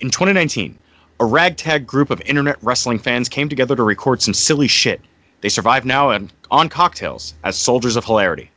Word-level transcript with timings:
In 0.00 0.08
2019, 0.08 0.78
a 1.20 1.26
ragtag 1.26 1.86
group 1.86 2.08
of 2.08 2.22
internet 2.22 2.56
wrestling 2.62 2.98
fans 2.98 3.28
came 3.28 3.50
together 3.50 3.76
to 3.76 3.82
record 3.82 4.22
some 4.22 4.32
silly 4.32 4.66
shit. 4.66 5.02
They 5.42 5.50
survive 5.50 5.84
now 5.84 6.08
and 6.08 6.32
on 6.50 6.70
cocktails 6.70 7.34
as 7.44 7.58
soldiers 7.58 7.96
of 7.96 8.06
hilarity. 8.06 8.50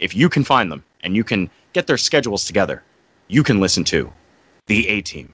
If 0.00 0.14
you 0.14 0.28
can 0.28 0.44
find 0.44 0.70
them 0.70 0.84
and 1.02 1.16
you 1.16 1.24
can 1.24 1.48
get 1.72 1.86
their 1.86 1.96
schedules 1.96 2.44
together, 2.44 2.82
you 3.28 3.42
can 3.42 3.58
listen 3.58 3.84
to 3.84 4.12
The 4.66 4.86
A 4.88 5.00
Team. 5.00 5.32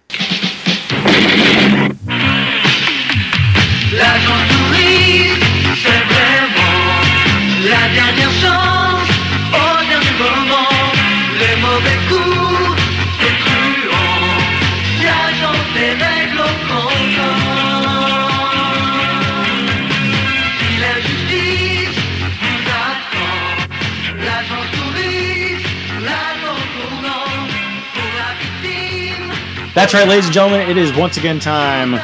That's 29.88 30.00
right, 30.02 30.08
ladies 30.08 30.26
and 30.26 30.34
gentlemen. 30.34 30.68
It 30.68 30.76
is 30.76 30.94
once 30.94 31.16
again 31.16 31.40
time 31.40 31.96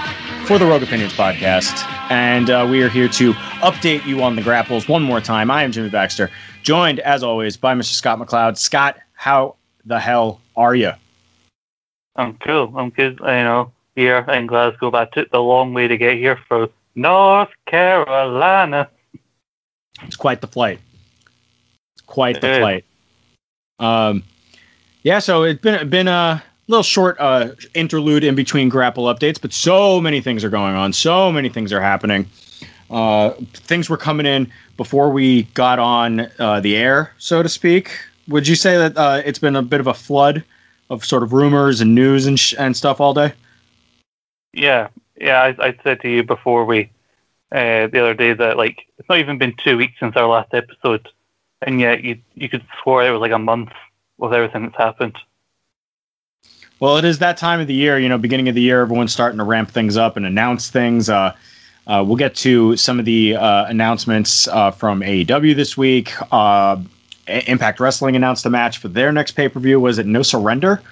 for 0.46 0.58
the 0.58 0.64
Rogue 0.64 0.82
Opinions 0.82 1.12
podcast, 1.12 1.86
and 2.10 2.48
uh, 2.48 2.66
we 2.70 2.82
are 2.82 2.88
here 2.88 3.08
to 3.08 3.34
update 3.34 4.06
you 4.06 4.22
on 4.22 4.36
the 4.36 4.40
grapples 4.40 4.88
one 4.88 5.02
more 5.02 5.20
time. 5.20 5.50
I 5.50 5.64
am 5.64 5.70
Jimmy 5.70 5.90
Baxter, 5.90 6.30
joined 6.62 7.00
as 7.00 7.22
always 7.22 7.58
by 7.58 7.74
Mr. 7.74 7.92
Scott 7.92 8.18
McLeod. 8.18 8.56
Scott, 8.56 8.96
how 9.12 9.56
the 9.84 10.00
hell 10.00 10.40
are 10.56 10.74
you? 10.74 10.92
I'm 12.16 12.38
cool. 12.38 12.72
I'm 12.74 12.88
good. 12.88 13.18
You 13.20 13.26
know, 13.26 13.72
here 13.96 14.20
in 14.30 14.46
Glasgow, 14.46 14.90
but 14.90 15.08
I 15.08 15.20
took 15.20 15.30
the 15.30 15.42
long 15.42 15.74
way 15.74 15.86
to 15.86 15.98
get 15.98 16.16
here 16.16 16.38
from 16.48 16.70
North 16.94 17.50
Carolina. 17.66 18.88
It's 20.04 20.16
quite 20.16 20.40
the 20.40 20.46
flight. 20.46 20.80
It's 21.96 22.06
quite 22.06 22.40
the 22.40 22.60
flight. 22.60 22.86
Um, 23.78 24.22
yeah. 25.02 25.18
So 25.18 25.42
it's 25.42 25.60
been 25.60 25.90
been 25.90 26.08
a 26.08 26.42
little 26.68 26.82
short 26.82 27.16
uh, 27.18 27.50
interlude 27.74 28.24
in 28.24 28.34
between 28.34 28.68
grapple 28.68 29.04
updates, 29.04 29.40
but 29.40 29.52
so 29.52 30.00
many 30.00 30.20
things 30.20 30.44
are 30.44 30.50
going 30.50 30.74
on. 30.74 30.92
So 30.92 31.30
many 31.30 31.48
things 31.48 31.72
are 31.72 31.80
happening. 31.80 32.26
Uh, 32.90 33.30
things 33.52 33.88
were 33.88 33.96
coming 33.96 34.26
in 34.26 34.50
before 34.76 35.10
we 35.10 35.44
got 35.54 35.78
on 35.78 36.28
uh, 36.38 36.60
the 36.60 36.76
air, 36.76 37.12
so 37.18 37.42
to 37.42 37.48
speak. 37.48 37.90
Would 38.28 38.48
you 38.48 38.54
say 38.54 38.76
that 38.76 38.96
uh, 38.96 39.22
it's 39.24 39.38
been 39.38 39.56
a 39.56 39.62
bit 39.62 39.80
of 39.80 39.86
a 39.86 39.94
flood 39.94 40.44
of 40.90 41.04
sort 41.04 41.22
of 41.22 41.32
rumors 41.32 41.80
and 41.80 41.94
news 41.94 42.26
and 42.26 42.38
sh- 42.38 42.54
and 42.58 42.76
stuff 42.76 43.00
all 43.00 43.14
day? 43.14 43.32
Yeah, 44.52 44.88
yeah. 45.20 45.42
I, 45.58 45.66
I 45.68 45.78
said 45.82 46.00
to 46.02 46.08
you 46.08 46.22
before 46.22 46.64
we 46.64 46.90
uh, 47.52 47.88
the 47.88 48.00
other 48.00 48.14
day 48.14 48.32
that 48.32 48.56
like 48.56 48.86
it's 48.98 49.08
not 49.08 49.18
even 49.18 49.38
been 49.38 49.54
two 49.62 49.76
weeks 49.76 49.94
since 50.00 50.16
our 50.16 50.28
last 50.28 50.54
episode, 50.54 51.08
and 51.62 51.80
yet 51.80 52.04
you 52.04 52.18
you 52.34 52.48
could 52.48 52.64
swear 52.82 53.08
it 53.08 53.12
was 53.12 53.20
like 53.20 53.32
a 53.32 53.38
month 53.38 53.70
with 54.18 54.32
everything 54.32 54.64
that's 54.64 54.76
happened. 54.76 55.16
Well, 56.84 56.98
it 56.98 57.06
is 57.06 57.20
that 57.20 57.38
time 57.38 57.60
of 57.60 57.66
the 57.66 57.72
year, 57.72 57.98
you 57.98 58.10
know, 58.10 58.18
beginning 58.18 58.46
of 58.50 58.54
the 58.54 58.60
year, 58.60 58.82
everyone's 58.82 59.10
starting 59.10 59.38
to 59.38 59.44
ramp 59.44 59.70
things 59.70 59.96
up 59.96 60.18
and 60.18 60.26
announce 60.26 60.68
things. 60.68 61.08
Uh, 61.08 61.34
uh, 61.86 62.04
we'll 62.06 62.18
get 62.18 62.34
to 62.34 62.76
some 62.76 62.98
of 62.98 63.06
the 63.06 63.36
uh, 63.36 63.64
announcements 63.64 64.46
uh, 64.48 64.70
from 64.70 65.00
AEW 65.00 65.56
this 65.56 65.78
week. 65.78 66.12
Uh, 66.30 66.82
Impact 67.26 67.80
Wrestling 67.80 68.16
announced 68.16 68.44
a 68.44 68.50
match 68.50 68.76
for 68.76 68.88
their 68.88 69.12
next 69.12 69.32
pay 69.32 69.48
per 69.48 69.60
view. 69.60 69.80
Was 69.80 69.96
it 69.96 70.04
No 70.04 70.20
Surrender? 70.20 70.82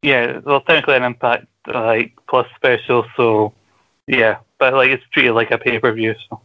Yeah, 0.00 0.40
well, 0.46 0.62
technically 0.62 0.96
an 0.96 1.02
Impact 1.02 1.46
like 1.66 2.14
plus 2.26 2.46
special, 2.56 3.04
so 3.18 3.52
yeah, 4.06 4.38
but 4.58 4.72
like 4.72 4.88
it's 4.88 5.04
treated 5.12 5.34
like 5.34 5.50
a 5.50 5.58
pay 5.58 5.78
per 5.78 5.92
view. 5.92 6.14
So 6.30 6.40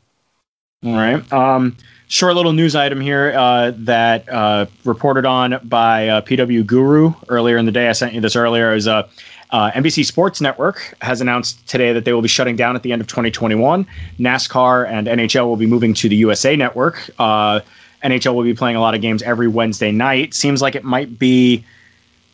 All 0.83 0.93
right. 0.93 1.31
Um, 1.31 1.77
short 2.11 2.35
little 2.35 2.51
news 2.51 2.75
item 2.75 2.99
here 2.99 3.33
uh, 3.37 3.71
that 3.73 4.27
uh, 4.27 4.65
reported 4.83 5.25
on 5.25 5.57
by 5.63 6.09
uh, 6.09 6.21
PW 6.21 6.65
Guru 6.65 7.13
earlier 7.29 7.57
in 7.57 7.65
the 7.65 7.71
day. 7.71 7.87
I 7.87 7.93
sent 7.93 8.13
you 8.13 8.19
this 8.19 8.35
earlier. 8.35 8.73
Is 8.75 8.85
uh, 8.85 9.07
uh, 9.51 9.71
NBC 9.71 10.05
Sports 10.05 10.41
Network 10.41 10.93
has 11.01 11.21
announced 11.21 11.65
today 11.69 11.93
that 11.93 12.03
they 12.03 12.11
will 12.11 12.21
be 12.21 12.27
shutting 12.27 12.57
down 12.57 12.75
at 12.75 12.83
the 12.83 12.91
end 12.91 13.01
of 13.01 13.07
2021. 13.07 13.87
NASCAR 14.19 14.87
and 14.89 15.07
NHL 15.07 15.45
will 15.45 15.55
be 15.55 15.65
moving 15.65 15.93
to 15.95 16.09
the 16.09 16.17
USA 16.17 16.57
Network. 16.57 17.09
Uh, 17.17 17.61
NHL 18.03 18.35
will 18.35 18.43
be 18.43 18.53
playing 18.53 18.75
a 18.75 18.81
lot 18.81 18.93
of 18.93 18.99
games 18.99 19.23
every 19.23 19.47
Wednesday 19.47 19.91
night. 19.91 20.33
Seems 20.33 20.61
like 20.61 20.75
it 20.75 20.83
might 20.83 21.17
be 21.17 21.63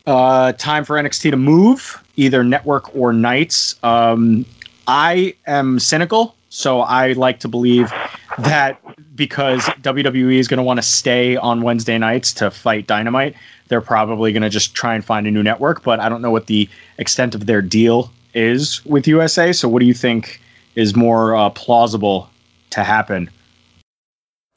uh, 0.07 0.53
time 0.53 0.85
for 0.85 0.95
NXT 0.95 1.29
to 1.29 1.37
move 1.37 2.03
either 2.15 2.43
network 2.43 2.95
or 2.95 3.13
nights. 3.13 3.75
Um, 3.83 4.43
I 4.87 5.35
am 5.45 5.77
cynical, 5.77 6.35
so 6.57 6.81
I 6.81 7.13
like 7.13 7.39
to 7.41 7.47
believe 7.47 7.93
that 8.39 8.81
because 9.15 9.61
WWE 9.61 10.39
is 10.39 10.47
going 10.47 10.57
to 10.57 10.63
want 10.63 10.79
to 10.79 10.81
stay 10.81 11.35
on 11.35 11.61
Wednesday 11.61 11.99
nights 11.99 12.33
to 12.33 12.49
fight 12.49 12.87
Dynamite, 12.87 13.35
they're 13.67 13.79
probably 13.79 14.33
going 14.33 14.41
to 14.41 14.49
just 14.49 14.73
try 14.73 14.95
and 14.95 15.05
find 15.05 15.27
a 15.27 15.31
new 15.31 15.43
network. 15.43 15.83
But 15.83 15.99
I 15.99 16.09
don't 16.09 16.19
know 16.19 16.31
what 16.31 16.47
the 16.47 16.67
extent 16.97 17.35
of 17.35 17.45
their 17.45 17.61
deal 17.61 18.11
is 18.33 18.83
with 18.85 19.07
USA. 19.07 19.53
So, 19.53 19.69
what 19.69 19.81
do 19.81 19.85
you 19.85 19.93
think 19.93 20.41
is 20.73 20.95
more 20.95 21.35
uh, 21.35 21.51
plausible 21.51 22.27
to 22.71 22.83
happen? 22.83 23.29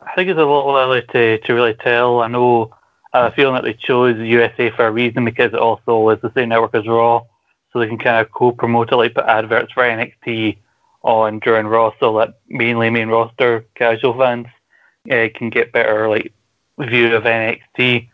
I 0.00 0.14
think 0.14 0.30
it's 0.30 0.38
a 0.38 0.40
little 0.40 0.74
early 0.74 1.02
to, 1.12 1.36
to 1.36 1.52
really 1.52 1.74
tell. 1.74 2.22
I 2.22 2.28
know 2.28 2.74
I 3.12 3.24
have 3.24 3.32
a 3.32 3.36
feeling 3.36 3.56
that 3.56 3.64
they 3.64 3.74
chose 3.74 4.16
USA 4.16 4.70
for 4.70 4.86
a 4.86 4.90
reason 4.90 5.26
because 5.26 5.52
it 5.52 5.58
also 5.58 6.08
is 6.08 6.20
the 6.22 6.32
same 6.32 6.48
network 6.48 6.74
as 6.74 6.86
Raw, 6.86 7.26
so 7.70 7.78
they 7.78 7.88
can 7.88 7.98
kind 7.98 8.24
of 8.24 8.32
co-promote 8.32 8.90
it, 8.90 8.96
like 8.96 9.12
put 9.12 9.26
adverts 9.26 9.74
for 9.74 9.82
NXT 9.82 10.56
on 11.02 11.38
during 11.40 11.66
Raw, 11.66 11.92
so 11.98 12.18
that 12.18 12.40
mainly 12.48 12.90
main 12.90 13.08
roster 13.08 13.64
casual 13.74 14.16
fans 14.18 14.46
uh, 15.10 15.28
can 15.34 15.50
get 15.50 15.72
better 15.72 16.08
like 16.08 16.32
view 16.78 17.14
of 17.14 17.24
NXT. 17.24 18.08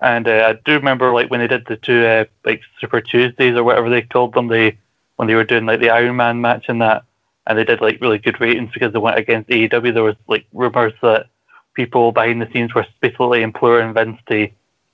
And 0.00 0.26
uh, 0.26 0.52
I 0.54 0.60
do 0.64 0.72
remember 0.72 1.12
like 1.12 1.30
when 1.30 1.40
they 1.40 1.46
did 1.46 1.66
the 1.66 1.76
two 1.76 2.04
uh, 2.04 2.24
like 2.44 2.62
Super 2.80 3.00
Tuesdays 3.00 3.56
or 3.56 3.64
whatever 3.64 3.88
they 3.88 4.02
called 4.02 4.34
them, 4.34 4.48
they 4.48 4.78
when 5.16 5.28
they 5.28 5.34
were 5.34 5.44
doing 5.44 5.66
like 5.66 5.80
the 5.80 5.90
Iron 5.90 6.16
Man 6.16 6.40
match 6.40 6.66
and 6.68 6.82
that, 6.82 7.04
and 7.46 7.56
they 7.56 7.64
did 7.64 7.80
like 7.80 8.00
really 8.00 8.18
good 8.18 8.40
ratings 8.40 8.72
because 8.72 8.92
they 8.92 8.98
went 8.98 9.18
against 9.18 9.50
AEW. 9.50 9.94
There 9.94 10.02
was 10.02 10.16
like 10.26 10.46
rumors 10.52 10.94
that 11.02 11.26
people 11.74 12.12
behind 12.12 12.42
the 12.42 12.50
scenes 12.52 12.74
were 12.74 12.86
basically 13.00 13.42
imploring 13.42 13.94
Vince 13.94 14.18
to 14.28 14.48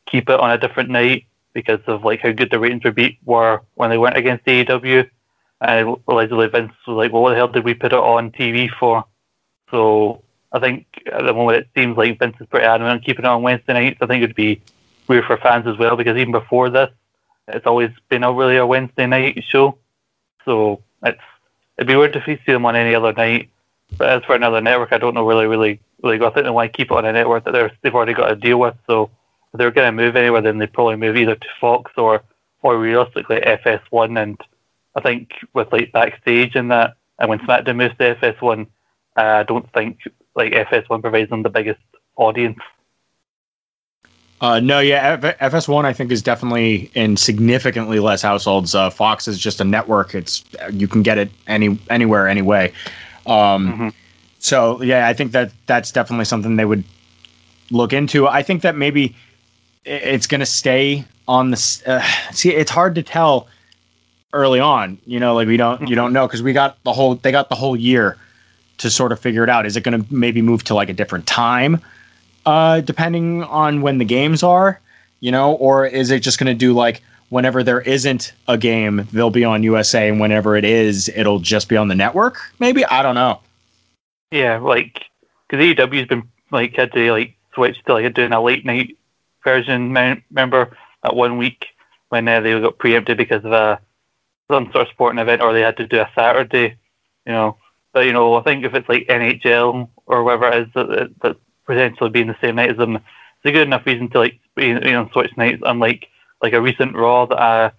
keep 0.06 0.28
it 0.28 0.40
on 0.40 0.50
a 0.50 0.58
different 0.58 0.90
night 0.90 1.24
because 1.52 1.80
of 1.86 2.04
like 2.04 2.20
how 2.20 2.32
good 2.32 2.50
the 2.50 2.58
ratings 2.58 2.84
would 2.84 2.94
be 2.94 3.18
were 3.24 3.62
when 3.74 3.90
they 3.90 3.98
went 3.98 4.16
against 4.16 4.44
AEW. 4.44 5.08
And 5.60 5.96
allegedly 6.08 6.48
Vince 6.48 6.72
was 6.86 6.96
like, 6.96 7.12
"Well, 7.12 7.22
what 7.22 7.30
the 7.30 7.36
hell 7.36 7.48
did 7.48 7.64
we 7.64 7.74
put 7.74 7.92
it 7.92 7.98
on 7.98 8.30
TV 8.30 8.68
for?" 8.70 9.04
So 9.70 10.22
I 10.52 10.58
think 10.58 10.86
at 11.12 11.24
the 11.24 11.32
moment 11.32 11.58
it 11.58 11.68
seems 11.74 11.96
like 11.96 12.18
Vince 12.18 12.36
is 12.40 12.46
pretty 12.46 12.66
adamant 12.66 12.92
on 12.92 13.00
keeping 13.00 13.24
it 13.24 13.28
on 13.28 13.42
Wednesday 13.42 13.74
nights. 13.74 13.98
I 14.00 14.06
think 14.06 14.22
it 14.22 14.28
would 14.28 14.36
be 14.36 14.62
weird 15.06 15.24
for 15.24 15.36
fans 15.36 15.66
as 15.66 15.76
well 15.78 15.96
because 15.96 16.16
even 16.16 16.32
before 16.32 16.70
this, 16.70 16.90
it's 17.48 17.66
always 17.66 17.90
been 18.08 18.24
a 18.24 18.32
really 18.32 18.56
a 18.56 18.66
Wednesday 18.66 19.06
night 19.06 19.42
show. 19.44 19.78
So 20.44 20.82
it's 21.04 21.20
it'd 21.76 21.88
be 21.88 21.96
weird 21.96 22.16
if 22.16 22.26
we 22.26 22.36
see 22.36 22.52
them 22.52 22.66
on 22.66 22.76
any 22.76 22.94
other 22.94 23.12
night. 23.12 23.50
But 23.96 24.08
as 24.08 24.24
for 24.24 24.34
another 24.34 24.60
network, 24.60 24.92
I 24.92 24.98
don't 24.98 25.14
know 25.14 25.26
really, 25.26 25.46
really, 25.46 25.80
really. 26.02 26.24
I 26.24 26.30
think 26.30 26.44
they 26.44 26.50
want 26.50 26.72
to 26.72 26.76
keep 26.76 26.90
it 26.90 26.96
on 26.96 27.04
a 27.04 27.12
network 27.12 27.44
that 27.44 27.52
they're, 27.52 27.72
they've 27.82 27.94
already 27.94 28.14
got 28.14 28.28
to 28.28 28.36
deal 28.36 28.60
with. 28.60 28.76
So 28.86 29.10
if 29.52 29.58
they're 29.58 29.70
going 29.70 29.88
to 29.88 30.02
move 30.02 30.16
anywhere, 30.16 30.42
then 30.42 30.58
they 30.58 30.66
probably 30.66 30.96
move 30.96 31.16
either 31.16 31.34
to 31.34 31.46
Fox 31.60 31.90
or, 31.96 32.22
or 32.62 32.78
realistically 32.78 33.40
FS1. 33.40 34.22
And 34.22 34.40
I 34.94 35.00
think 35.00 35.30
with 35.52 35.72
like 35.72 35.92
backstage 35.92 36.54
and 36.54 36.70
that, 36.70 36.94
and 37.18 37.28
when 37.28 37.38
SmackDown 37.40 37.76
moves 37.76 37.96
to 37.98 38.14
FS1, 38.16 38.66
uh, 39.16 39.20
I 39.20 39.42
don't 39.44 39.70
think 39.72 39.98
like 40.34 40.52
FS1 40.52 41.00
provides 41.02 41.30
them 41.30 41.42
the 41.42 41.50
biggest 41.50 41.80
audience. 42.16 42.58
Uh, 44.40 44.58
no, 44.58 44.80
yeah, 44.80 45.18
F- 45.22 45.38
FS1 45.52 45.84
I 45.84 45.92
think 45.92 46.10
is 46.10 46.22
definitely 46.22 46.90
in 46.94 47.16
significantly 47.16 48.00
less 48.00 48.22
households. 48.22 48.74
Uh, 48.74 48.88
Fox 48.88 49.28
is 49.28 49.38
just 49.38 49.60
a 49.60 49.64
network; 49.64 50.14
it's 50.14 50.44
you 50.72 50.88
can 50.88 51.02
get 51.02 51.18
it 51.18 51.30
any 51.46 51.78
anywhere, 51.90 52.26
anyway. 52.26 52.72
Um, 53.26 53.72
Mhm. 53.78 53.92
So 54.38 54.80
yeah, 54.82 55.06
I 55.06 55.12
think 55.12 55.32
that 55.32 55.52
that's 55.66 55.92
definitely 55.92 56.24
something 56.24 56.56
they 56.56 56.64
would 56.64 56.84
look 57.70 57.92
into. 57.92 58.26
I 58.26 58.42
think 58.42 58.62
that 58.62 58.74
maybe 58.74 59.14
it's 59.84 60.26
going 60.26 60.40
to 60.40 60.46
stay 60.46 61.04
on 61.28 61.50
the. 61.50 61.82
Uh, 61.86 62.32
see, 62.32 62.50
it's 62.50 62.70
hard 62.70 62.94
to 62.94 63.02
tell 63.02 63.46
early 64.32 64.60
on. 64.60 64.98
You 65.06 65.20
know, 65.20 65.34
like 65.34 65.48
we 65.48 65.56
don't 65.56 65.88
you 65.88 65.96
don't 65.96 66.12
know 66.12 66.26
because 66.26 66.42
we 66.42 66.52
got 66.52 66.82
the 66.84 66.92
whole 66.92 67.14
they 67.16 67.32
got 67.32 67.48
the 67.48 67.54
whole 67.54 67.76
year 67.76 68.16
to 68.78 68.90
sort 68.90 69.12
of 69.12 69.20
figure 69.20 69.44
it 69.44 69.50
out. 69.50 69.66
Is 69.66 69.76
it 69.76 69.82
going 69.82 70.02
to 70.02 70.14
maybe 70.14 70.40
move 70.42 70.64
to 70.64 70.74
like 70.74 70.88
a 70.88 70.94
different 70.94 71.26
time? 71.26 71.80
uh, 72.46 72.80
depending 72.80 73.42
on 73.44 73.82
when 73.82 73.98
the 73.98 74.04
games 74.04 74.42
are, 74.42 74.80
you 75.20 75.30
know, 75.30 75.52
or 75.54 75.86
is 75.86 76.10
it 76.10 76.20
just 76.20 76.38
going 76.38 76.46
to 76.46 76.54
do 76.54 76.72
like 76.72 77.02
whenever 77.28 77.62
there 77.62 77.80
isn't 77.80 78.32
a 78.48 78.56
game, 78.56 79.06
they'll 79.12 79.30
be 79.30 79.44
on 79.44 79.62
USA, 79.62 80.08
and 80.08 80.20
whenever 80.20 80.56
it 80.56 80.64
is, 80.64 81.08
it'll 81.14 81.38
just 81.38 81.68
be 81.68 81.76
on 81.76 81.88
the 81.88 81.94
network? 81.94 82.38
Maybe 82.58 82.84
I 82.84 83.02
don't 83.02 83.14
know. 83.14 83.40
Yeah, 84.30 84.58
like 84.58 85.04
because 85.48 85.64
AEW's 85.64 86.08
been 86.08 86.28
like 86.50 86.74
had 86.76 86.92
to 86.92 87.12
like 87.12 87.36
switch 87.54 87.82
to 87.84 87.94
like 87.94 88.14
doing 88.14 88.32
a 88.32 88.42
late 88.42 88.64
night 88.64 88.96
version. 89.44 89.92
Remember 90.30 90.76
that 91.02 91.14
one 91.14 91.36
week 91.36 91.66
when 92.08 92.26
uh, 92.26 92.40
they 92.40 92.58
got 92.60 92.78
preempted 92.78 93.16
because 93.18 93.44
of 93.44 93.52
a 93.52 93.80
some 94.50 94.70
sort 94.72 94.86
of 94.86 94.92
sporting 94.92 95.18
event, 95.18 95.42
or 95.42 95.52
they 95.52 95.62
had 95.62 95.76
to 95.78 95.86
do 95.86 96.00
a 96.00 96.10
Saturday, 96.14 96.76
you 97.26 97.32
know. 97.32 97.56
But 97.92 98.06
you 98.06 98.12
know, 98.12 98.34
I 98.34 98.42
think 98.42 98.64
if 98.64 98.74
it's 98.74 98.88
like 98.88 99.06
NHL 99.08 99.88
or 100.06 100.22
whatever 100.22 100.48
it 100.48 100.68
is 100.68 100.74
that 100.74 101.14
that 101.22 101.36
potentially 101.66 102.10
being 102.10 102.28
the 102.28 102.36
same 102.40 102.56
night 102.56 102.70
as 102.70 102.76
them, 102.76 102.96
it's 102.96 103.04
a 103.44 103.52
good 103.52 103.66
enough 103.66 103.86
reason 103.86 104.08
to 104.10 104.18
like 104.18 104.40
you 104.56 104.78
know 104.78 105.08
switch 105.12 105.36
nights. 105.36 105.62
Unlike 105.64 106.08
like 106.42 106.52
a 106.52 106.60
recent 106.60 106.94
Raw 106.94 107.26
that 107.26 107.40
I 107.40 107.72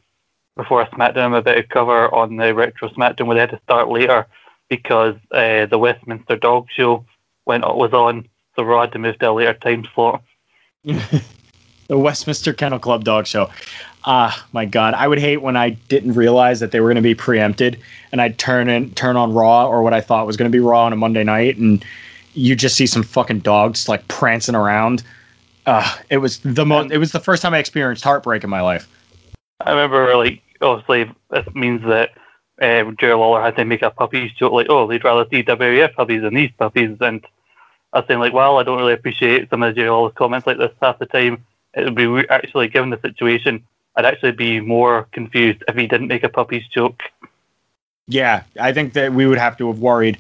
before 0.56 0.81
a 0.81 0.89
SmackDown 0.89 1.25
I'm 1.25 1.33
about 1.33 1.53
to 1.53 1.63
cover 1.63 2.13
on 2.13 2.35
the 2.35 2.53
retro 2.53 2.89
SmackDown 2.89 3.27
where 3.27 3.35
they 3.35 3.41
had 3.41 3.51
to 3.51 3.62
start 3.63 3.89
later 3.89 4.27
because 4.69 5.15
uh, 5.31 5.65
the 5.65 5.77
Westminster 5.77 6.35
Dog 6.35 6.67
Show 6.75 7.06
went 7.45 7.63
was 7.63 7.94
on, 7.94 8.27
so 8.56 8.63
Raw 8.63 8.81
had 8.81 8.94
to 8.94 9.00
move 9.00 9.19
to 9.19 9.29
a 9.29 9.33
later 9.33 9.53
time 9.53 9.85
slot. 9.94 10.24
the 10.83 11.24
Westminster 11.89 12.53
Kennel 12.53 12.79
Club 12.79 13.03
Dog 13.03 13.27
Show. 13.27 13.50
Ah, 14.03 14.45
my 14.51 14.65
God, 14.65 14.95
I 14.95 15.07
would 15.07 15.19
hate 15.19 15.38
when 15.38 15.56
I 15.56 15.69
didn't 15.69 16.13
realize 16.13 16.59
that 16.59 16.71
they 16.71 16.80
were 16.80 16.88
going 16.88 16.95
to 16.95 17.01
be 17.01 17.13
preempted, 17.13 17.80
and 18.12 18.19
I'd 18.19 18.39
turn 18.39 18.68
in 18.68 18.92
turn 18.92 19.15
on 19.15 19.33
Raw 19.33 19.68
or 19.68 19.83
what 19.83 19.94
I 19.94 20.01
thought 20.01 20.25
was 20.25 20.38
going 20.38 20.51
to 20.51 20.56
be 20.56 20.59
Raw 20.59 20.86
on 20.86 20.94
a 20.94 20.95
Monday 20.95 21.24
night, 21.24 21.57
and 21.57 21.86
you 22.33 22.56
just 22.56 22.75
see 22.75 22.88
some 22.88 23.03
fucking 23.03 23.39
dogs 23.39 23.88
like 23.88 24.07
prancing 24.07 24.56
around. 24.56 25.03
Uh, 25.65 25.98
it 26.09 26.18
was 26.18 26.39
the 26.39 26.65
most. 26.65 26.92
It 26.92 26.98
was 26.98 27.12
the 27.12 27.19
first 27.19 27.42
time 27.42 27.53
I 27.53 27.59
experienced 27.59 28.03
heartbreak 28.03 28.44
in 28.44 28.50
my 28.50 28.62
life. 28.62 28.88
I 29.59 29.69
remember, 29.69 30.15
like, 30.15 30.42
obviously, 30.62 31.13
this 31.30 31.45
means 31.53 31.83
that 31.83 32.12
uh, 32.62 32.92
Jerry 33.00 33.13
Lawler 33.13 33.42
had 33.42 33.56
to 33.57 33.65
make 33.65 33.83
a 33.83 33.92
puppies 33.92 34.31
joke, 34.33 34.53
like, 34.53 34.68
oh, 34.69 34.88
they'd 34.88 35.03
rather 35.03 35.30
see 35.30 35.44
WWF 35.44 35.94
puppies 35.94 36.21
than 36.24 36.33
these 36.33 36.51
puppies. 36.57 36.98
And 37.00 37.25
I 37.94 38.00
was 38.00 38.07
saying, 38.07 38.19
like, 38.19 38.33
well, 38.33 38.57
I 38.57 38.63
don't 38.63 38.77
really 38.77 38.94
appreciate 38.94 39.50
some 39.50 39.62
of 39.62 39.75
Jerry 39.75 39.89
Lawler's 39.89 40.13
comments 40.15 40.48
like 40.48 40.57
this 40.57 40.71
half 40.81 40.98
the 40.98 41.06
time. 41.06 41.45
It 41.75 41.83
would 41.86 41.95
be 41.95 42.27
actually, 42.30 42.68
given 42.68 42.89
the 42.89 43.00
situation, 43.01 43.63
I'd 43.95 44.05
actually 44.05 44.31
be 44.31 44.59
more 44.59 45.07
confused 45.11 45.63
if 45.67 45.75
he 45.75 45.88
didn't 45.88 46.07
make 46.07 46.23
a 46.23 46.29
puppies 46.29 46.63
joke. 46.67 47.01
Yeah, 48.07 48.43
I 48.59 48.73
think 48.73 48.93
that 48.93 49.13
we 49.13 49.25
would 49.25 49.38
have 49.38 49.57
to 49.57 49.67
have 49.67 49.79
worried 49.79 50.17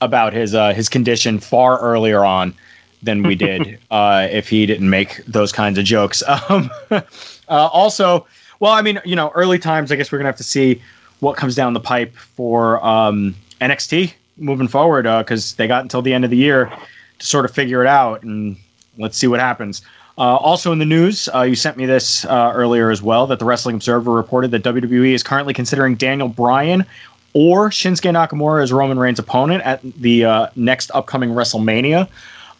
about 0.00 0.32
his 0.32 0.54
uh, 0.54 0.72
his 0.74 0.88
condition 0.88 1.38
far 1.38 1.78
earlier 1.80 2.24
on 2.24 2.54
than 3.02 3.22
we 3.22 3.34
did 3.34 3.78
uh, 3.90 4.28
if 4.30 4.48
he 4.48 4.66
didn't 4.66 4.88
make 4.88 5.24
those 5.26 5.52
kinds 5.52 5.78
of 5.78 5.84
jokes. 5.84 6.22
Um, 6.50 6.70
uh, 6.90 7.00
also, 7.48 8.26
well, 8.60 8.72
I 8.72 8.80
mean, 8.80 9.00
you 9.04 9.16
know, 9.16 9.30
early 9.34 9.58
times. 9.58 9.92
I 9.92 9.96
guess 9.96 10.10
we're 10.10 10.18
gonna 10.18 10.28
have 10.28 10.36
to 10.36 10.44
see 10.44 10.80
what 11.20 11.36
comes 11.36 11.54
down 11.54 11.74
the 11.74 11.80
pipe 11.80 12.14
for 12.14 12.84
um, 12.84 13.34
NXT 13.60 14.12
moving 14.36 14.68
forward 14.68 15.02
because 15.02 15.52
uh, 15.52 15.56
they 15.58 15.66
got 15.66 15.82
until 15.82 16.02
the 16.02 16.12
end 16.12 16.24
of 16.24 16.30
the 16.30 16.36
year 16.36 16.72
to 17.18 17.26
sort 17.26 17.44
of 17.44 17.50
figure 17.50 17.82
it 17.82 17.86
out, 17.86 18.22
and 18.22 18.56
let's 18.98 19.16
see 19.16 19.26
what 19.26 19.40
happens. 19.40 19.82
Uh, 20.16 20.36
also 20.36 20.70
in 20.70 20.78
the 20.78 20.84
news, 20.84 21.28
uh, 21.34 21.42
you 21.42 21.56
sent 21.56 21.76
me 21.76 21.86
this 21.86 22.24
uh, 22.26 22.52
earlier 22.54 22.90
as 22.90 23.02
well 23.02 23.26
that 23.26 23.40
the 23.40 23.44
Wrestling 23.44 23.74
Observer 23.76 24.12
reported 24.12 24.52
that 24.52 24.62
WWE 24.62 25.12
is 25.12 25.24
currently 25.24 25.52
considering 25.52 25.96
Daniel 25.96 26.28
Bryan 26.28 26.86
or 27.32 27.68
Shinsuke 27.68 28.12
Nakamura 28.12 28.62
as 28.62 28.72
Roman 28.72 28.96
Reigns' 28.96 29.18
opponent 29.18 29.64
at 29.64 29.80
the 29.82 30.24
uh, 30.24 30.46
next 30.54 30.92
upcoming 30.94 31.30
WrestleMania. 31.30 32.08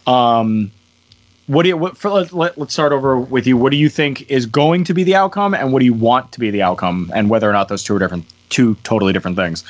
Um, 0.09 0.73
what 1.47 1.63
do 1.63 1.69
you? 1.69 1.77
What, 1.77 1.97
for, 1.97 2.11
let, 2.11 2.33
let, 2.33 2.59
us 2.59 2.73
start 2.73 2.93
over 2.93 3.19
with 3.19 3.47
you. 3.47 3.57
What 3.57 3.71
do 3.71 3.77
you 3.77 3.89
think 3.89 4.29
is 4.31 4.47
going 4.47 4.83
to 4.85 4.95
be 4.95 5.05
the 5.05 5.15
outcome, 5.15 5.55
and 5.55 5.73
what 5.73 5.79
do 5.79 5.85
you 5.85 5.95
want 5.95 6.33
to 6.33 6.41
be 6.41 6.51
the 6.51 6.63
outcome, 6.63 7.13
and 7.15 7.31
whether 7.31 7.49
or 7.49 7.53
not 7.53 7.69
those 7.69 7.85
two 7.85 7.95
are 7.95 7.99
different, 7.99 8.25
two 8.49 8.75
totally 8.83 9.13
different 9.13 9.37
things? 9.37 9.63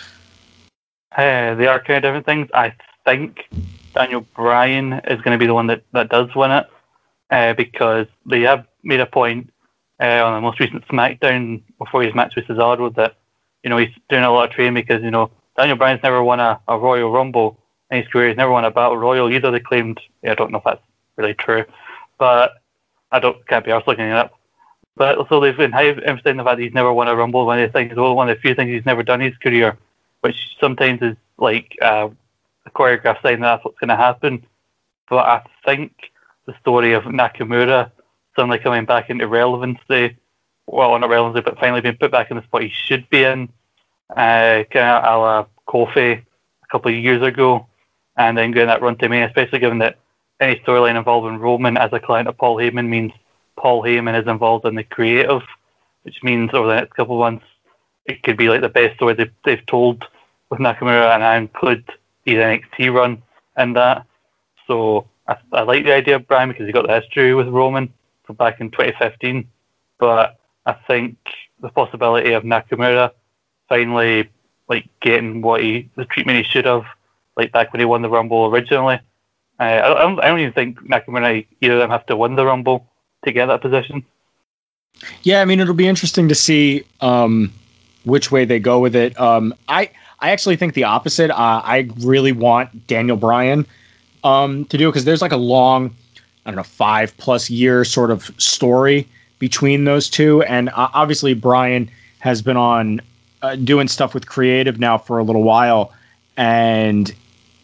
Uh, 1.12 1.54
they 1.54 1.66
are 1.66 1.78
of 1.78 1.84
different 1.84 2.24
things. 2.24 2.48
I 2.54 2.72
think 3.04 3.48
Daniel 3.94 4.22
Bryan 4.34 4.94
is 4.94 5.20
going 5.20 5.34
to 5.34 5.38
be 5.38 5.46
the 5.46 5.54
one 5.54 5.66
that, 5.66 5.82
that 5.92 6.08
does 6.08 6.34
win 6.34 6.50
it 6.50 6.66
uh, 7.34 7.52
because 7.52 8.06
they 8.24 8.42
have 8.42 8.64
made 8.84 9.00
a 9.00 9.06
point 9.06 9.50
uh, 10.00 10.24
on 10.24 10.34
the 10.34 10.40
most 10.40 10.60
recent 10.60 10.86
SmackDown 10.86 11.62
before 11.78 12.02
his 12.02 12.14
match 12.14 12.34
with 12.36 12.46
Cesaro 12.46 12.94
that 12.94 13.16
you 13.64 13.70
know 13.70 13.76
he's 13.76 13.94
doing 14.08 14.22
a 14.22 14.30
lot 14.30 14.48
of 14.48 14.54
training 14.54 14.74
because 14.74 15.02
you 15.02 15.10
know 15.10 15.30
Daniel 15.56 15.76
Bryan's 15.76 16.02
never 16.02 16.22
won 16.22 16.38
a, 16.38 16.60
a 16.68 16.78
Royal 16.78 17.10
Rumble 17.10 17.58
in 17.90 18.02
his 18.02 18.08
career. 18.08 18.28
He's 18.28 18.36
never 18.36 18.52
won 18.52 18.64
a 18.64 18.70
Battle 18.70 18.96
Royal 18.96 19.32
either. 19.32 19.50
They 19.50 19.58
claimed 19.58 20.00
yeah, 20.22 20.32
I 20.32 20.34
don't 20.36 20.52
know 20.52 20.58
if 20.58 20.64
that's 20.64 20.82
really 21.16 21.34
true, 21.34 21.64
but 22.18 22.62
I 23.10 23.18
don't 23.18 23.44
can't 23.48 23.64
be 23.64 23.72
arsed 23.72 23.88
looking 23.88 24.06
it 24.06 24.12
up. 24.12 24.38
But 24.96 25.28
so 25.28 25.40
they've 25.40 25.56
been 25.56 25.72
high 25.72 25.88
emphasizing 25.88 26.36
the 26.36 26.44
fact 26.44 26.58
that 26.58 26.62
he's 26.62 26.72
never 26.72 26.92
won 26.92 27.08
a 27.08 27.16
Rumble. 27.16 27.46
One 27.46 27.58
of 27.58 27.68
the 27.68 27.72
things, 27.72 27.96
one 27.96 28.30
of 28.30 28.36
the 28.36 28.40
few 28.40 28.54
things 28.54 28.70
he's 28.70 28.86
never 28.86 29.02
done 29.02 29.20
in 29.20 29.32
his 29.32 29.38
career, 29.38 29.76
which 30.20 30.56
sometimes 30.60 31.02
is 31.02 31.16
like 31.38 31.76
uh, 31.82 32.10
a 32.64 32.70
choreographed 32.70 33.22
sign 33.22 33.40
that 33.40 33.56
that's 33.56 33.64
what's 33.64 33.78
going 33.80 33.88
to 33.88 33.96
happen. 33.96 34.46
But 35.08 35.26
I 35.26 35.42
think 35.66 36.12
the 36.46 36.54
story 36.60 36.92
of 36.92 37.04
Nakamura 37.04 37.90
suddenly 38.36 38.58
coming 38.58 38.84
back 38.84 39.10
into 39.10 39.26
relevancy. 39.28 40.16
Well, 40.66 40.98
not 40.98 41.10
relevancy, 41.10 41.42
but 41.42 41.58
finally 41.58 41.80
being 41.80 41.96
put 41.96 42.10
back 42.10 42.30
in 42.30 42.36
the 42.36 42.42
spot 42.42 42.62
he 42.62 42.70
should 42.70 43.08
be 43.10 43.24
in. 43.24 43.48
Uh, 44.10 44.64
kind 44.70 44.88
of 44.88 45.04
a 45.04 45.18
la 45.18 45.46
Kofi 45.66 46.20
a 46.20 46.66
couple 46.70 46.90
of 46.90 46.96
years 46.96 47.22
ago, 47.22 47.66
and 48.16 48.36
then 48.36 48.52
going 48.52 48.66
that 48.66 48.82
run 48.82 48.96
to 48.98 49.08
me, 49.08 49.22
especially 49.22 49.58
given 49.58 49.78
that 49.78 49.98
any 50.40 50.56
storyline 50.60 50.96
involving 50.96 51.38
Roman 51.38 51.76
as 51.76 51.92
a 51.92 52.00
client 52.00 52.28
of 52.28 52.36
Paul 52.36 52.56
Heyman 52.56 52.88
means 52.88 53.12
Paul 53.56 53.82
Heyman 53.82 54.20
is 54.20 54.28
involved 54.28 54.66
in 54.66 54.74
the 54.74 54.84
creative, 54.84 55.42
which 56.02 56.22
means 56.22 56.50
over 56.52 56.68
the 56.68 56.74
next 56.74 56.94
couple 56.94 57.16
of 57.16 57.20
months 57.20 57.46
it 58.04 58.22
could 58.22 58.36
be 58.36 58.48
like 58.48 58.60
the 58.60 58.68
best 58.68 58.96
story 58.96 59.14
they've, 59.14 59.32
they've 59.44 59.66
told 59.66 60.04
with 60.50 60.60
Nakamura, 60.60 61.14
and 61.14 61.24
I 61.24 61.36
include 61.36 61.84
his 62.24 62.36
NXT 62.36 62.92
run 62.92 63.22
in 63.56 63.72
that. 63.74 64.06
So 64.66 65.06
I, 65.26 65.36
I 65.52 65.62
like 65.62 65.84
the 65.84 65.94
idea 65.94 66.16
of 66.16 66.26
Bryan 66.26 66.50
because 66.50 66.66
he 66.66 66.72
got 66.72 66.86
the 66.86 67.00
history 67.00 67.34
with 67.34 67.48
Roman 67.48 67.92
from 68.24 68.36
back 68.36 68.60
in 68.60 68.70
2015, 68.70 69.48
but 69.98 70.38
I 70.66 70.72
think 70.72 71.16
the 71.60 71.68
possibility 71.68 72.32
of 72.32 72.42
Nakamura 72.42 73.12
finally 73.68 74.30
like 74.68 74.88
getting 75.00 75.42
what 75.42 75.62
he 75.62 75.88
the 75.96 76.04
treatment 76.04 76.38
he 76.38 76.44
should 76.44 76.64
have, 76.64 76.84
like 77.36 77.52
back 77.52 77.72
when 77.72 77.80
he 77.80 77.86
won 77.86 78.02
the 78.02 78.08
Rumble 78.08 78.46
originally. 78.46 79.00
Uh, 79.60 79.62
I, 79.62 80.02
don't, 80.02 80.20
I 80.20 80.28
don't 80.28 80.40
even 80.40 80.52
think 80.52 80.80
Nakamura 80.80 81.46
either 81.60 81.74
of 81.74 81.80
them 81.80 81.90
have 81.90 82.06
to 82.06 82.16
win 82.16 82.34
the 82.34 82.44
Rumble 82.44 82.86
to 83.24 83.32
get 83.32 83.46
that 83.46 83.60
position. 83.60 84.04
Yeah, 85.22 85.40
I 85.40 85.44
mean 85.44 85.60
it'll 85.60 85.74
be 85.74 85.88
interesting 85.88 86.28
to 86.28 86.34
see 86.34 86.84
um, 87.00 87.52
which 88.04 88.30
way 88.30 88.44
they 88.44 88.58
go 88.58 88.78
with 88.80 88.96
it. 88.96 89.18
Um, 89.20 89.54
I 89.68 89.90
I 90.20 90.30
actually 90.30 90.56
think 90.56 90.74
the 90.74 90.84
opposite. 90.84 91.30
Uh, 91.30 91.60
I 91.64 91.88
really 92.00 92.32
want 92.32 92.86
Daniel 92.86 93.16
Bryan 93.16 93.66
um, 94.24 94.64
to 94.66 94.78
do 94.78 94.88
because 94.88 95.04
there's 95.04 95.22
like 95.22 95.32
a 95.32 95.36
long, 95.36 95.94
I 96.44 96.50
don't 96.50 96.56
know, 96.56 96.62
five 96.62 97.16
plus 97.18 97.48
year 97.50 97.84
sort 97.84 98.10
of 98.10 98.24
story 98.38 99.06
between 99.38 99.84
those 99.84 100.08
two, 100.10 100.42
and 100.42 100.70
uh, 100.70 100.88
obviously 100.94 101.34
Bryan 101.34 101.88
has 102.18 102.42
been 102.42 102.56
on 102.56 103.00
uh, 103.42 103.56
doing 103.56 103.86
stuff 103.86 104.14
with 104.14 104.26
creative 104.26 104.80
now 104.80 104.96
for 104.96 105.18
a 105.18 105.22
little 105.22 105.42
while, 105.42 105.92
and 106.36 107.14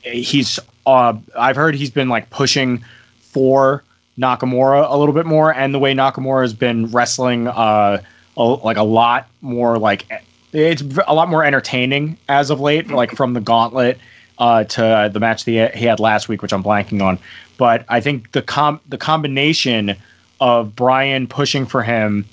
he's 0.02 0.60
uh, 0.86 1.14
I've 1.36 1.56
heard 1.56 1.74
he's 1.74 1.90
been 1.90 2.08
like 2.08 2.30
pushing 2.30 2.84
for 3.20 3.82
Nakamura 4.18 4.90
a 4.90 4.96
little 4.98 5.14
bit 5.14 5.26
more, 5.26 5.54
and 5.54 5.74
the 5.74 5.78
way 5.78 5.94
Nakamura 5.94 6.42
has 6.42 6.52
been 6.52 6.86
wrestling, 6.86 7.48
uh, 7.48 8.02
a, 8.36 8.42
like 8.42 8.76
a 8.76 8.82
lot 8.82 9.28
more 9.40 9.78
like 9.78 10.06
it's 10.52 10.82
a 11.06 11.14
lot 11.14 11.28
more 11.28 11.44
entertaining 11.44 12.18
as 12.28 12.50
of 12.50 12.60
late, 12.60 12.88
like 12.88 13.12
from 13.12 13.32
the 13.32 13.40
Gauntlet 13.40 13.98
uh, 14.40 14.64
to 14.64 15.10
the 15.12 15.20
match 15.20 15.44
he 15.44 15.56
had 15.56 16.00
last 16.00 16.28
week, 16.28 16.42
which 16.42 16.52
I'm 16.52 16.64
blanking 16.64 17.02
on. 17.02 17.18
But 17.58 17.84
I 17.88 18.00
think 18.00 18.32
the 18.32 18.42
com 18.42 18.80
the 18.88 18.98
combination 18.98 19.94
of 20.40 20.74
Bryan 20.74 21.26
pushing 21.26 21.66
for 21.66 21.82
him 21.82 22.24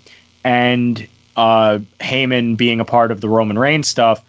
and 0.44 1.06
uh, 1.36 1.80
Heyman 2.00 2.56
being 2.56 2.80
a 2.80 2.86
part 2.86 3.12
of 3.12 3.20
the 3.20 3.28
Roman 3.28 3.60
Reigns 3.60 3.88
stuff, 3.88 4.24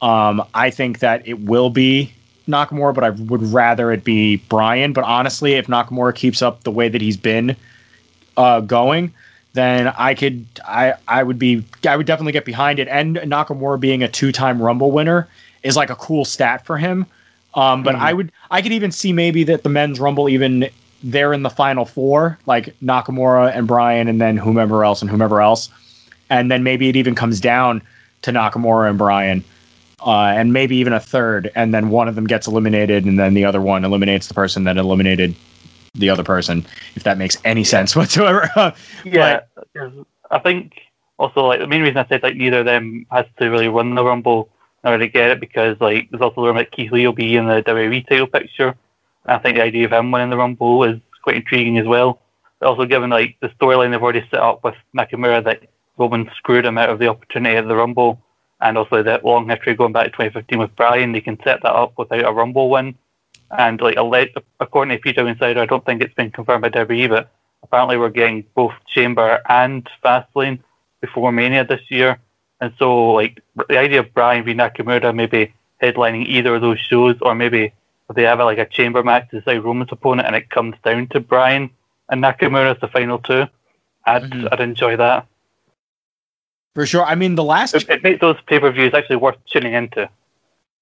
um, 0.00 0.42
I 0.54 0.70
think 0.70 1.00
that 1.00 1.28
it 1.28 1.40
will 1.40 1.68
be 1.68 2.12
Nakamura, 2.48 2.94
but 2.94 3.04
I 3.04 3.10
would 3.10 3.42
rather 3.42 3.92
it 3.92 4.02
be 4.02 4.36
Bryan. 4.36 4.94
But 4.94 5.04
honestly, 5.04 5.52
if 5.52 5.66
Nakamura 5.66 6.14
keeps 6.14 6.40
up 6.40 6.64
the 6.64 6.70
way 6.70 6.88
that 6.88 7.02
he's 7.02 7.18
been 7.18 7.54
uh, 8.38 8.60
going, 8.60 9.12
then 9.52 9.88
I 9.88 10.14
could 10.14 10.46
I 10.66 10.94
I 11.06 11.22
would 11.22 11.38
be 11.38 11.62
I 11.86 11.94
would 11.94 12.06
definitely 12.06 12.32
get 12.32 12.46
behind 12.46 12.78
it. 12.78 12.88
And 12.88 13.16
Nakamura 13.16 13.78
being 13.78 14.02
a 14.02 14.08
two 14.08 14.32
time 14.32 14.62
Rumble 14.62 14.90
winner 14.90 15.28
is 15.62 15.76
like 15.76 15.90
a 15.90 15.96
cool 15.96 16.24
stat 16.24 16.64
for 16.64 16.78
him. 16.78 17.04
Um, 17.58 17.82
but 17.82 17.96
mm. 17.96 17.98
I 17.98 18.12
would 18.12 18.30
I 18.52 18.62
could 18.62 18.70
even 18.70 18.92
see 18.92 19.12
maybe 19.12 19.42
that 19.44 19.64
the 19.64 19.68
men's 19.68 19.98
rumble 19.98 20.28
even 20.28 20.70
they're 21.02 21.32
in 21.32 21.42
the 21.42 21.50
final 21.50 21.84
four, 21.84 22.38
like 22.46 22.66
Nakamura 22.78 23.52
and 23.52 23.66
Bryan, 23.66 24.06
and 24.06 24.20
then 24.20 24.36
whomever 24.36 24.84
else 24.84 25.02
and 25.02 25.10
whomever 25.10 25.40
else, 25.40 25.68
and 26.30 26.52
then 26.52 26.62
maybe 26.62 26.88
it 26.88 26.94
even 26.94 27.16
comes 27.16 27.40
down 27.40 27.82
to 28.22 28.30
Nakamura 28.30 28.88
and 28.88 28.96
Bryan, 28.96 29.42
uh, 30.06 30.26
and 30.36 30.52
maybe 30.52 30.76
even 30.76 30.92
a 30.92 31.00
third, 31.00 31.50
and 31.56 31.74
then 31.74 31.90
one 31.90 32.06
of 32.06 32.14
them 32.14 32.28
gets 32.28 32.46
eliminated, 32.46 33.04
and 33.04 33.18
then 33.18 33.34
the 33.34 33.44
other 33.44 33.60
one 33.60 33.84
eliminates 33.84 34.28
the 34.28 34.34
person 34.34 34.62
that 34.64 34.76
eliminated 34.76 35.34
the 35.94 36.10
other 36.10 36.22
person. 36.22 36.64
If 36.94 37.02
that 37.02 37.18
makes 37.18 37.36
any 37.44 37.64
sense 37.64 37.96
whatsoever. 37.96 38.48
yeah, 39.04 39.40
but, 39.74 39.92
I 40.30 40.38
think 40.38 40.74
also 41.18 41.44
like 41.46 41.58
the 41.58 41.66
main 41.66 41.82
reason 41.82 41.96
I 41.96 42.06
said 42.06 42.22
like 42.22 42.36
neither 42.36 42.60
of 42.60 42.66
them 42.66 43.04
has 43.10 43.26
to 43.40 43.48
really 43.48 43.66
run 43.66 43.96
the 43.96 44.04
rumble 44.04 44.48
I 44.84 44.92
really 44.92 45.08
get 45.08 45.30
it 45.30 45.40
because 45.40 45.76
like 45.80 46.08
there's 46.10 46.22
also 46.22 46.42
the 46.42 46.46
rumor 46.48 46.60
that 46.60 46.72
Keith 46.72 46.92
Lee 46.92 47.06
will 47.06 47.12
be 47.12 47.36
in 47.36 47.46
the 47.46 47.62
WWE 47.62 48.08
title 48.08 48.26
picture. 48.26 48.74
And 49.24 49.36
I 49.36 49.38
think 49.38 49.56
the 49.56 49.64
idea 49.64 49.86
of 49.86 49.92
him 49.92 50.10
winning 50.10 50.30
the 50.30 50.36
Rumble 50.36 50.84
is 50.84 51.00
quite 51.22 51.36
intriguing 51.36 51.78
as 51.78 51.86
well. 51.86 52.20
But 52.60 52.68
also 52.68 52.86
given 52.86 53.10
like 53.10 53.36
the 53.40 53.48
storyline 53.60 53.90
they've 53.90 54.02
already 54.02 54.26
set 54.30 54.40
up 54.40 54.62
with 54.64 54.74
Nakamura 54.96 55.44
that 55.44 55.62
Roman 55.96 56.30
screwed 56.36 56.64
him 56.64 56.78
out 56.78 56.90
of 56.90 56.98
the 56.98 57.08
opportunity 57.08 57.56
at 57.56 57.66
the 57.66 57.74
Rumble, 57.74 58.22
and 58.60 58.78
also 58.78 59.02
that 59.02 59.24
long 59.24 59.48
history 59.48 59.74
going 59.74 59.92
back 59.92 60.06
to 60.06 60.10
2015 60.10 60.58
with 60.58 60.76
Bryan, 60.76 61.12
they 61.12 61.20
can 61.20 61.38
set 61.42 61.62
that 61.62 61.74
up 61.74 61.92
without 61.98 62.24
a 62.24 62.32
Rumble 62.32 62.70
win. 62.70 62.96
And 63.50 63.80
like 63.80 63.96
according 64.60 64.96
to 64.96 65.02
PW 65.02 65.30
Insider, 65.32 65.60
I 65.60 65.66
don't 65.66 65.84
think 65.84 66.02
it's 66.02 66.14
been 66.14 66.30
confirmed 66.30 66.62
by 66.62 66.70
WWE, 66.70 67.08
but 67.08 67.32
apparently 67.62 67.96
we're 67.96 68.10
getting 68.10 68.44
both 68.54 68.72
Chamber 68.86 69.40
and 69.48 69.88
Fastlane 70.04 70.60
before 71.00 71.32
Mania 71.32 71.64
this 71.64 71.80
year. 71.88 72.18
And 72.60 72.72
so 72.78 73.12
like 73.12 73.40
the 73.68 73.78
idea 73.78 74.00
of 74.00 74.12
Bryan 74.14 74.44
v 74.44 74.54
Nakamura 74.54 75.14
maybe 75.14 75.54
headlining 75.82 76.26
either 76.26 76.56
of 76.56 76.60
those 76.60 76.78
shows, 76.78 77.16
or 77.22 77.34
maybe 77.34 77.72
if 78.10 78.16
they 78.16 78.22
have 78.22 78.40
a, 78.40 78.44
like 78.44 78.58
a 78.58 78.66
Chamber 78.66 79.02
match 79.02 79.30
to 79.30 79.40
decide 79.40 79.62
Roman's 79.62 79.92
opponent, 79.92 80.26
and 80.26 80.36
it 80.36 80.50
comes 80.50 80.74
down 80.84 81.06
to 81.08 81.20
Bryan 81.20 81.70
and 82.08 82.22
Nakamura 82.22 82.74
as 82.74 82.80
the 82.80 82.88
final 82.88 83.18
two, 83.18 83.44
I'd 84.06 84.22
mm-hmm. 84.22 84.48
I'd 84.50 84.60
enjoy 84.60 84.96
that. 84.96 85.26
For 86.74 86.86
sure. 86.86 87.04
I 87.04 87.14
mean, 87.14 87.34
the 87.34 87.44
last 87.44 87.74
it, 87.74 87.88
it 87.88 88.02
makes 88.02 88.20
those 88.20 88.36
pay 88.46 88.58
per 88.58 88.70
views 88.70 88.94
actually 88.94 89.16
worth 89.16 89.36
tuning 89.46 89.74
into. 89.74 90.08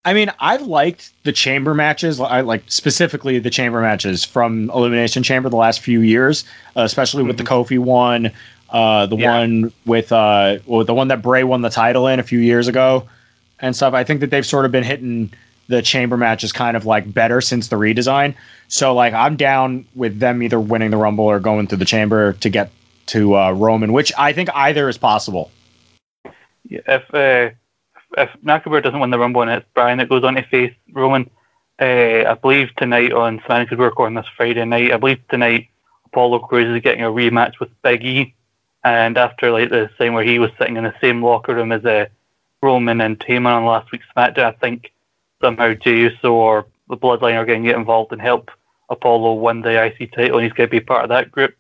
I 0.07 0.15
mean, 0.15 0.31
I've 0.39 0.63
liked 0.63 1.11
the 1.25 1.33
chamber 1.33 1.75
matches, 1.75 2.21
I 2.21 2.41
like 2.43 2.63
specifically 2.69 3.41
the 3.41 3.51
chamber 3.51 3.81
matches 3.81 4.25
from 4.25 4.71
Elimination 4.71 5.25
Chamber 5.25 5.49
the 5.49 5.57
last 5.57 5.81
few 5.81 6.01
years, 6.01 6.45
uh, 6.77 6.83
especially 6.83 7.25
with 7.25 7.37
mm-hmm. 7.37 7.45
the 7.45 7.51
Kofi 7.51 7.79
one, 7.81 8.31
uh, 8.71 9.07
the 9.07 9.17
yeah. 9.17 9.39
one 9.39 9.73
with 9.85 10.13
uh, 10.13 10.59
well, 10.67 10.85
the 10.85 10.95
one 10.95 11.09
that 11.09 11.23
Bray 11.23 11.45
won 11.45 11.63
the 11.63 11.71
title 11.71 12.07
in 12.07 12.21
a 12.21 12.23
few 12.23 12.39
years 12.39 12.69
ago, 12.69 13.09
and 13.61 13.75
stuff. 13.75 13.95
I 13.95 14.05
think 14.05 14.21
that 14.21 14.31
they've 14.31 14.47
sort 14.47 14.65
of 14.65 14.73
been 14.73 14.85
hitting 14.85 15.33
the 15.69 15.83
chamber 15.83 16.17
matches 16.17 16.53
kind 16.53 16.77
of 16.77 16.87
like 16.87 17.13
better 17.13 17.41
since 17.41 17.69
the 17.69 17.77
redesign. 17.77 18.35
So 18.69 18.95
like 18.95 19.15
I'm 19.15 19.37
down 19.37 19.85
with 19.95 20.19
them 20.21 20.43
either 20.43 20.61
winning 20.61 20.91
the 20.91 20.97
Rumble 20.97 21.25
or 21.25 21.41
going 21.41 21.67
through 21.67 21.79
the 21.79 21.85
chamber 21.85 22.35
to 22.35 22.49
get 22.49 22.71
to 23.07 23.37
uh, 23.37 23.53
Roman, 23.53 23.93
which 23.93 24.13
I 24.17 24.33
think 24.33 24.49
either 24.55 24.89
is 24.89 24.99
possible 24.99 25.51
if 26.71 27.03
uh, 27.15 27.55
if 28.17 28.31
Nakamura 28.45 28.83
doesn't 28.83 29.01
win 29.01 29.11
the 29.11 29.19
Rumble 29.19 29.43
and 29.43 29.51
it's 29.51 29.67
Bryan 29.75 29.99
that 29.99 30.09
goes 30.09 30.25
on 30.25 30.35
to 30.35 30.43
face 30.43 30.75
Roman, 30.93 31.29
uh, 31.81 31.85
I 32.31 32.35
believe 32.41 32.75
tonight 32.77 33.13
on 33.13 33.37
because 33.37 33.79
we're 33.79 33.87
recording 33.87 34.15
this 34.15 34.27
Friday 34.37 34.65
night, 34.65 34.93
I 34.93 34.97
believe 34.97 35.21
tonight 35.29 35.69
Apollo 36.07 36.41
Crews 36.41 36.75
is 36.75 36.83
getting 36.83 37.05
a 37.05 37.11
rematch 37.11 37.59
with 37.61 37.71
Big 37.83 38.05
E. 38.05 38.35
And 38.87 39.19
after 39.19 39.51
like 39.51 39.71
the 39.71 39.91
thing 39.99 40.13
where 40.13 40.23
he 40.23 40.39
was 40.39 40.53
sitting 40.61 40.77
in 40.77 40.85
the 40.85 40.95
same 41.01 41.21
locker 41.21 41.57
room 41.57 41.73
as 41.73 41.85
uh, 41.85 42.07
Roman 42.63 43.01
and 43.01 43.19
Heyman 43.19 43.47
on 43.47 43.65
last 43.65 43.91
week's 43.91 44.07
SmackDown, 44.17 44.45
I 44.45 44.53
think 44.53 44.93
somehow 45.43 45.75
Jey 45.75 45.99
Uso 45.99 46.33
or 46.33 46.67
the 46.89 46.97
Bloodline 46.97 47.35
are 47.35 47.45
going 47.45 47.65
to 47.65 47.69
get 47.69 47.77
involved 47.77 48.13
and 48.13 48.23
help 48.23 48.49
Apollo 48.89 49.35
win 49.35 49.63
the 49.63 49.85
IC 49.87 50.13
title, 50.13 50.39
and 50.39 50.45
he's 50.45 50.53
going 50.53 50.69
to 50.69 50.71
be 50.71 50.79
part 50.79 51.03
of 51.03 51.09
that 51.09 51.33
group. 51.33 51.57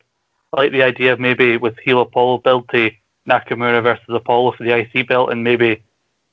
I 0.52 0.60
like 0.60 0.70
the 0.70 0.84
idea 0.84 1.12
of 1.12 1.18
maybe 1.18 1.56
with 1.56 1.76
heel 1.80 2.00
Apollo 2.00 2.38
build 2.38 2.68
to 2.68 2.92
Nakamura 3.28 3.82
versus 3.82 4.04
Apollo 4.08 4.52
for 4.52 4.62
the 4.62 4.78
IC 4.78 5.08
belt, 5.08 5.32
and 5.32 5.42
maybe 5.42 5.82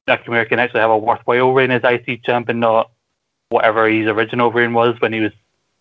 Nakamura 0.07 0.47
can 0.47 0.59
actually 0.59 0.81
have 0.81 0.91
a 0.91 0.97
worthwhile 0.97 1.53
reign 1.53 1.71
as 1.71 1.81
IC 1.83 2.23
champ 2.23 2.49
and 2.49 2.59
not 2.59 2.91
whatever 3.49 3.89
his 3.89 4.05
original 4.05 4.51
reign 4.51 4.73
was 4.73 5.01
when 5.01 5.11
he 5.11 5.21
was 5.21 5.31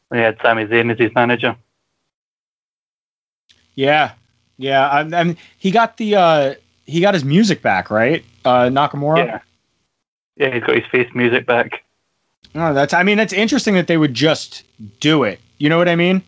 when 0.09 0.21
he 0.21 0.25
had 0.25 0.39
Sami 0.41 0.65
Zayn 0.65 0.91
as 0.91 0.99
his 0.99 1.15
manager. 1.15 1.55
Yeah, 3.75 4.13
yeah. 4.63 4.89
I, 4.89 5.01
I 5.01 5.25
mean, 5.25 5.37
he 5.59 5.71
got 5.71 5.97
the 5.97 6.17
uh, 6.17 6.55
he 6.87 7.01
got 7.01 7.15
his 7.15 7.25
music 7.25 7.63
back, 7.63 7.91
right? 7.91 8.25
Uh, 8.45 8.65
Nakamura. 8.65 9.19
Yeah, 9.19 9.41
yeah. 10.37 10.55
He's 10.55 10.63
got 10.65 10.77
his 10.77 10.87
face 10.87 11.09
music 11.15 11.47
back. 11.47 11.85
Oh, 12.55 12.75
that's. 12.75 12.95
I 12.95 13.03
mean, 13.03 13.19
it's 13.19 13.33
interesting 13.33 13.75
that 13.75 13.87
they 13.87 13.97
would 13.97 14.15
just 14.15 14.65
do 15.01 15.25
it. 15.25 15.41
You 15.59 15.69
know 15.69 15.79
what 15.79 15.89
I 15.89 15.97
mean? 15.97 16.23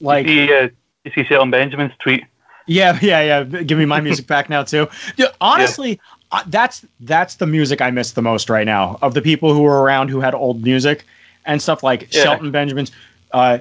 Like, 0.00 0.26
you 0.26 0.46
see, 0.46 0.54
uh, 0.54 0.68
you 1.04 1.12
see 1.14 1.24
Shelton 1.24 1.50
Benjamin's 1.50 1.92
tweet 1.98 2.24
yeah, 2.66 2.98
yeah, 3.02 3.20
yeah. 3.20 3.62
Give 3.62 3.78
me 3.78 3.84
my 3.84 4.00
music 4.00 4.26
back 4.26 4.48
now 4.50 4.62
too. 4.62 4.88
Yeah, 5.16 5.28
honestly, 5.40 5.90
yeah. 5.90 5.96
Uh, 6.32 6.42
that's 6.48 6.84
that's 7.00 7.36
the 7.36 7.46
music 7.46 7.80
I 7.80 7.90
miss 7.90 8.12
the 8.12 8.22
most 8.22 8.50
right 8.50 8.66
now. 8.66 8.98
Of 9.02 9.14
the 9.14 9.22
people 9.22 9.54
who 9.54 9.62
were 9.62 9.82
around 9.82 10.08
who 10.08 10.20
had 10.20 10.34
old 10.34 10.62
music 10.62 11.04
and 11.44 11.62
stuff 11.62 11.82
like 11.82 12.12
yeah. 12.12 12.22
Shelton 12.22 12.50
Benjamin's. 12.50 12.90
Uh, 13.32 13.58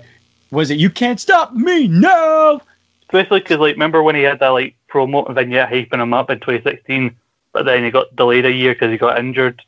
was 0.51 0.71
it 0.71 0.79
"You 0.79 0.89
Can't 0.89 1.19
Stop 1.19 1.53
Me"? 1.53 1.87
No. 1.87 2.61
Especially 3.07 3.39
because, 3.39 3.59
like, 3.59 3.75
remember 3.75 4.01
when 4.01 4.15
he 4.15 4.24
had 4.24 4.39
that 4.39 4.50
like 4.50 4.75
promo 4.89 5.31
vignette 5.33 5.69
hyping 5.69 6.01
him 6.01 6.13
up 6.13 6.29
in 6.29 6.39
2016, 6.39 7.15
but 7.53 7.65
then 7.65 7.83
he 7.83 7.91
got 7.91 8.15
delayed 8.15 8.45
a 8.45 8.51
year 8.51 8.74
because 8.74 8.91
he 8.91 8.97
got 8.97 9.19
injured. 9.19 9.62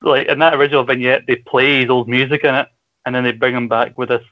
Like 0.00 0.26
in 0.26 0.40
that 0.40 0.54
original 0.54 0.84
vignette, 0.84 1.26
they 1.26 1.36
play 1.36 1.82
his 1.82 1.90
old 1.90 2.08
music 2.08 2.44
in 2.44 2.54
it, 2.54 2.68
and 3.06 3.14
then 3.14 3.24
they 3.24 3.32
bring 3.32 3.54
him 3.54 3.68
back 3.68 3.96
with 3.96 4.08
this 4.08 4.24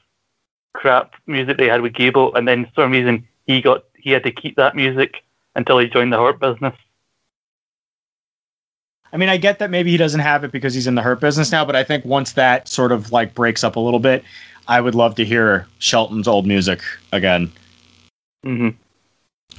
crap 0.73 1.15
music 1.27 1.57
they 1.57 1.67
had 1.67 1.81
with 1.81 1.93
Gable, 1.93 2.35
and 2.35 2.47
then 2.47 2.65
for 2.65 2.83
some 2.83 2.91
reason 2.91 3.27
he 3.45 3.61
got 3.61 3.85
he 3.95 4.11
had 4.11 4.23
to 4.23 4.31
keep 4.31 4.55
that 4.57 4.75
music 4.75 5.23
until 5.55 5.79
he 5.79 5.87
joined 5.87 6.11
the 6.11 6.17
Hurt 6.17 6.39
business. 6.39 6.75
I 9.13 9.17
mean, 9.17 9.29
I 9.29 9.37
get 9.37 9.59
that 9.59 9.69
maybe 9.69 9.91
he 9.91 9.97
doesn't 9.97 10.21
have 10.21 10.43
it 10.43 10.51
because 10.51 10.73
he's 10.73 10.87
in 10.87 10.95
the 10.95 11.01
Hurt 11.01 11.19
business 11.19 11.51
now, 11.51 11.65
but 11.65 11.75
I 11.75 11.83
think 11.83 12.05
once 12.05 12.33
that 12.33 12.67
sort 12.67 12.91
of 12.91 13.11
like 13.11 13.33
breaks 13.33 13.63
up 13.63 13.75
a 13.75 13.79
little 13.79 13.99
bit, 13.99 14.23
I 14.67 14.79
would 14.79 14.95
love 14.95 15.15
to 15.15 15.25
hear 15.25 15.67
Shelton's 15.79 16.27
old 16.27 16.47
music 16.47 16.81
again. 17.11 17.51
Mm-hmm. 18.45 18.69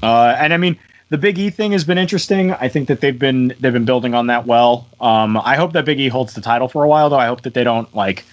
Uh, 0.03 0.37
and 0.39 0.53
I 0.53 0.57
mean, 0.57 0.79
the 1.11 1.19
Big 1.19 1.39
E 1.39 1.51
thing 1.51 1.73
has 1.73 1.85
been 1.85 1.99
interesting. 1.99 2.53
I 2.53 2.69
think 2.69 2.89
that 2.89 3.01
they've 3.01 3.19
been 3.19 3.55
they've 3.61 3.73
been 3.73 3.85
building 3.85 4.15
on 4.15 4.29
that 4.29 4.47
well. 4.47 4.89
Um, 5.01 5.37
I 5.37 5.57
hope 5.57 5.73
that 5.75 5.85
Big 5.85 6.01
E 6.01 6.09
holds 6.09 6.35
the 6.35 6.41
title 6.41 6.69
for 6.69 6.85
a 6.85 6.89
while, 6.89 7.11
though. 7.11 7.19
I 7.19 7.27
hope 7.27 7.43
that 7.43 7.55
they 7.55 7.65
don't 7.65 7.93
like 7.95 8.25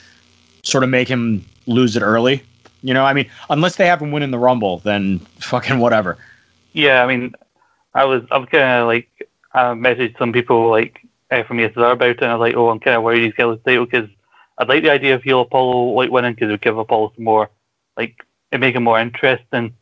sort 0.63 0.83
of 0.83 0.89
make 0.89 1.07
him 1.07 1.45
lose 1.67 1.95
it 1.95 2.01
early. 2.01 2.43
You 2.81 2.93
know, 2.93 3.03
I 3.03 3.13
mean, 3.13 3.29
unless 3.49 3.75
they 3.75 3.85
have 3.87 4.01
him 4.01 4.11
win 4.11 4.23
in 4.23 4.31
the 4.31 4.39
Rumble, 4.39 4.79
then 4.79 5.19
fucking 5.39 5.79
whatever. 5.79 6.17
Yeah, 6.71 7.03
I 7.03 7.07
mean, 7.07 7.33
I 7.93 8.05
was 8.05 8.23
I 8.31 8.37
was 8.37 8.47
kind 8.49 8.81
of 8.81 8.87
like 8.87 9.29
I 9.53 9.63
messaged 9.73 10.17
some 10.17 10.31
people 10.31 10.69
like 10.69 11.05
uh, 11.31 11.43
from 11.43 11.57
ESR 11.57 11.93
about 11.93 12.09
it, 12.09 12.21
and 12.21 12.31
I 12.31 12.35
was 12.35 12.47
like, 12.47 12.55
oh, 12.55 12.69
I'm 12.69 12.79
kind 12.79 12.95
of 12.95 13.03
worried 13.03 13.23
he's 13.23 13.33
getting 13.33 13.51
the 13.51 13.57
title 13.57 13.85
because 13.85 14.09
I'd 14.57 14.69
like 14.69 14.83
the 14.83 14.91
idea 14.91 15.15
of 15.15 15.23
heel 15.23 15.41
Apollo 15.41 15.91
like 15.95 16.11
winning 16.11 16.33
because 16.33 16.47
it 16.47 16.51
would 16.51 16.61
give 16.61 16.77
Apollo 16.77 17.13
some 17.15 17.25
more 17.25 17.49
like 17.97 18.23
it 18.51 18.59
make 18.59 18.75
him 18.75 18.83
more 18.83 18.99
interesting. 18.99 19.75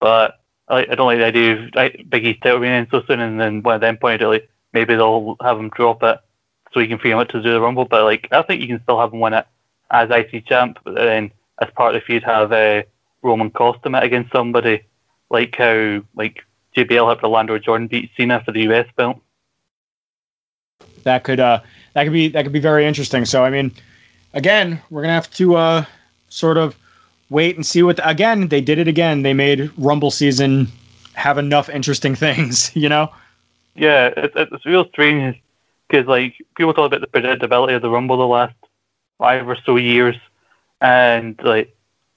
But 0.00 0.40
I, 0.68 0.86
I 0.90 0.94
don't 0.94 1.06
like 1.06 1.18
the 1.18 1.26
idea 1.26 1.52
of 1.54 1.74
like, 1.74 2.06
Big 2.08 2.26
E's 2.26 2.40
title 2.40 2.60
being 2.60 2.72
in 2.72 2.88
so 2.90 3.02
soon, 3.06 3.20
and 3.20 3.40
then 3.40 3.62
one 3.62 3.76
of 3.76 3.80
them 3.80 3.96
pointed 3.96 4.22
out 4.22 4.30
like 4.30 4.50
maybe 4.72 4.94
they'll 4.94 5.36
have 5.42 5.58
him 5.58 5.70
drop 5.70 6.02
it 6.02 6.18
so 6.72 6.80
he 6.80 6.86
can 6.86 6.98
free 6.98 7.10
him 7.10 7.18
up 7.18 7.28
to 7.28 7.42
do 7.42 7.52
the 7.52 7.60
Rumble. 7.60 7.84
But 7.84 8.04
like 8.04 8.28
I 8.30 8.42
think 8.42 8.60
you 8.60 8.68
can 8.68 8.82
still 8.82 9.00
have 9.00 9.12
him 9.12 9.20
win 9.20 9.34
it 9.34 9.46
as 9.90 10.10
IC 10.10 10.46
champ, 10.46 10.78
but 10.84 10.94
then 10.94 11.30
as 11.60 11.70
part 11.74 11.94
of 11.94 12.00
the 12.00 12.06
feud 12.06 12.22
have 12.22 12.52
uh, 12.52 12.82
Roman 13.22 13.50
it 13.54 14.02
against 14.02 14.32
somebody, 14.32 14.84
like 15.30 15.56
how 15.56 16.02
like 16.14 16.44
JBL 16.76 17.08
had 17.08 17.24
Orlando 17.24 17.58
Jordan 17.58 17.88
beat 17.88 18.10
Cena 18.16 18.42
for 18.44 18.52
the 18.52 18.62
US 18.70 18.88
belt. 18.96 19.20
That 21.02 21.24
could 21.24 21.40
uh 21.40 21.60
that 21.94 22.04
could 22.04 22.12
be 22.12 22.28
that 22.28 22.42
could 22.42 22.52
be 22.52 22.60
very 22.60 22.86
interesting. 22.86 23.24
So 23.24 23.44
I 23.44 23.50
mean, 23.50 23.72
again, 24.34 24.80
we're 24.90 25.02
gonna 25.02 25.14
have 25.14 25.30
to 25.34 25.56
uh 25.56 25.84
sort 26.28 26.58
of 26.58 26.76
wait 27.30 27.56
and 27.56 27.66
see 27.66 27.82
what. 27.82 27.96
The, 27.96 28.08
again, 28.08 28.48
they 28.48 28.60
did 28.60 28.78
it 28.78 28.88
again. 28.88 29.22
They 29.22 29.34
made 29.34 29.70
Rumble 29.76 30.10
season 30.10 30.68
have 31.14 31.38
enough 31.38 31.68
interesting 31.68 32.14
things, 32.26 32.74
you 32.74 32.88
know. 32.88 33.10
Yeah, 33.74 34.10
it's 34.16 34.34
it's 34.36 34.66
real 34.66 34.86
strange 34.88 35.40
because 35.88 36.06
like 36.06 36.34
people 36.56 36.74
talk 36.74 36.92
about 36.92 37.00
the 37.00 37.06
predictability 37.06 37.76
of 37.76 37.82
the 37.82 37.90
Rumble 37.90 38.16
the 38.16 38.26
last 38.26 38.54
five 39.18 39.48
or 39.48 39.56
so 39.64 39.76
years, 39.76 40.16
and 40.80 41.38
like 41.42 41.74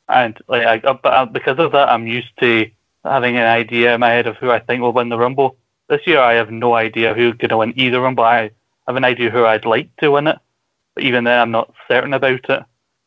and 0.09 0.37
like 0.47 0.65
I, 0.65 0.77
but 0.93 1.13
uh, 1.13 1.25
because 1.25 1.59
of 1.59 1.71
that, 1.71 1.89
I'm 1.89 2.07
used 2.07 2.31
to 2.39 2.69
having 3.03 3.37
an 3.37 3.45
idea 3.45 3.93
in 3.93 3.99
my 3.99 4.09
head 4.09 4.27
of 4.27 4.37
who 4.37 4.51
I 4.51 4.59
think 4.59 4.81
will 4.81 4.93
win 4.93 5.09
the 5.09 5.17
Rumble. 5.17 5.57
This 5.87 6.05
year, 6.07 6.19
I 6.19 6.33
have 6.33 6.51
no 6.51 6.75
idea 6.75 7.13
who's 7.13 7.35
going 7.35 7.49
to 7.49 7.57
win 7.57 7.73
either 7.75 7.99
Rumble. 7.99 8.23
I 8.23 8.51
have 8.87 8.95
an 8.95 9.03
idea 9.03 9.29
who 9.29 9.45
I'd 9.45 9.65
like 9.65 9.95
to 9.97 10.11
win 10.11 10.27
it, 10.27 10.39
but 10.95 11.03
even 11.03 11.23
then, 11.23 11.39
I'm 11.39 11.51
not 11.51 11.73
certain 11.87 12.13
about 12.13 12.49
it 12.49 12.63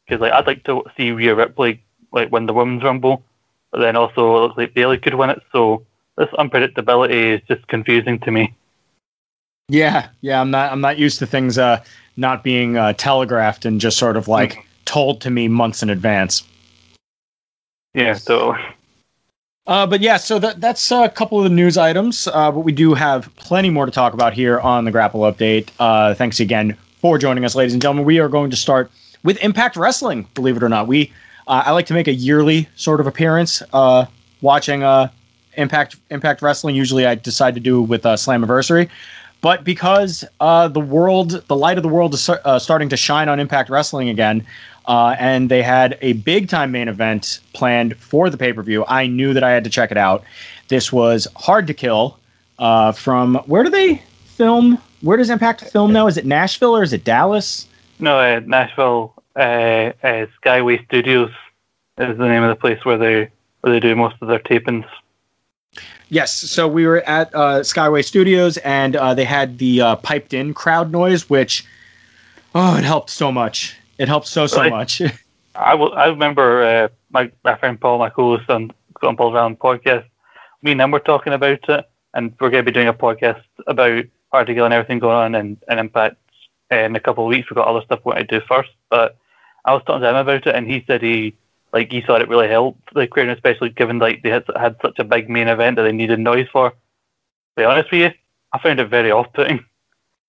because 0.07 0.21
like 0.21 0.33
I'd 0.33 0.47
like 0.47 0.65
to 0.65 0.85
see 0.97 1.11
Rhea 1.13 1.35
Ripley 1.35 1.83
like 2.15 2.33
win 2.33 2.47
the 2.47 2.55
Women's 2.55 2.83
Rumble, 2.83 3.23
but 3.71 3.81
then 3.81 3.97
also 3.97 4.37
it 4.37 4.41
looks 4.41 4.57
like 4.57 4.75
Bayley 4.75 4.99
could 4.99 5.15
win 5.15 5.31
it. 5.31 5.43
So 5.53 5.85
this 6.17 6.31
unpredictability 6.39 7.35
is 7.35 7.43
just 7.47 7.69
confusing 7.69 8.19
to 8.21 8.31
me. 8.31 8.55
Yeah, 9.69 10.09
yeah, 10.23 10.41
I'm 10.41 10.51
not 10.51 10.73
I'm 10.73 10.81
not 10.81 10.99
used 10.99 11.19
to 11.19 11.27
things 11.27 11.59
uh, 11.59 11.83
not 12.17 12.43
being 12.43 12.79
uh, 12.79 12.95
telegraphed 12.95 13.67
and 13.67 13.81
just 13.81 13.99
sort 13.99 14.17
of 14.17 14.29
like. 14.29 14.55
Mm 14.55 14.65
told 14.85 15.21
to 15.23 15.31
me 15.31 15.49
months 15.49 15.83
in 15.83 15.91
advance. 15.91 16.45
Yeah, 17.95 18.15
so. 18.15 18.57
Uh, 19.67 19.87
but 19.87 20.03
yeah, 20.03 20.19
so 20.19 20.39
that, 20.39 20.61
that's 20.61 20.93
a 20.93 21.09
couple 21.09 21.39
of 21.39 21.45
the 21.45 21.49
news 21.49 21.79
items. 21.79 22.29
Uh, 22.35 22.53
but 22.53 22.61
we 22.61 22.71
do 22.71 22.93
have 22.93 23.35
plenty 23.37 23.71
more 23.71 23.87
to 23.87 23.91
talk 23.91 24.13
about 24.13 24.35
here 24.35 24.61
on 24.61 24.85
the 24.85 24.91
Grapple 24.91 25.23
Update. 25.23 25.71
Uh, 25.79 26.13
thanks 26.13 26.39
again 26.39 26.77
for 26.99 27.17
joining 27.17 27.47
us, 27.47 27.55
ladies 27.55 27.73
and 27.73 27.81
gentlemen. 27.81 28.05
We 28.05 28.19
are 28.19 28.29
going 28.29 28.51
to 28.51 28.59
start 28.59 28.91
with 29.23 29.43
Impact 29.43 29.77
Wrestling. 29.77 30.29
Believe 30.35 30.59
it 30.59 30.63
or 30.63 30.69
not, 30.69 30.87
we 30.87 31.11
uh, 31.47 31.63
I 31.67 31.73
like 31.73 31.87
to 31.87 31.95
make 31.95 32.09
a 32.09 32.15
yearly 32.15 32.69
sort 32.77 33.01
of 33.01 33.07
appearance 33.07 33.63
uh, 33.73 34.07
watching 34.41 34.83
uh, 34.83 35.09
Impact 35.57 35.97
Impact 36.11 36.43
Wrestling. 36.43 36.75
Usually, 36.75 37.07
I 37.07 37.15
decide 37.15 37.55
to 37.55 37.61
do 37.61 37.83
with 37.83 38.03
Slammiversary. 38.03 38.89
But 39.41 39.63
because 39.63 40.25
uh, 40.41 40.69
the 40.69 40.81
world, 40.81 41.45
the 41.49 41.55
light 41.57 41.77
of 41.77 41.83
the 41.83 41.89
world 41.91 42.15
is 42.15 42.31
uh, 42.31 42.59
starting 42.59 42.89
to 42.89 42.97
shine 42.97 43.29
on 43.29 43.39
Impact 43.39 43.69
Wrestling 43.69 44.09
again, 44.09 44.47
uh, 44.87 45.17
and 45.19 45.51
they 45.51 45.63
had 45.63 45.99
a 46.01 46.15
big 46.15 46.49
time 46.49 46.73
main 46.73 46.89
event 46.89 47.41
planned 47.53 47.95
for 47.99 48.31
the 48.31 48.39
pay 48.39 48.55
per 48.55 48.63
view. 48.63 48.87
I 48.89 49.07
knew 49.07 49.35
that 49.35 49.45
I 49.45 49.51
had 49.51 49.63
to 49.65 49.71
check 49.71 49.91
it 49.91 49.99
out. 49.99 50.25
This 50.69 50.91
was 50.91 51.29
Hard 51.37 51.67
to 51.67 51.75
Kill 51.75 52.19
uh, 52.59 52.93
from 52.93 53.35
where 53.47 53.63
do 53.63 53.69
they 53.69 53.97
film? 54.25 54.79
Where 55.03 55.19
does 55.19 55.29
Impact 55.29 55.61
film 55.61 55.93
now? 55.93 56.07
Is 56.07 56.17
it 56.17 56.25
Nashville 56.25 56.75
or 56.75 56.83
is 56.83 56.95
it 56.95 57.05
Dallas? 57.05 57.69
No, 57.99 58.19
uh, 58.19 58.41
Nashville 58.47 59.14
uh, 59.37 59.93
uh, 60.03 60.27
Skyway 60.43 60.85
Studios 60.87 61.31
is 61.99 62.19
the 62.19 62.29
name 62.29 62.43
of 62.43 62.49
the 62.49 62.57
place 62.61 62.85
where 62.85 62.99
they 62.99 63.31
where 63.61 63.73
they 63.73 63.81
do 63.81 63.95
most 63.97 64.17
of 64.21 64.29
their 64.29 64.39
tapings. 64.41 64.87
Yes. 66.09 66.33
So 66.33 66.69
we 66.69 66.87
were 66.87 67.01
at 67.03 67.35
uh, 67.35 67.61
Skyway 67.61 68.05
Studios, 68.05 68.57
and 68.59 68.95
uh, 68.97 69.15
they 69.15 69.25
had 69.25 69.59
the 69.59 69.81
uh, 69.81 69.97
piped-in 69.97 70.55
crowd 70.55 70.93
noise, 70.93 71.29
which 71.31 71.65
oh, 72.55 72.77
it 72.77 72.85
helped 72.85 73.11
so 73.11 73.33
much. 73.33 73.77
It 73.99 74.09
helped 74.09 74.27
so 74.27 74.47
so 74.47 74.61
Right. 74.61 74.71
much. 74.71 75.01
I, 75.57 75.71
w- 75.73 75.93
I 75.93 76.07
remember 76.07 76.65
uh, 76.65 76.89
my, 77.11 77.31
my 77.45 77.57
friend 77.57 77.81
Paul, 77.81 77.99
my 77.99 78.11
co-host 78.11 78.51
on 78.51 78.73
on 79.03 79.17
Paul's 79.17 79.35
Round 79.35 79.59
podcast. 79.59 80.05
Me 80.63 80.73
and 80.73 80.81
him 80.81 80.91
were 80.91 81.01
talking 81.01 81.33
about 81.33 81.69
it, 81.69 81.85
and 82.15 82.35
we're 82.41 82.51
going 82.51 82.65
to 82.65 82.71
be 82.71 82.75
doing 82.75 82.89
a 82.89 82.95
podcast 82.95 83.43
about 83.67 84.05
Hard 84.33 84.47
to 84.47 84.55
Kill 84.55 84.65
and 84.65 84.75
everything 84.75 84.99
going 84.99 85.15
on 85.17 85.35
and, 85.35 85.57
in 85.69 85.79
Impact 85.79 86.17
uh, 86.73 86.77
in 86.77 86.97
a 86.97 87.01
couple 87.01 87.25
of 87.25 87.29
weeks. 87.29 87.49
We've 87.51 87.57
got 87.57 87.69
other 87.69 87.83
stuff 87.85 88.01
we 88.05 88.11
want 88.11 88.29
to 88.29 88.41
do 88.41 88.45
first, 88.47 88.71
but 88.91 89.17
I 89.65 89.73
was 89.73 89.83
talking 89.85 90.03
to 90.03 90.11
him 90.11 90.17
about 90.17 90.47
it, 90.47 90.55
and 90.55 90.71
he 90.71 90.85
said 90.87 91.03
he 91.03 91.37
like 91.73 91.91
he 91.91 92.01
thought 92.01 92.23
it 92.23 92.29
really 92.29 92.49
helped 92.49 92.95
the 92.95 93.07
crowd, 93.07 93.29
especially 93.29 93.71
given 93.71 93.99
like 93.99 94.23
they 94.23 94.31
had, 94.31 94.45
had 94.57 94.77
such 94.81 94.99
a 94.99 95.05
big 95.05 95.29
main 95.29 95.49
event 95.49 95.77
that 95.77 95.83
they 95.83 95.93
needed 95.93 96.21
noise 96.21 96.47
for. 96.53 96.71
To 96.71 96.77
be 97.57 97.65
honest 97.65 97.91
with 97.91 98.01
you, 98.01 98.11
I 98.53 98.59
found 98.59 98.81
it 98.81 98.89
very 98.89 99.11
off-putting 99.11 99.65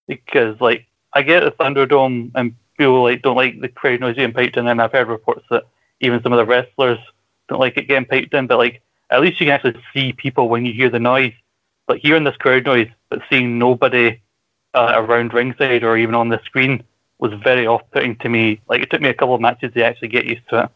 because 0.07 0.59
like 0.59 0.87
I 1.13 1.21
get 1.21 1.43
the 1.43 1.51
Thunderdome 1.51 2.31
and 2.35 2.55
people 2.77 3.03
like 3.03 3.21
don't 3.21 3.35
like 3.35 3.61
the 3.61 3.67
crowd 3.67 3.99
noise 3.99 4.15
getting 4.15 4.33
piped 4.33 4.57
in, 4.57 4.67
and 4.67 4.81
I've 4.81 4.91
heard 4.91 5.07
reports 5.07 5.45
that 5.49 5.65
even 5.99 6.21
some 6.23 6.33
of 6.33 6.37
the 6.37 6.45
wrestlers 6.45 6.99
don't 7.47 7.59
like 7.59 7.77
it 7.77 7.87
getting 7.87 8.05
piped 8.05 8.33
in. 8.33 8.47
But 8.47 8.57
like 8.57 8.81
at 9.09 9.21
least 9.21 9.39
you 9.39 9.45
can 9.45 9.53
actually 9.53 9.81
see 9.93 10.13
people 10.13 10.49
when 10.49 10.65
you 10.65 10.73
hear 10.73 10.89
the 10.89 10.99
noise. 10.99 11.33
But 11.87 11.99
hearing 11.99 12.23
this 12.23 12.37
crowd 12.37 12.65
noise, 12.65 12.89
but 13.09 13.21
seeing 13.29 13.59
nobody 13.59 14.19
uh, 14.73 14.93
around 14.95 15.33
ringside 15.33 15.83
or 15.83 15.97
even 15.97 16.15
on 16.15 16.29
the 16.29 16.41
screen 16.43 16.83
was 17.19 17.33
very 17.43 17.65
off-putting 17.65 18.17
to 18.17 18.29
me. 18.29 18.59
Like 18.67 18.81
it 18.81 18.89
took 18.89 19.01
me 19.01 19.09
a 19.09 19.13
couple 19.13 19.35
of 19.35 19.41
matches 19.41 19.73
to 19.73 19.83
actually 19.83 20.09
get 20.09 20.25
used 20.25 20.47
to 20.49 20.63
it. 20.63 20.69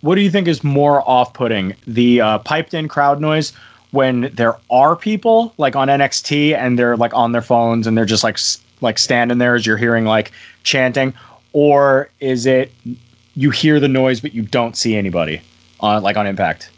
What 0.00 0.14
do 0.14 0.20
you 0.20 0.30
think 0.30 0.48
is 0.48 0.62
more 0.62 1.08
off-putting, 1.08 1.74
the 1.86 2.20
uh, 2.20 2.38
piped-in 2.38 2.88
crowd 2.88 3.20
noise 3.20 3.52
when 3.90 4.30
there 4.34 4.56
are 4.70 4.96
people 4.96 5.54
like 5.58 5.76
on 5.76 5.88
NXT 5.88 6.56
and 6.56 6.78
they're 6.78 6.96
like 6.96 7.14
on 7.14 7.32
their 7.32 7.42
phones 7.42 7.86
and 7.86 7.96
they're 7.96 8.04
just 8.04 8.24
like 8.24 8.38
like 8.80 8.98
standing 8.98 9.38
there 9.38 9.54
as 9.54 9.64
you're 9.64 9.76
hearing 9.76 10.04
like 10.04 10.32
chanting, 10.64 11.14
or 11.52 12.08
is 12.20 12.46
it 12.46 12.72
you 13.34 13.50
hear 13.50 13.78
the 13.78 13.88
noise 13.88 14.20
but 14.20 14.34
you 14.34 14.42
don't 14.42 14.76
see 14.76 14.96
anybody 14.96 15.40
on 15.80 16.02
like 16.02 16.16
on 16.16 16.26
Impact? 16.26 16.70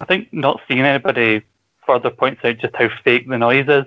I 0.00 0.04
think 0.04 0.32
not 0.32 0.60
seeing 0.66 0.80
anybody 0.80 1.42
further 1.86 2.10
points 2.10 2.44
out 2.44 2.58
just 2.58 2.74
how 2.74 2.88
fake 3.04 3.28
the 3.28 3.38
noise 3.38 3.68
is. 3.68 3.84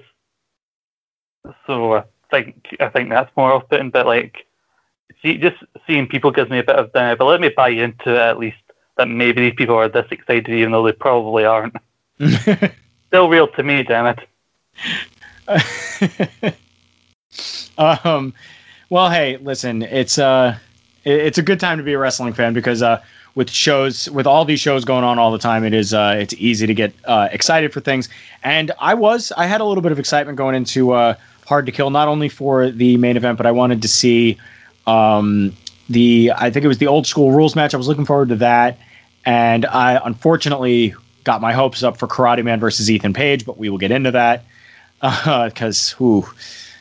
So 1.65 1.95
I 1.95 2.03
think 2.29 2.75
I 2.79 2.89
think 2.89 3.09
that's 3.09 3.35
more 3.35 3.51
off-putting. 3.53 3.91
But 3.91 4.05
like, 4.05 4.45
see, 5.21 5.37
just 5.37 5.57
seeing 5.85 6.07
people 6.07 6.31
gives 6.31 6.49
me 6.49 6.59
a 6.59 6.63
bit 6.63 6.75
of 6.75 6.89
uh, 6.93 7.15
but 7.15 7.25
let 7.25 7.41
me 7.41 7.49
buy 7.49 7.69
into 7.69 8.11
it 8.11 8.17
at 8.17 8.39
least 8.39 8.57
that 8.97 9.07
maybe 9.07 9.41
these 9.41 9.55
people 9.55 9.75
are 9.75 9.87
this 9.87 10.07
excited, 10.11 10.49
even 10.49 10.71
though 10.71 10.83
they 10.83 10.91
probably 10.91 11.45
aren't. 11.45 11.75
Still 13.07 13.29
real 13.29 13.47
to 13.49 13.63
me, 13.63 13.83
damn 13.83 14.17
it. 14.17 14.19
um, 17.77 18.33
well, 18.89 19.09
hey, 19.09 19.37
listen, 19.37 19.83
it's 19.83 20.17
uh, 20.17 20.57
it's 21.05 21.37
a 21.37 21.43
good 21.43 21.59
time 21.59 21.77
to 21.77 21.83
be 21.83 21.93
a 21.93 21.97
wrestling 21.97 22.33
fan 22.33 22.53
because 22.53 22.81
uh, 22.81 23.01
with 23.35 23.49
shows, 23.49 24.09
with 24.09 24.27
all 24.27 24.43
these 24.45 24.59
shows 24.59 24.83
going 24.83 25.03
on 25.03 25.19
all 25.19 25.31
the 25.31 25.37
time, 25.37 25.63
it 25.63 25.73
is 25.73 25.93
uh, 25.93 26.17
it's 26.19 26.33
easy 26.33 26.67
to 26.67 26.73
get 26.73 26.91
uh, 27.05 27.29
excited 27.31 27.71
for 27.71 27.79
things. 27.79 28.09
And 28.43 28.71
I 28.79 28.93
was, 28.93 29.31
I 29.37 29.45
had 29.45 29.61
a 29.61 29.63
little 29.63 29.81
bit 29.81 29.91
of 29.91 29.99
excitement 29.99 30.37
going 30.37 30.55
into 30.55 30.91
uh, 30.91 31.13
Hard 31.47 31.65
to 31.65 31.71
Kill, 31.71 31.89
not 31.89 32.09
only 32.09 32.27
for 32.27 32.69
the 32.69 32.97
main 32.97 33.15
event, 33.15 33.37
but 33.37 33.45
I 33.45 33.51
wanted 33.51 33.81
to 33.81 33.87
see 33.87 34.37
um, 34.85 35.55
the, 35.87 36.33
I 36.35 36.51
think 36.51 36.65
it 36.65 36.67
was 36.67 36.79
the 36.79 36.87
old 36.87 37.07
school 37.07 37.31
rules 37.31 37.55
match. 37.55 37.73
I 37.73 37.77
was 37.77 37.87
looking 37.87 38.03
forward 38.03 38.27
to 38.29 38.35
that, 38.35 38.77
and 39.25 39.65
I 39.65 40.01
unfortunately 40.03 40.93
got 41.23 41.39
my 41.39 41.53
hopes 41.53 41.83
up 41.83 41.95
for 41.95 42.05
Karate 42.05 42.43
Man 42.43 42.59
versus 42.59 42.91
Ethan 42.91 43.13
Page, 43.13 43.45
but 43.45 43.57
we 43.57 43.69
will 43.69 43.77
get 43.77 43.91
into 43.91 44.11
that 44.11 44.43
because 45.01 45.91
who 45.91 46.25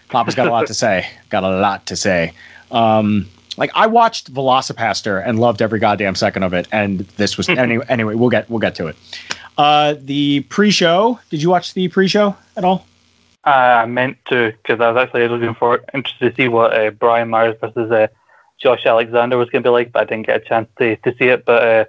Papa's 0.09 0.35
got 0.35 0.49
a 0.49 0.51
lot 0.51 0.67
to 0.67 0.75
say. 0.85 1.09
Got 1.29 1.45
a 1.45 1.61
lot 1.61 1.87
to 1.87 1.95
say. 1.95 2.33
Um, 2.73 3.29
like 3.57 3.71
I 3.77 3.87
watched 3.87 4.35
VelociPastor 4.35 5.25
and 5.25 5.39
loved 5.39 5.63
every 5.63 5.79
goddamn 5.79 6.17
second 6.17 6.43
of 6.43 6.53
it, 6.53 6.67
and 6.73 7.01
this 7.17 7.37
was 7.37 7.49
anyway. 7.49 7.85
Anyway, 7.89 8.17
we'll 8.17 8.31
get 8.31 8.51
we'll 8.51 8.59
get 8.59 8.75
to 8.75 8.89
it. 8.89 8.97
Uh, 9.57 9.95
the 10.01 10.41
pre-show. 10.49 11.21
Did 11.31 11.41
you 11.41 11.51
watch 11.51 11.75
the 11.75 11.87
pre-show 11.87 12.37
at 12.57 12.65
all? 12.65 12.85
Uh, 13.47 13.83
I 13.83 13.87
meant 13.87 14.19
to 14.27 14.53
because 14.61 14.81
I 14.81 14.91
was 14.91 15.01
actually 15.01 15.29
looking 15.29 15.55
for 15.55 15.85
interested 15.95 16.35
to 16.35 16.43
see 16.43 16.49
what 16.49 16.77
uh, 16.77 16.91
Brian 16.91 17.31
Myers 17.31 17.57
versus 17.61 17.93
uh, 17.93 18.09
Josh 18.61 18.85
Alexander 18.85 19.39
was 19.39 19.49
going 19.51 19.63
to 19.63 19.69
be 19.69 19.73
like, 19.73 19.93
but 19.93 20.03
I 20.03 20.05
didn't 20.05 20.27
get 20.27 20.43
a 20.43 20.45
chance 20.45 20.69
to, 20.79 20.97
to 20.97 21.15
see 21.17 21.27
it. 21.27 21.45
But 21.45 21.63
uh, 21.63 21.85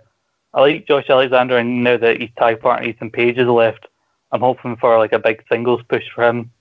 I 0.53 0.61
like 0.61 0.87
Josh 0.87 1.09
Alexander, 1.09 1.57
and 1.57 1.83
now 1.83 1.97
that 1.97 2.21
his 2.21 2.29
tag 2.37 2.61
partner 2.61 2.87
Ethan 2.87 3.09
Page 3.09 3.39
is 3.39 3.47
left, 3.47 3.87
I'm 4.31 4.41
hoping 4.41 4.75
for 4.75 4.99
like 4.99 5.13
a 5.13 5.19
big 5.19 5.43
singles 5.51 5.81
push 5.89 6.03
for 6.13 6.27
him. 6.27 6.51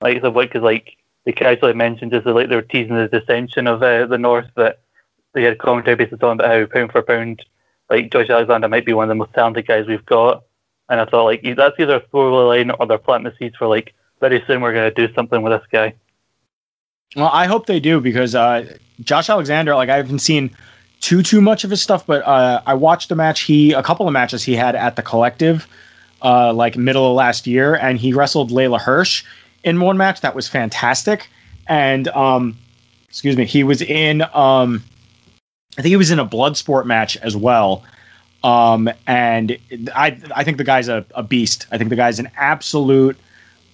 Like 0.00 0.20
so, 0.20 0.32
because 0.32 0.62
like 0.62 0.96
they 1.24 1.32
casually 1.32 1.74
mentioned 1.74 2.10
just 2.10 2.26
like 2.26 2.48
they 2.48 2.56
were 2.56 2.62
teasing 2.62 2.96
the 2.96 3.06
dissension 3.06 3.68
of 3.68 3.80
uh, 3.80 4.06
the 4.06 4.18
North, 4.18 4.50
that 4.56 4.80
they 5.34 5.44
had 5.44 5.58
commentary 5.58 5.94
basically 5.94 6.18
talking 6.18 6.40
about 6.40 6.50
how 6.50 6.66
pound 6.66 6.90
for 6.90 7.02
pound, 7.02 7.44
like 7.88 8.10
Josh 8.10 8.28
Alexander 8.28 8.68
might 8.68 8.86
be 8.86 8.92
one 8.92 9.04
of 9.04 9.08
the 9.10 9.14
most 9.14 9.34
talented 9.34 9.68
guys 9.68 9.86
we've 9.86 10.04
got. 10.04 10.42
And 10.88 11.00
I 11.00 11.04
thought 11.04 11.26
like 11.26 11.42
that's 11.56 11.78
either 11.78 11.96
a 11.96 12.08
throwaway 12.08 12.64
line 12.64 12.70
or 12.72 12.86
they're 12.86 12.98
planting 12.98 13.30
the 13.30 13.36
seeds 13.38 13.56
for 13.56 13.68
like 13.68 13.94
very 14.20 14.42
soon 14.46 14.60
we're 14.60 14.72
going 14.72 14.92
to 14.92 15.06
do 15.06 15.12
something 15.14 15.42
with 15.42 15.52
this 15.52 15.68
guy. 15.70 15.94
Well, 17.14 17.30
I 17.32 17.46
hope 17.46 17.66
they 17.66 17.80
do 17.80 18.00
because 18.00 18.34
uh, 18.34 18.76
Josh 19.00 19.30
Alexander, 19.30 19.74
like 19.74 19.88
I 19.88 19.96
haven't 19.96 20.18
seen 20.20 20.50
too 21.00 21.22
too 21.22 21.40
much 21.40 21.64
of 21.64 21.70
his 21.70 21.82
stuff, 21.82 22.06
but 22.06 22.22
uh, 22.26 22.62
I 22.66 22.74
watched 22.74 23.10
a 23.10 23.14
match 23.14 23.42
he 23.42 23.72
a 23.72 23.82
couple 23.82 24.06
of 24.06 24.12
matches 24.12 24.42
he 24.42 24.54
had 24.54 24.74
at 24.74 24.96
the 24.96 25.02
Collective, 25.02 25.66
uh, 26.22 26.52
like 26.52 26.76
middle 26.76 27.08
of 27.08 27.14
last 27.14 27.46
year, 27.46 27.76
and 27.76 27.98
he 27.98 28.12
wrestled 28.12 28.50
Leyla 28.50 28.80
Hirsch 28.80 29.24
in 29.64 29.80
one 29.80 29.96
match 29.96 30.20
that 30.22 30.34
was 30.34 30.48
fantastic. 30.48 31.28
And 31.68 32.08
um, 32.08 32.56
excuse 33.08 33.36
me, 33.36 33.44
he 33.44 33.64
was 33.64 33.82
in 33.82 34.22
um, 34.34 34.82
I 35.78 35.82
think 35.82 35.90
he 35.90 35.96
was 35.96 36.10
in 36.10 36.18
a 36.18 36.24
blood 36.24 36.56
sport 36.56 36.86
match 36.86 37.16
as 37.18 37.36
well. 37.36 37.84
Um, 38.42 38.90
and 39.06 39.58
I 39.94 40.20
I 40.34 40.44
think 40.44 40.58
the 40.58 40.64
guy's 40.64 40.88
a, 40.88 41.04
a 41.14 41.22
beast. 41.22 41.66
I 41.70 41.78
think 41.78 41.90
the 41.90 41.96
guy's 41.96 42.18
an 42.18 42.30
absolute 42.36 43.16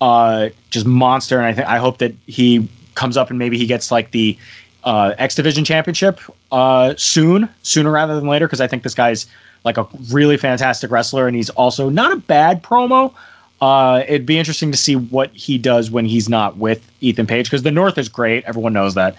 uh, 0.03 0.49
just 0.71 0.85
monster, 0.85 1.38
and 1.38 1.47
I 1.47 1.53
think 1.55 1.69
I 1.69 1.79
hope 1.79 1.99
that 1.99 2.12
he 2.27 2.69
comes 2.97 3.17
up 3.17 3.31
and 3.31 3.38
maybe 3.38 3.57
he 3.57 3.67
gets 3.67 3.93
like 3.93 4.11
the 4.11 4.37
uh, 4.83 5.15
X 5.17 5.37
Division 5.37 5.65
Championship 5.65 6.19
uh, 6.51 6.95
soon, 6.97 7.49
sooner 7.62 7.93
rather 7.93 8.17
than 8.17 8.27
later, 8.27 8.49
because 8.49 8.61
I 8.61 8.67
think 8.67 8.83
this 8.83 8.97
guy's 8.97 9.27
like 9.65 9.79
a 9.79 9.87
really 10.11 10.37
fantastic 10.37 10.91
wrestler, 10.91 11.29
and 11.29 11.37
he's 11.37 11.51
also 11.51 11.88
not 11.88 12.11
a 12.12 12.17
bad 12.17 12.65
promo. 12.65 13.15
Uh, 13.61 14.03
it'd 14.09 14.27
be 14.27 14.38
interesting 14.38 14.73
to 14.73 14.77
see 14.77 14.97
what 14.97 15.31
he 15.31 15.57
does 15.57 15.88
when 15.88 16.05
he's 16.05 16.29
not 16.29 16.57
with 16.57 16.81
Ethan 17.01 17.29
Page, 17.29 17.47
because 17.47 17.62
the 17.62 17.71
North 17.71 17.97
is 17.97 18.09
great, 18.09 18.43
everyone 18.45 18.73
knows 18.73 18.95
that, 18.95 19.15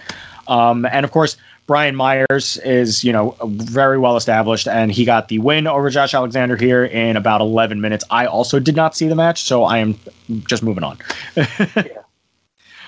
um, 0.48 0.84
and 0.84 1.06
of 1.06 1.10
course 1.12 1.38
Brian 1.66 1.96
Myers 1.96 2.58
is 2.58 3.04
you 3.04 3.12
know 3.12 3.36
very 3.44 3.98
well 3.98 4.16
established, 4.16 4.68
and 4.68 4.92
he 4.92 5.04
got 5.04 5.28
the 5.28 5.38
win 5.38 5.66
over 5.66 5.88
Josh 5.90 6.14
Alexander 6.14 6.56
here 6.56 6.84
in 6.84 7.16
about 7.16 7.40
11 7.40 7.80
minutes. 7.80 8.04
I 8.10 8.26
also 8.26 8.60
did 8.60 8.76
not 8.76 8.96
see 8.96 9.08
the 9.08 9.14
match, 9.14 9.42
so 9.42 9.64
I 9.64 9.78
am 9.78 9.98
just 10.46 10.62
moving 10.62 10.84
on. 10.84 10.98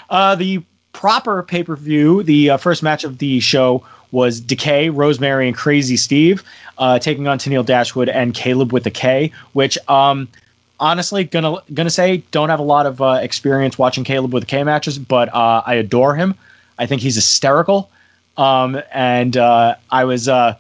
Uh, 0.09 0.37
the 0.37 0.63
proper 0.93 1.43
pay 1.43 1.65
per 1.65 1.77
view, 1.77 2.23
the 2.23 2.51
uh, 2.51 2.57
first 2.57 2.83
match 2.83 3.05
of 3.05 3.19
the 3.19 3.41
show 3.41 3.85
was 4.13 4.41
Decay, 4.41 4.89
Rosemary, 4.89 5.49
and 5.49 5.57
Crazy 5.57 5.97
Steve 5.97 6.43
uh, 6.79 6.99
taking 6.99 7.27
on 7.29 7.39
Tennille 7.39 7.67
Dashwood 7.67 8.09
and 8.09 8.35
Kaleb 8.35 8.73
with 8.73 8.85
the 8.85 8.91
K, 8.91 9.33
which 9.53 9.77
um, 9.89 10.29
honestly 10.79 11.25
gonna 11.25 11.57
gonna 11.75 11.91
say 11.91 12.19
don't 12.31 12.49
have 12.49 12.61
a 12.61 12.65
lot 12.65 12.87
of 12.87 13.03
uh, 13.03 13.19
experience 13.21 13.79
watching 13.79 14.05
Kaleb 14.05 14.31
with 14.31 14.47
K 14.47 14.63
matches, 14.65 14.99
but 14.99 15.33
uh, 15.35 15.63
I 15.67 15.75
adore 15.75 16.15
him. 16.15 16.35
I 16.79 16.87
think 16.87 17.03
he's 17.03 17.15
hysterical, 17.15 17.91
um, 18.37 18.81
and 18.93 19.37
uh, 19.37 19.77
I 19.91 20.05
was. 20.05 20.29
Uh, 20.29 20.55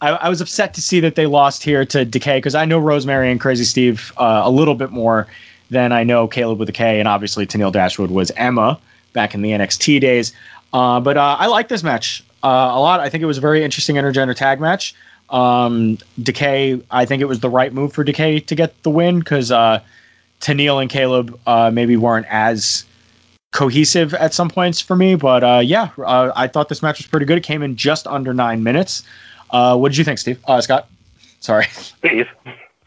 I, 0.00 0.10
I 0.10 0.28
was 0.28 0.40
upset 0.40 0.74
to 0.74 0.82
see 0.82 1.00
that 1.00 1.14
they 1.14 1.26
lost 1.26 1.62
here 1.62 1.84
to 1.86 2.04
Decay 2.04 2.36
because 2.38 2.54
I 2.54 2.66
know 2.66 2.78
Rosemary 2.78 3.30
and 3.30 3.40
Crazy 3.40 3.64
Steve 3.64 4.12
uh, 4.18 4.42
a 4.44 4.50
little 4.50 4.74
bit 4.74 4.90
more 4.90 5.26
than 5.70 5.92
I 5.92 6.04
know 6.04 6.28
Kaleb 6.28 6.58
with 6.58 6.68
a 6.68 6.72
K, 6.72 6.98
and 6.98 7.08
obviously 7.08 7.46
Tennille 7.46 7.72
Dashwood 7.72 8.10
was 8.10 8.30
Emma 8.32 8.78
back 9.14 9.34
in 9.34 9.40
the 9.40 9.50
NXT 9.52 10.00
days. 10.00 10.32
Uh, 10.74 11.00
but 11.00 11.16
uh, 11.16 11.36
I 11.38 11.46
like 11.46 11.68
this 11.68 11.82
match 11.82 12.22
uh, 12.42 12.48
a 12.74 12.80
lot. 12.80 13.00
I 13.00 13.08
think 13.08 13.22
it 13.22 13.26
was 13.26 13.38
a 13.38 13.40
very 13.40 13.64
interesting 13.64 13.96
intergender 13.96 14.34
tag 14.34 14.60
match. 14.60 14.94
Um, 15.30 15.96
Decay, 16.22 16.82
I 16.90 17.06
think 17.06 17.22
it 17.22 17.26
was 17.26 17.40
the 17.40 17.48
right 17.48 17.72
move 17.72 17.92
for 17.92 18.04
Decay 18.04 18.40
to 18.40 18.54
get 18.54 18.82
the 18.82 18.90
win 18.90 19.20
because 19.20 19.50
uh, 19.50 19.80
Tennille 20.40 20.82
and 20.82 20.90
Kaleb 20.90 21.72
maybe 21.72 21.96
weren't 21.96 22.26
as 22.28 22.84
cohesive 23.54 24.12
at 24.14 24.34
some 24.34 24.50
points 24.50 24.80
for 24.80 24.96
me. 24.96 25.14
But 25.14 25.42
uh, 25.42 25.62
yeah, 25.64 25.88
uh, 25.98 26.32
I 26.36 26.46
thought 26.46 26.68
this 26.68 26.82
match 26.82 26.98
was 26.98 27.06
pretty 27.06 27.24
good. 27.24 27.38
It 27.38 27.44
came 27.44 27.62
in 27.62 27.76
just 27.76 28.06
under 28.06 28.34
nine 28.34 28.62
minutes. 28.62 29.02
Uh, 29.50 29.76
what 29.76 29.90
did 29.90 29.98
you 29.98 30.04
think, 30.04 30.18
Steve? 30.18 30.38
Uh, 30.46 30.60
Scott? 30.60 30.88
Sorry, 31.40 31.66
Steve. 31.70 32.28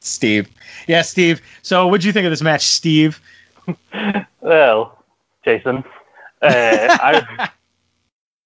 Steve. 0.01 0.49
Yeah, 0.87 1.01
Steve. 1.01 1.41
So, 1.63 1.87
what 1.87 2.01
did 2.01 2.05
you 2.05 2.13
think 2.13 2.25
of 2.25 2.31
this 2.31 2.43
match, 2.43 2.61
Steve? 2.67 3.19
Well, 4.39 5.03
Jason. 5.43 5.83
Uh, 6.41 6.47
I, 7.01 7.49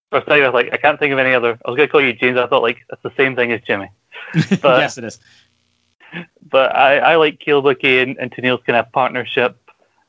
first 0.10 0.26
thing 0.28 0.42
I 0.42 0.48
was 0.48 0.54
like, 0.56 0.74
I 0.74 0.78
can't 0.78 0.98
think 0.98 1.14
of 1.14 1.20
any 1.20 1.36
other. 1.36 1.60
I 1.64 1.70
was 1.70 1.78
going 1.78 1.88
to 1.88 1.92
call 1.92 2.02
you 2.02 2.12
James. 2.12 2.40
I 2.40 2.48
thought 2.48 2.64
like 2.64 2.80
it's 2.92 3.04
the 3.04 3.12
same 3.16 3.36
thing 3.36 3.52
as 3.52 3.62
Jimmy. 3.62 3.90
But- 4.64 4.80
yes, 4.80 4.98
it 4.98 5.04
is. 5.04 5.20
But 6.50 6.76
I, 6.76 6.98
I 6.98 7.16
like 7.18 7.44
Wilkie 7.46 8.00
and, 8.00 8.18
and 8.18 8.32
Tennille's 8.32 8.64
kind 8.66 8.78
of 8.78 8.92
partnership 8.92 9.61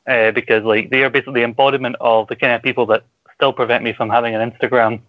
uh, 0.07 0.31
because 0.31 0.63
like 0.63 0.89
they 0.89 1.03
are 1.03 1.09
basically 1.09 1.41
the 1.41 1.45
embodiment 1.45 1.95
of 2.01 2.27
the 2.27 2.35
kind 2.35 2.53
of 2.53 2.61
people 2.61 2.85
that 2.87 3.03
still 3.35 3.53
prevent 3.53 3.83
me 3.83 3.93
from 3.93 4.09
having 4.09 4.35
an 4.35 4.51
Instagram, 4.51 5.01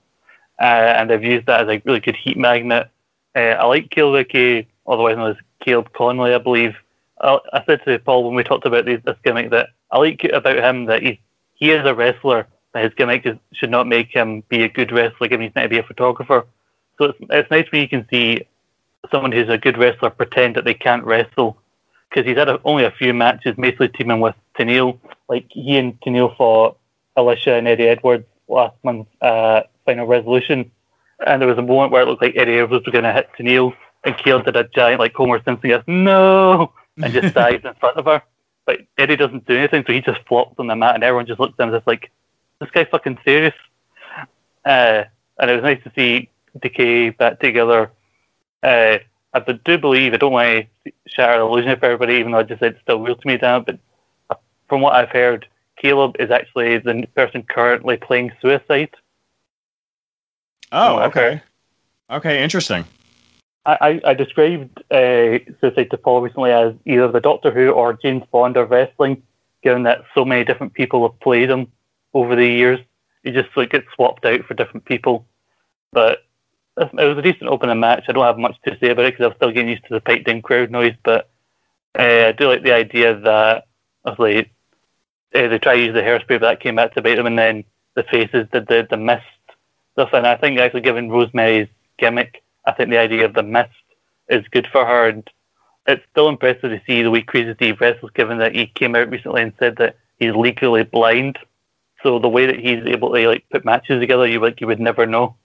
uh, 0.60 0.94
and 0.96 1.10
they've 1.10 1.22
used 1.22 1.46
that 1.46 1.62
as 1.62 1.68
a 1.68 1.82
really 1.84 2.00
good 2.00 2.16
heat 2.16 2.36
magnet. 2.36 2.88
Uh, 3.34 3.56
I 3.58 3.64
like 3.66 3.90
Kaleb 3.90 4.12
Wilkie, 4.12 4.68
otherwise 4.86 5.16
known 5.16 5.30
as 5.30 5.36
Kaleb 5.66 5.90
Konley, 5.90 6.34
I 6.34 6.38
believe. 6.38 6.74
I, 7.20 7.38
I 7.52 7.64
said 7.64 7.84
to 7.84 7.98
Paul 7.98 8.24
when 8.24 8.34
we 8.34 8.44
talked 8.44 8.66
about 8.66 8.84
these, 8.84 9.00
this 9.04 9.16
gimmick 9.24 9.50
that 9.50 9.70
I 9.90 9.98
like 9.98 10.24
about 10.24 10.58
him 10.58 10.86
that 10.86 11.02
he 11.02 11.20
he 11.54 11.70
is 11.70 11.86
a 11.86 11.94
wrestler, 11.94 12.46
but 12.72 12.82
his 12.82 12.94
gimmick 12.94 13.24
is, 13.24 13.36
should 13.52 13.70
not 13.70 13.86
make 13.86 14.10
him 14.10 14.42
be 14.48 14.64
a 14.64 14.68
good 14.68 14.92
wrestler, 14.92 15.28
given 15.28 15.46
he's 15.46 15.54
meant 15.54 15.66
to 15.66 15.68
be 15.68 15.78
a 15.78 15.82
photographer. 15.82 16.46
So 16.98 17.06
it's 17.06 17.18
it's 17.30 17.50
nice 17.50 17.70
when 17.70 17.82
you 17.82 17.88
can 17.88 18.06
see 18.08 18.46
someone 19.10 19.32
who's 19.32 19.48
a 19.48 19.58
good 19.58 19.78
wrestler 19.78 20.10
pretend 20.10 20.56
that 20.56 20.64
they 20.64 20.74
can't 20.74 21.04
wrestle 21.04 21.56
because 22.14 22.28
he's 22.28 22.36
had 22.36 22.48
a, 22.48 22.60
only 22.64 22.84
a 22.84 22.92
few 22.92 23.12
matches, 23.12 23.58
mostly 23.58 23.88
teaming 23.88 24.20
with 24.20 24.36
Tennille. 24.56 24.98
Like 25.28 25.46
he 25.48 25.76
and 25.76 26.00
Tennille 26.00 26.36
fought 26.36 26.78
Alisha 27.16 27.58
and 27.58 27.66
Eddie 27.66 27.88
Edwards 27.88 28.26
last 28.46 28.76
month's 28.84 29.10
uh, 29.20 29.62
final 29.84 30.06
resolution, 30.06 30.70
and 31.26 31.40
there 31.40 31.48
was 31.48 31.58
a 31.58 31.62
moment 31.62 31.92
where 31.92 32.02
it 32.02 32.06
looked 32.06 32.22
like 32.22 32.36
Eddie 32.36 32.58
Edwards 32.58 32.86
was 32.86 32.92
going 32.92 33.04
to 33.04 33.12
hit 33.12 33.30
Tennille, 33.36 33.74
and 34.04 34.16
Kale 34.16 34.42
did 34.42 34.56
a 34.56 34.64
giant 34.64 35.00
like 35.00 35.14
Homer 35.14 35.42
Simpson, 35.44 35.70
goes 35.70 35.82
no, 35.86 36.72
and 37.02 37.12
just 37.12 37.34
dives 37.34 37.64
in 37.64 37.74
front 37.74 37.96
of 37.96 38.04
her. 38.04 38.22
But 38.66 38.80
Eddie 38.96 39.16
doesn't 39.16 39.46
do 39.46 39.56
anything, 39.56 39.84
so 39.86 39.92
he 39.92 40.00
just 40.00 40.20
flops 40.26 40.54
on 40.58 40.68
the 40.68 40.76
mat, 40.76 40.94
and 40.94 41.02
everyone 41.02 41.26
just 41.26 41.40
looks 41.40 41.54
at 41.58 41.66
him 41.66 41.74
just 41.74 41.86
like, 41.86 42.10
this 42.60 42.70
guy's 42.70 42.86
fucking 42.90 43.18
serious. 43.24 43.54
Uh, 44.64 45.04
and 45.38 45.50
it 45.50 45.54
was 45.54 45.62
nice 45.62 45.82
to 45.82 45.92
see 45.96 46.30
Decay 46.62 47.10
back 47.10 47.40
together. 47.40 47.90
Uh, 48.62 48.98
I 49.34 49.40
do 49.40 49.78
believe, 49.78 50.14
I 50.14 50.16
don't 50.16 50.32
want 50.32 50.66
to 50.84 50.92
shatter 51.06 51.38
the 51.38 51.44
illusion 51.44 51.78
for 51.78 51.86
everybody, 51.86 52.14
even 52.14 52.32
though 52.32 52.38
I 52.38 52.44
just 52.44 52.60
said 52.60 52.72
it's 52.72 52.82
still 52.82 53.00
real 53.00 53.16
to 53.16 53.26
me 53.26 53.36
now, 53.40 53.60
but 53.60 53.78
uh, 54.30 54.36
from 54.68 54.80
what 54.80 54.94
I've 54.94 55.10
heard, 55.10 55.46
Kaleb 55.82 56.14
is 56.20 56.30
actually 56.30 56.78
the 56.78 57.06
person 57.16 57.42
currently 57.42 57.96
playing 57.96 58.32
Suicide. 58.40 58.90
Oh, 60.70 61.00
okay. 61.00 61.42
Okay, 62.10 62.42
interesting. 62.42 62.84
I, 63.66 63.78
I, 63.80 64.10
I 64.10 64.14
described 64.14 64.82
uh, 64.92 65.38
Suicide 65.60 65.90
to 65.90 65.96
Paul 65.96 66.20
recently 66.20 66.52
as 66.52 66.74
either 66.84 67.10
the 67.10 67.20
Doctor 67.20 67.50
Who 67.50 67.70
or 67.70 67.94
James 67.94 68.22
Bond 68.30 68.56
or 68.56 68.66
wrestling, 68.66 69.22
given 69.62 69.82
that 69.84 70.04
so 70.14 70.24
many 70.24 70.44
different 70.44 70.74
people 70.74 71.08
have 71.08 71.18
played 71.20 71.50
him 71.50 71.72
over 72.12 72.36
the 72.36 72.46
years. 72.46 72.78
He 73.24 73.32
just 73.32 73.48
like 73.56 73.70
gets 73.70 73.86
swapped 73.94 74.24
out 74.24 74.44
for 74.44 74.54
different 74.54 74.84
people. 74.84 75.26
But 75.92 76.24
it 76.76 76.92
was 76.92 77.18
a 77.18 77.22
decent 77.22 77.50
opening 77.50 77.80
match. 77.80 78.04
I 78.08 78.12
don't 78.12 78.24
have 78.24 78.38
much 78.38 78.56
to 78.64 78.76
say 78.78 78.90
about 78.90 79.06
it 79.06 79.14
because 79.14 79.30
I'm 79.30 79.36
still 79.36 79.52
getting 79.52 79.70
used 79.70 79.84
to 79.84 79.94
the 79.94 80.00
piped 80.00 80.28
in 80.28 80.42
crowd 80.42 80.70
noise. 80.70 80.94
But 81.04 81.30
uh, 81.98 82.28
I 82.28 82.32
do 82.32 82.48
like 82.48 82.62
the 82.62 82.74
idea 82.74 83.18
that 83.20 83.66
obviously 84.04 84.50
uh, 85.34 85.48
they 85.48 85.58
try 85.58 85.76
to 85.76 85.82
use 85.82 85.94
the 85.94 86.00
hairspray, 86.02 86.40
but 86.40 86.40
that 86.40 86.60
came 86.60 86.76
back 86.76 86.94
to 86.94 87.02
bite 87.02 87.16
them, 87.16 87.26
and 87.26 87.38
then 87.38 87.64
the 87.94 88.02
faces 88.02 88.46
did 88.52 88.66
the 88.66 88.86
the 88.88 88.96
mist 88.96 89.24
stuff. 89.92 90.10
And 90.12 90.26
I 90.26 90.36
think 90.36 90.58
actually, 90.58 90.80
given 90.80 91.10
Rosemary's 91.10 91.68
gimmick, 91.98 92.42
I 92.66 92.72
think 92.72 92.90
the 92.90 92.98
idea 92.98 93.24
of 93.24 93.34
the 93.34 93.42
mist 93.42 93.70
is 94.28 94.46
good 94.48 94.66
for 94.70 94.84
her, 94.84 95.08
and 95.08 95.28
it's 95.86 96.04
still 96.10 96.28
impressive 96.28 96.70
to 96.70 96.80
see 96.86 97.02
the 97.02 97.10
way 97.10 97.22
Crazy 97.22 97.54
Steve 97.54 97.80
wrestles, 97.80 98.10
given 98.14 98.38
that 98.38 98.54
he 98.54 98.66
came 98.66 98.96
out 98.96 99.10
recently 99.10 99.42
and 99.42 99.52
said 99.58 99.76
that 99.76 99.96
he's 100.18 100.34
legally 100.34 100.82
blind. 100.82 101.38
So 102.02 102.18
the 102.18 102.28
way 102.28 102.46
that 102.46 102.58
he's 102.58 102.84
able 102.86 103.12
to 103.14 103.28
like 103.28 103.44
put 103.50 103.64
matches 103.64 104.00
together, 104.00 104.26
you 104.26 104.40
like 104.40 104.60
you 104.60 104.66
would 104.66 104.80
never 104.80 105.06
know. 105.06 105.36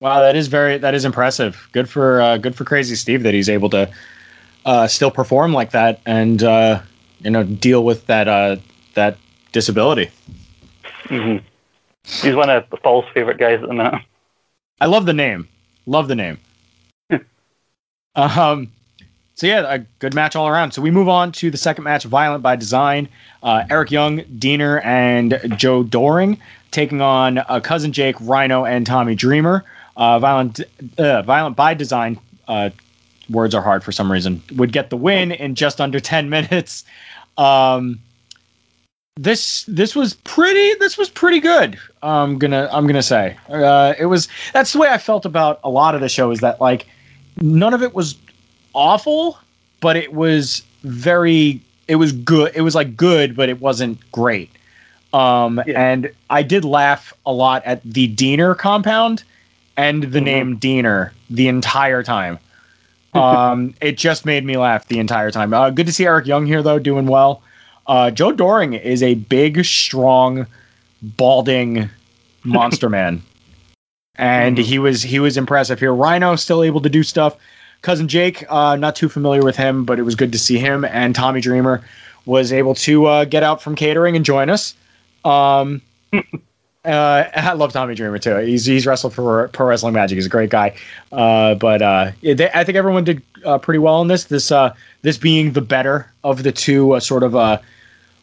Wow, 0.00 0.20
that 0.20 0.36
is 0.36 0.48
very 0.48 0.78
that 0.78 0.94
is 0.94 1.04
impressive. 1.04 1.68
Good 1.72 1.88
for 1.88 2.20
uh, 2.20 2.36
good 2.36 2.54
for 2.54 2.64
Crazy 2.64 2.94
Steve 2.94 3.22
that 3.22 3.32
he's 3.34 3.48
able 3.48 3.70
to 3.70 3.90
uh, 4.64 4.86
still 4.86 5.10
perform 5.10 5.52
like 5.52 5.70
that 5.70 6.00
and 6.06 6.42
uh, 6.42 6.82
you 7.20 7.30
know 7.30 7.44
deal 7.44 7.84
with 7.84 8.06
that 8.06 8.28
uh, 8.28 8.56
that 8.94 9.16
disability. 9.52 10.10
hmm 11.08 11.36
He's 12.22 12.34
one 12.36 12.50
of 12.50 12.68
Paul's 12.82 13.04
favorite 13.14 13.38
guys 13.38 13.60
at 13.62 13.68
the 13.68 13.74
minute. 13.74 13.94
I 14.80 14.86
love 14.86 15.06
the 15.06 15.12
name. 15.12 15.48
Love 15.86 16.08
the 16.08 16.14
name. 16.14 16.38
um, 18.14 18.70
so 19.34 19.46
yeah, 19.46 19.74
a 19.74 19.78
good 19.98 20.14
match 20.14 20.36
all 20.36 20.48
around. 20.48 20.72
So 20.72 20.80
we 20.82 20.90
move 20.90 21.08
on 21.08 21.32
to 21.32 21.50
the 21.50 21.56
second 21.56 21.84
match, 21.84 22.04
Violent 22.04 22.42
by 22.42 22.56
Design. 22.56 23.08
Uh, 23.42 23.64
Eric 23.68 23.90
Young, 23.90 24.20
Deaner, 24.38 24.84
and 24.84 25.40
Joe 25.56 25.82
Doering 25.82 26.38
taking 26.70 27.00
on 27.00 27.38
uh, 27.38 27.60
cousin 27.60 27.92
Jake, 27.92 28.16
Rhino, 28.20 28.64
and 28.64 28.86
Tommy 28.86 29.14
Dreamer. 29.14 29.64
Uh, 29.96 30.18
Violent, 30.18 30.60
uh, 30.98 31.22
Violent 31.22 31.56
by 31.56 31.74
Design. 31.74 32.18
Uh, 32.48 32.70
words 33.30 33.54
are 33.54 33.62
hard 33.62 33.82
for 33.82 33.92
some 33.92 34.10
reason. 34.12 34.42
Would 34.56 34.72
get 34.72 34.90
the 34.90 34.96
win 34.96 35.32
in 35.32 35.54
just 35.54 35.80
under 35.80 36.00
ten 36.00 36.28
minutes. 36.36 36.84
Um, 37.38 38.00
this 39.18 39.64
this 39.64 39.96
was 39.96 40.14
pretty 40.14 40.74
this 40.74 40.98
was 40.98 41.08
pretty 41.08 41.40
good. 41.40 41.78
I'm 42.02 42.38
gonna 42.38 42.68
I'm 42.70 42.86
gonna 42.86 43.02
say 43.02 43.36
uh, 43.48 43.94
it 43.98 44.06
was. 44.06 44.28
That's 44.52 44.72
the 44.72 44.78
way 44.78 44.88
I 44.88 44.98
felt 44.98 45.24
about 45.24 45.60
a 45.64 45.70
lot 45.70 45.94
of 45.94 46.00
the 46.02 46.08
show. 46.08 46.30
Is 46.30 46.40
that 46.40 46.60
like 46.60 46.86
none 47.40 47.72
of 47.72 47.82
it 47.82 47.94
was 47.94 48.16
awful, 48.74 49.38
but 49.80 49.96
it 49.96 50.12
was 50.12 50.62
very 50.82 51.60
it 51.88 51.96
was 51.96 52.12
good. 52.12 52.52
It 52.54 52.60
was 52.60 52.74
like 52.74 52.96
good, 52.96 53.34
but 53.34 53.48
it 53.48 53.60
wasn't 53.60 53.98
great. 54.12 54.50
Um, 55.12 55.62
Yeah. 55.66 55.80
And 55.80 56.10
I 56.28 56.42
did 56.42 56.64
laugh 56.64 57.14
a 57.24 57.32
lot 57.32 57.64
at 57.64 57.82
the 57.84 58.14
Deaner 58.14 58.56
compound 58.56 59.24
and 59.76 60.02
the 60.04 60.20
Mhm. 60.20 60.24
name 60.24 60.58
Deaner 60.58 61.10
the 61.30 61.48
entire 61.48 62.02
time. 62.02 62.38
Um, 63.14 63.72
it 63.80 63.96
just 63.96 64.26
made 64.26 64.44
me 64.44 64.58
laugh 64.58 64.88
the 64.88 64.98
entire 64.98 65.30
time. 65.30 65.54
Uh, 65.54 65.70
good 65.70 65.86
to 65.86 65.92
see 65.92 66.04
Eric 66.04 66.26
Young 66.26 66.44
here, 66.44 66.62
though, 66.62 66.78
doing 66.78 67.06
well. 67.06 67.40
Uh, 67.86 68.10
Joe 68.10 68.30
Doering 68.30 68.74
is 68.74 69.02
a 69.02 69.14
big, 69.14 69.64
strong, 69.64 70.46
balding 71.00 71.88
monster 72.44 72.90
man, 72.90 73.22
and 74.16 74.58
Mhm. 74.58 74.62
he 74.64 74.78
was 74.78 75.02
he 75.02 75.18
was 75.18 75.38
impressive 75.38 75.80
here. 75.80 75.94
Rhino 75.94 76.36
still 76.36 76.62
able 76.62 76.82
to 76.82 76.90
do 76.90 77.02
stuff. 77.02 77.36
Cousin 77.80 78.06
Jake, 78.06 78.44
uh, 78.50 78.76
not 78.76 78.96
too 78.96 79.08
familiar 79.08 79.42
with 79.42 79.56
him, 79.56 79.84
but 79.84 79.98
it 79.98 80.02
was 80.02 80.14
good 80.14 80.32
to 80.32 80.38
see 80.38 80.58
him. 80.58 80.84
And 80.84 81.14
Tommy 81.14 81.40
Dreamer 81.40 81.82
was 82.26 82.52
able 82.52 82.74
to 82.74 83.06
uh, 83.06 83.24
get 83.24 83.42
out 83.42 83.62
from 83.62 83.76
catering 83.76 84.14
and 84.16 84.26
join 84.26 84.50
us. 84.50 84.74
Um, 85.24 85.80
uh, 86.86 87.30
I 87.34 87.52
love 87.52 87.72
Tommy 87.72 87.94
Dreamer 87.94 88.18
too. 88.18 88.36
He's 88.36 88.64
he's 88.64 88.86
wrestled 88.86 89.14
for 89.14 89.48
Pro 89.48 89.66
Wrestling 89.66 89.94
Magic. 89.94 90.16
He's 90.16 90.26
a 90.26 90.30
great 90.30 90.50
guy. 90.50 90.74
Uh, 91.12 91.54
but 91.54 91.82
uh, 91.82 92.12
they, 92.22 92.50
I 92.54 92.64
think 92.64 92.76
everyone 92.76 93.04
did 93.04 93.22
uh, 93.44 93.58
pretty 93.58 93.78
well 93.78 94.00
in 94.02 94.08
this. 94.08 94.24
This 94.24 94.50
uh, 94.50 94.74
this 95.02 95.18
being 95.18 95.52
the 95.52 95.60
better 95.60 96.10
of 96.24 96.42
the 96.42 96.52
two 96.52 96.92
uh, 96.92 97.00
sort 97.00 97.22
of 97.22 97.60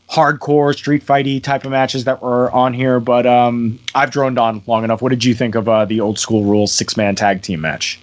hardcore 0.09 0.75
street 0.75 1.03
fighty 1.03 1.41
type 1.41 1.65
of 1.65 1.71
matches 1.71 2.03
that 2.03 2.21
were 2.21 2.51
on 2.51 2.73
here. 2.73 2.99
But 2.99 3.25
um, 3.25 3.79
I've 3.95 4.11
droned 4.11 4.39
on 4.39 4.63
long 4.67 4.83
enough. 4.83 5.01
What 5.01 5.09
did 5.09 5.23
you 5.23 5.33
think 5.33 5.55
of 5.55 5.65
the 5.87 5.99
old 5.99 6.19
school 6.19 6.43
rules 6.43 6.71
six 6.71 6.97
man 6.97 7.15
tag 7.15 7.41
team 7.41 7.61
match? 7.61 7.99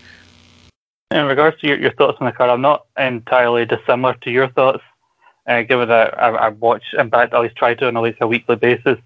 In 1.12 1.25
regards 1.25 1.61
to 1.61 1.66
your, 1.66 1.79
your 1.81 1.92
thoughts 1.92 2.18
on 2.20 2.27
the 2.27 2.33
card, 2.33 2.51
I'm 2.51 2.61
not 2.61 2.87
entirely 2.96 3.66
dissimilar 3.66 4.14
to 4.23 4.31
your 4.31 4.49
thoughts, 4.49 4.83
given 5.46 5.88
that 5.88 6.16
I, 6.23 6.29
I 6.29 6.49
watch, 6.51 6.85
in 6.96 7.11
fact, 7.11 7.33
I 7.33 7.38
always 7.38 7.53
try 7.55 7.75
to 7.75 7.88
on 7.88 7.96
at 7.96 8.03
least 8.03 8.18
a 8.20 8.29
weekly 8.29 8.55
basis. 8.55 8.96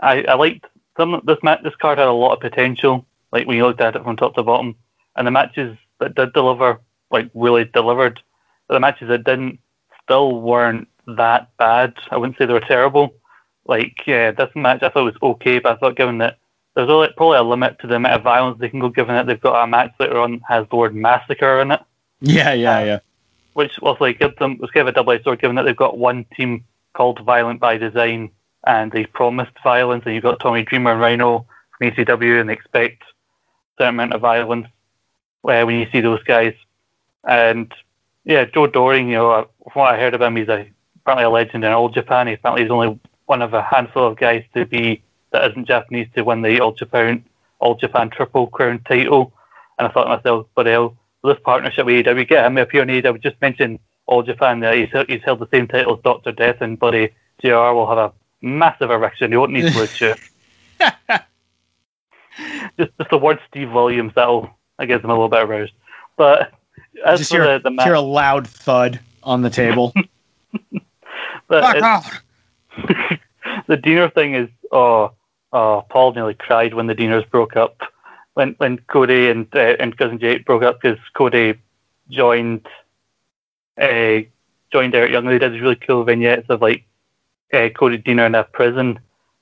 I, 0.00 0.22
I 0.22 0.34
liked 0.34 0.66
some 0.96 1.20
this 1.24 1.38
match. 1.42 1.62
This 1.62 1.74
card 1.76 1.98
had 1.98 2.08
a 2.08 2.12
lot 2.12 2.34
of 2.34 2.40
potential, 2.40 3.06
like 3.32 3.46
when 3.46 3.56
you 3.56 3.66
looked 3.66 3.80
at 3.80 3.96
it 3.96 4.02
from 4.02 4.16
top 4.16 4.34
to 4.34 4.42
bottom, 4.42 4.76
and 5.16 5.26
the 5.26 5.30
matches 5.30 5.76
that 6.00 6.14
did 6.14 6.32
deliver, 6.32 6.80
like 7.10 7.30
really 7.34 7.64
delivered. 7.64 8.20
But 8.66 8.74
the 8.74 8.80
matches 8.80 9.08
that 9.08 9.24
didn't, 9.24 9.58
still 10.02 10.40
weren't 10.40 10.88
that 11.06 11.50
bad. 11.56 11.94
I 12.10 12.16
wouldn't 12.16 12.38
say 12.38 12.46
they 12.46 12.52
were 12.52 12.60
terrible. 12.60 13.14
Like 13.66 14.06
yeah, 14.06 14.30
this 14.30 14.50
match 14.54 14.82
I 14.82 14.88
thought 14.88 15.04
was 15.04 15.16
okay, 15.22 15.58
but 15.58 15.72
I 15.72 15.78
thought 15.78 15.96
given 15.96 16.18
that 16.18 16.38
there's 16.74 16.88
only, 16.90 17.08
probably 17.16 17.38
a 17.38 17.42
limit 17.42 17.78
to 17.80 17.86
the 17.86 17.96
amount 17.96 18.14
of 18.14 18.22
violence 18.22 18.58
they 18.60 18.68
can 18.68 18.80
go, 18.80 18.88
given 18.88 19.14
that 19.14 19.26
they've 19.26 19.40
got 19.40 19.62
a 19.62 19.66
match 19.66 19.92
later 19.98 20.18
on 20.18 20.40
has 20.48 20.66
the 20.70 20.76
word 20.76 20.94
massacre 20.94 21.60
in 21.60 21.72
it, 21.72 21.80
Yeah, 22.20 22.52
yeah, 22.52 22.78
uh, 22.78 22.84
yeah. 22.84 22.98
which 23.54 23.72
was 23.82 23.96
like 24.00 24.20
give 24.20 24.36
them 24.36 24.58
was 24.58 24.70
kind 24.70 24.88
of 24.88 24.92
a 24.92 24.96
double-edged 24.96 25.24
sword, 25.24 25.40
given 25.40 25.56
that 25.56 25.64
they've 25.64 25.76
got 25.76 25.98
one 25.98 26.24
team 26.36 26.64
called 26.94 27.20
Violent 27.24 27.60
by 27.60 27.78
Design 27.78 28.30
and 28.68 28.92
they 28.92 29.06
promised 29.06 29.52
violence, 29.64 30.02
and 30.04 30.14
you've 30.14 30.22
got 30.22 30.40
Tommy 30.40 30.62
Dreamer 30.62 30.92
and 30.92 31.00
Rhino 31.00 31.46
from 31.76 31.90
ECW, 31.90 32.38
and 32.38 32.50
they 32.50 32.52
expect 32.52 33.02
a 33.02 33.82
certain 33.82 33.94
amount 33.94 34.12
of 34.12 34.20
violence 34.20 34.66
uh, 35.44 35.62
when 35.64 35.76
you 35.76 35.86
see 35.90 36.02
those 36.02 36.22
guys. 36.24 36.52
And 37.26 37.72
yeah, 38.24 38.44
Joe 38.44 38.66
Doering, 38.66 39.08
you 39.08 39.14
know, 39.14 39.48
from 39.72 39.80
what 39.80 39.94
I 39.94 39.98
heard 39.98 40.12
about 40.12 40.28
him, 40.28 40.36
he's 40.36 40.48
a, 40.48 40.68
apparently 41.00 41.24
a 41.24 41.30
legend 41.30 41.64
in 41.64 41.72
All 41.72 41.88
Japan. 41.88 42.26
He 42.26 42.34
apparently 42.34 42.64
he's 42.64 42.70
only 42.70 43.00
one 43.24 43.40
of 43.40 43.54
a 43.54 43.62
handful 43.62 44.06
of 44.06 44.18
guys 44.18 44.44
to 44.52 44.66
be 44.66 45.02
that 45.30 45.50
isn't 45.50 45.66
Japanese 45.66 46.08
to 46.14 46.22
win 46.22 46.42
the 46.42 46.60
All 46.60 46.72
Japan 46.72 47.24
All 47.60 47.74
Japan 47.74 48.10
Triple 48.10 48.48
Crown 48.48 48.80
title. 48.86 49.32
And 49.78 49.88
I 49.88 49.90
thought 49.90 50.04
to 50.04 50.16
myself, 50.16 50.46
but 50.54 50.66
hell, 50.66 50.94
this 51.24 51.38
partnership 51.42 51.86
with 51.86 52.04
AEW, 52.04 52.28
get 52.28 52.44
him 52.44 52.56
to 52.56 52.62
appear 52.62 52.82
on 52.82 52.88
AEW. 52.88 53.22
Just 53.22 53.40
mention 53.40 53.78
All 54.04 54.22
Japan 54.22 54.60
that 54.60 54.74
he's, 54.74 54.90
he's 55.08 55.24
held 55.24 55.38
the 55.38 55.48
same 55.50 55.68
title 55.68 55.96
as 55.96 56.02
Doctor 56.02 56.32
Death, 56.32 56.60
and 56.60 56.78
Buddy 56.78 57.14
JR 57.42 57.72
will 57.72 57.88
have 57.88 57.96
a 57.96 58.12
massive 58.40 58.90
erection. 58.90 59.32
You 59.32 59.40
won't 59.40 59.52
need 59.52 59.72
Bluetooth. 59.72 60.18
just 62.78 62.90
just 62.98 63.10
the 63.10 63.18
word 63.18 63.40
Steve 63.48 63.72
Williams 63.72 64.12
that'll 64.14 64.50
I 64.78 64.86
guess 64.86 65.00
I'm 65.02 65.10
a 65.10 65.14
little 65.14 65.28
bit 65.28 65.42
aroused. 65.42 65.72
But 66.16 66.52
as 67.04 67.20
Just 67.20 67.30
for 67.30 67.42
hear, 67.42 67.58
the, 67.58 67.64
the 67.64 67.70
match, 67.70 67.86
hear 67.86 67.94
a 67.94 68.00
loud 68.00 68.46
thud 68.46 69.00
on 69.22 69.42
the 69.42 69.50
table. 69.50 69.92
but 71.48 71.80
the 73.66 73.76
Deaner 73.76 74.12
thing 74.12 74.34
is 74.34 74.48
oh 74.72 75.12
oh 75.52 75.84
Paul 75.88 76.12
nearly 76.12 76.34
cried 76.34 76.74
when 76.74 76.86
the 76.86 76.94
Deaners 76.94 77.28
broke 77.28 77.56
up 77.56 77.82
when 78.34 78.54
when 78.58 78.78
Cody 78.78 79.30
and 79.30 79.46
uh, 79.54 79.76
and 79.80 79.96
cousin 79.96 80.18
Jake 80.18 80.44
broke 80.44 80.62
up 80.62 80.80
because 80.80 80.98
Cody 81.14 81.54
joined 82.10 82.66
uh, 83.80 84.20
joined 84.72 84.94
Eric 84.94 85.12
Young. 85.12 85.26
They 85.26 85.38
did 85.38 85.52
these 85.52 85.60
really 85.60 85.76
cool 85.76 86.04
vignettes 86.04 86.48
of 86.48 86.62
like 86.62 86.84
uh, 87.52 87.68
Cody 87.70 87.98
Deaner 87.98 88.26
in 88.26 88.34
a 88.34 88.44
prison 88.44 88.98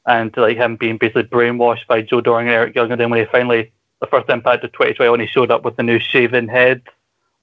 and 0.07 0.35
like 0.37 0.57
him 0.57 0.77
being 0.77 0.99
basically 0.99 1.25
brainwashed 1.25 1.87
by 1.89 2.03
Joe 2.03 2.21
Doering 2.21 2.47
and 2.47 2.55
Eric 2.55 2.75
Young. 2.75 2.93
And 2.93 3.01
then 3.01 3.11
when 3.11 3.21
he 3.21 3.27
finally 3.31 3.73
the 4.01 4.07
first 4.07 4.29
impact 4.29 4.65
of 4.65 4.73
2020 4.73 5.11
when 5.11 5.21
he 5.21 5.27
showed 5.27 5.51
up 5.51 5.65
with 5.65 5.77
the 5.77 5.83
new 5.83 5.99
shaven 5.99 6.49
head 6.49 6.83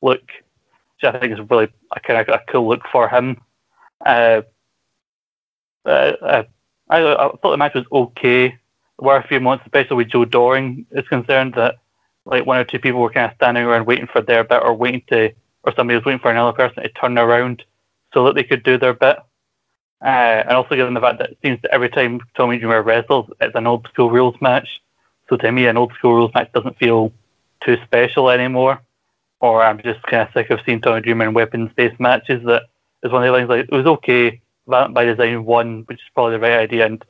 look, 0.02 0.22
which 0.22 1.14
I 1.14 1.18
think 1.20 1.34
is 1.34 1.40
really 1.50 1.68
a 1.96 2.00
kind 2.00 2.20
of 2.20 2.30
a 2.30 2.42
cool 2.52 2.68
look 2.68 2.82
for 2.92 3.10
him. 3.10 3.42
Uh, 4.06 4.44
uh, 5.86 6.14
uh, 6.22 6.44
I, 6.90 7.00
I 7.00 7.16
thought 7.16 7.52
the 7.52 7.58
match 7.58 7.76
was 7.76 7.86
okay. 7.92 8.50
There 8.50 8.58
were 9.00 9.18
a 9.18 9.28
few 9.28 9.40
moments, 9.40 9.66
especially 9.66 9.98
with 9.98 10.10
Joe 10.10 10.26
Doering 10.26 10.86
is 10.92 11.08
concerned, 11.08 11.56
that 11.56 11.76
like 12.26 12.46
one 12.46 12.60
or 12.60 12.64
two 12.64 12.80
people 12.80 13.02
were 13.02 13.10
kind 13.10 13.30
of 13.30 13.36
standing 13.36 13.64
around 13.64 13.86
waiting 13.86 14.08
for 14.08 14.22
their 14.22 14.44
bit 14.44 14.62
or 14.64 14.74
waiting 14.74 15.04
to, 15.10 15.34
or 15.64 15.74
somebody 15.76 15.98
was 15.98 16.06
waiting 16.06 16.20
for 16.20 16.32
another 16.32 16.54
person 16.54 16.84
to 16.84 16.90
turn 16.90 17.18
around 17.18 17.64
so 18.14 18.26
that 18.26 18.36
they 18.36 18.44
could 18.44 18.64
do 18.64 18.78
their 18.78 18.94
bit. 18.94 19.18
Uh, 20.04 20.44
and 20.46 20.52
also 20.52 20.76
given 20.76 20.94
the 20.94 21.00
fact 21.00 21.20
that 21.20 21.32
it 21.32 21.38
seems 21.42 21.62
that 21.62 21.74
every 21.74 21.90
time 21.90 22.20
Tommy 22.36 22.60
Dreamer 22.60 22.82
wrestles, 22.82 23.30
it's 23.40 23.56
an 23.56 23.66
old 23.66 23.88
school 23.88 24.12
rules 24.12 24.36
match. 24.42 24.82
So 25.30 25.38
to 25.38 25.52
me, 25.52 25.66
an 25.68 25.78
old 25.78 25.94
school 25.94 26.14
rules 26.14 26.34
match 26.34 26.52
doesn't 26.54 26.78
feel 26.78 27.14
too 27.64 27.78
special 27.86 28.30
anymore. 28.30 28.82
Or 29.40 29.64
I'm 29.64 29.82
just 29.82 30.04
kind 30.04 30.28
of 30.28 30.34
sick 30.34 30.50
of 30.50 30.60
seeing 30.66 30.82
Tommy 30.82 31.02
Dreamer 31.02 31.26
in 31.26 31.34
weapons-based 31.34 32.00
matches. 32.02 32.44
That 32.44 32.64
is 33.02 33.12
one 33.12 33.26
of 33.26 33.32
the 33.32 33.38
things. 33.40 33.50
Like 33.50 33.66
it 33.66 33.72
was 33.72 33.86
okay. 33.86 34.42
Violent 34.68 34.94
by 34.94 35.06
Design 35.06 35.46
won, 35.46 35.84
which 35.84 36.00
is 36.00 36.10
probably 36.14 36.34
the 36.34 36.40
right 36.40 36.60
idea, 36.60 36.86
and 36.86 37.04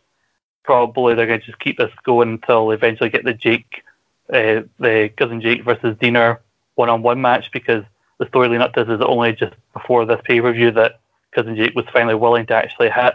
probably 0.63 1.15
they're 1.15 1.27
going 1.27 1.39
to 1.39 1.45
just 1.45 1.59
keep 1.59 1.77
this 1.77 1.91
going 2.03 2.29
until 2.29 2.67
they 2.67 2.75
eventually 2.75 3.09
get 3.09 3.23
the 3.23 3.33
Jake, 3.33 3.83
uh, 4.31 4.61
the 4.79 5.11
cousin 5.17 5.41
Jake 5.41 5.63
versus 5.63 5.95
Deaner 5.97 6.39
one-on-one 6.75 7.21
match 7.21 7.51
because 7.51 7.83
the 8.17 8.27
story 8.27 8.47
leading 8.47 8.61
up 8.61 8.73
to 8.73 8.83
this 8.83 8.95
is 8.95 9.01
only 9.01 9.33
just 9.33 9.53
before 9.73 10.05
this 10.05 10.21
pay-per-view 10.23 10.71
that 10.71 10.99
cousin 11.33 11.55
Jake 11.55 11.75
was 11.75 11.85
finally 11.91 12.15
willing 12.15 12.45
to 12.47 12.55
actually 12.55 12.89
hit 12.89 13.13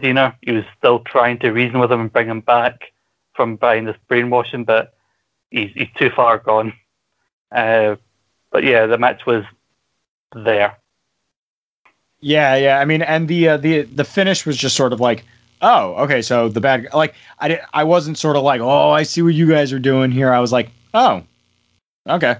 Deaner. 0.00 0.34
He 0.42 0.52
was 0.52 0.64
still 0.76 1.00
trying 1.00 1.38
to 1.40 1.50
reason 1.50 1.80
with 1.80 1.90
him 1.92 2.00
and 2.00 2.12
bring 2.12 2.28
him 2.28 2.40
back 2.40 2.92
from 3.34 3.56
buying 3.56 3.84
this 3.84 3.96
brainwashing, 4.08 4.64
but 4.64 4.94
he's 5.50 5.70
he's 5.74 5.88
too 5.96 6.10
far 6.10 6.38
gone. 6.38 6.72
Uh, 7.52 7.96
but 8.50 8.64
yeah, 8.64 8.86
the 8.86 8.98
match 8.98 9.26
was 9.26 9.44
there. 10.34 10.76
Yeah, 12.20 12.56
yeah. 12.56 12.80
I 12.80 12.84
mean, 12.84 13.02
and 13.02 13.28
the 13.28 13.48
uh, 13.50 13.56
the 13.56 13.82
the 13.82 14.04
finish 14.04 14.44
was 14.44 14.56
just 14.56 14.76
sort 14.76 14.92
of 14.92 15.00
like, 15.00 15.24
oh, 15.62 15.94
okay. 16.04 16.22
So 16.22 16.48
the 16.48 16.60
bad 16.60 16.88
like 16.92 17.14
I 17.38 17.48
did, 17.48 17.60
I 17.72 17.84
wasn't 17.84 18.18
sort 18.18 18.36
of 18.36 18.42
like, 18.42 18.60
oh, 18.60 18.90
I 18.90 19.04
see 19.04 19.22
what 19.22 19.34
you 19.34 19.48
guys 19.48 19.72
are 19.72 19.78
doing 19.78 20.10
here. 20.10 20.32
I 20.32 20.40
was 20.40 20.52
like, 20.52 20.70
oh, 20.94 21.22
okay. 22.08 22.36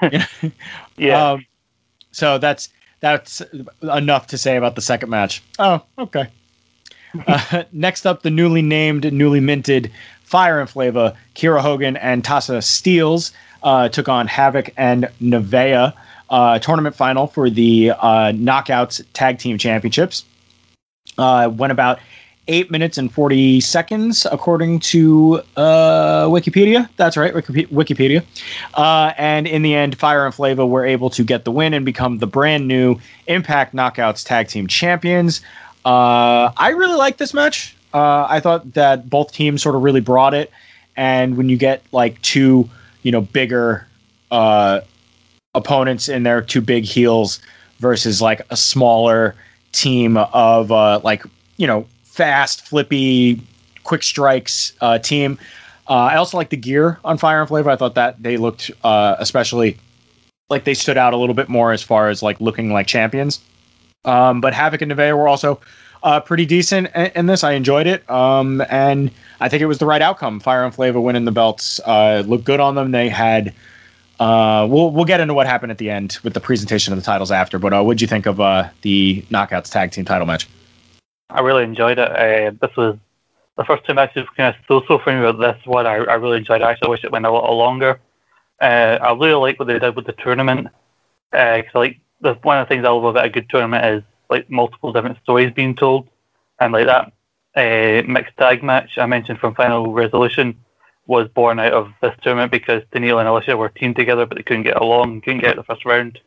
Yeah, 0.96 1.32
Um, 1.32 1.46
so 2.10 2.38
that's 2.38 2.70
that's 3.00 3.42
enough 3.82 4.26
to 4.28 4.38
say 4.38 4.56
about 4.56 4.74
the 4.74 4.80
second 4.80 5.10
match. 5.10 5.42
Oh, 5.58 5.82
okay. 5.98 6.26
uh, 7.26 7.64
next 7.72 8.06
up, 8.06 8.22
the 8.22 8.30
newly 8.30 8.62
named, 8.62 9.12
newly 9.12 9.40
minted 9.40 9.90
Fire 10.22 10.60
and 10.60 10.68
Flava, 10.68 11.16
Kiera 11.34 11.60
Hogan 11.60 11.96
and 11.96 12.22
Tasha 12.22 12.58
Steelz 12.58 13.32
uh, 13.62 13.88
took 13.88 14.08
on 14.08 14.28
Havok 14.28 14.70
and 14.76 15.08
Nevaeh. 15.20 15.92
Uh, 16.30 16.58
tournament 16.58 16.94
final 16.94 17.26
for 17.26 17.48
the 17.48 17.90
uh, 17.90 18.32
Knockouts 18.32 19.02
Tag 19.14 19.38
Team 19.38 19.56
Championships. 19.56 20.24
Uh, 21.16 21.50
went 21.52 21.72
about 21.72 22.00
eight 22.48 22.70
minutes 22.70 22.98
and 22.98 23.12
40 23.12 23.60
seconds, 23.60 24.26
according 24.32 24.80
to 24.80 25.42
uh, 25.56 26.24
Wikipedia. 26.26 26.88
That's 26.96 27.16
right, 27.16 27.34
Wiki- 27.34 27.66
Wikipedia. 27.66 28.24
Uh, 28.74 29.12
and 29.16 29.46
in 29.46 29.62
the 29.62 29.74
end, 29.74 29.98
Fire 29.98 30.24
and 30.24 30.34
Flava 30.34 30.66
were 30.66 30.84
able 30.84 31.10
to 31.10 31.22
get 31.22 31.44
the 31.44 31.52
win 31.52 31.74
and 31.74 31.84
become 31.84 32.18
the 32.18 32.26
brand 32.26 32.66
new 32.66 32.98
Impact 33.26 33.74
Knockouts 33.74 34.24
Tag 34.24 34.48
Team 34.48 34.66
Champions. 34.66 35.40
Uh, 35.84 36.50
I 36.56 36.70
really 36.70 36.96
like 36.96 37.18
this 37.18 37.32
match. 37.32 37.76
Uh, 37.94 38.26
I 38.28 38.40
thought 38.40 38.74
that 38.74 39.08
both 39.08 39.32
teams 39.32 39.62
sort 39.62 39.74
of 39.74 39.82
really 39.82 40.00
brought 40.00 40.34
it. 40.34 40.50
And 40.96 41.36
when 41.36 41.48
you 41.48 41.56
get 41.56 41.82
like 41.92 42.20
two, 42.22 42.68
you 43.02 43.12
know, 43.12 43.20
bigger 43.20 43.86
uh, 44.30 44.80
opponents 45.54 46.08
in 46.08 46.22
there, 46.22 46.42
two 46.42 46.60
big 46.60 46.84
heels 46.84 47.40
versus 47.78 48.20
like 48.20 48.40
a 48.50 48.56
smaller 48.56 49.34
team 49.72 50.16
of 50.16 50.72
uh, 50.72 51.00
like, 51.04 51.24
you 51.56 51.66
know, 51.66 51.86
fast, 52.18 52.66
flippy, 52.66 53.40
quick 53.84 54.02
strikes 54.02 54.72
uh, 54.80 54.98
team. 54.98 55.38
Uh, 55.88 56.10
I 56.12 56.16
also 56.16 56.36
like 56.36 56.50
the 56.50 56.56
gear 56.56 56.98
on 57.04 57.16
Fire 57.16 57.38
and 57.38 57.48
Flavor. 57.48 57.70
I 57.70 57.76
thought 57.76 57.94
that 57.94 58.20
they 58.20 58.36
looked 58.36 58.72
uh, 58.82 59.14
especially 59.20 59.78
like 60.50 60.64
they 60.64 60.74
stood 60.74 60.98
out 60.98 61.12
a 61.12 61.16
little 61.16 61.34
bit 61.34 61.48
more 61.48 61.70
as 61.72 61.80
far 61.82 62.08
as 62.08 62.20
like 62.20 62.40
looking 62.40 62.72
like 62.72 62.88
champions. 62.88 63.40
Um, 64.04 64.40
but 64.40 64.52
Havok 64.52 64.82
and 64.82 64.90
Nevaeh 64.90 65.16
were 65.16 65.28
also 65.28 65.60
uh, 66.02 66.18
pretty 66.18 66.44
decent 66.44 66.88
in, 66.94 67.06
in 67.14 67.26
this. 67.26 67.44
I 67.44 67.52
enjoyed 67.52 67.86
it, 67.86 68.08
um, 68.10 68.62
and 68.68 69.12
I 69.40 69.48
think 69.48 69.62
it 69.62 69.66
was 69.66 69.78
the 69.78 69.86
right 69.86 70.02
outcome. 70.02 70.40
Fire 70.40 70.64
and 70.64 70.74
Flavor 70.74 71.00
winning 71.00 71.24
the 71.24 71.32
belts 71.32 71.80
uh, 71.86 72.24
looked 72.26 72.44
good 72.44 72.60
on 72.60 72.74
them. 72.74 72.90
They 72.90 73.08
had. 73.08 73.54
Uh, 74.18 74.66
we'll 74.68 74.90
we'll 74.90 75.04
get 75.04 75.20
into 75.20 75.34
what 75.34 75.46
happened 75.46 75.70
at 75.70 75.78
the 75.78 75.90
end 75.90 76.18
with 76.24 76.34
the 76.34 76.40
presentation 76.40 76.92
of 76.92 76.98
the 76.98 77.04
titles 77.04 77.30
after. 77.30 77.60
But 77.60 77.72
uh, 77.72 77.84
what'd 77.84 78.00
you 78.00 78.08
think 78.08 78.26
of 78.26 78.40
uh, 78.40 78.68
the 78.82 79.22
Knockouts 79.30 79.70
tag 79.70 79.92
team 79.92 80.04
title 80.04 80.26
match? 80.26 80.48
I 81.30 81.40
really 81.40 81.64
enjoyed 81.64 81.98
it. 81.98 82.10
Uh, 82.10 82.52
this 82.60 82.76
was 82.76 82.96
the 83.56 83.64
first 83.64 83.84
two 83.84 83.94
matches 83.94 84.26
kind 84.36 84.54
of 84.54 84.60
so-so 84.66 84.98
for 84.98 85.12
me, 85.12 85.20
but 85.20 85.38
this 85.38 85.66
one 85.66 85.86
I, 85.86 85.96
I 85.96 86.14
really 86.14 86.38
enjoyed. 86.38 86.62
I 86.62 86.70
actually 86.70 86.90
wish 86.90 87.04
it 87.04 87.12
went 87.12 87.26
a 87.26 87.32
little 87.32 87.56
longer. 87.56 88.00
Uh, 88.60 88.98
I 89.00 89.12
really 89.12 89.34
like 89.34 89.58
what 89.58 89.66
they 89.68 89.78
did 89.78 89.96
with 89.96 90.06
the 90.06 90.12
tournament. 90.12 90.68
Because 91.30 91.74
like 91.74 92.00
the, 92.20 92.34
one 92.42 92.58
of 92.58 92.66
the 92.66 92.74
things 92.74 92.86
I 92.86 92.90
love 92.90 93.04
about 93.04 93.26
a 93.26 93.30
good 93.30 93.48
tournament 93.50 93.84
is 93.84 94.02
like 94.30 94.48
multiple 94.50 94.92
different 94.92 95.18
stories 95.22 95.52
being 95.52 95.74
told, 95.74 96.08
and 96.60 96.72
like 96.72 96.86
that 96.86 97.12
uh, 97.54 98.06
mixed 98.06 98.36
tag 98.36 98.62
match 98.62 98.96
I 98.96 99.06
mentioned 99.06 99.38
from 99.38 99.54
Final 99.54 99.92
Resolution 99.92 100.56
was 101.06 101.28
born 101.28 101.58
out 101.58 101.72
of 101.72 101.90
this 102.02 102.14
tournament 102.22 102.52
because 102.52 102.82
Tennille 102.92 103.18
and 103.18 103.28
Alisha 103.28 103.56
were 103.56 103.70
teamed 103.70 103.96
together, 103.96 104.26
but 104.26 104.36
they 104.36 104.42
couldn't 104.42 104.64
get 104.64 104.76
along, 104.76 105.22
couldn't 105.22 105.40
get 105.40 105.56
the 105.56 105.64
first 105.64 105.84
round. 105.84 106.18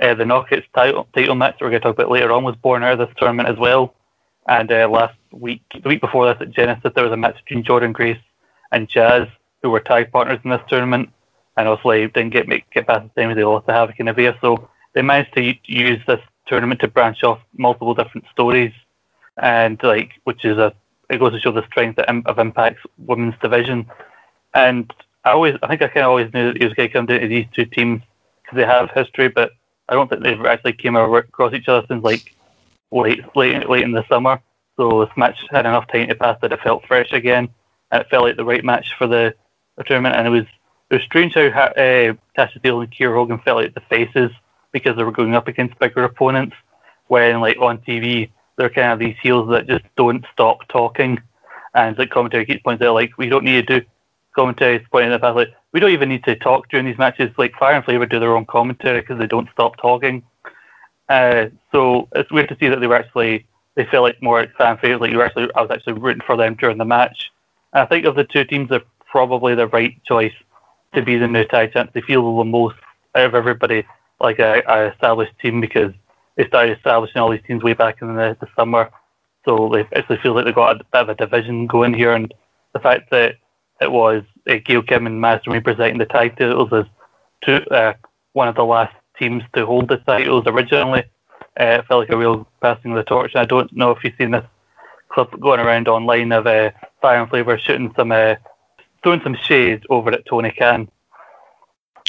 Uh, 0.00 0.14
the 0.14 0.24
Knockouts 0.24 0.64
title 0.74 1.06
title 1.14 1.36
match 1.36 1.54
that 1.58 1.64
we're 1.64 1.70
going 1.70 1.80
to 1.80 1.86
talk 1.86 1.96
about 1.96 2.10
later 2.10 2.32
on 2.32 2.42
was 2.42 2.56
born 2.56 2.82
out 2.82 3.00
of 3.00 3.08
this 3.08 3.16
tournament 3.16 3.48
as 3.48 3.56
well. 3.56 3.94
And 4.48 4.70
uh, 4.70 4.88
last 4.88 5.16
week, 5.32 5.62
the 5.82 5.88
week 5.88 6.00
before 6.00 6.26
this 6.26 6.40
at 6.40 6.50
Genesis, 6.50 6.92
there 6.94 7.04
was 7.04 7.12
a 7.12 7.16
match 7.16 7.36
between 7.44 7.64
Jordynne 7.64 7.92
Grace 7.92 8.20
and 8.72 8.88
Jazz, 8.88 9.26
who 9.62 9.70
were 9.70 9.80
tag 9.80 10.12
partners 10.12 10.40
in 10.44 10.50
this 10.50 10.60
tournament, 10.68 11.10
and 11.56 11.68
obviously 11.68 12.06
didn't 12.08 12.30
get 12.30 12.48
make, 12.48 12.68
get 12.70 12.86
past 12.86 13.04
the 13.04 13.20
same 13.20 13.30
as 13.30 13.36
they 13.36 13.44
lost 13.44 13.66
to 13.66 13.72
Havok 13.72 13.94
and 13.98 14.08
Avia. 14.08 14.36
So 14.40 14.68
they 14.92 15.02
managed 15.02 15.34
to 15.34 15.54
use 15.64 16.00
this 16.06 16.20
tournament 16.46 16.80
to 16.80 16.88
branch 16.88 17.22
off 17.22 17.40
multiple 17.56 17.94
different 17.94 18.26
stories, 18.32 18.72
and 19.38 19.82
like 19.82 20.12
which 20.24 20.44
is 20.44 20.58
a 20.58 20.74
it 21.10 21.18
goes 21.18 21.32
to 21.32 21.40
show 21.40 21.52
the 21.52 21.66
strength 21.66 21.98
of, 21.98 22.36
Impact's 22.36 22.82
women's 22.98 23.34
division. 23.40 23.86
And 24.54 24.92
I 25.24 25.32
always, 25.32 25.56
I 25.62 25.68
think 25.68 25.82
I 25.82 25.88
kind 25.88 26.04
of 26.04 26.10
always 26.10 26.32
knew 26.32 26.52
that 26.52 26.60
it 26.60 26.64
was 26.64 26.74
going 26.74 26.88
to 26.88 26.92
come 26.92 27.06
down 27.06 27.20
to 27.20 27.28
these 27.28 27.46
two 27.54 27.66
teams 27.66 28.02
because 28.42 28.56
they 28.56 28.64
have 28.64 28.90
history, 28.90 29.28
but 29.28 29.52
I 29.88 29.94
don't 29.94 30.08
think 30.08 30.22
they've 30.22 30.44
actually 30.44 30.74
came 30.74 30.96
across 30.96 31.52
each 31.52 31.68
other 31.68 31.86
since 31.88 32.02
like 32.02 32.34
late, 32.90 33.24
late, 33.36 33.68
late 33.68 33.84
in 33.84 33.92
the 33.92 34.06
summer. 34.08 34.40
So 34.76 35.04
this 35.04 35.16
match 35.16 35.38
had 35.50 35.66
enough 35.66 35.86
time 35.88 36.08
to 36.08 36.14
pass 36.14 36.38
that 36.42 36.52
it 36.52 36.60
felt 36.60 36.86
fresh 36.86 37.12
again, 37.12 37.48
and 37.90 38.02
it 38.02 38.08
felt 38.10 38.24
like 38.24 38.36
the 38.36 38.44
right 38.44 38.64
match 38.64 38.94
for 38.98 39.06
the, 39.06 39.34
the 39.76 39.84
tournament. 39.84 40.16
And 40.16 40.26
it 40.26 40.30
was 40.30 40.46
it 40.90 40.94
was 40.94 41.02
strange 41.04 41.34
how 41.34 41.40
uh, 41.40 42.14
Tasha 42.36 42.60
Steelz 42.60 42.84
and 42.84 42.92
Kiera 42.92 43.14
Hogan 43.14 43.38
felt 43.38 43.62
like 43.62 43.74
the 43.74 43.80
faces 43.88 44.30
because 44.72 44.96
they 44.96 45.04
were 45.04 45.12
going 45.12 45.34
up 45.34 45.48
against 45.48 45.78
bigger 45.78 46.04
opponents. 46.04 46.56
When 47.06 47.40
like 47.40 47.58
on 47.58 47.78
TV, 47.78 48.30
they're 48.56 48.70
kind 48.70 48.92
of 48.92 48.98
these 48.98 49.16
heels 49.22 49.48
that 49.50 49.66
just 49.66 49.84
don't 49.96 50.24
stop 50.32 50.66
talking, 50.68 51.20
and 51.74 51.96
like 51.98 52.10
commentary 52.10 52.46
keeps 52.46 52.62
pointing 52.62 52.86
out 52.86 52.94
like 52.94 53.16
we 53.18 53.28
don't 53.28 53.44
need 53.44 53.66
to 53.66 53.80
do 53.80 53.86
commentary 54.34 54.84
pointing 54.90 55.12
the 55.12 55.18
fact 55.18 55.36
like 55.36 55.54
we 55.72 55.80
don't 55.80 55.92
even 55.92 56.08
need 56.08 56.24
to 56.24 56.36
talk 56.36 56.68
during 56.68 56.86
these 56.86 56.98
matches. 56.98 57.30
Like 57.38 57.54
Fire 57.54 57.74
and 57.74 57.84
Flavor 57.84 58.06
do 58.06 58.20
their 58.20 58.36
own 58.36 58.46
commentary 58.46 59.00
because 59.00 59.18
they 59.18 59.26
don't 59.26 59.48
stop 59.52 59.76
talking. 59.76 60.22
Uh, 61.08 61.46
so 61.72 62.08
it's 62.14 62.30
weird 62.32 62.48
to 62.48 62.56
see 62.58 62.68
that 62.68 62.80
they 62.80 62.86
were 62.86 62.96
actually 62.96 63.46
they 63.74 63.84
felt 63.86 64.04
like 64.04 64.22
more 64.22 64.46
fan 64.56 64.76
favorites. 64.78 65.00
Like 65.00 65.10
you 65.10 65.18
were 65.18 65.24
actually 65.24 65.48
I 65.54 65.62
was 65.62 65.70
actually 65.70 65.94
rooting 65.94 66.22
for 66.26 66.36
them 66.36 66.54
during 66.54 66.78
the 66.78 66.84
match. 66.84 67.30
And 67.72 67.82
I 67.82 67.86
think 67.86 68.06
of 68.06 68.14
the 68.14 68.24
two 68.24 68.44
teams, 68.44 68.70
they're 68.70 68.82
probably 69.10 69.54
the 69.54 69.68
right 69.68 70.02
choice 70.04 70.32
to 70.94 71.02
be 71.02 71.16
the 71.16 71.28
new 71.28 71.44
tag 71.44 71.72
champs. 71.72 71.92
They 71.92 72.00
feel 72.00 72.36
the 72.36 72.44
most 72.44 72.76
out 73.14 73.26
of 73.26 73.34
everybody 73.34 73.84
like 74.20 74.38
a, 74.38 74.62
a 74.66 74.92
established 74.92 75.38
team 75.40 75.60
because 75.60 75.92
they 76.36 76.46
started 76.46 76.76
establishing 76.76 77.20
all 77.20 77.30
these 77.30 77.42
teams 77.46 77.62
way 77.62 77.74
back 77.74 78.00
in 78.00 78.14
the, 78.14 78.36
the 78.40 78.48
summer. 78.56 78.90
So 79.44 79.68
they 79.72 79.86
actually 79.96 80.18
feel 80.18 80.34
like 80.34 80.46
they've 80.46 80.54
got 80.54 80.80
a 80.80 80.84
bit 80.84 81.00
of 81.00 81.08
a 81.10 81.14
division 81.14 81.66
going 81.66 81.92
here, 81.94 82.14
and 82.14 82.32
the 82.72 82.80
fact 82.80 83.10
that 83.10 83.36
it 83.80 83.92
was 83.92 84.22
uh, 84.48 84.56
Gail 84.64 84.82
Kim 84.82 85.06
and 85.06 85.20
Madison 85.20 85.52
Rayne 85.52 85.62
presenting 85.62 85.98
the 85.98 86.06
tag 86.06 86.38
titles 86.38 86.72
as 86.72 86.86
two, 87.44 87.56
uh, 87.70 87.92
one 88.32 88.48
of 88.48 88.54
the 88.54 88.64
last 88.64 88.94
teams 89.18 89.42
to 89.54 89.66
hold 89.66 89.88
the 89.88 89.98
titles 89.98 90.44
originally. 90.46 91.04
Uh, 91.58 91.78
it 91.78 91.86
felt 91.86 92.00
like 92.00 92.10
a 92.10 92.16
real 92.16 92.46
passing 92.60 92.90
of 92.92 92.96
the 92.96 93.04
torch. 93.04 93.36
I 93.36 93.44
don't 93.44 93.72
know 93.72 93.90
if 93.90 94.02
you've 94.02 94.14
seen 94.18 94.32
this 94.32 94.44
clip 95.08 95.38
going 95.40 95.60
around 95.60 95.86
online 95.88 96.32
of 96.32 96.46
uh, 96.46 96.70
Fire 97.00 97.20
and 97.20 97.30
Flavor 97.30 97.58
shooting 97.58 97.92
some, 97.96 98.10
uh, 98.10 98.34
throwing 99.02 99.20
some 99.22 99.36
shade 99.36 99.84
over 99.88 100.10
at 100.10 100.26
Tony 100.26 100.50
Khan. 100.50 100.88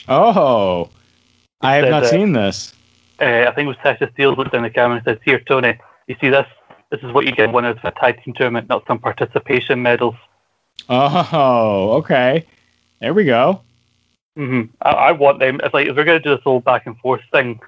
Oh, 0.07 0.89
I 1.61 1.75
have 1.75 1.85
said 1.85 1.91
not 1.91 2.03
that- 2.03 2.09
seen 2.09 2.33
this. 2.33 2.73
Uh, 3.21 3.45
I 3.47 3.51
think 3.53 3.65
it 3.65 3.67
was 3.67 3.77
Tasha 3.77 4.11
Steelz 4.13 4.35
looked 4.35 4.51
down 4.51 4.63
the 4.63 4.69
camera 4.69 4.97
and 4.97 5.05
said, 5.05 5.19
"Here, 5.23 5.39
Tony, 5.39 5.79
you 6.07 6.17
see 6.19 6.27
this? 6.27 6.45
This 6.89 7.01
is 7.01 7.13
what 7.13 7.25
you 7.25 7.31
get 7.31 7.53
when 7.53 7.63
it's 7.63 7.79
a 7.83 7.91
tag 7.91 8.21
team 8.21 8.33
tournament, 8.33 8.67
not 8.67 8.85
some 8.87 8.99
participation 8.99 9.81
medals." 9.81 10.15
Oh, 10.89 11.93
okay. 11.99 12.45
There 12.99 13.13
we 13.13 13.23
go. 13.23 13.61
Hmm 14.35 14.61
I, 14.81 14.89
I 14.91 15.11
want 15.13 15.39
them. 15.39 15.59
It's 15.63 15.73
like 15.73 15.87
if 15.87 15.95
we're 15.95 16.03
going 16.03 16.21
to 16.21 16.23
do 16.29 16.35
this 16.35 16.43
whole 16.43 16.59
back 16.59 16.85
and 16.85 16.97
forth 16.99 17.21
thing, 17.31 17.59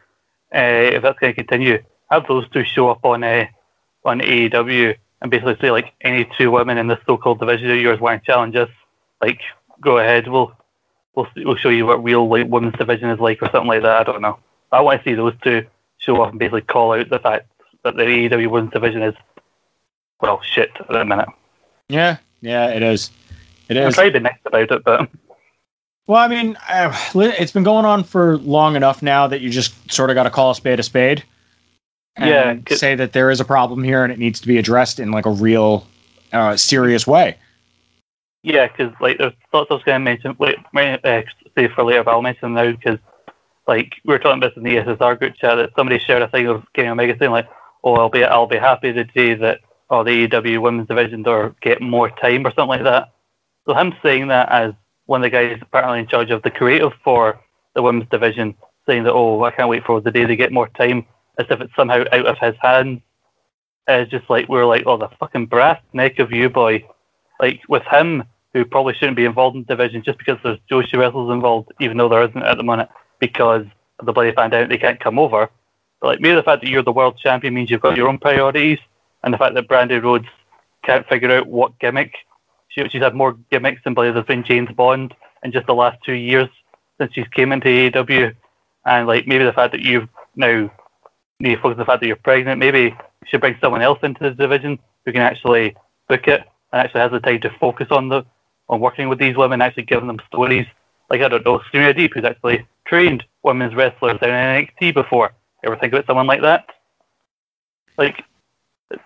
uh, 0.54 0.58
if 0.96 1.02
that's 1.04 1.20
going 1.20 1.34
to 1.34 1.44
continue, 1.44 1.84
have 2.12 2.28
those 2.28 2.48
two 2.50 2.64
show 2.64 2.90
up 2.90 3.04
on 3.06 3.24
uh, 3.24 3.46
on 4.06 4.20
AEW 4.20 4.96
and 5.22 5.32
basically 5.32 5.58
say 5.60 5.72
like 5.72 5.94
any 6.02 6.30
two 6.38 6.52
women 6.52 6.78
in 6.78 6.88
this 6.88 7.00
so-called 7.06 7.40
division 7.40 7.72
of 7.72 7.78
yours 7.78 8.00
want 8.00 8.22
to 8.22 8.26
challenge 8.26 8.56
us, 8.56 8.70
like 9.22 9.42
go 9.82 9.98
ahead. 9.98 10.28
We'll 10.28 10.54
we'll 11.16 11.28
see- 11.36 11.46
we'll 11.46 11.56
show 11.56 11.70
you 11.70 11.86
what 11.86 12.04
real 12.04 12.28
like 12.28 12.48
women's 12.48 12.76
division 12.78 13.10
is 13.10 13.20
like 13.20 13.42
or 13.42 13.50
something 13.52 13.68
like 13.68 13.82
that. 13.84 14.02
I 14.02 14.04
don't 14.04 14.22
know. 14.22 14.40
I 14.72 14.82
want 14.82 15.04
to 15.04 15.10
see 15.10 15.16
those 15.16 15.34
two 15.44 15.66
show 15.98 16.22
up 16.22 16.30
and 16.32 16.40
basically 16.40 16.62
call 16.62 16.94
out 16.94 17.10
the 17.10 17.20
fact 17.20 17.48
that 17.84 17.96
the 17.96 18.04
AEW 18.04 18.50
women's 18.50 18.74
division 18.74 19.02
is 19.02 19.16
well 20.22 20.42
shit 20.42 20.72
at 20.80 20.88
the 20.88 21.06
minute. 21.06 21.30
Yeah, 21.90 22.18
yeah, 22.42 22.68
it 22.70 22.84
is. 22.84 23.12
It 23.70 23.78
is. 23.78 23.86
I'm 23.86 23.94
trying 23.94 24.14
to 24.14 24.20
be 24.20 24.24
nice 24.24 24.40
about 24.46 24.72
it, 24.72 24.84
but 24.84 25.10
Well, 26.08 26.20
I 26.20 26.30
mean, 26.30 26.58
uh, 26.70 26.98
it's 27.16 27.52
been 27.52 27.64
going 27.64 27.84
on 27.84 28.06
for 28.06 28.38
long 28.38 28.78
enough 28.78 29.02
now 29.02 29.28
that 29.28 29.42
you 29.42 29.50
just 29.50 29.92
sort 29.92 30.10
of 30.10 30.16
got 30.16 30.24
to 30.24 30.30
call 30.30 30.52
a 30.52 30.56
spade 30.56 30.80
a 30.80 30.84
spade. 30.84 31.24
And 32.16 32.66
Yeah, 32.70 32.78
say 32.78 32.96
that 32.96 33.14
there 33.14 33.30
is 33.30 33.42
a 33.42 33.46
problem 33.46 33.84
here 33.84 34.04
and 34.04 34.12
it 34.12 34.18
needs 34.18 34.40
to 34.40 34.48
be 34.48 34.58
addressed 34.58 35.00
in 35.00 35.12
like 35.12 35.26
a 35.26 35.32
real, 35.32 35.86
uh, 36.32 36.56
serious 36.56 37.06
way. 37.06 37.38
Yeah, 38.42 38.68
because 38.68 38.94
like 39.02 39.18
there's 39.18 39.34
thoughts 39.52 39.70
I 39.70 39.74
was 39.74 39.84
going 39.84 40.00
to 40.00 40.04
mention, 40.04 40.36
may- 40.74 41.00
uh, 41.04 41.22
say 41.56 41.68
for 41.68 41.84
later, 41.84 42.04
but 42.06 42.12
I'll 42.12 42.22
mention 42.22 42.54
them 42.54 42.66
now 42.66 42.72
because 42.72 43.00
like 43.68 43.94
we 44.06 44.14
were 44.14 44.20
talking 44.20 44.38
about 44.38 44.56
this 44.56 44.58
in 44.58 44.64
the 44.64 44.78
SSR 44.78 45.20
group 45.20 45.36
chat 45.36 45.58
that 45.58 45.72
somebody 45.76 46.00
shared 46.00 46.22
a 46.22 46.30
thing 46.30 46.48
of 46.48 46.64
Kenny 46.74 46.88
Omega 46.88 47.18
saying 47.20 47.32
like, 47.32 47.50
"Oh, 47.84 47.96
I'll 47.96 48.10
be 48.10 48.24
I'll 48.24 48.48
be 48.48 48.58
happy 48.58 48.92
the 48.94 49.04
day 49.04 49.34
that 49.34 49.60
oh 49.90 50.04
the 50.04 50.28
AEW 50.28 50.62
women's 50.62 50.88
division 50.88 51.28
or 51.28 51.54
get 51.62 51.82
more 51.82 52.10
time 52.10 52.48
or 52.48 52.52
something 52.52 52.68
like 52.70 52.84
that." 52.84 53.12
So 53.66 53.74
him 53.74 53.94
saying 54.02 54.30
that 54.30 54.50
as 54.50 54.74
one 55.08 55.22
of 55.22 55.24
the 55.24 55.30
guys 55.30 55.60
apparently 55.62 56.00
in 56.00 56.08
charge 56.08 56.30
of 56.32 56.44
the 56.44 56.52
creative 56.52 56.94
for 57.04 57.40
the 57.74 57.82
women's 57.82 58.10
division, 58.10 58.56
saying 58.86 59.04
that 59.04 59.14
oh 59.14 59.44
I 59.44 59.52
can't 59.52 59.70
wait 59.70 59.86
for 59.86 60.00
the 60.00 60.12
day 60.12 60.26
they 60.26 60.36
get 60.36 60.54
more 60.54 60.70
time, 60.70 61.06
as 61.38 61.48
if 61.50 61.60
it's 61.60 61.76
somehow 61.76 62.04
out 62.12 62.26
of 62.26 62.38
his 62.38 62.56
hands. 62.62 63.02
It's 63.88 64.12
just 64.12 64.30
like 64.30 64.48
we're 64.48 64.66
like, 64.66 64.84
oh 64.86 64.98
the 64.98 65.10
fucking 65.20 65.48
brass 65.48 65.82
neck 65.94 66.20
of 66.20 66.32
you, 66.32 66.50
boy 66.50 66.86
like 67.40 67.62
with 67.68 67.84
him, 67.84 68.24
who 68.54 68.66
probably 68.66 68.94
shouldn't 68.94 69.18
be 69.18 69.26
involved 69.26 69.56
in 69.56 69.64
the 69.64 69.76
division 69.76 70.04
just 70.04 70.18
because 70.18 70.38
there's 70.44 70.60
Joshi 70.70 70.98
wrestlers 70.98 71.32
involved, 71.32 71.72
even 71.80 71.98
though 71.98 72.10
there 72.10 72.24
isn't 72.24 72.44
at 72.44 72.58
the 72.58 72.64
moment, 72.64 72.90
because 73.20 73.66
the 74.04 74.14
bloody 74.14 74.32
pandemic, 74.32 74.70
they 74.70 74.78
can't 74.78 75.00
come 75.00 75.20
over. 75.20 75.50
But 76.00 76.08
like 76.08 76.20
maybe 76.20 76.36
the 76.36 76.44
fact 76.44 76.62
that 76.62 76.70
you're 76.70 76.84
the 76.84 76.92
world 76.92 77.18
champion 77.18 77.54
means 77.54 77.70
you've 77.70 77.82
got 77.82 77.98
your 77.98 78.10
own 78.10 78.20
priorities, 78.20 78.80
and 79.24 79.34
the 79.34 79.38
fact 79.38 79.56
that 79.56 79.68
Brandi 79.68 80.02
Rhodes 80.02 80.28
can't 80.84 81.08
figure 81.08 81.32
out 81.32 81.48
what 81.48 81.80
gimmick. 81.80 82.14
She, 82.70 82.88
she's 82.90 83.02
had 83.02 83.16
more 83.16 83.34
gimmicks 83.52 83.84
than 83.84 83.94
bloody 83.94 84.12
there's 84.12 84.26
been 84.26 84.44
James 84.44 84.70
Bond 84.76 85.14
in 85.44 85.52
just 85.52 85.68
the 85.68 85.74
last 85.74 85.98
two 86.06 86.14
years 86.14 86.50
since 86.98 87.14
she's 87.14 87.28
came 87.30 87.52
into 87.52 87.68
AEW, 87.68 88.36
and 88.86 89.08
like 89.08 89.28
maybe 89.28 89.46
the 89.46 89.54
fact 89.54 89.72
that 89.74 89.82
you've 89.82 90.10
now 90.36 90.70
to 91.44 91.56
focus 91.58 91.74
on 91.74 91.78
the 91.78 91.86
fact 91.86 92.02
that 92.02 92.08
you're 92.08 92.16
pregnant. 92.16 92.60
Maybe 92.60 92.80
you 92.82 93.28
should 93.28 93.42
bring 93.42 93.58
someone 93.62 93.82
else 93.82 94.00
into 94.02 94.24
the 94.24 94.32
division 94.32 94.80
who 95.06 95.12
can 95.12 95.22
actually 95.22 95.76
book 96.08 96.28
it 96.28 96.42
and 96.72 96.82
actually 96.82 97.02
has 97.02 97.12
the 97.12 97.20
time 97.20 97.42
to 97.42 97.50
focus 97.60 97.88
on 97.92 98.10
the 98.10 98.26
on 98.70 98.82
working 98.82 99.08
with 99.08 99.20
these 99.20 99.38
women, 99.38 99.62
actually 99.62 99.84
giving 99.84 100.08
them 100.08 100.20
stories. 100.28 100.66
Like 101.10 101.22
I 101.22 101.28
don't 101.30 101.46
know, 101.46 101.62
Serena 101.72 101.94
Deeb, 101.94 102.14
who's 102.14 102.26
actually 102.26 102.66
trained 102.86 103.24
women's 103.44 103.76
wrestlers 103.76 104.20
down 104.20 104.32
in 104.32 104.68
NXT 104.68 104.94
before. 104.94 105.34
Ever 105.64 105.78
think 105.78 105.94
about 105.94 106.06
someone 106.06 106.28
like 106.28 106.42
that? 106.42 106.66
Like, 107.98 108.24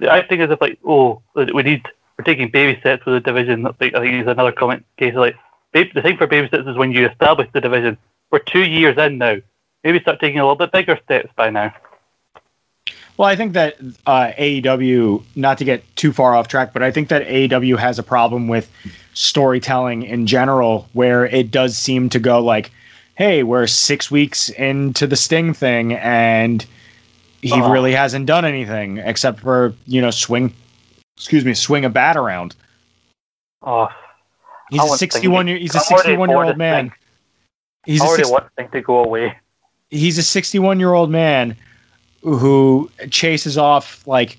I 0.01 0.21
think 0.21 0.41
as 0.41 0.49
if 0.49 0.59
like, 0.59 0.79
oh, 0.85 1.21
we 1.35 1.63
need 1.63 1.83
we're 2.21 2.33
taking 2.33 2.49
baby 2.49 2.79
steps 2.79 3.05
with 3.05 3.15
the 3.15 3.19
division. 3.19 3.63
Like, 3.63 3.95
I 3.95 3.99
think 3.99 4.13
it's 4.13 4.29
another 4.29 4.51
comment 4.51 4.85
case 4.97 5.15
like, 5.15 5.35
the 5.73 5.85
thing 6.01 6.17
for 6.17 6.27
baby 6.27 6.47
steps 6.47 6.67
is 6.67 6.77
when 6.77 6.91
you 6.91 7.07
establish 7.07 7.49
the 7.53 7.61
division. 7.61 7.97
We're 8.29 8.39
two 8.39 8.63
years 8.63 8.97
in 8.97 9.17
now. 9.17 9.37
Maybe 9.83 9.99
start 9.99 10.19
taking 10.19 10.39
a 10.39 10.43
little 10.43 10.55
bit 10.55 10.71
bigger 10.71 10.99
steps 11.03 11.29
by 11.35 11.49
now. 11.49 11.73
Well, 13.17 13.27
I 13.27 13.35
think 13.35 13.53
that 13.53 13.77
uh, 14.05 14.31
AEW, 14.37 15.23
not 15.35 15.57
to 15.57 15.65
get 15.65 15.83
too 15.95 16.11
far 16.13 16.35
off 16.35 16.47
track, 16.47 16.73
but 16.73 16.83
I 16.83 16.91
think 16.91 17.09
that 17.09 17.27
AEW 17.27 17.77
has 17.77 17.99
a 17.99 18.03
problem 18.03 18.47
with 18.47 18.69
storytelling 19.13 20.03
in 20.03 20.27
general, 20.27 20.87
where 20.93 21.25
it 21.25 21.51
does 21.51 21.77
seem 21.77 22.09
to 22.09 22.19
go 22.19 22.39
like, 22.39 22.71
"Hey, 23.15 23.43
we're 23.43 23.67
six 23.67 24.09
weeks 24.09 24.49
into 24.49 25.07
the 25.07 25.15
Sting 25.15 25.53
thing, 25.53 25.93
and 25.93 26.65
he 27.41 27.51
Oh. 27.53 27.71
really 27.71 27.93
hasn't 27.93 28.25
done 28.25 28.45
anything 28.45 28.97
except 28.99 29.39
for 29.41 29.73
you 29.87 30.01
know 30.01 30.11
swing, 30.11 30.53
excuse 31.17 31.45
me, 31.45 31.53
swing 31.53 31.85
a 31.85 31.89
bat 31.89 32.17
around." 32.17 32.55
Oh, 33.63 33.87
He's 34.69 34.79
I 34.79 34.83
a 34.83 34.87
want 34.87 34.97
Sting 34.97 35.09
to 35.09 35.13
sixty-one 35.13 35.47
year. 35.47 35.57
He's 35.57 35.75
a 35.75 35.79
I'm 35.79 35.83
already 35.83 35.95
sixty-one 36.03 36.29
year 36.29 36.37
bored 36.37 36.47
old 36.47 36.57
man. 36.57 36.91
He's 37.85 38.01
I 38.01 38.05
already 38.05 38.23
60 38.23 38.31
want 38.33 38.47
things 38.55 38.71
to 38.71 38.81
go 38.81 39.03
away. 39.03 39.35
he's 39.89 40.17
a 40.17 40.23
61 40.23 40.79
year 40.79 40.93
old 40.93 41.09
man 41.11 41.55
who 42.21 42.89
chases 43.09 43.57
off 43.57 44.05
like 44.07 44.37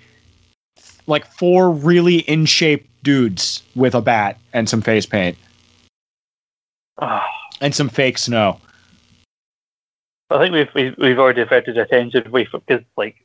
like 1.08 1.26
four 1.26 1.70
really 1.70 2.18
in 2.20 2.46
shape 2.46 2.88
dudes 3.02 3.62
with 3.74 3.94
a 3.96 4.00
bat 4.00 4.38
and 4.52 4.68
some 4.68 4.80
face 4.80 5.04
paint 5.06 5.36
Oh. 7.00 7.20
and 7.60 7.74
some 7.74 7.88
fake 7.88 8.16
snow. 8.18 8.60
I 10.30 10.38
think 10.38 10.52
we've 10.54 10.68
we've, 10.74 10.94
we've 10.98 11.18
already 11.18 11.42
diverted 11.42 11.76
attention 11.76 12.26
away 12.28 12.44
from 12.44 12.62
because 12.66 12.84
like 12.96 13.16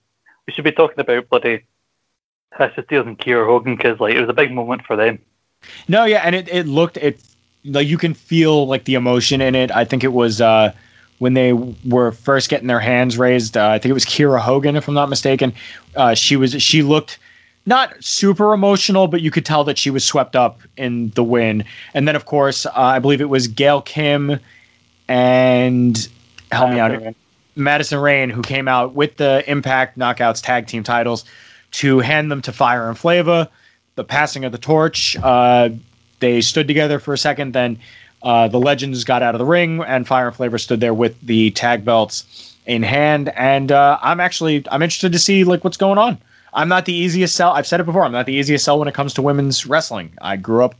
we 0.47 0.53
should 0.53 0.63
be 0.63 0.71
talking 0.71 0.99
about 0.99 1.29
bloody 1.29 1.63
Tasha 2.53 2.85
Steelz 2.85 3.07
and 3.07 3.17
Kiera 3.17 3.45
Hogan 3.45 3.75
because 3.75 3.99
like 3.99 4.15
it 4.15 4.21
was 4.21 4.29
a 4.29 4.33
big 4.33 4.51
moment 4.51 4.85
for 4.85 4.95
them. 4.95 5.19
No, 5.87 6.05
yeah, 6.05 6.21
and 6.23 6.35
it, 6.35 6.47
it 6.49 6.67
looked 6.67 6.97
it 6.97 7.19
like 7.65 7.87
you 7.87 7.97
can 7.97 8.13
feel 8.13 8.67
like 8.67 8.85
the 8.85 8.95
emotion 8.95 9.41
in 9.41 9.55
it. 9.55 9.71
I 9.71 9.85
think 9.85 10.03
it 10.03 10.13
was 10.13 10.41
uh 10.41 10.71
when 11.19 11.33
they 11.33 11.53
were 11.53 12.11
first 12.11 12.49
getting 12.49 12.67
their 12.67 12.79
hands 12.79 13.17
raised. 13.17 13.57
Uh, 13.57 13.69
I 13.69 13.79
think 13.79 13.89
it 13.89 13.93
was 13.93 14.05
Kiera 14.05 14.39
Hogan, 14.39 14.75
if 14.75 14.87
I'm 14.87 14.93
not 14.93 15.09
mistaken. 15.09 15.53
Uh, 15.95 16.13
she 16.13 16.35
was 16.35 16.61
she 16.61 16.83
looked 16.83 17.17
not 17.65 18.01
super 18.03 18.53
emotional, 18.53 19.07
but 19.07 19.21
you 19.21 19.29
could 19.29 19.45
tell 19.45 19.63
that 19.65 19.77
she 19.77 19.89
was 19.89 20.03
swept 20.03 20.35
up 20.35 20.61
in 20.77 21.09
the 21.11 21.23
win. 21.23 21.65
And 21.93 22.07
then, 22.07 22.15
of 22.15 22.25
course, 22.25 22.65
uh, 22.65 22.71
I 22.75 22.99
believe 22.99 23.19
it 23.19 23.29
was 23.29 23.47
Gail 23.47 23.81
Kim 23.81 24.39
and 25.09 26.07
help 26.51 26.71
me 26.71 26.79
out, 26.79 27.13
Madison 27.57 27.99
Rayne, 27.99 28.29
who 28.29 28.41
came 28.41 28.67
out 28.69 28.93
with 28.93 29.17
the 29.17 29.43
Impact 29.47 29.97
Knockouts 29.97 30.41
tag 30.41 30.67
team 30.67 30.83
titles 30.83 31.25
to 31.77 31.99
hand 31.99 32.31
them 32.31 32.41
to 32.41 32.51
Fire 32.51 32.87
and 32.87 32.97
Flava. 32.97 33.49
The 33.95 34.03
passing 34.03 34.45
of 34.45 34.51
the 34.51 34.57
torch. 34.57 35.15
Uh, 35.15 35.69
they 36.19 36.41
stood 36.41 36.67
together 36.67 36.99
for 36.99 37.13
a 37.13 37.17
second. 37.17 37.53
Then 37.53 37.79
uh, 38.23 38.47
the 38.47 38.59
Legends 38.59 39.03
got 39.03 39.21
out 39.21 39.35
of 39.35 39.39
the 39.39 39.45
ring, 39.45 39.81
and 39.81 40.07
Fire 40.07 40.27
and 40.27 40.35
Flavor 40.35 40.57
stood 40.57 40.79
there 40.79 40.93
with 40.93 41.19
the 41.21 41.51
tag 41.51 41.85
belts 41.85 42.55
in 42.65 42.83
hand. 42.83 43.29
And 43.29 43.71
uh, 43.71 43.99
I'm 44.01 44.19
actually 44.19 44.65
I'm 44.71 44.81
interested 44.81 45.11
to 45.11 45.19
see 45.19 45.43
like 45.43 45.63
what's 45.63 45.77
going 45.77 45.97
on. 45.97 46.17
I'm 46.53 46.67
not 46.67 46.85
the 46.85 46.93
easiest 46.93 47.35
sell. 47.35 47.51
I've 47.51 47.67
said 47.67 47.79
it 47.79 47.85
before. 47.85 48.03
I'm 48.03 48.11
not 48.11 48.25
the 48.25 48.33
easiest 48.33 48.65
sell 48.65 48.79
when 48.79 48.87
it 48.87 48.95
comes 48.95 49.13
to 49.15 49.21
women's 49.21 49.67
wrestling. 49.67 50.11
I 50.21 50.37
grew 50.37 50.63
up 50.63 50.73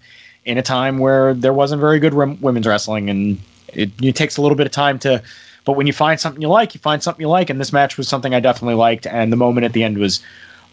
in 0.45 0.57
a 0.57 0.63
time 0.63 0.97
where 0.97 1.33
there 1.33 1.53
wasn't 1.53 1.81
very 1.81 1.99
good 1.99 2.13
rem- 2.13 2.41
women's 2.41 2.65
wrestling, 2.65 3.09
and 3.09 3.39
it, 3.67 3.91
it 4.01 4.15
takes 4.15 4.37
a 4.37 4.41
little 4.41 4.55
bit 4.55 4.65
of 4.65 4.71
time 4.71 4.97
to. 4.99 5.21
But 5.65 5.73
when 5.73 5.85
you 5.85 5.93
find 5.93 6.19
something 6.19 6.41
you 6.41 6.47
like, 6.47 6.73
you 6.73 6.79
find 6.79 7.03
something 7.03 7.21
you 7.21 7.27
like, 7.27 7.49
and 7.49 7.59
this 7.59 7.73
match 7.73 7.97
was 7.97 8.07
something 8.07 8.33
I 8.33 8.39
definitely 8.39 8.75
liked. 8.75 9.05
And 9.05 9.31
the 9.31 9.37
moment 9.37 9.65
at 9.65 9.73
the 9.73 9.83
end 9.83 9.97
was 9.97 10.21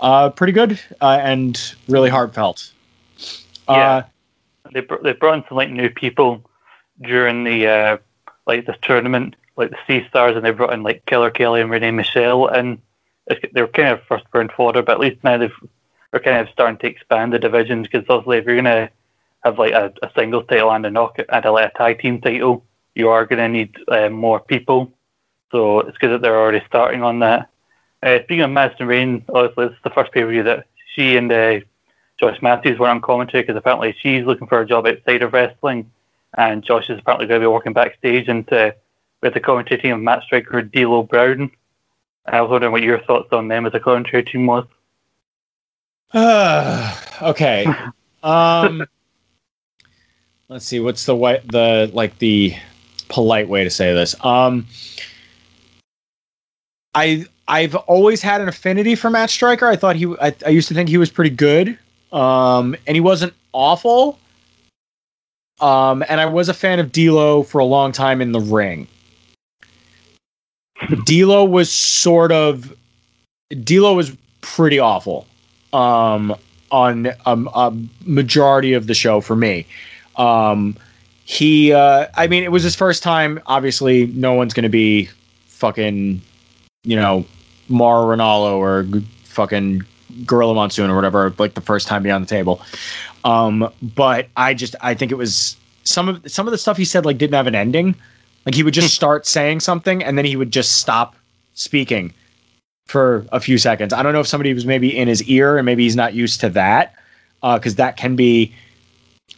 uh, 0.01 0.31
pretty 0.31 0.53
good 0.53 0.79
uh, 1.01 1.19
and 1.23 1.75
really 1.89 2.11
heartfelt. 2.11 2.73
Uh, 3.69 3.75
Yeah. 3.75 4.03
They 4.73 4.81
br- 4.81 5.03
they 5.03 5.13
brought 5.13 5.35
in 5.35 5.45
some 5.49 5.57
like 5.57 5.71
new 5.71 5.91
people 5.91 6.43
during 7.03 7.45
the 7.45 7.67
uh, 7.69 7.97
like 8.47 8.67
the 8.67 8.75
tournament, 8.83 9.37
like 9.57 9.71
the 9.71 9.79
Sea 9.87 10.07
Stars, 10.09 10.37
and 10.37 10.45
they 10.45 10.51
brought 10.51 10.73
in 10.73 10.83
like 10.83 11.05
Killer 11.07 11.31
Kelly 11.31 11.61
and 11.61 11.71
Renee 11.71 11.91
Michelle, 11.91 12.47
and 12.49 12.79
it's- 13.31 13.51
they 13.53 13.61
were 13.61 13.69
kind 13.69 13.89
of 13.89 14.03
first 14.05 14.25
round 14.33 14.53
fodder, 14.53 14.83
but 14.83 14.93
at 14.93 15.01
least 15.01 15.23
now 15.23 15.37
they've 15.39 15.55
they're 16.11 16.21
kind 16.21 16.39
of 16.39 16.49
starting 16.51 16.79
to 16.79 16.87
expand 16.87 17.33
the 17.33 17.39
divisions 17.39 17.89
because 17.89 18.07
obviously 18.09 18.39
if 18.39 18.45
you're 18.47 18.57
gonna 18.57 18.89
have 19.45 19.59
like 19.59 19.73
a, 19.73 19.93
a 20.03 20.11
singles 20.17 20.47
title 20.49 20.71
and 20.73 20.87
a 20.87 20.91
knock 20.91 21.19
and 21.19 21.45
a, 21.45 21.53
like, 21.53 21.73
a 21.75 21.79
tag 21.79 22.01
team 22.01 22.21
title, 22.21 22.65
you 22.95 23.09
are 23.11 23.27
gonna 23.27 23.49
need 23.49 23.77
uh, 23.89 24.09
more 24.09 24.41
people. 24.41 24.91
So 25.51 25.81
it's 25.81 25.99
good 25.99 26.11
that 26.11 26.23
they're 26.23 26.39
already 26.39 26.63
starting 26.67 27.03
on 27.03 27.19
that. 27.21 27.49
Uh, 28.05 28.23
speaking 28.25 28.43
of 28.43 28.51
Madison 28.51 28.87
Rayne, 28.87 29.25
obviously 29.31 29.69
this 29.69 29.77
is 29.77 29.83
the 29.83 29.91
first 29.91 30.13
pay 30.13 30.23
per 30.23 30.29
view 30.29 30.43
that 30.43 30.67
she 30.95 31.17
and 31.17 31.33
uh, 31.33 31.61
Josh 32.21 32.41
Matthews 32.43 32.79
were 32.79 32.89
on 32.89 33.01
commentary 33.01 33.43
because 33.43 33.57
apparently 33.57 33.97
she's 33.99 34.27
looking 34.27 34.47
for 34.47 34.61
a 34.61 34.67
job 34.67 34.87
outside 34.87 35.23
of 35.23 35.33
wrestling, 35.33 35.91
and 36.37 36.63
Josh 36.63 36.91
is 36.91 36.99
apparently 36.99 37.27
going 37.27 37.41
to 37.41 37.45
be 37.45 37.51
working 37.51 37.73
backstage 37.73 38.29
and 38.29 38.51
uh, 38.53 38.73
with 39.23 39.33
the 39.33 39.41
commentary 39.41 39.81
team 39.81 39.95
of 39.95 40.01
Matt 40.01 40.23
Striker, 40.23 40.59
and 40.59 40.71
D'Lo 40.71 41.03
Brown. 41.03 41.51
I 42.27 42.43
was 42.43 42.51
wondering 42.51 42.73
what 42.73 42.83
your 42.83 43.01
thoughts 43.01 43.33
on 43.33 43.49
them 43.49 43.65
as 43.65 43.73
a 43.73 43.81
commentary 43.81 44.23
team 44.23 44.47
was. 44.47 44.67
okay. 47.23 47.67
Um, 48.25 48.87
let's 50.49 50.65
see. 50.65 50.81
What's 50.81 51.05
the 51.05 51.15
way, 51.15 51.43
the 51.45 51.91
like 51.93 52.17
the 52.21 52.55
polite 53.11 53.51
way 53.51 53.65
to 53.65 53.69
say 53.69 53.93
this? 53.93 54.15
Um, 54.25 54.67
I 56.95 57.27
I've 57.47 57.75
always 57.75 58.23
had 58.23 58.41
an 58.41 58.49
affinity 58.49 58.95
for 58.95 59.11
Matt 59.11 59.31
Striker. 59.31 59.67
I 59.67 59.77
thought 59.77 59.97
he 59.97 60.07
I, 60.21 60.35
I 60.47 60.51
used 60.51 60.69
to 60.69 60.75
think 60.75 60.89
he 60.89 60.99
was 60.99 61.11
pretty 61.11 61.35
good. 61.35 61.79
Um, 62.13 62.77
and 62.87 62.97
he 62.97 63.01
wasn't 63.01 63.35
awful. 63.53 64.19
Um, 65.61 66.05
and 66.09 66.21
I 66.21 66.27
was 66.27 66.49
a 66.49 66.55
fan 66.55 66.79
of 66.79 66.93
D'Lo 66.93 67.43
for 67.43 67.59
a 67.59 67.65
long 67.65 67.93
time 67.93 68.21
in 68.21 68.33
the 68.33 68.41
ring. 68.41 68.87
D'Lo 71.05 71.45
was 71.45 71.71
sort 71.71 72.33
of 72.33 72.75
D'Lo 73.63 73.95
was 73.95 74.17
pretty 74.41 74.79
awful 74.79 75.27
um, 75.73 76.35
on 76.71 77.09
a 77.27 77.73
majority 78.05 78.73
of 78.73 78.87
the 78.87 78.95
show 78.95 79.21
for 79.21 79.37
me. 79.37 79.67
Um, 80.17 80.77
he, 81.25 81.73
uh, 81.73 82.07
I 82.15 82.27
mean, 82.27 82.45
it 82.45 82.53
was 82.53 82.63
his 82.63 82.77
first 82.77 83.03
time. 83.03 83.41
Obviously, 83.47 84.07
no 84.09 84.35
one's 84.35 84.53
going 84.53 84.65
to 84.65 84.69
be 84.69 85.09
fucking, 85.47 86.21
you 86.85 86.97
know, 86.97 87.25
Mauro 87.69 88.15
Ranallo 88.15 88.57
or 88.57 88.87
fucking 89.25 89.83
Gorilla 90.25 90.55
Monsoon 90.55 90.91
or 90.91 90.95
whatever, 90.95 91.35
like 91.39 91.55
the 91.55 91.61
first 91.61 91.89
time 91.89 92.03
beyond 92.03 92.25
the 92.25 92.29
table. 92.29 92.63
Um, 93.25 93.71
but 93.83 94.29
I 94.37 94.55
just, 94.55 94.77
I 94.81 94.95
think 94.95 95.11
it 95.11 95.17
was 95.17 95.57
some 95.85 96.09
of 96.09 96.31
some 96.31 96.47
of 96.47 96.53
the 96.53 96.59
stuff 96.59 96.77
he 96.77 96.85
said 96.85 97.05
like 97.05 97.19
didn't 97.19 97.35
have 97.35 97.47
an 97.47 97.55
ending. 97.55 97.95
Like 98.47 98.55
he 98.55 98.63
would 98.63 98.75
just 98.75 98.95
start 98.95 99.27
saying 99.27 99.61
something 99.61 100.03
and 100.03 100.17
then 100.17 100.25
he 100.25 100.37
would 100.37 100.51
just 100.51 100.79
stop 100.79 101.17
speaking 101.55 102.13
for 102.87 103.27
a 103.33 103.41
few 103.41 103.59
seconds. 103.59 103.93
I 103.93 104.03
don't 104.03 104.13
know 104.13 104.21
if 104.21 104.27
somebody 104.27 104.53
was 104.53 104.67
maybe 104.67 104.97
in 104.97 105.09
his 105.09 105.23
ear 105.25 105.57
and 105.57 105.65
maybe 105.65 105.85
he's 105.85 105.97
not 105.97 106.15
used 106.15 106.41
to 106.41 106.51
that 106.51 106.95
because 107.41 107.75
uh, 107.75 107.77
that 107.77 107.97
can 107.97 108.17
be 108.17 108.55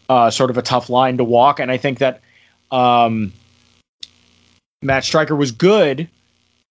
uh, 0.09 0.31
sort 0.31 0.51
of 0.51 0.59
a 0.59 0.63
tough 0.63 0.91
line 0.91 1.17
to 1.19 1.25
walk. 1.25 1.61
And 1.61 1.71
I 1.71 1.77
think 1.77 1.99
that 1.99 2.21
um, 2.71 3.33
Matt 4.83 5.05
Striker 5.05 5.37
was 5.37 5.53
good, 5.53 6.09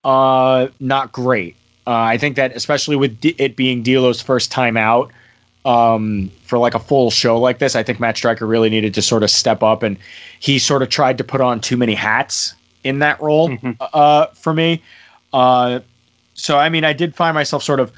uh, 0.06 0.68
not 0.80 1.12
great. 1.12 1.56
Uh, 1.88 1.92
I 1.92 2.18
think 2.18 2.36
that 2.38 2.56
especially 2.56 2.96
with 2.96 3.20
D- 3.20 3.36
it 3.38 3.56
being 3.56 3.84
D'Lo's 3.84 4.22
first 4.22 4.52
time 4.52 4.78
out 4.78 5.12
um, 5.66 6.32
for 6.44 6.58
like 6.58 6.74
a 6.76 6.80
full 6.80 7.12
show 7.12 7.38
like 7.40 7.60
this, 7.60 7.76
I 7.76 7.84
think 7.84 8.00
Matt 8.00 8.16
Striker 8.18 8.46
really 8.46 8.70
needed 8.70 8.94
to 8.94 9.02
sort 9.02 9.24
of 9.24 9.30
step 9.32 9.62
up, 9.64 9.84
and 9.84 9.98
he 10.40 10.58
sort 10.60 10.82
of 10.82 10.90
tried 10.90 11.18
to 11.18 11.24
put 11.24 11.42
on 11.42 11.60
too 11.60 11.76
many 11.76 11.94
hats 11.96 12.54
in 12.84 13.00
that 13.00 13.20
role 13.22 13.50
Mhm. 13.50 13.76
uh, 13.94 14.28
for 14.28 14.54
me. 14.54 14.82
Uh, 15.34 15.80
so 16.36 16.58
I 16.58 16.70
mean, 16.70 16.84
I 16.86 16.94
did 16.94 17.16
find 17.16 17.34
myself 17.36 17.64
sort 17.64 17.80
of 17.80 17.92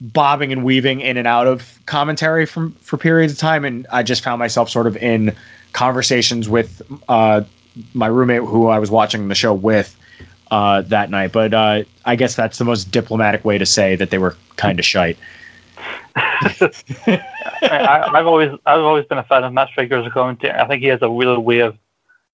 bobbing 0.00 0.52
and 0.52 0.64
weaving 0.64 1.00
in 1.00 1.16
and 1.16 1.26
out 1.26 1.46
of 1.46 1.78
commentary 1.86 2.46
from 2.46 2.72
for 2.82 2.96
periods 2.96 3.32
of 3.32 3.38
time, 3.38 3.64
and 3.64 3.86
I 3.92 4.02
just 4.02 4.22
found 4.24 4.38
myself 4.38 4.68
sort 4.68 4.86
of 4.88 4.96
in 4.96 5.34
conversations 5.72 6.48
with 6.48 6.82
uh, 7.08 7.42
my 7.94 8.06
roommate 8.06 8.42
who 8.42 8.68
I 8.68 8.78
was 8.78 8.90
watching 8.90 9.28
the 9.28 9.34
show 9.34 9.54
with 9.54 9.96
uh, 10.50 10.82
that 10.82 11.10
night. 11.10 11.32
But 11.32 11.54
uh, 11.54 11.84
I 12.04 12.16
guess 12.16 12.34
that's 12.34 12.58
the 12.58 12.64
most 12.64 12.90
diplomatic 12.90 13.44
way 13.44 13.58
to 13.58 13.66
say 13.66 13.96
that 13.96 14.10
they 14.10 14.18
were 14.18 14.36
kind 14.56 14.78
of 14.78 14.84
shite. 14.84 15.18
I, 16.16 18.10
I've 18.12 18.26
always 18.26 18.50
I've 18.66 18.80
always 18.80 19.04
been 19.06 19.18
a 19.18 19.24
fan 19.24 19.44
of 19.44 19.52
Matt 19.52 19.68
Striker 19.68 19.96
as 19.96 20.06
a 20.06 20.10
commentator. 20.10 20.56
I 20.56 20.66
think 20.66 20.82
he 20.82 20.88
has 20.88 21.02
a 21.02 21.10
real 21.10 21.40
way 21.40 21.60
of 21.60 21.76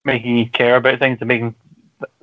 making 0.05 0.37
you 0.37 0.47
care 0.49 0.77
about 0.77 0.99
things 0.99 1.19
and 1.21 1.29
making 1.29 1.55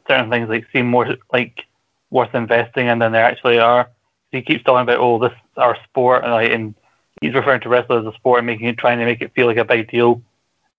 certain 0.07 0.29
things 0.29 0.49
like 0.49 0.65
seem 0.71 0.87
more 0.87 1.15
like 1.31 1.63
worth 2.09 2.33
investing 2.33 2.87
in 2.87 2.99
than 2.99 3.11
they 3.11 3.19
actually 3.21 3.59
are. 3.59 3.89
He 4.31 4.41
keeps 4.41 4.63
talking 4.63 4.83
about 4.83 4.99
oh 4.99 5.19
this 5.19 5.31
is 5.31 5.57
our 5.57 5.77
sport 5.83 6.23
and 6.23 6.33
like 6.33 6.51
and 6.51 6.75
he's 7.21 7.33
referring 7.33 7.61
to 7.61 7.69
wrestling 7.69 8.05
as 8.05 8.13
a 8.13 8.15
sport 8.15 8.39
and 8.39 8.47
making 8.47 8.75
trying 8.75 8.99
to 8.99 9.05
make 9.05 9.21
it 9.21 9.33
feel 9.33 9.47
like 9.47 9.57
a 9.57 9.65
big 9.65 9.89
deal. 9.89 10.21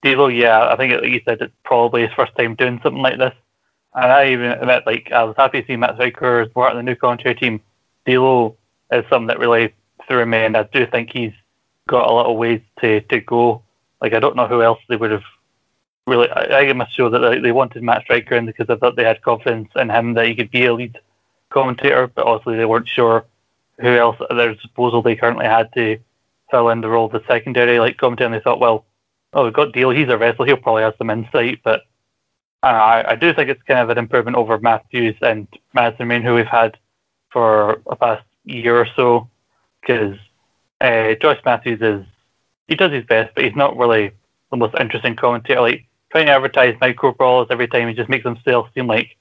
D'Lo, 0.03 0.29
yeah, 0.29 0.69
I 0.69 0.77
think 0.77 1.01
like 1.01 1.11
you 1.11 1.21
said 1.25 1.41
it's 1.41 1.53
probably 1.65 2.03
his 2.03 2.13
first 2.13 2.37
time 2.37 2.55
doing 2.55 2.81
something 2.83 3.03
like 3.03 3.19
this. 3.19 3.35
And 3.95 4.13
I 4.13 4.31
even 4.31 4.53
admit 4.53 4.85
like 4.87 5.11
I 5.13 5.25
was 5.25 5.35
happy 5.37 5.63
to 5.63 5.67
see 5.67 5.77
Matt 5.77 6.01
as 6.01 6.49
part 6.49 6.73
of 6.73 6.77
the 6.77 6.83
new 6.83 6.95
commentary 6.95 7.35
team. 7.35 7.61
D'Lo 8.07 8.57
is 8.93 9.05
something 9.11 9.27
that 9.29 9.39
really 9.39 9.75
threw 10.07 10.25
me 10.25 10.39
and 10.39 10.57
I 10.57 10.63
do 10.65 10.87
think 10.87 11.11
he's 11.13 11.33
got 11.87 12.09
a 12.09 12.13
of 12.29 12.37
ways 12.37 12.61
to, 12.81 13.01
to 13.01 13.21
go. 13.21 13.63
Like 14.01 14.13
I 14.13 14.21
don't 14.21 14.37
know 14.37 14.47
who 14.47 14.63
else 14.63 14.79
they 14.89 14.97
would 14.97 15.11
have 15.11 15.25
really. 16.07 16.29
I, 16.31 16.69
I 16.69 16.73
must 16.73 16.97
show 16.97 17.11
that 17.11 17.19
they, 17.19 17.39
they 17.41 17.53
wanted 17.53 17.83
Matt 17.83 18.03
Striker 18.03 18.35
in 18.37 18.47
because 18.47 18.69
I 18.71 18.77
thought 18.77 18.97
they 18.97 19.05
had 19.05 19.23
confidence 19.23 19.71
in 19.77 19.91
him 19.91 20.15
that 20.15 20.27
he 20.27 20.35
could 20.35 20.51
be 20.51 20.67
a 20.67 20.75
lead 20.75 20.99
commentator, 21.51 22.07
but 22.07 22.27
obviously 22.27 22.57
they 22.57 22.65
weren't 22.65 22.89
sure 22.89 23.25
who 23.81 23.89
else 23.89 24.17
at 24.29 24.37
their 24.37 24.55
disposal 24.55 25.03
they 25.03 25.17
currently 25.17 25.47
had 25.47 25.73
to 25.75 25.99
fill 26.51 26.69
in 26.71 26.81
the 26.81 26.89
role 26.89 27.07
of 27.07 27.13
the 27.13 27.23
secondary 27.29 27.79
like 27.79 27.97
commentator. 27.97 28.27
And 28.27 28.35
they 28.35 28.41
thought, 28.41 28.61
well, 28.61 28.85
oh, 29.33 29.45
we've 29.45 29.53
got 29.53 29.73
Deal. 29.73 29.91
He's 29.91 30.09
a 30.09 30.19
wrestler. 30.19 30.47
He'll 30.47 30.57
probably 30.57 30.83
have 30.83 30.95
some 30.99 31.11
insight, 31.11 31.61
but. 31.63 31.83
I, 32.63 33.05
I 33.09 33.15
do 33.15 33.33
think 33.33 33.51
it's 33.51 33.63
kind 33.63 33.81
of 33.81 33.91
an 33.91 33.99
improvement 33.99 34.37
over 34.37 34.59
Matthews 34.59 35.17
and 35.23 35.47
Madison 35.75 36.09
Rayne, 36.09 36.23
who 36.23 36.35
we've 36.35 36.47
had 36.47 36.77
for 37.31 37.81
the 37.89 37.97
past 37.97 38.25
year 38.45 38.77
or 38.77 38.87
so, 38.97 39.29
because 39.81 40.17
uh, 40.81 41.15
Josh 41.15 41.41
Matthews 41.45 41.81
is 41.81 42.07
he 42.67 42.75
does 42.75 42.93
his 42.93 43.05
best, 43.05 43.35
but 43.35 43.45
he's 43.45 43.57
not 43.57 43.77
really 43.77 44.11
the 44.51 44.57
most 44.57 44.75
interesting 44.79 45.15
commentator. 45.15 45.61
Like 45.61 45.87
trying 46.11 46.27
to 46.27 46.33
advertise 46.33 46.77
micro 46.81 47.13
brawlers 47.13 47.49
every 47.51 47.69
time, 47.69 47.89
he 47.89 47.95
just 47.95 48.09
makes 48.09 48.25
himself 48.25 48.69
seem 48.75 48.87
like 48.87 49.17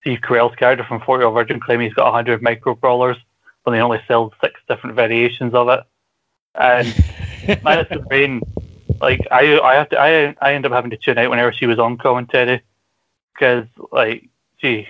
Steve 0.00 0.20
Carell's 0.20 0.56
character 0.56 0.84
from 0.84 1.00
40 1.00 1.22
Year 1.22 1.30
Virgin 1.30 1.60
claiming 1.60 1.86
he's 1.86 1.94
got 1.94 2.06
100 2.06 2.42
micro 2.42 2.74
brawlers, 2.74 3.18
but 3.64 3.70
they 3.70 3.80
only 3.80 4.00
sell 4.08 4.32
six 4.42 4.60
different 4.68 4.96
variations 4.96 5.54
of 5.54 5.68
it. 5.68 5.80
And 6.56 7.62
Madison 7.62 8.04
Rayne, 8.10 8.40
like 9.00 9.20
I, 9.30 9.60
I 9.60 9.74
have 9.74 9.88
to, 9.90 10.00
I, 10.00 10.34
I 10.40 10.54
end 10.54 10.66
up 10.66 10.72
having 10.72 10.90
to 10.90 10.96
tune 10.96 11.18
out 11.18 11.30
whenever 11.30 11.52
she 11.52 11.66
was 11.66 11.78
on 11.78 11.96
commentary 11.96 12.62
because 13.34 13.66
like 13.92 14.28
she, 14.58 14.88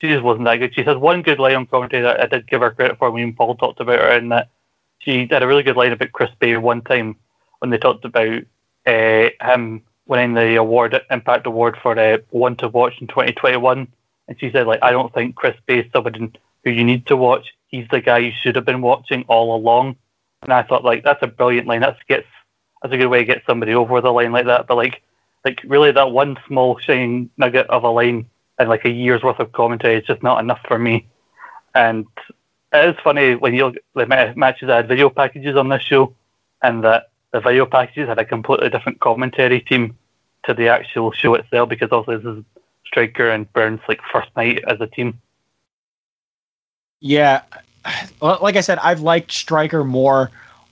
she 0.00 0.08
just 0.08 0.22
wasn't 0.22 0.44
that 0.46 0.56
good. 0.56 0.74
She 0.74 0.82
has 0.82 0.96
one 0.96 1.22
good 1.22 1.38
line 1.38 1.56
on 1.56 1.66
commentary 1.66 2.02
that 2.02 2.20
I 2.20 2.26
did 2.26 2.48
give 2.48 2.60
her 2.60 2.70
credit 2.70 2.98
for. 2.98 3.16
And 3.16 3.36
Paul 3.36 3.54
talked 3.54 3.80
about 3.80 4.00
her, 4.00 4.08
and 4.08 4.32
that 4.32 4.48
she 4.98 5.26
had 5.30 5.42
a 5.42 5.46
really 5.46 5.62
good 5.62 5.76
line 5.76 5.92
about 5.92 6.12
Chris 6.12 6.30
Bay 6.38 6.56
one 6.56 6.82
time 6.82 7.16
when 7.58 7.70
they 7.70 7.78
talked 7.78 8.04
about 8.04 8.42
uh, 8.86 9.28
him 9.40 9.82
winning 10.06 10.34
the 10.34 10.56
award, 10.56 11.00
Impact 11.10 11.46
Award 11.46 11.78
for 11.82 11.98
uh, 11.98 12.18
One 12.30 12.56
to 12.56 12.68
Watch 12.68 12.94
in 13.00 13.06
2021. 13.06 13.88
And 14.28 14.40
she 14.40 14.50
said, 14.50 14.66
like, 14.66 14.80
I 14.82 14.90
don't 14.92 15.12
think 15.12 15.34
Chris 15.34 15.56
Bay 15.66 15.80
is 15.80 15.92
somebody 15.92 16.30
who 16.64 16.70
you 16.70 16.84
need 16.84 17.06
to 17.06 17.16
watch. 17.16 17.54
He's 17.68 17.86
the 17.90 18.00
guy 18.00 18.18
you 18.18 18.32
should 18.42 18.56
have 18.56 18.64
been 18.64 18.82
watching 18.82 19.24
all 19.28 19.56
along. 19.56 19.96
And 20.42 20.52
I 20.52 20.62
thought, 20.62 20.84
like, 20.84 21.04
that's 21.04 21.22
a 21.22 21.26
brilliant 21.26 21.66
line. 21.66 21.80
That's 21.80 21.98
gets 22.08 22.26
that's 22.82 22.92
a 22.92 22.98
good 22.98 23.08
way 23.08 23.20
to 23.20 23.24
get 23.24 23.42
somebody 23.46 23.74
over 23.74 24.00
the 24.00 24.12
line 24.12 24.32
like 24.32 24.46
that. 24.46 24.66
But 24.66 24.76
like, 24.76 25.02
like 25.44 25.60
really, 25.66 25.92
that 25.92 26.10
one 26.10 26.38
small 26.46 26.78
shining 26.78 27.30
nugget 27.36 27.66
of 27.68 27.84
a 27.84 27.90
line 27.90 28.26
and 28.58 28.68
like 28.68 28.84
a 28.84 28.90
year's 28.90 29.22
worth 29.22 29.40
of 29.40 29.52
commentary 29.52 29.96
is 29.96 30.04
just 30.04 30.22
not 30.22 30.40
enough 30.40 30.60
for 30.66 30.78
me. 30.78 31.06
And 31.74 32.06
it 32.72 32.88
is 32.88 32.96
funny 33.02 33.34
when 33.34 33.54
you 33.54 33.66
look 33.66 33.76
at 33.76 33.82
the 33.94 34.34
matches 34.36 34.68
that 34.68 34.76
had 34.76 34.88
video 34.88 35.10
packages 35.10 35.56
on 35.56 35.68
this 35.68 35.82
show, 35.82 36.14
and 36.62 36.82
that 36.84 37.10
the 37.32 37.40
video 37.40 37.66
packages 37.66 38.08
had 38.08 38.18
a 38.18 38.24
completely 38.24 38.70
different 38.70 39.00
commentary 39.00 39.60
team 39.60 39.96
to 40.44 40.54
the 40.54 40.68
actual 40.68 41.12
show 41.12 41.34
itself 41.34 41.68
because 41.68 41.90
also 41.90 42.18
this 42.18 42.24
is 42.24 42.44
Striker 42.86 43.30
and 43.30 43.50
Burns 43.52 43.80
like 43.88 44.00
first 44.12 44.28
night 44.36 44.62
as 44.66 44.80
a 44.80 44.86
team. 44.86 45.20
Yeah, 47.00 47.42
like 48.22 48.56
I 48.56 48.60
said, 48.60 48.78
I've 48.78 49.00
liked 49.00 49.32
Striker 49.32 49.84
more 49.84 50.30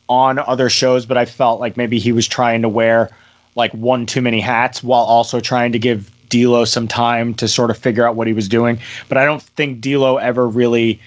on 0.09 0.39
other 0.39 0.69
shows, 0.69 1.07
but 1.07 1.17
I 1.17 1.25
felt 1.25 1.61
like 1.61 1.77
maybe 1.77 1.99
he 1.99 2.13
was 2.13 2.27
trying 2.27 2.63
to 2.63 2.69
wear 2.69 3.11
like 3.55 3.73
one 3.73 4.07
too 4.07 4.23
many 4.23 4.41
hats 4.41 4.83
while 4.83 5.03
also 5.03 5.41
trying 5.41 5.73
to 5.73 5.79
give 5.79 6.11
D'Lo 6.29 6.65
some 6.65 6.89
time 6.89 7.35
to 7.35 7.47
sort 7.47 7.71
of 7.71 7.77
figure 7.77 8.07
out 8.07 8.17
what 8.17 8.27
he 8.27 8.33
was 8.33 8.49
doing. 8.49 8.79
But 9.09 9.19
I 9.19 9.25
don't 9.25 9.43
think 9.43 9.81
D'Lo 9.81 10.17
ever 10.17 10.49
really 10.49 11.01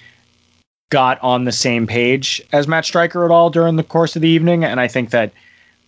got 0.90 1.20
on 1.20 1.44
the 1.44 1.52
same 1.52 1.86
page 1.86 2.40
as 2.52 2.68
Matt 2.68 2.84
Striker 2.84 3.24
at 3.24 3.30
all 3.30 3.50
during 3.50 3.76
the 3.76 3.82
course 3.82 4.14
of 4.14 4.22
the 4.22 4.28
evening, 4.28 4.64
and 4.64 4.80
I 4.80 4.86
think 4.86 5.10
that 5.10 5.32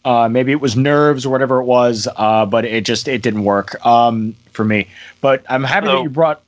uh, 0.05 0.29
maybe 0.29 0.53
it 0.53 0.61
was 0.61 0.77
nerves 0.77 1.25
or 1.25 1.31
whatever 1.31 1.61
it 1.61 1.65
was, 1.65 2.09
uh, 2.17 2.47
but 2.47 2.65
it 2.65 2.85
just 2.85 3.07
it 3.09 3.23
didn't 3.23 3.45
work 3.45 3.85
um, 3.87 4.35
for 4.53 4.65
me. 4.65 4.89
But 5.21 5.45
I'm 5.49 5.65
happy 5.65 5.87
that 5.87 6.03
you 6.03 6.11
brought. 6.11 6.43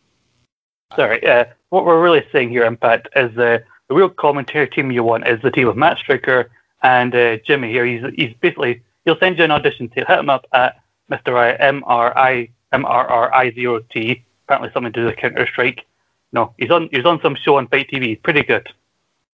Sorry, 0.96 1.24
uh, 1.24 1.44
what 1.68 1.84
we're 1.84 2.02
really 2.02 2.24
saying 2.32 2.50
here, 2.50 2.64
Impact, 2.64 3.08
is 3.14 3.36
uh, 3.38 3.58
the 3.88 3.94
real 3.94 4.08
commentary 4.08 4.68
team 4.68 4.90
you 4.90 5.04
want 5.04 5.28
is 5.28 5.40
the 5.42 5.50
team 5.50 5.68
of 5.68 5.76
Matt 5.76 5.98
Striker 5.98 6.50
and 6.82 7.14
uh, 7.14 7.36
Jimmy 7.38 7.70
here. 7.70 7.84
He's 7.84 8.02
he's 8.16 8.34
basically 8.40 8.82
he'll 9.04 9.18
send 9.18 9.38
you 9.38 9.44
an 9.44 9.50
audition 9.50 9.88
tape. 9.88 10.06
Hit 10.06 10.18
him 10.18 10.30
up 10.30 10.46
at 10.52 10.80
Mr. 11.10 11.36
I 11.36 11.52
M 11.52 11.82
R 11.86 12.16
I 12.16 12.48
M 12.72 12.84
R 12.84 13.06
R 13.06 13.34
I 13.34 13.52
zero 13.52 13.80
T. 13.92 14.24
Apparently 14.44 14.70
something 14.72 14.92
to 14.92 15.00
do 15.00 15.06
with 15.06 15.16
Counter 15.16 15.46
Strike. 15.46 15.86
No, 16.32 16.54
he's 16.58 16.70
on 16.70 16.88
he's 16.92 17.04
on 17.04 17.20
some 17.20 17.34
show 17.34 17.56
on 17.56 17.66
Fight 17.68 17.90
TV. 17.90 18.20
Pretty 18.22 18.42
good. 18.42 18.68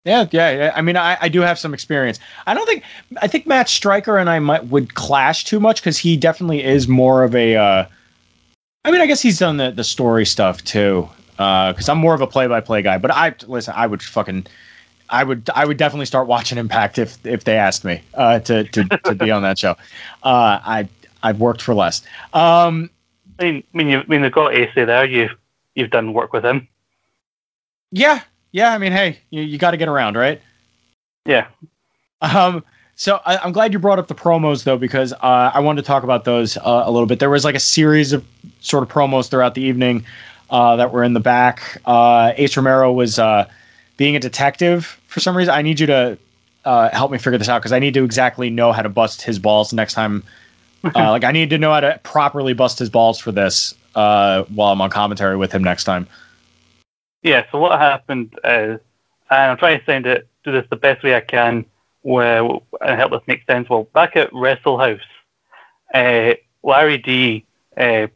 Yeah, 0.03 0.25
yeah. 0.31 0.71
I 0.73 0.81
mean, 0.81 0.95
I, 0.95 1.17
I 1.19 1.27
do 1.27 1.41
have 1.41 1.59
some 1.59 1.73
experience. 1.73 2.19
I 2.45 2.53
don't 2.53 2.65
think 2.65 2.83
I 3.21 3.27
think 3.27 3.45
Matt 3.45 3.67
Striker 3.67 4.17
and 4.17 4.29
I 4.29 4.39
might 4.39 4.65
would 4.67 4.93
clash 4.93 5.43
too 5.43 5.59
much 5.59 5.81
because 5.81 5.97
he 5.97 6.15
definitely 6.15 6.63
is 6.63 6.87
more 6.87 7.23
of 7.23 7.35
a. 7.35 7.55
Uh, 7.55 7.85
I 8.85 8.91
mean, 8.91 9.01
I 9.01 9.05
guess 9.05 9.21
he's 9.21 9.37
done 9.37 9.57
the 9.57 9.71
the 9.71 9.83
story 9.83 10.25
stuff 10.25 10.63
too. 10.63 11.09
Because 11.35 11.87
I'm 11.87 11.99
more 11.99 12.15
of 12.15 12.21
a 12.21 12.27
play 12.27 12.47
by 12.47 12.61
play 12.61 12.81
guy. 12.81 12.97
But 12.97 13.11
I 13.11 13.35
listen. 13.47 13.73
I 13.75 13.85
would 13.85 14.01
fucking. 14.01 14.47
I 15.09 15.23
would 15.23 15.49
I 15.55 15.65
would 15.65 15.77
definitely 15.77 16.05
start 16.05 16.27
watching 16.27 16.57
Impact 16.57 16.97
if 16.97 17.25
if 17.25 17.43
they 17.43 17.57
asked 17.57 17.85
me 17.85 18.01
uh, 18.13 18.39
to 18.39 18.63
to 18.65 18.83
to 19.05 19.15
be 19.15 19.31
on 19.31 19.41
that 19.43 19.57
show. 19.57 19.71
Uh, 20.23 20.59
I 20.63 20.89
I've 21.23 21.39
worked 21.39 21.61
for 21.61 21.73
less. 21.73 22.01
Um, 22.33 22.89
I 23.39 23.43
mean, 23.43 23.63
I 23.73 23.77
mean, 23.77 23.87
you, 23.89 23.99
I 23.99 24.05
mean, 24.07 24.21
they've 24.21 24.31
got 24.31 24.53
Ace 24.53 24.69
there. 24.75 25.05
You've 25.05 25.31
you've 25.75 25.89
done 25.91 26.13
work 26.13 26.33
with 26.33 26.45
him. 26.45 26.67
yeah, 27.91 28.21
yeah. 28.51 28.73
I 28.73 28.77
mean, 28.77 28.91
hey, 28.91 29.19
you, 29.29 29.41
you 29.41 29.57
got 29.57 29.71
to 29.71 29.77
get 29.77 29.87
around, 29.87 30.15
right? 30.15 30.41
Yeah. 31.25 31.47
Um, 32.21 32.63
so 32.95 33.21
I, 33.25 33.37
I'm 33.37 33.51
glad 33.51 33.73
you 33.73 33.79
brought 33.79 33.99
up 33.99 34.07
the 34.07 34.15
promos 34.15 34.63
though, 34.63 34.77
because 34.77 35.13
uh, 35.13 35.51
I 35.53 35.59
wanted 35.59 35.81
to 35.83 35.87
talk 35.87 36.03
about 36.03 36.25
those 36.25 36.57
uh, 36.57 36.83
a 36.85 36.91
little 36.91 37.05
bit. 37.05 37.19
There 37.19 37.29
was 37.29 37.45
like 37.45 37.55
a 37.55 37.59
series 37.59 38.11
of 38.11 38.25
sort 38.59 38.83
of 38.83 38.89
promos 38.89 39.29
throughout 39.29 39.53
the 39.53 39.61
evening 39.61 40.03
uh, 40.49 40.75
that 40.77 40.91
were 40.91 41.03
in 41.03 41.13
the 41.13 41.19
back. 41.19 41.79
Uh, 41.85 42.33
Ace 42.37 42.57
Romero 42.57 42.91
was 42.91 43.19
uh, 43.19 43.47
being 43.97 44.15
a 44.15 44.19
detective 44.19 44.99
for 45.07 45.19
some 45.19 45.35
reason. 45.35 45.53
I 45.53 45.61
need 45.61 45.79
you 45.79 45.87
to 45.87 46.17
uh, 46.63 46.89
help 46.89 47.11
me 47.11 47.17
figure 47.17 47.37
this 47.37 47.49
out 47.49 47.59
because 47.59 47.71
I 47.71 47.79
need 47.79 47.93
to 47.95 48.03
exactly 48.03 48.49
know 48.49 48.71
how 48.71 48.81
to 48.81 48.89
bust 48.89 49.21
his 49.21 49.39
balls 49.39 49.73
next 49.73 49.93
time. 49.93 50.23
Uh, 50.95 51.09
like 51.09 51.23
I 51.23 51.31
need 51.31 51.49
to 51.49 51.57
know 51.57 51.73
how 51.73 51.79
to 51.79 51.99
properly 52.03 52.53
bust 52.53 52.77
his 52.77 52.89
balls 52.89 53.19
for 53.19 53.31
this 53.31 53.73
uh, 53.95 54.43
while 54.43 54.71
I'm 54.71 54.79
on 54.79 54.91
commentary 54.91 55.35
with 55.35 55.51
him 55.51 55.63
next 55.63 55.85
time. 55.85 56.07
Yeah, 57.23 57.45
so 57.51 57.57
what 57.57 57.77
happened 57.79 58.31
is, 58.43 58.79
and 59.29 59.51
I'm 59.51 59.57
trying 59.57 59.79
to 59.79 59.85
sound 59.85 60.05
it, 60.05 60.27
do 60.45 60.51
this 60.51 60.65
the 60.69 60.75
best 60.75 61.03
way 61.03 61.15
I 61.15 61.21
can, 61.21 61.65
where 62.03 62.43
and 62.79 62.97
help 62.97 63.11
this 63.11 63.21
make 63.25 63.43
sense. 63.47 63.67
Well, 63.67 63.83
back 63.85 64.15
at 64.15 64.29
Wrestle 64.31 64.77
House, 64.77 65.01
uh, 65.95 66.35
Larry 66.63 66.99
D, 66.99 67.43
uh, 67.75 68.07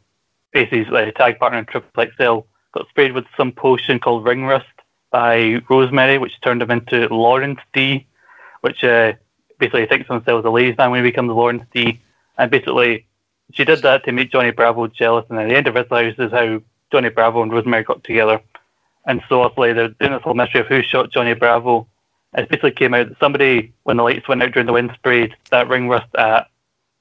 basically 0.54 0.86
his 0.86 1.14
tag 1.16 1.40
partner 1.40 1.58
in 1.58 1.66
Triple 1.66 2.06
XL, 2.16 2.48
got 2.74 2.88
sprayed 2.90 3.14
with 3.14 3.26
some 3.36 3.52
potion 3.52 4.00
called 4.00 4.24
Ring 4.24 4.46
Rust 4.46 4.68
by 5.12 5.62
Rosemary, 5.70 6.18
which 6.18 6.40
turned 6.42 6.62
him 6.62 6.72
into 6.72 7.08
Lawrence 7.14 7.60
D, 7.74 8.08
which 8.62 8.84
uh, 8.84 9.14
basically 9.60 9.86
thinks 9.86 10.10
of 10.10 10.16
himself 10.16 10.40
as 10.40 10.46
a 10.46 10.50
ladies' 10.50 10.78
man 10.78 10.92
when 10.92 11.04
he 11.04 11.12
becomes 11.12 11.30
Lawrence 11.30 11.64
D. 11.74 12.02
And 12.38 12.50
basically, 12.50 13.06
she 13.54 13.66
did 13.66 13.82
that 13.84 14.04
to 14.06 14.12
make 14.12 14.32
Johnny 14.32 14.52
Bravo 14.52 14.88
jealous. 14.88 15.26
And 15.30 15.38
at 15.40 15.50
the 15.50 15.56
end 15.56 15.68
of 15.68 15.76
Wrestle 15.76 15.98
House 15.98 16.16
is 16.18 16.32
how 16.32 16.62
Johnny 16.92 17.10
Bravo 17.10 17.44
and 17.44 17.52
Rosemary 17.52 17.84
got 17.84 18.04
together. 18.04 18.42
And 19.06 19.22
so 19.28 19.42
obviously 19.42 19.74
they're 19.74 19.90
doing 19.90 20.12
this 20.14 20.22
whole 20.22 20.34
mystery 20.34 20.62
of 20.62 20.68
who 20.68 20.82
shot 20.82 21.12
Johnny 21.12 21.34
Bravo. 21.34 21.88
It 22.34 22.50
basically 22.50 22.72
came 22.72 22.94
out 22.94 23.10
that 23.10 23.20
somebody, 23.20 23.74
when 23.84 23.98
the 23.98 24.04
lights 24.04 24.28
went 24.28 24.42
out 24.42 24.52
during 24.52 24.68
the 24.68 24.74
wind, 24.74 24.92
sprayed 24.94 25.36
that 25.50 25.68
ring 25.68 25.90
rust 25.90 26.14
at 26.16 26.48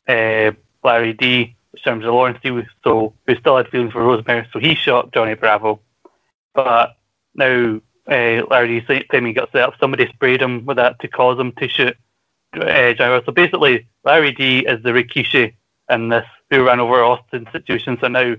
uh, 0.09 0.53
Larry 0.83 1.13
D, 1.13 1.55
which 1.71 1.85
terms 1.85 2.05
of 2.05 2.13
Lawrence 2.13 2.39
D, 2.43 2.63
so 2.83 3.13
who 3.27 3.37
still 3.37 3.57
had 3.57 3.69
feelings 3.69 3.93
for 3.93 4.03
Rosemary, 4.03 4.49
so 4.53 4.59
he 4.59 4.75
shot 4.75 5.13
Johnny 5.13 5.35
Bravo. 5.35 5.81
But 6.53 6.97
now 7.35 7.81
uh, 8.09 8.43
Larry 8.51 8.81
D 8.81 8.87
say- 8.87 9.07
he 9.11 9.33
got 9.33 9.53
set 9.53 9.63
up, 9.63 9.75
somebody 9.79 10.07
sprayed 10.09 10.43
him 10.43 10.67
with 10.67 10.77
that 10.77 10.99
to 11.01 11.09
cause 11.09 11.39
him 11.39 11.53
to 11.53 11.69
shoot 11.69 11.97
uh, 12.55 12.95
Bravo. 12.95 13.23
So 13.25 13.33
basically, 13.33 13.87
Larry 14.05 14.33
D 14.33 14.61
is 14.67 14.83
the 14.83 14.91
Rikishi 14.91 15.55
in 15.89 16.09
this 16.09 16.27
who 16.51 16.67
ran 16.67 16.81
over 16.81 17.03
Austin 17.03 17.47
situation. 17.53 17.99
So 18.01 18.09
now 18.09 18.35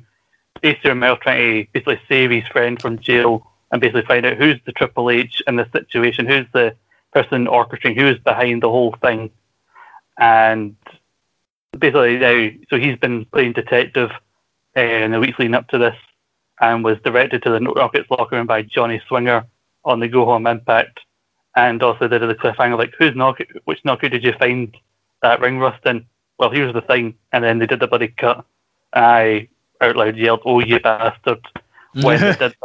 Stacey 0.57 0.89
Romero 0.89 1.15
trying 1.15 1.65
to 1.65 1.71
basically 1.71 2.01
save 2.07 2.31
his 2.31 2.47
friend 2.47 2.81
from 2.81 2.99
jail 2.99 3.47
and 3.71 3.79
basically 3.79 4.03
find 4.03 4.25
out 4.25 4.37
who's 4.37 4.59
the 4.65 4.73
Triple 4.73 5.09
H 5.09 5.41
in 5.47 5.55
this 5.55 5.71
situation, 5.71 6.27
who's 6.27 6.47
the 6.53 6.75
person 7.13 7.45
orchestrating, 7.45 7.95
who's 7.95 8.19
behind 8.19 8.61
the 8.61 8.69
whole 8.69 8.95
thing. 9.01 9.31
And 10.19 10.75
basically 11.77 12.17
now, 12.17 12.49
so 12.69 12.77
he's 12.77 12.97
been 12.99 13.25
playing 13.25 13.53
detective 13.53 14.11
uh, 14.75 14.81
in 14.81 15.11
the 15.11 15.19
weeks 15.19 15.39
leading 15.39 15.55
up 15.55 15.69
to 15.69 15.77
this 15.77 15.95
and 16.61 16.83
was 16.83 16.97
directed 17.03 17.43
to 17.43 17.49
the 17.49 17.59
Rockets 17.59 18.09
locker 18.09 18.37
room 18.37 18.47
by 18.47 18.61
Johnny 18.61 19.01
Swinger 19.07 19.45
on 19.83 19.99
the 19.99 20.07
Go 20.07 20.25
Home 20.25 20.47
Impact. 20.47 20.99
And 21.55 21.83
also 21.83 22.07
did 22.07 22.21
the 22.21 22.35
cliffhanger, 22.35 22.77
like, 22.77 22.93
who's 22.97 23.15
knockout, 23.15 23.47
which 23.65 23.83
knockout 23.83 24.11
did 24.11 24.23
you 24.23 24.33
find 24.39 24.77
that 25.21 25.41
ring 25.41 25.57
rust 25.57 25.85
in? 25.85 26.05
Well, 26.37 26.51
here's 26.51 26.73
the 26.73 26.81
thing. 26.81 27.15
And 27.33 27.43
then 27.43 27.59
they 27.59 27.65
did 27.65 27.81
the 27.81 27.87
bloody 27.87 28.07
cut. 28.07 28.45
I 28.93 29.49
out 29.81 29.95
loud 29.95 30.15
yelled, 30.15 30.43
"Oh, 30.45 30.59
you 30.59 30.79
bastard!" 30.79 31.45
when 31.93 32.21
they 32.21 32.31
did 32.31 32.39
that. 32.39 32.55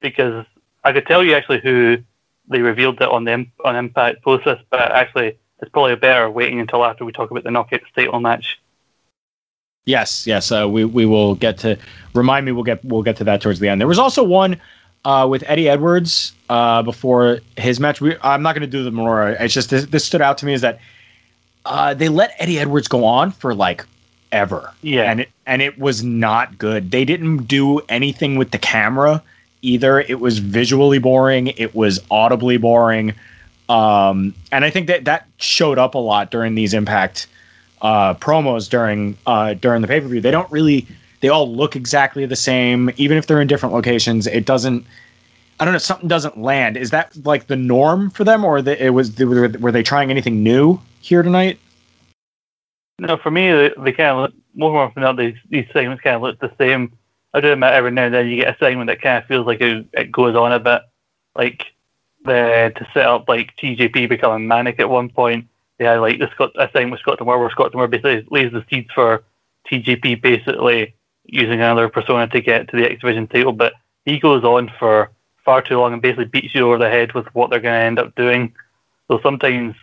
Because 0.00 0.46
I 0.84 0.92
could 0.92 1.06
tell 1.06 1.24
you 1.24 1.34
actually 1.34 1.60
who 1.60 1.98
they 2.48 2.60
revealed 2.60 3.00
it 3.00 3.08
on 3.08 3.24
the 3.24 3.46
on 3.64 3.76
Impact 3.76 4.22
post 4.22 4.44
this, 4.44 4.60
but 4.70 4.92
actually 4.92 5.38
it's 5.60 5.70
probably 5.70 5.96
better 5.96 6.30
waiting 6.30 6.60
until 6.60 6.84
after 6.84 7.04
we 7.04 7.12
talk 7.12 7.30
about 7.30 7.44
the 7.44 7.50
Knockout 7.50 7.80
title 7.96 8.20
match. 8.20 8.60
Yes, 9.86 10.26
yes. 10.26 10.50
Uh, 10.50 10.68
we 10.68 10.84
we 10.84 11.04
will 11.06 11.34
get 11.34 11.58
to 11.58 11.76
remind 12.14 12.46
me. 12.46 12.52
We'll 12.52 12.64
get 12.64 12.84
we'll 12.84 13.02
get 13.02 13.16
to 13.16 13.24
that 13.24 13.40
towards 13.40 13.60
the 13.60 13.68
end. 13.68 13.80
There 13.80 13.88
was 13.88 13.98
also 13.98 14.22
one 14.22 14.60
uh, 15.04 15.26
with 15.28 15.44
Eddie 15.46 15.68
Edwards 15.68 16.32
uh, 16.48 16.82
before 16.82 17.40
his 17.56 17.78
match. 17.80 18.00
We, 18.00 18.16
I'm 18.22 18.42
not 18.42 18.54
going 18.54 18.62
to 18.62 18.66
do 18.66 18.82
the 18.82 18.90
more. 18.90 19.30
It's 19.30 19.52
just 19.52 19.70
this, 19.70 19.86
this 19.86 20.04
stood 20.04 20.22
out 20.22 20.38
to 20.38 20.46
me 20.46 20.54
is 20.54 20.62
that 20.62 20.78
uh, 21.66 21.94
they 21.94 22.08
let 22.08 22.34
Eddie 22.38 22.58
Edwards 22.58 22.88
go 22.88 23.04
on 23.04 23.30
for 23.30 23.54
like 23.54 23.84
ever. 24.32 24.72
Yeah. 24.82 25.10
and 25.10 25.20
it 25.20 25.30
and 25.46 25.62
it 25.62 25.78
was 25.78 26.02
not 26.02 26.58
good. 26.58 26.90
They 26.90 27.04
didn't 27.04 27.46
do 27.46 27.80
anything 27.88 28.36
with 28.36 28.50
the 28.50 28.58
camera 28.58 29.22
either. 29.62 30.00
It 30.00 30.20
was 30.20 30.38
visually 30.38 30.98
boring. 30.98 31.48
It 31.48 31.74
was 31.74 32.00
audibly 32.10 32.56
boring. 32.56 33.14
Um, 33.68 34.34
and 34.52 34.64
I 34.64 34.70
think 34.70 34.88
that 34.88 35.04
that 35.06 35.26
showed 35.38 35.78
up 35.78 35.94
a 35.94 35.98
lot 35.98 36.30
during 36.30 36.54
these 36.54 36.74
Impact 36.74 37.26
uh, 37.82 38.14
promos 38.14 38.68
during 38.68 39.16
uh, 39.26 39.54
during 39.54 39.82
the 39.82 39.88
pay 39.88 40.00
per 40.00 40.08
view. 40.08 40.20
They 40.20 40.30
don't 40.30 40.50
really. 40.50 40.86
They 41.20 41.28
all 41.30 41.50
look 41.50 41.74
exactly 41.74 42.26
the 42.26 42.36
same, 42.36 42.90
even 42.98 43.16
if 43.16 43.26
they're 43.26 43.40
in 43.40 43.48
different 43.48 43.74
locations. 43.74 44.26
It 44.26 44.44
doesn't. 44.44 44.84
I 45.58 45.64
don't 45.64 45.72
know. 45.72 45.78
Something 45.78 46.08
doesn't 46.08 46.38
land. 46.38 46.76
Is 46.76 46.90
that 46.90 47.16
like 47.24 47.46
the 47.46 47.56
norm 47.56 48.10
for 48.10 48.24
them, 48.24 48.44
or 48.44 48.60
the, 48.60 48.84
it 48.84 48.90
was 48.90 49.18
were, 49.18 49.48
they 49.48 49.82
trying 49.82 50.10
anything 50.10 50.42
new 50.42 50.80
here 51.00 51.22
tonight? 51.22 51.58
No, 52.98 53.16
for 53.16 53.30
me, 53.30 53.50
they, 53.50 53.70
they 53.78 53.92
kind 53.92 54.10
of 54.10 54.18
look, 54.18 54.34
more 54.54 54.82
often 54.82 55.02
than 55.02 55.16
not, 55.16 55.16
these, 55.16 55.36
these 55.50 55.66
segments 55.72 56.02
kind 56.02 56.16
of 56.16 56.22
look 56.22 56.38
the 56.38 56.52
same. 56.58 56.92
I 57.32 57.40
do 57.40 57.52
admit 57.52 57.72
every 57.72 57.90
now 57.90 58.04
and 58.04 58.14
then 58.14 58.28
you 58.28 58.36
get 58.36 58.54
a 58.54 58.58
segment 58.58 58.86
that 58.86 59.02
kind 59.02 59.18
of 59.18 59.26
feels 59.26 59.46
like 59.46 59.60
it, 59.60 59.86
it 59.92 60.12
goes 60.12 60.36
on 60.36 60.52
a 60.52 60.60
bit. 60.60 60.82
Like 61.34 61.64
the 62.24 62.72
to 62.76 62.88
set 62.94 63.06
up 63.06 63.28
like 63.28 63.56
TJP 63.56 64.08
becoming 64.08 64.46
manic 64.46 64.78
at 64.78 64.88
one 64.88 65.08
point. 65.08 65.48
Had 65.80 65.96
like 65.96 66.18
the 66.18 66.30
Scott 66.32 66.52
a 66.56 66.68
segment 66.72 66.92
with 66.92 67.00
Scott 67.00 67.18
D'Amore 67.18 67.40
where 67.40 67.50
Scott 67.50 67.72
D'Amore 67.72 67.88
basically 67.88 68.26
lays 68.30 68.52
the 68.52 68.64
seeds 68.70 68.90
for 68.94 69.24
TJP 69.70 70.22
basically 70.22 70.94
using 71.24 71.54
another 71.54 71.88
persona 71.88 72.28
to 72.28 72.40
get 72.40 72.68
to 72.68 72.76
the 72.76 72.90
X 72.90 73.00
Division 73.00 73.26
title, 73.26 73.52
but 73.52 73.74
he 74.04 74.18
goes 74.18 74.44
on 74.44 74.70
for 74.78 75.10
far 75.44 75.62
too 75.62 75.78
long 75.78 75.92
and 75.92 76.02
basically 76.02 76.26
beats 76.26 76.54
you 76.54 76.66
over 76.66 76.78
the 76.78 76.88
head 76.88 77.12
with 77.12 77.26
what 77.34 77.50
they're 77.50 77.60
going 77.60 77.78
to 77.78 77.86
end 77.86 77.98
up 77.98 78.14
doing. 78.14 78.54
So 79.08 79.20
sometimes 79.22 79.74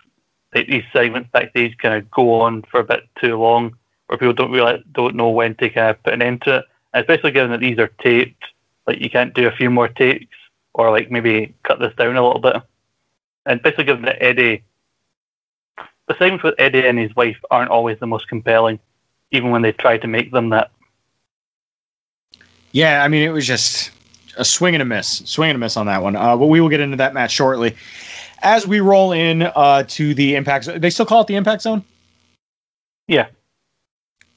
like, 0.53 0.67
these 0.67 0.83
segments 0.93 1.29
backstage 1.31 1.77
kind 1.77 1.95
of 1.95 2.09
go 2.11 2.41
on 2.41 2.63
for 2.63 2.79
a 2.79 2.83
bit 2.83 3.07
too 3.19 3.37
long, 3.37 3.75
where 4.07 4.17
people 4.17 4.33
don't 4.33 4.51
really 4.51 4.83
don't 4.91 5.15
know 5.15 5.29
when 5.29 5.55
to 5.55 5.69
kind 5.69 5.89
of 5.89 6.03
put 6.03 6.13
an 6.13 6.21
end 6.21 6.41
to 6.43 6.57
it. 6.57 6.65
And 6.93 7.01
especially 7.01 7.31
given 7.31 7.51
that 7.51 7.59
these 7.59 7.79
are 7.79 7.91
taped, 8.01 8.43
like 8.87 8.99
you 8.99 9.09
can't 9.09 9.33
do 9.33 9.47
a 9.47 9.55
few 9.55 9.69
more 9.69 9.87
takes 9.87 10.35
or 10.73 10.91
like 10.91 11.11
maybe 11.11 11.55
cut 11.63 11.79
this 11.79 11.95
down 11.95 12.15
a 12.15 12.25
little 12.25 12.41
bit. 12.41 12.57
And 13.45 13.59
especially 13.59 13.85
given 13.85 14.05
that 14.05 14.21
Eddie, 14.21 14.63
the 16.11 16.17
segments 16.17 16.43
with 16.43 16.55
Eddie 16.57 16.85
and 16.85 16.97
his 16.99 17.15
wife 17.15 17.37
aren't 17.49 17.71
always 17.71 17.99
the 17.99 18.07
most 18.07 18.27
compelling, 18.27 18.79
even 19.31 19.51
when 19.51 19.61
they 19.61 19.71
try 19.71 19.97
to 19.97 20.07
make 20.07 20.31
them 20.31 20.49
that. 20.49 20.71
Yeah, 22.71 23.03
I 23.03 23.07
mean, 23.07 23.23
it 23.27 23.31
was 23.31 23.47
just 23.47 23.91
a 24.37 24.45
swing 24.45 24.75
and 24.75 24.81
a 24.81 24.85
miss, 24.85 25.21
swing 25.25 25.49
and 25.49 25.55
a 25.55 25.59
miss 25.59 25.77
on 25.77 25.85
that 25.87 26.03
one. 26.03 26.15
Uh, 26.15 26.35
but 26.37 26.47
we 26.47 26.61
will 26.61 26.69
get 26.69 26.79
into 26.79 26.97
that 26.97 27.13
match 27.13 27.31
shortly. 27.31 27.75
As 28.43 28.65
we 28.65 28.79
roll 28.79 29.11
in 29.11 29.43
uh, 29.43 29.83
to 29.89 30.13
the 30.13 30.35
Impact 30.35 30.65
Zone, 30.65 30.79
they 30.79 30.89
still 30.89 31.05
call 31.05 31.21
it 31.21 31.27
the 31.27 31.35
Impact 31.35 31.61
Zone? 31.61 31.83
Yeah. 33.07 33.27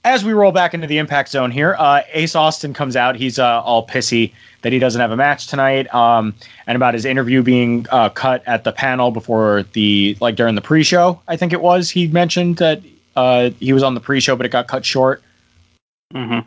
As 0.04 0.22
we 0.22 0.34
roll 0.34 0.52
back 0.52 0.74
into 0.74 0.86
the 0.86 0.98
Impact 0.98 1.30
Zone 1.30 1.50
here, 1.50 1.76
uh, 1.78 2.02
Ace 2.12 2.34
Austin 2.36 2.74
comes 2.74 2.94
out. 2.94 3.16
He's 3.16 3.38
uh, 3.38 3.62
all 3.62 3.86
pissy 3.86 4.32
that 4.60 4.70
he 4.70 4.78
doesn't 4.78 5.00
have 5.00 5.10
a 5.10 5.16
match 5.16 5.46
tonight, 5.46 5.92
um, 5.94 6.34
and 6.66 6.76
about 6.76 6.92
his 6.92 7.06
interview 7.06 7.42
being 7.42 7.86
uh, 7.90 8.10
cut 8.10 8.42
at 8.46 8.64
the 8.64 8.72
panel 8.72 9.10
before 9.10 9.64
the 9.72 10.14
like 10.20 10.36
during 10.36 10.56
the 10.56 10.60
pre-show. 10.60 11.20
I 11.26 11.36
think 11.36 11.54
it 11.54 11.62
was 11.62 11.88
he 11.88 12.06
mentioned 12.08 12.58
that 12.58 12.82
uh, 13.16 13.50
he 13.60 13.72
was 13.72 13.82
on 13.82 13.94
the 13.94 14.00
pre-show, 14.00 14.36
but 14.36 14.44
it 14.44 14.50
got 14.50 14.68
cut 14.68 14.84
short. 14.84 15.22
hmm 16.12 16.40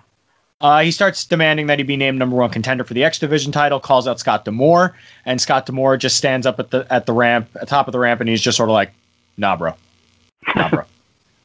Uh, 0.62 0.82
he 0.82 0.91
starts 0.91 1.26
demanding 1.26 1.66
that 1.68 1.80
he 1.80 1.84
be 1.84 1.97
named 1.97 2.20
number 2.20 2.36
one 2.36 2.51
contender 2.51 2.84
for 2.84 2.93
the 2.93 3.03
X 3.03 3.18
Division 3.18 3.51
title. 3.51 3.80
Calls 3.80 4.08
out 4.08 4.20
Scott 4.20 4.45
D'Amore, 4.45 4.95
and 5.26 5.41
Scott 5.41 5.66
D'Amore 5.66 5.97
just 5.97 6.16
stands 6.18 6.45
up 6.45 6.60
at 6.60 6.70
the 6.70 6.86
at 6.91 7.08
the 7.08 7.14
ramp, 7.14 7.49
at 7.60 7.68
top 7.68 7.88
of 7.88 7.91
the 7.91 7.99
ramp, 7.99 8.22
and 8.22 8.30
he's 8.30 8.41
just 8.41 8.58
sort 8.58 8.70
of 8.70 8.74
like, 8.74 8.91
"Nah, 9.36 9.55
bro, 9.55 9.74
nah, 10.55 10.70
bro," 10.70 10.84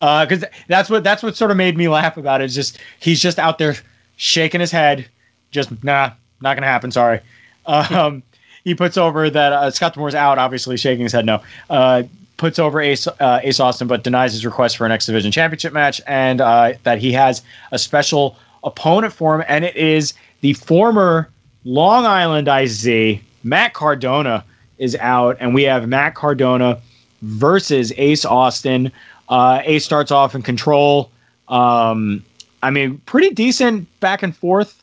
because 0.03 0.45
that's 0.67 0.91
what 0.91 1.05
that's 1.05 1.23
what 1.23 1.37
sort 1.37 1.51
of 1.51 1.57
made 1.57 1.77
me 1.77 1.89
laugh 1.89 2.17
about 2.17 2.41
it. 2.41 2.47
Is 2.47 2.55
just 2.55 2.79
he's 2.99 3.21
just 3.21 3.39
out 3.39 3.59
there 3.59 3.77
shaking 4.17 4.61
his 4.61 4.73
head, 4.73 5.07
just 5.53 5.71
nah, 5.85 6.11
not 6.41 6.55
gonna 6.55 6.67
happen. 6.67 6.91
Sorry. 6.91 7.21
Um, 7.67 8.23
he 8.65 8.75
puts 8.75 8.97
over 8.97 9.31
that 9.31 9.53
uh, 9.53 9.71
Scott 9.71 9.95
D'Amore's 9.95 10.15
out, 10.15 10.39
obviously 10.39 10.77
shaking 10.77 11.05
his 11.05 11.13
head 11.13 11.25
no. 11.25 11.41
Uh, 11.71 12.03
puts 12.37 12.59
over 12.59 12.81
Ace, 12.81 13.07
uh, 13.07 13.41
Ace 13.45 13.61
Austin, 13.61 13.87
but 13.87 14.03
denies 14.03 14.33
his 14.33 14.45
request 14.45 14.77
for 14.77 14.85
an 14.85 14.91
X 14.91 15.07
Division 15.07 15.31
Championship 15.31 15.73
match, 15.73 16.01
and 16.09 16.41
uh, 16.41 16.73
that 16.83 16.99
he 16.99 17.13
has 17.13 17.43
a 17.71 17.79
special 17.79 18.37
opponent 18.65 19.13
for 19.13 19.37
him, 19.37 19.45
and 19.49 19.65
it 19.65 19.77
is 19.77 20.15
the 20.41 20.53
former 20.55 21.31
Long 21.65 22.05
Island 22.05 22.49
IZ 22.49 23.21
Matt 23.45 23.75
Cardona 23.75 24.45
is 24.79 24.97
out, 24.97 25.37
and 25.41 25.55
we 25.55 25.63
have 25.65 25.89
Matt 25.89 26.15
Cardona 26.15 26.81
versus 27.23 27.93
Ace 27.97 28.25
Austin. 28.25 28.91
Uh, 29.29 29.63
Ace 29.65 29.85
starts 29.85 30.11
off 30.11 30.35
in 30.35 30.43
control. 30.43 31.11
Um, 31.49 32.25
I 32.63 32.71
mean, 32.71 32.99
pretty 33.07 33.31
decent 33.31 33.89
back 34.01 34.23
and 34.23 34.37
forth 34.37 34.83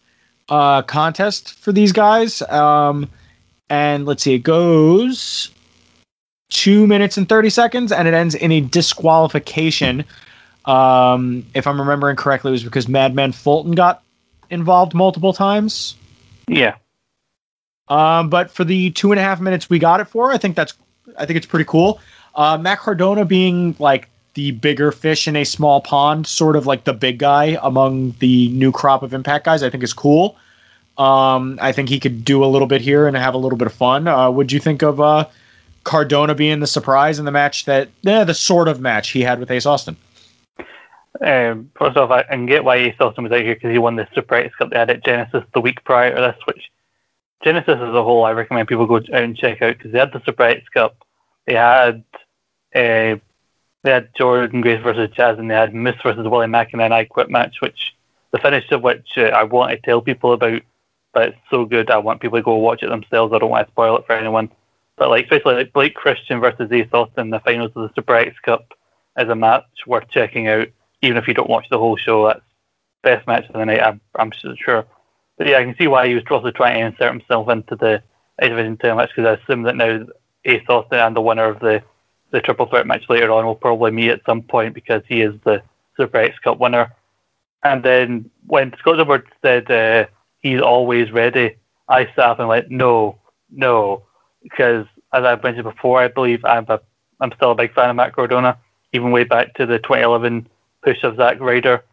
uh, 0.50 0.82
contest 0.82 1.54
for 1.54 1.72
these 1.72 1.92
guys. 1.92 2.42
Um, 2.44 3.10
and 3.70 4.06
let's 4.06 4.24
see, 4.24 4.34
it 4.34 4.40
goes 4.40 5.52
two 6.50 6.88
minutes 6.88 7.18
and 7.18 7.30
30 7.30 7.50
seconds, 7.50 7.92
and 7.92 8.08
it 8.08 8.14
ends 8.14 8.36
in 8.36 8.52
a 8.52 8.62
disqualification. 8.62 10.04
Um, 10.66 11.46
if 11.54 11.68
I'm 11.68 11.80
remembering 11.80 12.16
correctly, 12.16 12.50
it 12.50 12.54
was 12.54 12.64
because 12.64 12.88
Madman 12.88 13.32
Fulton 13.32 13.74
got 13.74 14.04
involved 14.50 14.94
multiple 14.94 15.34
times. 15.34 15.96
Yeah. 16.48 16.76
Um, 17.88 18.30
but 18.30 18.52
for 18.52 18.64
the 18.64 18.92
two 18.92 19.12
and 19.12 19.20
a 19.20 19.24
half 19.24 19.40
minutes 19.40 19.70
we 19.70 19.80
got 19.80 20.00
it 20.00 20.06
for, 20.06 20.32
I 20.32 20.38
think 20.38 20.56
that's 20.56 20.74
I 21.18 21.26
think 21.26 21.38
it's 21.38 21.46
pretty 21.46 21.66
cool. 21.66 22.00
Uh, 22.36 22.58
Matt 22.58 22.80
Cardona 22.80 23.26
being 23.26 23.76
like 23.80 24.10
the 24.34 24.52
bigger 24.52 24.92
fish 24.92 25.28
in 25.28 25.36
a 25.36 25.44
small 25.44 25.82
pond, 25.82 26.28
sort 26.28 26.56
of 26.56 26.66
like 26.66 26.84
the 26.84 26.94
big 26.94 27.20
guy 27.20 27.58
among 27.62 28.12
the 28.20 28.50
new 28.50 28.72
crop 28.72 29.04
of 29.04 29.14
Impact 29.14 29.46
guys, 29.46 29.64
I 29.64 29.70
think 29.70 29.84
is 29.84 29.94
cool. 29.94 30.38
Um, 30.98 31.58
I 31.62 31.72
think 31.72 31.90
he 31.90 32.00
could 32.00 32.26
do 32.26 32.44
a 32.44 32.48
little 32.48 32.68
bit 32.68 32.82
here 32.82 33.08
and 33.08 33.16
have 33.16 33.34
a 33.34 33.38
little 33.38 33.58
bit 33.58 33.68
of 33.68 33.74
fun. 33.74 34.08
Uh, 34.08 34.30
would 34.30 34.52
you 34.52 34.60
think 34.60 34.82
of 34.82 35.00
uh, 35.00 35.26
Cardona 35.84 36.36
being 36.36 36.60
the 36.60 36.68
surprise 36.68 37.20
in 37.20 37.26
the 37.26 37.32
match 37.32 37.66
that, 37.66 37.90
yeah, 38.02 38.24
the 38.24 38.34
sort 38.34 38.68
of 38.68 38.82
match 38.82 39.10
he 39.10 39.22
had 39.22 39.40
with 39.40 39.50
Ace 39.50 39.66
Austin? 39.66 39.96
Um, 41.22 41.72
first 41.78 41.98
off, 41.98 42.12
I 42.12 42.24
can 42.24 42.46
get 42.46 42.64
why 42.64 42.76
Ace 42.78 42.96
Austin 43.00 43.24
was 43.24 43.34
out 43.34 43.42
here 43.42 43.56
because 43.56 43.72
he 43.72 43.78
won 43.78 43.96
the 43.96 44.08
Super 44.14 44.36
X 44.36 44.56
Cup 44.56 44.70
they 44.70 44.78
had 44.78 44.90
at 44.90 45.04
Genesis 45.04 45.44
the 45.54 45.62
week 45.62 45.84
prior 45.84 46.16
to 46.16 46.22
this, 46.22 46.38
which 46.46 46.70
Genesis 47.44 47.76
as 47.76 47.96
a 47.96 48.04
whole, 48.04 48.26
I 48.26 48.32
recommend 48.32 48.68
people 48.68 48.86
go 48.86 48.98
out 48.98 49.10
and 49.10 49.38
check 49.38 49.62
out 49.62 49.78
because 49.78 49.92
they 49.92 50.00
had 50.00 50.14
the 50.14 50.22
Super 50.26 50.44
X 50.44 50.68
Cup, 50.70 50.98
they 51.46 51.56
had 51.56 52.04
uh, 52.76 53.16
they 53.84 53.92
had 53.92 54.14
Jordynne 54.14 54.62
Grace 54.62 54.82
versus 54.84 55.10
Jazz, 55.16 55.40
and 55.40 55.50
they 55.50 55.56
had 55.56 55.74
Moose 55.74 55.96
versus 56.04 56.28
Willie 56.28 56.48
Mack 56.48 56.74
and 56.74 56.82
then 56.82 56.92
I 56.92 57.06
Quit 57.06 57.30
match, 57.30 57.62
which 57.62 57.96
the 58.32 58.40
finish 58.40 58.70
of 58.72 58.84
which 58.84 59.08
uh, 59.18 59.24
I 59.24 59.44
want 59.44 59.72
to 59.72 59.78
tell 59.78 60.02
people 60.02 60.34
about, 60.34 60.62
but 61.14 61.30
it's 61.30 61.38
so 61.50 61.66
good 61.66 61.90
I 61.90 61.98
want 61.98 62.22
people 62.22 62.38
to 62.38 62.44
go 62.44 62.56
watch 62.56 62.84
it 62.84 62.90
themselves. 62.90 63.34
I 63.34 63.40
don't 63.40 63.50
want 63.50 63.68
to 63.68 63.72
spoil 63.72 63.98
it 63.98 64.06
for 64.06 64.14
anyone. 64.14 64.50
But 64.98 65.10
like 65.10 65.24
especially 65.24 65.56
like 65.56 65.74
Blake 65.74 65.96
Christian 65.96 66.42
versus 66.42 66.72
Ace 66.72 66.90
Austin, 66.92 67.30
the 67.30 67.40
finals 67.40 67.72
of 67.76 67.84
the 67.84 67.94
Super 67.96 68.16
X 68.16 68.38
Cup, 68.40 68.74
is 69.18 69.30
a 69.30 69.36
match 69.36 69.66
worth 69.88 70.10
checking 70.10 70.48
out, 70.48 70.68
even 71.02 71.18
if 71.18 71.28
you 71.28 71.34
don't 71.34 71.50
watch 71.50 71.68
the 71.70 71.80
whole 71.80 71.96
show. 71.96 72.28
That's 72.28 72.42
best 73.02 73.26
match 73.26 73.46
of 73.48 73.54
the 73.54 73.66
night. 73.66 73.82
I'm 73.82 74.02
I'm 74.16 74.32
sure. 74.32 74.86
But 75.38 75.48
yeah, 75.48 75.58
I 75.58 75.64
can 75.64 75.76
see 75.78 75.88
why 75.88 76.08
he 76.08 76.16
was 76.16 76.24
also 76.30 76.52
trying 76.52 76.80
to 76.80 76.88
insert 76.88 77.14
himself 77.14 77.48
into 77.50 77.78
the 77.78 78.04
X 78.40 78.50
Division 78.50 78.78
title 78.78 78.98
match 78.98 79.12
because 79.16 79.26
I 79.26 79.42
assume 79.42 79.64
that 79.64 79.78
now 79.78 80.06
Ace 80.46 80.64
Austin 80.68 81.00
and 81.00 81.16
the 81.16 81.22
winner 81.22 81.46
of 81.46 81.60
the 81.60 81.82
the 82.32 82.42
triple 82.42 82.68
threat 82.68 82.88
match 82.88 83.04
later 83.10 83.32
on 83.32 83.46
will 83.46 83.56
probably 83.56 83.92
meet 83.92 84.10
at 84.10 84.26
some 84.26 84.42
point 84.42 84.74
because 84.74 85.02
he 85.08 85.22
is 85.22 85.34
the 85.44 85.62
Super 85.98 86.18
X 86.18 86.38
Cup 86.40 86.60
winner. 86.60 86.94
And 87.64 87.84
then 87.84 88.30
when 88.48 88.74
Scott 88.80 89.00
Edwards 89.00 89.28
said 89.42 89.70
uh, 89.70 90.06
he's 90.40 90.62
always 90.62 91.12
ready, 91.12 91.56
I 91.88 92.06
sat 92.06 92.20
up 92.20 92.40
and 92.40 92.48
went, 92.48 92.70
no, 92.70 93.18
no, 93.52 94.04
because 94.42 94.86
as 95.14 95.24
I've 95.24 95.44
mentioned 95.44 95.64
before, 95.64 96.00
I 96.00 96.08
believe 96.08 96.46
I'm 96.46 96.66
a, 96.70 96.80
I'm 97.20 97.32
still 97.36 97.52
a 97.52 97.56
big 97.56 97.74
fan 97.74 97.90
of 97.90 97.96
Matt 97.96 98.16
Cardona, 98.16 98.58
even 98.94 99.12
way 99.12 99.24
back 99.24 99.56
to 99.56 99.66
the 99.66 99.80
2011 99.80 100.48
push 100.84 101.04
of 101.04 101.18
Zack 101.18 101.40
Ryder. 101.40 101.84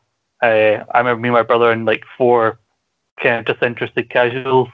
Uh, 0.43 0.84
I 0.93 0.99
remember 0.99 1.20
me 1.20 1.28
and 1.30 1.34
my 1.34 1.43
brother 1.43 1.72
and 1.72 1.87
like 1.87 2.05
four 2.16 2.59
kind 3.20 3.49
of 3.49 3.55
disinterested 3.55 4.11
casuals, 4.11 4.68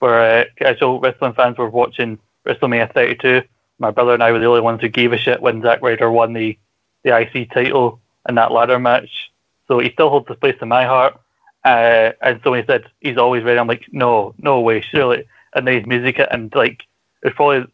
where 0.00 0.40
uh, 0.40 0.44
casual 0.58 1.00
wrestling 1.00 1.34
fans 1.34 1.56
were 1.56 1.70
watching 1.70 2.18
WrestleMania 2.46 2.92
32. 2.92 3.42
My 3.78 3.90
brother 3.90 4.14
and 4.14 4.22
I 4.22 4.32
were 4.32 4.38
the 4.38 4.46
only 4.46 4.60
ones 4.60 4.80
who 4.80 4.88
gave 4.88 5.12
a 5.12 5.18
shit 5.18 5.42
when 5.42 5.62
Zack 5.62 5.82
Ryder 5.82 6.10
won 6.10 6.32
the, 6.32 6.58
the 7.02 7.16
IC 7.16 7.50
title 7.52 8.00
in 8.28 8.36
that 8.36 8.52
ladder 8.52 8.78
match. 8.78 9.32
So 9.68 9.78
he 9.78 9.90
still 9.90 10.10
holds 10.10 10.30
a 10.30 10.34
place 10.34 10.56
in 10.60 10.68
my 10.68 10.84
heart. 10.84 11.18
Uh, 11.64 12.12
and 12.20 12.40
so 12.44 12.50
when 12.50 12.60
he 12.60 12.66
said 12.66 12.84
he's 13.00 13.16
always 13.16 13.42
ready, 13.42 13.58
I'm 13.58 13.66
like, 13.66 13.86
no, 13.90 14.34
no 14.38 14.60
way, 14.60 14.80
surely. 14.80 15.24
And 15.54 15.66
then 15.66 15.78
his 15.78 15.86
music, 15.86 16.20
and 16.30 16.54
like, 16.54 16.82
it 17.22 17.28
was 17.28 17.34
probably 17.34 17.72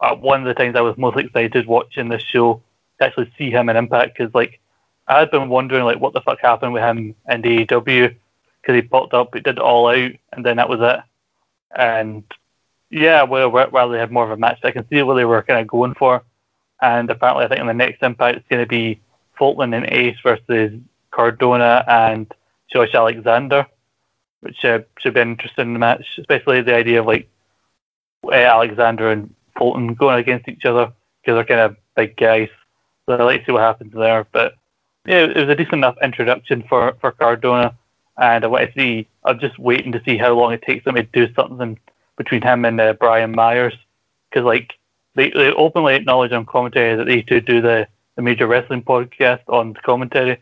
uh, 0.00 0.14
one 0.14 0.40
of 0.40 0.46
the 0.46 0.54
times 0.54 0.76
I 0.76 0.80
was 0.80 0.96
most 0.96 1.18
excited 1.18 1.66
watching 1.66 2.08
this 2.08 2.22
show 2.22 2.62
to 2.98 3.06
actually 3.06 3.32
see 3.36 3.50
him 3.50 3.68
in 3.68 3.76
Impact 3.76 4.16
because, 4.16 4.34
like, 4.34 4.60
I 5.08 5.18
had 5.18 5.30
been 5.30 5.48
wondering, 5.48 5.84
like, 5.84 6.00
what 6.00 6.12
the 6.12 6.20
fuck 6.20 6.40
happened 6.40 6.72
with 6.72 6.82
him 6.82 7.14
in 7.28 7.42
AEW 7.42 8.14
because 8.60 8.74
he 8.74 8.82
popped 8.82 9.14
up, 9.14 9.34
he 9.34 9.40
did 9.40 9.56
it 9.56 9.62
all 9.62 9.88
out, 9.88 10.12
and 10.32 10.46
then 10.46 10.56
that 10.56 10.68
was 10.68 10.80
it. 10.80 11.00
And 11.76 12.24
yeah, 12.92 13.22
well, 13.22 13.50
while 13.50 13.88
they 13.88 13.98
had 13.98 14.12
more 14.12 14.24
of 14.24 14.30
a 14.30 14.36
match, 14.36 14.58
I 14.62 14.70
can 14.70 14.86
see 14.88 15.02
what 15.02 15.14
they 15.14 15.24
were 15.24 15.42
kind 15.42 15.60
of 15.60 15.66
going 15.66 15.94
for. 15.94 16.22
And 16.82 17.08
apparently, 17.10 17.46
I 17.46 17.48
think 17.48 17.60
in 17.60 17.66
the 17.66 17.72
next 17.72 18.02
Impact, 18.02 18.36
it's 18.36 18.48
going 18.48 18.62
to 18.62 18.68
be 18.68 19.00
Fulton 19.38 19.72
and 19.72 19.86
Ace 19.90 20.18
versus 20.22 20.78
Cardona 21.10 21.84
and 21.88 22.32
Josh 22.70 22.94
Alexander, 22.94 23.66
which 24.40 24.62
uh, 24.64 24.80
should 24.98 25.14
be 25.14 25.20
an 25.20 25.30
interesting 25.30 25.78
match, 25.78 26.04
especially 26.18 26.60
the 26.60 26.74
idea 26.74 27.00
of 27.00 27.06
like 27.06 27.30
uh, 28.24 28.32
Alexander 28.32 29.10
and 29.10 29.34
Fulton 29.56 29.94
going 29.94 30.18
against 30.18 30.48
each 30.48 30.66
other 30.66 30.92
because 31.22 31.36
they're 31.36 31.44
kind 31.44 31.60
of 31.60 31.76
big 31.96 32.14
guys. 32.16 32.50
So 33.06 33.14
I'd 33.14 33.22
like 33.22 33.40
to 33.40 33.46
see 33.46 33.52
what 33.52 33.62
happens 33.62 33.94
there. 33.94 34.26
But 34.32 34.54
yeah, 35.06 35.24
it 35.24 35.36
was 35.36 35.48
a 35.48 35.56
decent 35.56 35.74
enough 35.74 35.96
introduction 36.02 36.62
for, 36.68 36.94
for 37.00 37.12
Cardona. 37.12 37.74
And 38.18 38.44
I 38.44 38.48
want 38.48 38.66
to 38.66 38.78
see, 38.78 39.08
I'm 39.24 39.40
just 39.40 39.58
waiting 39.58 39.92
to 39.92 40.02
see 40.04 40.18
how 40.18 40.34
long 40.34 40.52
it 40.52 40.60
takes 40.60 40.84
them 40.84 40.96
to 40.96 41.04
do 41.04 41.32
something 41.34 41.78
between 42.16 42.42
him 42.42 42.64
and 42.64 42.80
uh, 42.80 42.92
Brian 42.94 43.32
Myers. 43.32 43.74
Because, 44.30 44.44
like, 44.44 44.74
they, 45.14 45.30
they 45.30 45.52
openly 45.52 45.94
acknowledge 45.94 46.32
on 46.32 46.46
commentary 46.46 46.96
that 46.96 47.04
they 47.04 47.22
two 47.22 47.40
do 47.40 47.60
the, 47.60 47.86
the 48.16 48.22
major 48.22 48.46
wrestling 48.46 48.82
podcast 48.82 49.40
on 49.48 49.74
commentary. 49.74 50.40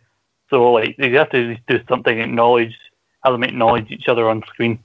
So, 0.49 0.73
like, 0.73 0.97
they 0.97 1.11
have 1.13 1.31
to 1.31 1.57
do 1.69 1.81
something, 1.89 2.19
acknowledge 2.19 2.77
how 3.23 3.37
they 3.37 3.47
acknowledge 3.47 3.91
each 3.91 4.09
other 4.09 4.29
on 4.29 4.43
screen. 4.43 4.79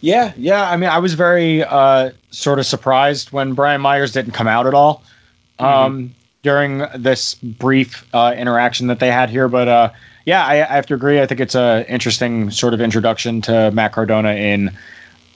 Yeah, 0.00 0.32
yeah. 0.36 0.70
I 0.70 0.76
mean, 0.76 0.90
I 0.90 0.98
was 0.98 1.14
very 1.14 1.64
uh, 1.64 2.10
sort 2.30 2.58
of 2.58 2.66
surprised 2.66 3.32
when 3.32 3.54
Brian 3.54 3.80
Myers 3.80 4.12
didn't 4.12 4.32
come 4.32 4.46
out 4.46 4.66
at 4.66 4.74
all 4.74 5.02
um, 5.58 6.14
during 6.42 6.84
this 6.94 7.34
brief 7.34 8.06
uh, 8.14 8.34
interaction 8.36 8.88
that 8.88 9.00
they 9.00 9.10
had 9.10 9.30
here. 9.30 9.48
But 9.48 9.68
uh, 9.68 9.90
yeah, 10.26 10.44
I, 10.44 10.54
I 10.54 10.74
have 10.74 10.86
to 10.86 10.94
agree. 10.94 11.20
I 11.20 11.26
think 11.26 11.40
it's 11.40 11.54
a 11.54 11.86
interesting 11.88 12.50
sort 12.50 12.74
of 12.74 12.80
introduction 12.80 13.40
to 13.42 13.70
Matt 13.70 13.92
Cardona 13.92 14.32
in 14.32 14.76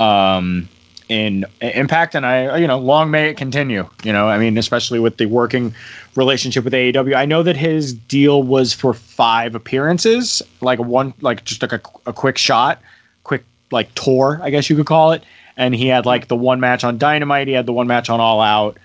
um, 0.00 0.68
in 1.08 1.46
Impact, 1.60 2.16
and 2.16 2.26
I 2.26 2.58
you 2.58 2.66
know 2.66 2.78
long 2.78 3.10
may 3.10 3.30
it 3.30 3.36
continue. 3.36 3.88
You 4.02 4.12
know, 4.12 4.28
I 4.28 4.36
mean, 4.36 4.58
especially 4.58 4.98
with 4.98 5.16
the 5.16 5.26
working 5.26 5.72
relationship 6.16 6.64
with 6.64 6.72
AEW. 6.72 7.14
I 7.14 7.24
know 7.24 7.44
that 7.44 7.56
his 7.56 7.94
deal 7.94 8.42
was 8.42 8.72
for 8.72 8.92
five 8.92 9.54
appearances, 9.54 10.42
like 10.60 10.80
one, 10.80 11.14
like 11.20 11.44
just 11.44 11.62
like 11.62 11.72
a, 11.72 11.80
a 12.06 12.12
quick 12.12 12.36
shot, 12.36 12.82
quick 13.22 13.44
like 13.70 13.94
tour, 13.94 14.40
I 14.42 14.50
guess 14.50 14.68
you 14.68 14.74
could 14.74 14.86
call 14.86 15.12
it. 15.12 15.22
And 15.56 15.72
he 15.72 15.86
had 15.86 16.04
like 16.04 16.26
the 16.26 16.36
one 16.36 16.58
match 16.58 16.82
on 16.82 16.98
Dynamite, 16.98 17.46
he 17.46 17.54
had 17.54 17.66
the 17.66 17.72
one 17.72 17.86
match 17.86 18.10
on 18.10 18.18
All 18.18 18.40
Out, 18.40 18.76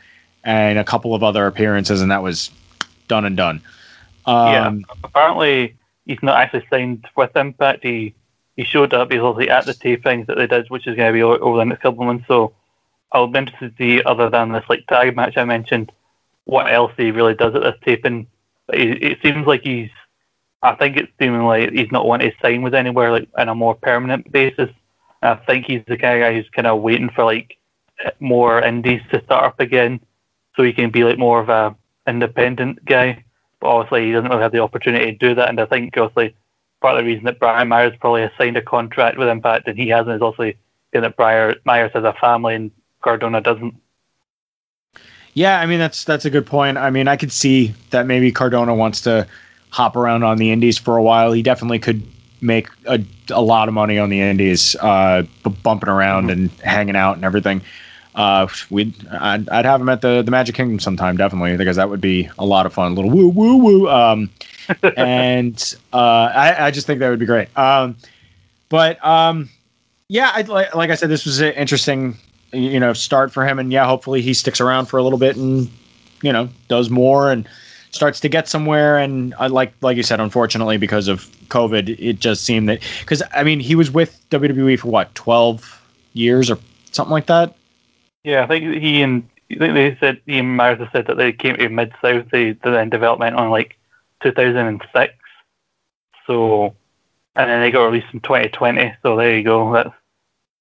and 0.43 0.77
a 0.77 0.83
couple 0.83 1.15
of 1.15 1.23
other 1.23 1.47
appearances, 1.47 2.03
and 2.03 2.11
that 2.11 2.21
was 2.21 2.51
done 3.07 3.25
and 3.25 3.35
done. 3.35 3.61
Um, 4.27 4.47
yeah, 4.47 4.95
apparently 5.03 5.75
he's 6.05 6.21
not 6.21 6.37
actually 6.37 6.65
signed 6.69 7.07
with 7.15 7.35
Impact. 7.35 7.83
He 7.83 8.15
he 8.55 8.63
showed 8.63 8.93
up. 8.93 9.11
He's 9.11 9.21
obviously 9.21 9.51
at 9.51 9.65
the 9.65 9.73
tapings 9.73 10.27
that 10.27 10.37
they 10.37 10.47
did, 10.47 10.69
which 10.69 10.87
is 10.87 10.95
going 10.95 11.09
to 11.09 11.13
be 11.13 11.23
over, 11.23 11.57
the 11.57 11.65
next 11.65 11.81
couple 11.81 12.01
of 12.01 12.07
months. 12.07 12.25
So 12.27 12.53
I'll 13.11 13.27
be 13.27 13.39
interested 13.39 13.77
to 13.77 13.83
see, 13.83 14.03
other 14.03 14.29
than 14.29 14.51
this 14.51 14.63
like 14.69 14.87
tag 14.87 15.15
match 15.15 15.37
I 15.37 15.43
mentioned, 15.43 15.91
what 16.45 16.71
else 16.71 16.93
he 16.95 17.11
really 17.11 17.33
does 17.33 17.53
at 17.55 17.61
this 17.61 17.75
taping. 17.83 18.27
But 18.67 18.77
he, 18.77 18.91
it 18.91 19.19
seems 19.21 19.45
like 19.45 19.63
he's. 19.63 19.89
I 20.61 20.73
think 20.75 20.97
it's 20.97 21.11
seeming 21.19 21.43
like 21.43 21.71
he's 21.71 21.91
not 21.91 22.07
wanting 22.07 22.31
to 22.31 22.37
sign 22.41 22.63
with 22.63 22.73
anywhere 22.73 23.11
like 23.11 23.29
on 23.37 23.49
a 23.49 23.55
more 23.55 23.75
permanent 23.75 24.31
basis. 24.31 24.69
And 25.21 25.31
I 25.31 25.45
think 25.45 25.65
he's 25.65 25.83
the 25.87 25.97
kind 25.97 26.21
of 26.21 26.25
guy 26.25 26.33
who's 26.33 26.49
kind 26.49 26.65
of 26.65 26.81
waiting 26.81 27.09
for 27.09 27.23
like 27.25 27.57
more 28.19 28.61
indies 28.61 29.01
to 29.11 29.23
start 29.23 29.45
up 29.45 29.59
again, 29.59 29.99
so 30.55 30.63
he 30.63 30.73
can 30.73 30.89
be 30.89 31.03
like 31.03 31.19
more 31.19 31.39
of 31.39 31.49
a 31.49 31.75
independent 32.07 32.83
guy. 32.85 33.24
But 33.65 33.71
obviously, 33.71 34.05
he 34.05 34.11
doesn't 34.11 34.29
really 34.29 34.43
have 34.43 34.51
the 34.51 34.59
opportunity 34.59 35.11
to 35.11 35.17
do 35.17 35.33
that. 35.33 35.49
And 35.49 35.59
I 35.59 35.65
think 35.65 35.97
obviously 35.97 36.35
part 36.81 36.99
of 36.99 37.03
the 37.03 37.09
reason 37.09 37.25
that 37.25 37.39
Brian 37.39 37.67
Myers 37.67 37.95
probably 37.99 38.21
has 38.21 38.29
signed 38.37 38.57
a 38.57 38.61
contract 38.61 39.17
with 39.17 39.27
Impact 39.27 39.67
and 39.67 39.75
he 39.75 39.89
hasn't 39.89 40.15
is 40.15 40.21
also 40.21 40.53
that 40.93 41.17
Brian 41.17 41.55
Myers 41.65 41.89
has 41.95 42.03
a 42.03 42.13
family 42.13 42.53
and 42.53 42.71
Cardona 43.01 43.41
doesn't. 43.41 43.73
Yeah, 45.33 45.59
I 45.59 45.65
mean 45.65 45.79
that's 45.79 46.03
that's 46.03 46.25
a 46.25 46.29
good 46.29 46.45
point. 46.45 46.77
I 46.77 46.91
mean, 46.91 47.07
I 47.07 47.15
could 47.15 47.31
see 47.31 47.73
that 47.89 48.05
maybe 48.05 48.31
Cardona 48.31 48.75
wants 48.75 49.01
to 49.01 49.27
hop 49.71 49.95
around 49.95 50.21
on 50.21 50.37
the 50.37 50.51
Indies 50.51 50.77
for 50.77 50.95
a 50.95 51.01
while. 51.01 51.31
He 51.31 51.41
definitely 51.41 51.79
could 51.79 52.03
make 52.41 52.69
a, 52.85 53.03
a 53.31 53.41
lot 53.41 53.67
of 53.67 53.73
money 53.73 53.97
on 53.97 54.11
the 54.11 54.21
Indies, 54.21 54.75
uh, 54.75 55.23
b- 55.43 55.57
bumping 55.63 55.89
around 55.89 56.29
and 56.29 56.51
hanging 56.61 56.95
out 56.95 57.15
and 57.15 57.25
everything. 57.25 57.61
Uh, 58.15 58.47
we'd 58.69 58.93
I'd, 59.09 59.47
I'd 59.49 59.65
have 59.65 59.81
him 59.81 59.89
at 59.89 60.01
the 60.01 60.21
the 60.21 60.31
Magic 60.31 60.55
Kingdom 60.55 60.79
sometime, 60.79 61.17
definitely, 61.17 61.57
because 61.57 61.75
that 61.75 61.89
would 61.89 62.01
be 62.01 62.29
a 62.39 62.45
lot 62.45 62.65
of 62.65 62.73
fun. 62.73 62.93
A 62.93 62.95
little 62.95 63.11
woo 63.11 63.27
woo 63.27 63.57
woo. 63.57 63.89
Um, 63.89 64.29
and 64.97 65.75
uh, 65.93 66.31
I, 66.33 66.67
I 66.67 66.71
just 66.71 66.87
think 66.87 66.99
that 66.99 67.09
would 67.09 67.19
be 67.19 67.25
great. 67.25 67.55
Um, 67.57 67.97
but 68.69 69.03
um, 69.05 69.49
yeah, 70.07 70.31
I, 70.33 70.41
like, 70.41 70.73
like 70.73 70.89
I 70.89 70.95
said, 70.95 71.09
this 71.09 71.25
was 71.25 71.39
an 71.39 71.53
interesting, 71.53 72.17
you 72.51 72.79
know, 72.79 72.93
start 72.93 73.33
for 73.33 73.45
him, 73.45 73.59
and 73.59 73.71
yeah, 73.71 73.85
hopefully 73.85 74.21
he 74.21 74.33
sticks 74.33 74.61
around 74.61 74.85
for 74.85 74.97
a 74.97 75.03
little 75.03 75.19
bit 75.19 75.35
and 75.35 75.69
you 76.21 76.31
know 76.31 76.49
does 76.69 76.89
more 76.89 77.31
and 77.31 77.47
starts 77.91 78.19
to 78.21 78.29
get 78.29 78.47
somewhere. 78.47 78.97
And 78.97 79.33
I 79.39 79.47
like 79.47 79.73
like 79.81 79.97
you 79.97 80.03
said, 80.03 80.19
unfortunately, 80.19 80.77
because 80.77 81.07
of 81.07 81.25
COVID, 81.49 81.99
it 81.99 82.19
just 82.19 82.43
seemed 82.43 82.69
that 82.69 82.81
because 83.01 83.21
I 83.33 83.43
mean 83.43 83.59
he 83.59 83.75
was 83.75 83.91
with 83.91 84.23
WWE 84.29 84.79
for 84.79 84.87
what 84.87 85.13
twelve 85.15 85.81
years 86.13 86.49
or 86.49 86.57
something 86.91 87.11
like 87.11 87.25
that. 87.27 87.55
Yeah, 88.25 88.43
I 88.43 88.47
think 88.47 88.81
he 88.81 89.03
and 89.03 89.29
I 89.51 89.55
think 89.55 89.73
they 89.75 89.95
said 89.99 90.19
he 90.25 90.39
and 90.39 90.57
Myers 90.57 90.79
have 90.79 90.89
said 90.91 91.05
that 91.07 91.17
they 91.17 91.31
came 91.31 91.55
to 91.57 91.69
Mid 91.69 91.93
South. 92.01 92.25
They 92.31 92.57
in 92.63 92.89
development 92.89 93.35
on 93.35 93.51
like 93.51 93.77
2006. 94.23 95.13
So, 96.25 96.75
and 97.35 97.49
then 97.49 97.61
they 97.61 97.69
got 97.69 97.85
released 97.85 98.11
in 98.13 98.21
2020. 98.21 98.95
So 99.03 99.15
there 99.15 99.37
you 99.37 99.43
go. 99.43 99.71
That's 99.71 99.91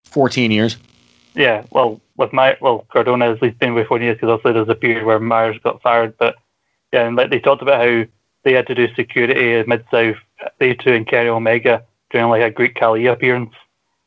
Fourteen 0.04 0.50
years. 0.50 0.76
yeah. 1.34 1.64
Well, 1.70 2.02
with 2.18 2.34
my 2.34 2.58
well, 2.60 2.86
Cardona 2.92 3.24
has 3.26 3.36
at 3.36 3.42
least 3.42 3.58
been 3.58 3.72
with 3.72 3.88
40 3.88 4.04
years 4.04 4.16
because 4.16 4.28
also 4.28 4.52
there's 4.52 4.68
a 4.68 4.74
period 4.74 5.06
where 5.06 5.18
Myers 5.18 5.58
got 5.64 5.80
fired. 5.80 6.18
But 6.18 6.36
yeah, 6.92 7.06
and 7.06 7.16
like 7.16 7.30
they 7.30 7.40
talked 7.40 7.62
about 7.62 7.80
how 7.80 8.04
they 8.42 8.52
had 8.52 8.66
to 8.66 8.74
do 8.74 8.94
security 8.94 9.54
at 9.54 9.66
Mid 9.66 9.86
South. 9.90 10.16
They 10.58 10.74
two 10.74 10.92
and 10.92 11.06
Kenny 11.06 11.30
Omega 11.30 11.82
during 12.10 12.28
like 12.28 12.42
a 12.42 12.50
Great 12.50 12.74
Khali 12.74 13.06
appearance, 13.06 13.54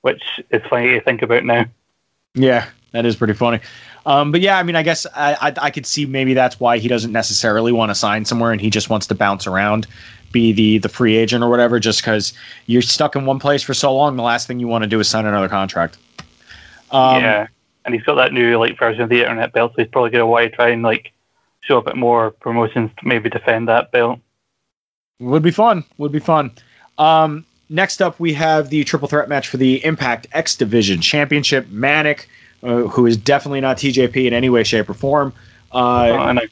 which 0.01 0.39
is 0.51 0.61
funny 0.69 0.89
to 0.89 1.01
think 1.01 1.23
about 1.23 1.43
now. 1.43 1.65
Yeah, 2.35 2.67
that 2.91 3.05
is 3.05 3.15
pretty 3.15 3.33
funny. 3.33 3.59
Um, 4.05 4.31
but 4.31 4.41
yeah, 4.41 4.57
I 4.57 4.63
mean, 4.63 4.75
I 4.75 4.83
guess 4.83 5.05
I, 5.15 5.33
I 5.41 5.53
I 5.63 5.69
could 5.69 5.85
see 5.85 6.05
maybe 6.05 6.33
that's 6.33 6.59
why 6.59 6.77
he 6.77 6.87
doesn't 6.87 7.11
necessarily 7.11 7.71
want 7.71 7.89
to 7.89 7.95
sign 7.95 8.25
somewhere 8.25 8.51
and 8.51 8.61
he 8.61 8.69
just 8.69 8.89
wants 8.89 9.07
to 9.07 9.15
bounce 9.15 9.45
around, 9.45 9.87
be 10.31 10.53
the 10.53 10.77
the 10.77 10.89
free 10.89 11.15
agent 11.17 11.43
or 11.43 11.49
whatever. 11.49 11.79
Just 11.79 12.01
because 12.01 12.33
you're 12.67 12.81
stuck 12.81 13.15
in 13.15 13.25
one 13.25 13.39
place 13.39 13.61
for 13.63 13.73
so 13.73 13.93
long, 13.93 14.15
the 14.15 14.23
last 14.23 14.47
thing 14.47 14.59
you 14.59 14.67
want 14.67 14.83
to 14.83 14.89
do 14.89 14.99
is 14.99 15.07
sign 15.07 15.25
another 15.25 15.49
contract. 15.49 15.97
Um, 16.91 17.21
yeah, 17.21 17.47
and 17.85 17.93
he's 17.93 18.03
got 18.03 18.15
that 18.15 18.31
new 18.31 18.57
like 18.57 18.79
version 18.79 19.01
of 19.01 19.09
the 19.09 19.19
internet 19.19 19.51
belt, 19.51 19.73
so 19.75 19.81
he's 19.81 19.91
probably 19.91 20.11
going 20.11 20.21
to 20.21 20.27
want 20.27 20.49
to 20.49 20.55
try 20.55 20.69
and 20.69 20.83
like 20.83 21.11
show 21.61 21.77
up 21.77 21.87
at 21.87 21.97
more 21.97 22.31
promotions 22.31 22.91
to 22.99 23.07
maybe 23.07 23.29
defend 23.29 23.67
that 23.67 23.91
belt. 23.91 24.19
Would 25.19 25.43
be 25.43 25.51
fun. 25.51 25.83
Would 25.97 26.11
be 26.11 26.19
fun. 26.19 26.51
Um, 26.97 27.45
next 27.69 28.01
up, 28.01 28.19
we 28.19 28.33
have 28.33 28.69
the 28.69 28.83
triple 28.83 29.07
threat 29.07 29.29
match 29.29 29.47
for 29.47 29.57
the 29.57 29.83
Impact 29.83 30.27
X 30.31 30.55
Division 30.55 31.01
Championship. 31.01 31.67
Manic, 31.69 32.29
uh, 32.63 32.83
who 32.83 33.05
is 33.05 33.17
definitely 33.17 33.61
not 33.61 33.77
TJP 33.77 34.25
in 34.25 34.33
any 34.33 34.49
way, 34.49 34.63
shape, 34.63 34.89
or 34.89 34.93
form, 34.93 35.33
uh, 35.71 35.77
Oh, 35.77 36.27
and 36.29 36.39
I, 36.39 36.47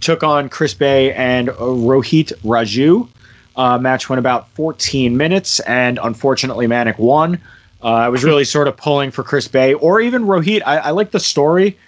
took 0.00 0.22
on 0.22 0.48
Chris 0.48 0.74
Bay 0.74 1.12
and 1.12 1.48
uh, 1.48 1.54
Rohit 1.54 2.32
Raju. 2.42 3.08
Uh, 3.56 3.78
match 3.78 4.08
went 4.10 4.18
about 4.18 4.48
14 4.50 5.16
minutes, 5.16 5.60
and 5.60 5.98
unfortunately, 6.02 6.66
Manic 6.66 6.98
won. 6.98 7.40
Uh, 7.82 7.88
I 7.88 8.08
was 8.08 8.24
really 8.24 8.44
sort 8.44 8.68
of 8.68 8.76
pulling 8.76 9.10
for 9.10 9.22
Chris 9.22 9.48
Bay 9.48 9.74
or 9.74 10.00
even 10.00 10.24
Rohit. 10.24 10.62
I, 10.66 10.78
I 10.78 10.90
like 10.90 11.10
the 11.10 11.20
story 11.20 11.78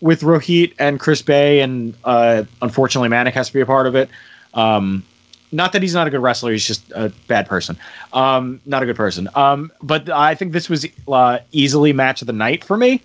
with 0.00 0.22
Rohit 0.22 0.74
and 0.78 0.98
Chris 0.98 1.20
Bay, 1.20 1.60
and 1.60 1.94
uh, 2.04 2.44
unfortunately, 2.62 3.08
Manic 3.08 3.34
has 3.34 3.48
to 3.48 3.52
be 3.52 3.60
a 3.60 3.66
part 3.66 3.86
of 3.86 3.94
it. 3.94 4.08
Um, 4.54 5.04
not 5.52 5.72
that 5.72 5.82
he's 5.82 5.94
not 5.94 6.06
a 6.06 6.10
good 6.10 6.20
wrestler; 6.20 6.52
he's 6.52 6.66
just 6.66 6.90
a 6.92 7.12
bad 7.26 7.48
person. 7.48 7.76
Um, 8.12 8.60
not 8.66 8.82
a 8.82 8.86
good 8.86 8.96
person. 8.96 9.28
Um, 9.34 9.72
but 9.82 10.08
I 10.10 10.34
think 10.34 10.52
this 10.52 10.68
was 10.68 10.86
uh, 11.08 11.38
easily 11.52 11.92
match 11.92 12.22
of 12.22 12.26
the 12.26 12.32
night 12.32 12.64
for 12.64 12.76
me. 12.76 13.02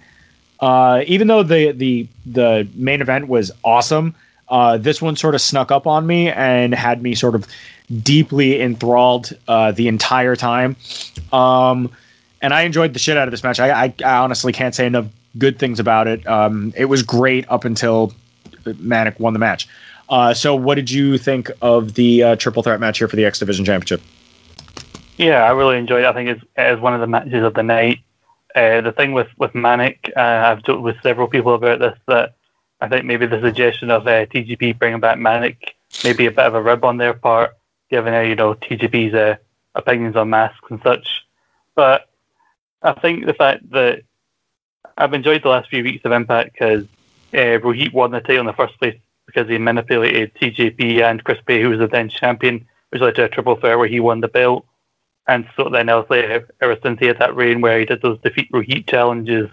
Uh, 0.60 1.04
even 1.08 1.28
though 1.28 1.43
the 1.43 1.72
the 1.72 2.08
the 2.26 2.68
main 2.76 3.02
event 3.02 3.28
was 3.28 3.52
awesome, 3.64 4.16
uh, 4.50 4.78
this 4.78 5.02
one 5.02 5.16
sort 5.16 5.36
of 5.36 5.41
snuck 5.41 5.72
up 5.72 5.88
on 5.88 6.08
me 6.08 6.30
and 6.30 6.74
had 6.74 7.02
me 7.02 7.16
sort 7.16 7.36
of 7.36 7.48
deeply 8.04 8.62
enthralled 8.62 9.32
uh, 9.48 9.72
the 9.72 9.88
entire 9.88 10.36
time. 10.36 10.76
Um, 11.34 11.91
and 12.41 12.54
I 12.54 12.62
enjoyed 12.62 12.93
the 12.93 13.00
shit 13.00 13.18
out 13.18 13.28
of 13.28 13.32
this 13.32 13.43
match. 13.43 13.60
I, 13.60 13.86
I, 13.86 13.93
I 14.04 14.18
honestly 14.18 14.54
can't 14.54 14.76
say 14.76 14.86
enough 14.86 15.08
good 15.38 15.60
things 15.60 15.80
about 15.80 16.08
it. 16.08 16.26
Um, 16.28 16.74
it 16.78 16.86
was 16.86 17.04
great 17.04 17.46
up 17.50 17.66
until 17.66 18.14
Manic 18.78 19.20
won 19.20 19.34
the 19.34 19.39
match. 19.39 19.68
Uh, 20.10 20.34
so, 20.34 20.56
what 20.56 20.76
did 20.76 20.91
you 20.91 21.18
think 21.18 21.49
of 21.62 21.95
the 21.95 22.24
uh, 22.24 22.36
triple 22.36 22.62
threat 22.64 22.80
match 22.80 22.99
here 22.99 23.08
for 23.08 23.16
the 23.16 23.26
X 23.26 23.39
Division 23.39 23.66
Championship? 23.66 24.01
yeah, 25.18 25.43
I 25.43 25.51
really 25.51 25.78
enjoyed 25.78 26.03
it. 26.03 26.08
I 26.08 26.14
think 26.14 26.30
it's, 26.30 26.43
it 26.58 26.74
is 26.74 26.80
one 26.80 26.93
of 26.93 27.01
the 27.01 27.08
matches 27.08 27.43
of 27.43 27.53
the 27.53 27.64
night. 27.64 27.99
Uh, 28.53 28.82
the 28.82 28.91
thing 28.91 29.14
with 29.14 29.28
with 29.38 29.53
Manic, 29.53 30.12
uh, 30.16 30.20
I've 30.20 30.64
talked 30.64 30.82
with 30.82 31.01
several 31.01 31.28
people 31.28 31.56
about 31.56 31.80
this 31.80 31.97
that 32.08 32.36
I 32.80 32.88
think 32.88 33.06
maybe 33.06 33.26
the 33.26 33.41
suggestion 33.41 33.91
of 33.91 34.08
uh, 34.08 34.26
TJP 34.26 34.80
bringing 34.80 34.99
back 34.99 35.18
Manic 35.18 35.76
maybe 36.03 36.26
a 36.26 36.32
bit 36.32 36.45
of 36.45 36.56
a 36.56 36.62
rib 36.62 36.84
on 36.84 36.97
their 36.97 37.14
part, 37.14 37.56
given 37.89 38.14
how 38.14 38.22
you 38.22 38.36
know 38.36 38.53
TJP's 38.53 39.14
uh, 39.14 39.36
opinions 39.74 40.16
on 40.16 40.30
masks 40.30 40.70
and 40.70 40.82
such. 40.84 41.26
But 41.76 42.10
I 42.82 42.93
think 42.93 43.26
the 43.26 43.34
fact 43.34 43.70
that 43.72 44.03
I've 44.97 45.14
enjoyed 45.14 45.43
the 45.43 45.49
last 45.49 45.70
few 45.70 45.84
weeks 45.84 46.06
of 46.06 46.14
Impact 46.14 46.53
because 46.53 46.86
uh, 47.34 47.60
Rohit 47.60 47.93
won 47.93 48.12
the 48.12 48.22
title 48.22 48.41
in 48.41 48.45
the 48.45 48.53
first 48.53 48.78
place 48.80 48.97
because 49.36 49.50
he 49.50 49.58
manipulated 49.58 50.34
TJP 50.36 51.02
and 51.02 51.24
Chris 51.24 51.40
Bay, 51.46 51.62
who 51.62 51.70
was 51.70 51.80
the 51.80 51.88
then 51.88 52.08
champion, 52.10 52.66
which 52.90 53.02
led 53.02 53.16
to 53.16 53.26
a 53.26 53.30
triple 53.30 53.58
threat 53.58 53.78
where 53.78 53.88
he 53.88 54.00
won 54.00 54.22
the 54.22 54.30
belt. 54.30 54.66
And 55.28 55.48
so 55.58 55.70
then 55.70 55.90
obviously 55.90 56.46
ever 56.62 56.78
since 56.82 57.00
he 57.00 57.08
had 57.08 57.20
that 57.20 57.36
reign 57.36 57.60
where 57.60 57.80
he 57.80 57.86
did 57.86 58.02
those 58.02 58.20
defeat 58.22 58.52
Rohit 58.52 58.88
challenges 58.88 59.50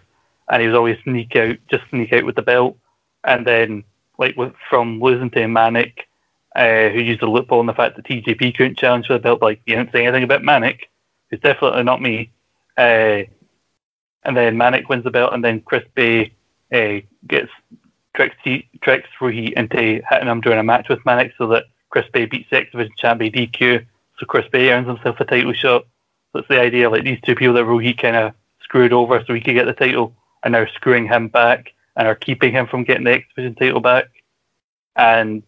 and 0.49 0.63
he 0.63 0.69
was 0.69 0.77
always 0.77 0.99
sneak 1.03 1.35
out, 1.35 1.57
just 1.69 1.83
sneak 1.91 2.13
out 2.13 2.25
with 2.25 2.37
the 2.37 2.43
belt. 2.43 2.77
And 3.25 3.47
then 3.47 3.85
like 4.19 4.37
with, 4.37 4.53
from 4.71 5.01
losing 5.01 5.31
to 5.31 5.49
Manic, 5.49 6.07
uh, 6.55 6.91
who 6.91 7.01
used 7.01 7.23
the 7.23 7.27
loophole 7.27 7.61
in 7.61 7.67
the 7.67 7.73
fact 7.73 7.97
that 7.97 8.05
TJP 8.05 8.55
couldn't 8.57 8.79
challenge 8.79 9.07
for 9.07 9.15
the 9.15 9.19
belt, 9.19 9.43
like 9.43 9.61
you 9.67 9.75
didn't 9.75 9.93
say 9.93 10.07
anything 10.07 10.23
about 10.23 10.45
Manic, 10.45 10.91
who's 11.31 11.41
definitely 11.41 11.83
not 11.83 12.03
me. 12.03 12.31
Uh, 12.77 13.23
and 14.25 14.37
then 14.37 14.59
Manic 14.59 14.89
wins 14.89 15.03
the 15.03 15.11
belt, 15.11 15.33
and 15.33 15.43
then 15.43 15.61
Chris 15.61 15.85
Bay 15.95 16.35
uh, 16.73 17.01
gets 17.27 17.51
tricks 18.15 18.37
he, 18.45 18.69
tricks 18.83 19.09
Rohit 19.21 19.55
into 19.55 20.03
hitting 20.09 20.29
him 20.29 20.41
during 20.41 20.59
a 20.59 20.63
match 20.63 20.89
with 20.89 21.05
Manic, 21.05 21.33
so 21.39 21.47
that 21.49 21.65
Chris 21.91 22.07
Bay 22.13 22.27
beats 22.27 22.51
the 22.51 22.59
X 22.59 22.71
Division 22.73 22.93
champion 22.97 23.33
DQ. 23.33 23.87
So 24.19 24.27
Chris 24.27 24.49
Bay 24.49 24.71
earns 24.71 24.87
himself 24.87 25.21
a 25.21 25.25
title 25.25 25.53
shot. 25.53 25.87
So 26.33 26.41
it's 26.41 26.49
the 26.49 26.61
idea 26.61 26.91
like 26.91 27.05
these 27.05 27.21
two 27.25 27.35
people 27.35 27.55
that 27.55 27.65
Rohit 27.65 27.99
kind 27.99 28.17
of 28.17 28.35
screwed 28.63 28.93
over 28.93 29.23
so 29.25 29.35
he 29.35 29.41
could 29.41 29.55
get 29.55 29.67
the 29.67 29.73
title, 29.73 30.15
and 30.43 30.53
now 30.53 30.67
screwing 30.75 31.07
him 31.07 31.29
back 31.29 31.73
and 31.97 32.09
are 32.09 32.15
keeping 32.15 32.53
him 32.53 32.67
from 32.67 32.85
getting 32.85 33.05
the 33.05 33.13
X 33.13 33.27
Division 33.35 33.55
title 33.55 33.81
back. 33.81 34.07
And 34.97 35.43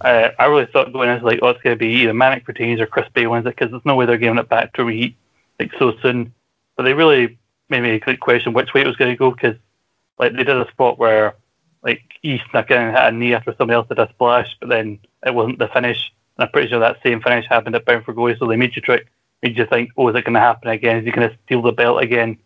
uh, 0.00 0.30
I 0.38 0.46
really 0.46 0.66
thought 0.66 0.92
going 0.92 1.10
into 1.10 1.24
like, 1.24 1.40
oh, 1.42 1.48
it's 1.48 1.62
going 1.62 1.76
to 1.76 1.78
be 1.78 1.88
either 1.88 2.14
Manic 2.14 2.46
retains 2.48 2.80
or 2.80 2.86
Chris 2.86 3.08
Bay 3.12 3.26
wins 3.26 3.46
it 3.46 3.56
because 3.56 3.70
there's 3.70 3.84
no 3.84 3.96
way 3.96 4.06
they're 4.06 4.18
giving 4.18 4.38
it 4.38 4.48
back 4.48 4.72
to 4.74 4.82
Rohit 4.82 5.14
like 5.58 5.72
so 5.78 5.92
soon. 6.02 6.32
But 6.76 6.84
they 6.84 6.94
really 6.94 7.38
made 7.68 7.82
me 7.82 8.16
question 8.16 8.52
which 8.52 8.74
way 8.74 8.80
it 8.80 8.86
was 8.86 8.96
going 8.96 9.12
to 9.12 9.16
go 9.16 9.30
because 9.30 9.56
like 10.18 10.32
they 10.32 10.44
did 10.44 10.56
a 10.56 10.68
spot 10.70 10.98
where 10.98 11.34
like 11.82 12.02
he 12.22 12.40
snuck 12.50 12.70
in 12.70 12.90
hit 12.90 12.94
a 12.96 13.10
knee 13.10 13.34
after 13.34 13.54
somebody 13.56 13.76
else 13.76 13.88
did 13.88 13.98
a 13.98 14.08
splash, 14.10 14.56
but 14.60 14.68
then 14.68 14.98
it 15.26 15.34
wasn't 15.34 15.58
the 15.58 15.68
finish. 15.68 16.12
And 16.36 16.44
I'm 16.44 16.52
pretty 16.52 16.68
sure 16.68 16.80
that 16.80 16.98
same 17.02 17.20
finish 17.20 17.46
happened 17.48 17.74
at 17.74 17.84
Bound 17.84 18.04
for 18.04 18.12
Glory, 18.12 18.36
so 18.38 18.46
they 18.46 18.56
made 18.56 18.76
you 18.76 18.82
try, 18.82 19.00
made 19.42 19.56
you 19.56 19.66
think, 19.66 19.90
oh, 19.96 20.08
is 20.08 20.16
it 20.16 20.24
going 20.24 20.34
to 20.34 20.40
happen 20.40 20.68
again? 20.68 20.98
Is 20.98 21.04
he 21.04 21.10
going 21.10 21.28
to 21.28 21.36
steal 21.46 21.62
the 21.62 21.72
belt 21.72 22.02
again? 22.02 22.38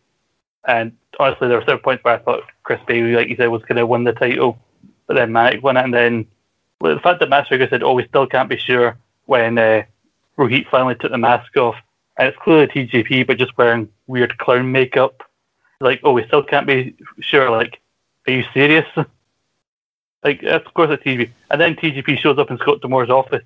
And 0.66 0.93
honestly, 1.18 1.49
there 1.49 1.59
were 1.59 1.64
certain 1.64 1.80
points 1.80 2.05
where 2.05 2.14
I 2.14 2.18
thought 2.18 2.45
Chris 2.62 2.80
Bay, 2.87 3.03
like 3.03 3.28
you 3.28 3.37
said, 3.37 3.49
was 3.49 3.62
going 3.62 3.76
to 3.76 3.87
win 3.87 4.05
the 4.05 4.12
title, 4.12 4.59
but 5.07 5.14
then 5.14 5.32
Manic 5.32 5.62
won 5.62 5.76
it, 5.76 5.85
and 5.85 5.93
then 5.93 6.26
the 6.80 7.01
fact 7.01 7.20
that 7.20 7.28
Matt 7.28 7.47
Striker 7.47 7.68
said, 7.68 7.82
"Oh, 7.82 7.95
we 7.95 8.07
still 8.07 8.26
can't 8.26 8.49
be 8.49 8.57
sure," 8.57 8.99
when 9.26 9.59
uh, 9.59 9.85
Rohit 10.39 10.68
finally 10.70 10.95
took 10.95 11.11
the 11.11 11.18
mask 11.18 11.57
off, 11.57 11.76
and 12.16 12.28
it's 12.28 12.39
clearly 12.39 12.66
TJP, 12.66 13.26
but 13.26 13.39
just 13.39 13.57
wearing 13.57 13.89
weird 14.07 14.37
clown 14.39 14.72
makeup. 14.72 15.22
Like, 15.80 16.01
oh, 16.05 16.12
we 16.12 16.26
still 16.26 16.43
can't 16.43 16.66
be 16.66 16.95
sure. 17.20 17.51
Like, 17.51 17.80
are 18.26 18.32
you 18.32 18.45
serious? 18.53 18.87
like, 20.24 20.42
of 20.42 20.64
course 20.74 20.90
it's 20.90 21.02
TJP. 21.02 21.30
And 21.50 21.60
then 21.60 21.76
TJP 21.76 22.18
shows 22.18 22.38
up 22.38 22.50
in 22.50 22.58
Scott 22.58 22.80
D'Amore's 22.80 23.10
office 23.10 23.42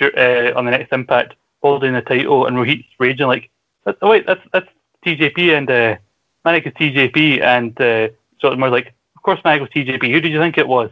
uh, 0.00 0.52
on 0.56 0.64
the 0.64 0.70
next 0.70 0.92
Impact, 0.92 1.34
holding 1.62 1.92
the 1.92 2.02
title, 2.02 2.46
and 2.46 2.56
Rohit's 2.56 2.86
raging 2.98 3.26
like, 3.26 3.50
"Oh 4.00 4.10
wait, 4.10 4.26
that's 4.26 4.40
that's 4.52 4.68
TJP 5.04 5.56
and 5.56 5.70
uh, 5.70 5.96
Manic 6.44 6.66
is 6.66 6.72
TJP," 6.74 7.42
and 7.42 7.78
uh, 7.80 8.08
Scott 8.38 8.52
D'Amore's 8.52 8.72
like, 8.72 8.94
"Of 9.16 9.22
course, 9.22 9.40
Manic 9.44 9.60
was 9.60 9.70
TJP. 9.70 10.10
Who 10.12 10.20
did 10.20 10.32
you 10.32 10.38
think 10.38 10.56
it 10.56 10.68
was?" 10.68 10.90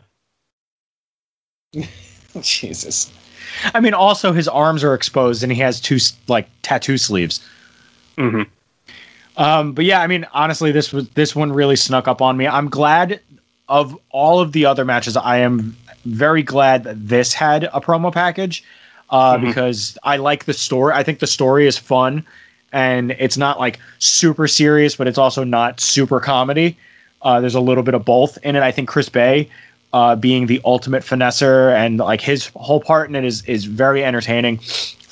Jesus. 2.41 3.13
I 3.75 3.81
mean, 3.81 3.95
also 3.95 4.33
his 4.33 4.49
arms 4.49 4.83
are 4.83 4.95
exposed 4.95 5.43
and 5.43 5.53
he 5.53 5.61
has 5.61 5.81
two 5.81 5.99
like 6.29 6.49
tattoo 6.63 6.99
sleeves. 6.99 7.47
Mm-hmm. 8.17 8.43
Um, 9.37 9.73
but 9.73 9.85
yeah, 9.85 10.01
I 10.01 10.07
mean, 10.07 10.27
honestly, 10.33 10.73
this 10.73 10.93
was 10.93 11.09
this 11.11 11.35
one 11.35 11.53
really 11.53 11.77
snuck 11.77 12.09
up 12.09 12.21
on 12.21 12.37
me. 12.37 12.47
I'm 12.47 12.69
glad 12.69 13.21
of 13.69 13.97
all 14.11 14.41
of 14.41 14.53
the 14.53 14.65
other 14.67 14.85
matches. 14.85 15.17
I 15.17 15.39
am 15.39 15.77
very 16.05 16.43
glad 16.43 16.85
that 16.85 17.09
this 17.09 17.33
had 17.33 17.65
a 17.73 17.81
promo 17.81 18.13
package. 18.13 18.65
uh, 19.11 19.37
Mhm. 19.37 19.49
because 19.49 19.99
I 20.05 20.17
like 20.17 20.47
the 20.47 20.55
story. 20.55 20.95
I 20.95 21.03
think 21.03 21.19
the 21.19 21.27
story 21.27 21.67
is 21.67 21.77
fun, 21.77 22.25
and 22.73 23.11
it's 23.19 23.37
not 23.37 23.61
like 23.61 23.79
super 23.99 24.49
serious, 24.49 24.97
but 24.97 25.07
it's 25.07 25.19
also 25.19 25.45
not 25.45 25.81
super 25.81 26.19
comedy. 26.19 26.79
Uh, 27.21 27.39
there's 27.39 27.55
a 27.55 27.61
little 27.61 27.83
bit 27.83 27.93
of 27.93 28.07
both 28.07 28.39
in 28.43 28.57
it. 28.57 28.63
I 28.63 28.71
think 28.73 28.89
Chris 28.89 29.11
Bay, 29.11 29.51
uh, 29.93 30.17
being 30.17 30.47
the 30.47 30.63
ultimate 30.65 31.03
finesser, 31.03 31.75
and 31.75 31.99
like 31.99 32.23
his 32.23 32.51
whole 32.57 32.81
part 32.81 33.11
in 33.11 33.15
it 33.15 33.23
is 33.25 33.43
is 33.45 33.67
very 33.67 34.03
entertaining. 34.03 34.61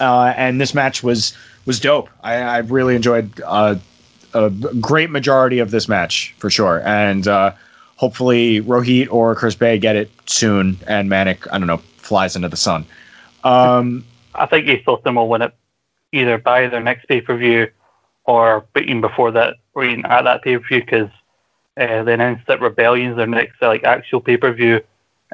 Uh, 0.00 0.32
and 0.34 0.58
this 0.62 0.72
match 0.72 1.02
was 1.02 1.34
was 1.66 1.78
dope. 1.78 2.08
I, 2.24 2.36
I 2.36 2.58
really 2.60 2.96
enjoyed 2.96 3.38
uh, 3.44 3.74
a 4.32 4.48
great 4.80 5.10
majority 5.10 5.58
of 5.58 5.72
this 5.72 5.88
match 5.90 6.34
for 6.38 6.48
sure, 6.48 6.80
and 6.86 7.28
uh, 7.28 7.52
hopefully 8.00 8.62
Rohit 8.62 9.08
or 9.10 9.34
Chris 9.34 9.54
Bay 9.54 9.78
get 9.78 9.94
it 9.94 10.10
soon, 10.24 10.78
and 10.86 11.10
Manic 11.10 11.46
I 11.52 11.58
don't 11.58 11.66
know 11.66 11.82
flies 11.98 12.34
into 12.34 12.48
the 12.48 12.56
sun. 12.56 12.86
Um, 13.44 14.06
I 14.34 14.46
think 14.46 14.66
Austin 14.86 15.16
will 15.16 15.28
win 15.28 15.42
it 15.42 15.54
either 16.10 16.38
by 16.38 16.66
their 16.68 16.80
next 16.80 17.06
pay 17.08 17.20
per 17.20 17.36
view 17.36 17.68
or 18.24 18.64
even 18.74 19.02
before 19.02 19.30
that, 19.32 19.56
or 19.74 19.84
even 19.84 20.06
at 20.06 20.22
that 20.22 20.42
pay 20.42 20.56
per 20.56 20.66
view, 20.66 20.80
because 20.80 21.10
uh, 21.76 22.02
they 22.02 22.14
announced 22.14 22.46
that 22.46 22.62
Rebellion's 22.62 23.18
their 23.18 23.26
next 23.26 23.62
uh, 23.62 23.66
like 23.66 23.84
actual 23.84 24.22
pay 24.22 24.38
per 24.38 24.52
view. 24.54 24.76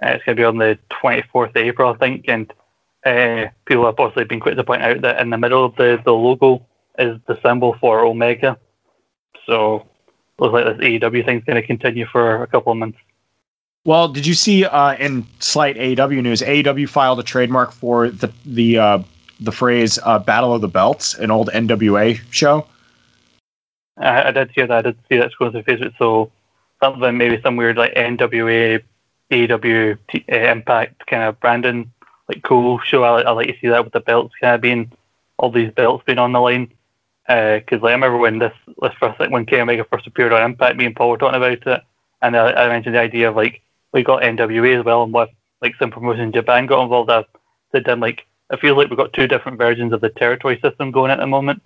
Uh, 0.02 0.08
it's 0.08 0.24
going 0.24 0.36
to 0.36 0.40
be 0.40 0.44
on 0.44 0.58
the 0.58 0.76
24th 0.90 1.50
of 1.50 1.56
April, 1.56 1.94
I 1.94 1.96
think, 1.98 2.24
and 2.26 2.52
uh, 3.06 3.46
people 3.64 3.86
have 3.86 4.00
obviously 4.00 4.24
been 4.24 4.40
quick 4.40 4.56
to 4.56 4.64
point 4.64 4.82
out 4.82 5.02
that 5.02 5.20
in 5.20 5.30
the 5.30 5.38
middle 5.38 5.64
of 5.64 5.76
the, 5.76 6.00
the 6.04 6.12
logo 6.12 6.66
is 6.98 7.16
the 7.28 7.40
symbol 7.42 7.76
for 7.80 8.04
Omega. 8.04 8.58
So 9.46 9.86
looks 10.39 10.53
like 10.53 10.64
this 10.64 10.87
AEW 10.87 11.24
thing's 11.24 11.45
going 11.45 11.61
to 11.61 11.66
continue 11.66 12.07
for 12.07 12.43
a 12.43 12.47
couple 12.47 12.72
of 12.72 12.78
months. 12.78 12.99
Well, 13.84 14.09
did 14.09 14.26
you 14.26 14.34
see 14.34 14.64
uh, 14.64 14.95
in 14.97 15.26
slight 15.39 15.76
AEW 15.76 16.22
news? 16.22 16.43
AEW 16.43 16.89
filed 16.89 17.20
a 17.20 17.22
trademark 17.22 17.72
for 17.72 18.11
the 18.11 18.32
the 18.45 18.78
uh, 18.78 18.99
the 19.41 19.53
phrase 19.53 19.99
uh, 20.03 20.18
"Battle 20.18 20.53
of 20.53 20.61
the 20.61 20.68
Belts," 20.68 21.14
an 21.14 21.30
old 21.30 21.51
NWA 21.51 22.20
show. 22.30 22.66
I, 23.97 24.24
I 24.24 24.30
did 24.32 24.51
hear 24.51 24.66
that. 24.66 24.78
I 24.78 24.82
did 24.82 24.99
see 25.09 25.18
that 25.18 25.30
going 25.39 25.53
through 25.53 25.62
Facebook. 25.62 25.97
So 25.99 26.32
something 26.82 27.16
maybe 27.16 27.41
some 27.43 27.57
weird 27.57 27.76
like 27.76 27.95
NWA, 27.95 28.82
AEW, 29.30 29.99
T, 30.11 30.24
uh, 30.30 30.34
Impact 30.34 31.07
kind 31.07 31.22
of 31.22 31.39
branding, 31.39 31.93
like 32.28 32.43
cool 32.43 32.80
show. 32.80 33.05
I, 33.05 33.22
I 33.22 33.30
like 33.30 33.47
to 33.47 33.57
see 33.61 33.68
that 33.68 33.84
with 33.84 33.93
the 33.93 34.01
belts 34.01 34.34
kind 34.41 34.57
of 34.57 34.61
being 34.61 34.91
all 35.39 35.51
these 35.51 35.72
belts 35.72 36.05
being 36.05 36.18
on 36.18 36.32
the 36.32 36.41
line. 36.41 36.72
Uh, 37.28 37.58
because 37.58 37.82
like 37.82 37.90
I 37.90 37.94
remember 37.94 38.18
when 38.18 38.38
this, 38.38 38.52
this 38.80 38.92
first 39.00 39.18
like 39.18 39.30
when 39.30 39.46
Kenny 39.46 39.62
Omega 39.62 39.84
first 39.84 40.06
appeared 40.06 40.32
on 40.32 40.42
Impact, 40.42 40.76
me 40.76 40.86
and 40.86 40.94
Paul 40.94 41.10
were 41.10 41.18
talking 41.18 41.36
about 41.36 41.66
it, 41.66 41.82
and 42.22 42.36
I, 42.36 42.52
I 42.52 42.68
mentioned 42.68 42.94
the 42.94 43.00
idea 43.00 43.28
of 43.28 43.36
like 43.36 43.62
we 43.92 44.02
got 44.02 44.22
NWA 44.22 44.78
as 44.78 44.84
well, 44.84 45.02
and 45.02 45.12
what 45.12 45.30
like 45.60 45.74
some 45.78 45.90
promotion 45.90 46.22
in 46.22 46.32
Japan 46.32 46.66
got 46.66 46.82
involved. 46.82 47.10
I 47.10 47.24
said 47.72 47.86
him 47.86 48.00
like 48.00 48.26
I 48.50 48.56
feel 48.56 48.76
like 48.76 48.88
we've 48.90 48.96
got 48.96 49.12
two 49.12 49.26
different 49.26 49.58
versions 49.58 49.92
of 49.92 50.00
the 50.00 50.08
territory 50.08 50.60
system 50.62 50.92
going 50.92 51.10
at 51.10 51.18
the 51.18 51.26
moment 51.26 51.62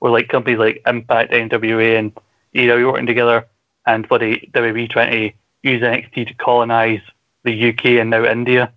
where 0.00 0.12
like 0.12 0.28
companies 0.28 0.58
like 0.58 0.82
Impact, 0.86 1.32
NWA, 1.32 1.98
and 1.98 2.12
AEW 2.54 2.92
working 2.92 3.06
together, 3.06 3.46
and 3.86 4.04
the 4.04 4.40
WWE 4.52 4.90
trying 4.90 5.10
to 5.10 5.36
use 5.62 5.82
NXT 5.82 6.28
to 6.28 6.34
colonize 6.34 7.00
the 7.44 7.70
UK 7.70 7.84
and 8.00 8.10
now 8.10 8.24
India. 8.24 8.72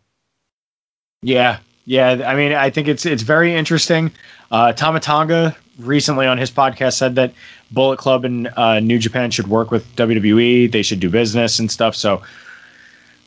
Yeah, 1.21 1.59
yeah. 1.85 2.23
I 2.25 2.35
mean, 2.35 2.53
I 2.53 2.69
think 2.69 2.87
it's 2.87 3.05
it's 3.05 3.23
very 3.23 3.55
interesting. 3.55 4.11
Uh, 4.51 4.73
Tama 4.73 4.99
Tonga 4.99 5.55
recently 5.79 6.25
on 6.25 6.37
his 6.37 6.49
podcast 6.51 6.93
said 6.93 7.15
that 7.15 7.33
Bullet 7.71 7.97
Club 7.97 8.25
and 8.25 8.47
uh, 8.55 8.79
New 8.79 8.99
Japan 8.99 9.31
should 9.31 9.47
work 9.47 9.71
with 9.71 9.85
WWE. 9.95 10.71
They 10.71 10.81
should 10.83 10.99
do 10.99 11.09
business 11.09 11.59
and 11.59 11.71
stuff. 11.71 11.95
So, 11.95 12.21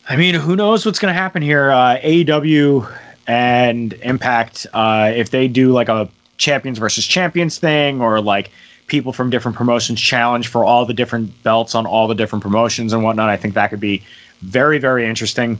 I 0.09 0.17
mean, 0.17 0.35
who 0.35 0.57
knows 0.57 0.87
what's 0.87 0.99
going 0.99 1.13
to 1.13 1.19
happen 1.19 1.43
here? 1.43 1.71
Uh, 1.71 1.99
AEW 1.99 2.91
and 3.27 3.93
Impact, 4.03 4.67
uh, 4.73 5.13
if 5.15 5.31
they 5.31 5.47
do 5.47 5.73
like 5.73 5.89
a 5.89 6.09
champions 6.39 6.79
versus 6.79 7.07
champions 7.07 7.59
thing, 7.59 8.01
or 8.01 8.21
like 8.21 8.51
people 8.87 9.13
from 9.13 9.31
different 9.31 9.57
promotions 9.57 10.01
challenge 10.01 10.49
for 10.49 10.65
all 10.65 10.85
the 10.85 10.95
different 10.95 11.43
belts 11.43 11.75
on 11.75 11.87
all 11.87 12.09
the 12.09 12.15
different 12.15 12.43
promotions 12.43 12.93
and 12.93 13.05
whatnot, 13.05 13.29
I 13.29 13.37
think 13.37 13.55
that 13.55 13.69
could 13.69 13.79
be 13.79 14.03
very, 14.41 14.79
very 14.79 15.07
interesting. 15.07 15.59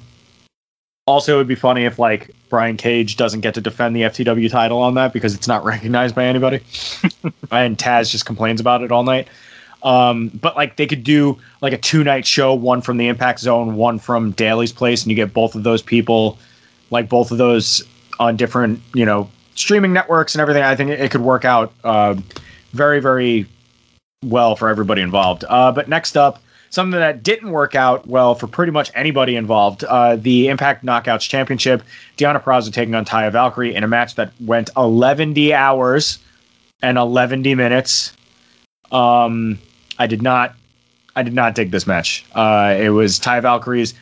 Also, 1.11 1.35
it 1.35 1.39
would 1.39 1.49
be 1.49 1.57
funny 1.57 1.87
if 1.87 1.99
like 1.99 2.31
Brian 2.49 2.77
Cage 2.77 3.17
doesn't 3.17 3.41
get 3.41 3.55
to 3.55 3.61
defend 3.61 3.97
the 3.97 4.03
FTW 4.03 4.49
title 4.49 4.79
on 4.79 4.95
that 4.95 5.13
because 5.13 5.35
it's 5.35 5.49
not 5.49 5.65
recognized 5.75 6.15
by 6.15 6.25
anybody, 6.25 6.59
and 7.51 7.77
Taz 7.77 8.11
just 8.11 8.27
complains 8.27 8.61
about 8.61 8.83
it 8.83 8.93
all 8.93 9.03
night. 9.03 9.27
Um, 9.83 10.29
but 10.29 10.55
like 10.55 10.77
they 10.77 10.87
could 10.87 11.03
do 11.03 11.37
like 11.63 11.73
a 11.73 11.79
two 11.79 12.05
night 12.05 12.25
show, 12.25 12.55
one 12.55 12.81
from 12.81 12.97
the 12.97 13.09
Impact 13.09 13.41
Zone, 13.41 13.75
one 13.75 13.99
from 13.99 14.31
Daily's 14.31 14.73
Place, 14.73 15.03
and 15.03 15.11
you 15.11 15.17
get 15.17 15.33
both 15.35 15.57
of 15.57 15.65
those 15.65 15.83
people, 15.83 16.39
like 16.91 17.09
both 17.09 17.33
of 17.33 17.39
those 17.39 17.83
on 18.21 18.37
different 18.37 18.81
you 18.95 19.05
know 19.05 19.29
streaming 19.57 19.93
networks 19.93 20.37
and 20.37 20.41
everything. 20.41 20.63
I 20.63 20.77
think 20.77 20.91
it, 20.91 21.01
it 21.01 21.11
could 21.11 21.23
work 21.23 21.45
out 21.45 21.73
uh, 21.83 22.15
very 22.71 23.01
very 23.01 23.47
well 24.25 24.55
for 24.55 24.69
everybody 24.69 25.03
involved. 25.03 25.45
Uh, 25.49 25.73
but 25.73 25.89
next 25.89 26.17
up, 26.17 26.41
something 26.71 26.99
that 26.99 27.23
didn't 27.23 27.51
work 27.51 27.75
out 27.75 28.07
well 28.07 28.35
for 28.35 28.47
pretty 28.47 28.73
much 28.73 28.91
anybody 28.95 29.37
involved. 29.37 29.85
Uh, 29.85 30.17
the 30.17 30.49
Impact 30.49 30.85
Knockouts 30.85 31.29
Championship, 31.29 31.83
Deonna 32.17 32.43
Purrazzo 32.43 32.73
taking 32.73 32.95
on 32.95 33.05
Taya 33.05 33.31
Valkyrie 33.31 33.75
in 33.75 33.85
a 33.85 33.89
match 33.89 34.15
that 34.15 34.33
went 34.41 34.71
11 34.77 35.37
hours 35.53 36.19
and 36.83 36.97
11 36.97 37.43
minutes. 37.43 38.17
Um, 38.91 39.59
I 39.99 40.07
did 40.07 40.23
not, 40.23 40.55
I 41.17 41.23
did 41.23 41.35
not 41.35 41.55
dig 41.55 41.71
this 41.71 41.87
match. 41.87 42.25
Uh, 42.35 42.77
it 42.79 42.91
was 42.91 43.19
Taya 43.21 43.43
Valkyrie's 43.43 43.95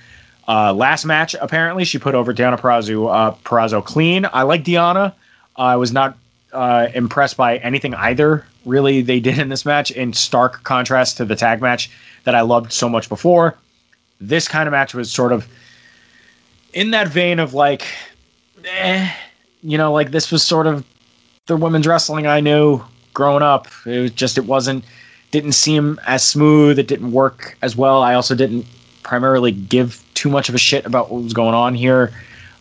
uh, 0.46 0.72
last 0.72 1.04
match. 1.04 1.34
Apparently, 1.40 1.84
she 1.84 1.98
put 1.98 2.14
over 2.14 2.32
Deonna 2.32 2.58
Purrazzo, 2.58 3.74
uh, 3.74 3.80
clean. 3.82 4.26
I 4.32 4.42
like 4.42 4.64
Deanna. 4.64 5.12
I 5.56 5.76
was 5.76 5.92
not 5.92 6.16
uh, 6.52 6.88
impressed 6.94 7.36
by 7.36 7.58
anything 7.58 7.94
either. 7.94 8.46
Really, 8.68 9.00
they 9.02 9.18
did 9.20 9.38
in 9.38 9.48
this 9.48 9.64
match. 9.64 9.90
In 9.90 10.12
stark 10.12 10.62
contrast 10.62 11.16
to 11.16 11.24
the 11.24 11.34
tag 11.34 11.62
match 11.62 11.90
that 12.24 12.34
I 12.34 12.42
loved 12.42 12.72
so 12.72 12.88
much 12.88 13.08
before, 13.08 13.56
this 14.20 14.46
kind 14.46 14.66
of 14.66 14.72
match 14.72 14.94
was 14.94 15.12
sort 15.12 15.32
of 15.32 15.48
in 16.74 16.90
that 16.90 17.08
vein 17.08 17.38
of 17.38 17.54
like, 17.54 17.86
eh, 18.64 19.10
you 19.62 19.78
know, 19.78 19.92
like 19.92 20.10
this 20.10 20.30
was 20.30 20.42
sort 20.42 20.66
of 20.66 20.84
the 21.46 21.56
women's 21.56 21.86
wrestling 21.86 22.26
I 22.26 22.40
knew 22.40 22.82
growing 23.14 23.42
up. 23.42 23.68
It 23.86 24.00
was 24.00 24.10
just 24.10 24.36
it 24.38 24.44
wasn't 24.44 24.84
didn't 25.30 25.52
seem 25.52 25.98
as 26.06 26.24
smooth. 26.24 26.78
It 26.78 26.88
didn't 26.88 27.12
work 27.12 27.56
as 27.62 27.76
well. 27.76 28.02
I 28.02 28.14
also 28.14 28.34
didn't 28.34 28.66
primarily 29.02 29.52
give 29.52 30.04
too 30.14 30.28
much 30.28 30.48
of 30.48 30.54
a 30.54 30.58
shit 30.58 30.84
about 30.84 31.10
what 31.10 31.22
was 31.22 31.32
going 31.32 31.54
on 31.54 31.74
here. 31.74 32.12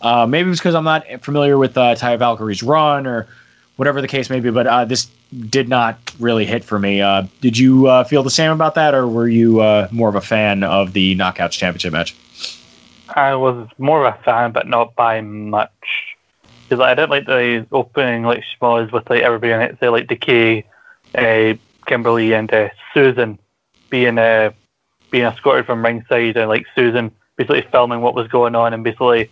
Uh, 0.01 0.25
maybe 0.25 0.47
it 0.47 0.49
was 0.49 0.59
because 0.59 0.75
I'm 0.75 0.83
not 0.83 1.05
familiar 1.21 1.57
with 1.57 1.77
uh, 1.77 1.95
Taya 1.95 2.17
Valkyrie's 2.17 2.63
run 2.63 3.05
or 3.07 3.27
whatever 3.75 4.01
the 4.01 4.07
case 4.07 4.29
may 4.29 4.39
be, 4.39 4.49
but 4.49 4.67
uh, 4.67 4.85
this 4.85 5.09
did 5.49 5.67
not 5.67 6.13
really 6.19 6.45
hit 6.45 6.63
for 6.63 6.79
me. 6.79 7.01
Uh, 7.01 7.27
did 7.41 7.57
you 7.57 7.87
uh, 7.87 8.03
feel 8.03 8.23
the 8.23 8.29
same 8.29 8.51
about 8.51 8.75
that, 8.75 8.93
or 8.93 9.07
were 9.07 9.27
you 9.27 9.59
uh, 9.59 9.87
more 9.91 10.09
of 10.09 10.15
a 10.15 10.21
fan 10.21 10.63
of 10.63 10.93
the 10.93 11.15
Knockouts 11.15 11.51
Championship 11.51 11.93
match? 11.93 12.15
I 13.09 13.35
was 13.35 13.67
more 13.77 14.05
of 14.05 14.13
a 14.13 14.23
fan, 14.23 14.51
but 14.51 14.67
not 14.67 14.95
by 14.95 15.21
much. 15.21 16.15
Because 16.63 16.81
I 16.81 16.93
didn't 16.93 17.09
like 17.09 17.25
the 17.25 17.65
opening 17.71 18.23
like 18.23 18.43
schmoz 18.43 18.91
with 18.91 19.09
like 19.09 19.21
everybody 19.21 19.53
in 19.53 19.61
it, 19.61 19.77
say 19.79 19.89
like 19.89 20.07
Decay, 20.07 20.65
uh, 21.15 21.53
Kimber 21.85 22.11
Lee, 22.11 22.33
and 22.33 22.51
uh, 22.53 22.69
Susan 22.93 23.39
being 23.89 24.17
uh, 24.17 24.51
being 25.09 25.23
escorted 25.23 25.65
from 25.65 25.83
ringside, 25.83 26.35
and 26.35 26.49
like 26.49 26.65
Susan 26.75 27.11
basically 27.37 27.65
filming 27.71 28.01
what 28.01 28.15
was 28.15 28.27
going 28.27 28.55
on, 28.55 28.73
and 28.73 28.83
basically 28.83 29.29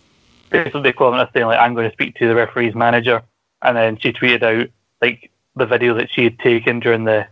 basically 0.50 0.82
the 0.82 0.88
equivalent 0.88 1.22
of 1.22 1.28
saying 1.34 1.46
like 1.46 1.58
I'm 1.58 1.74
going 1.74 1.88
to 1.88 1.92
speak 1.92 2.14
to 2.16 2.28
the 2.28 2.34
referee's 2.34 2.74
manager, 2.74 3.22
and 3.62 3.76
then 3.76 3.98
she 3.98 4.12
tweeted 4.12 4.42
out 4.42 4.68
like 5.02 5.30
the 5.56 5.66
video 5.66 5.94
that 5.94 6.10
she 6.10 6.24
had 6.24 6.38
taken 6.38 6.80
during 6.80 7.04
the 7.04 7.26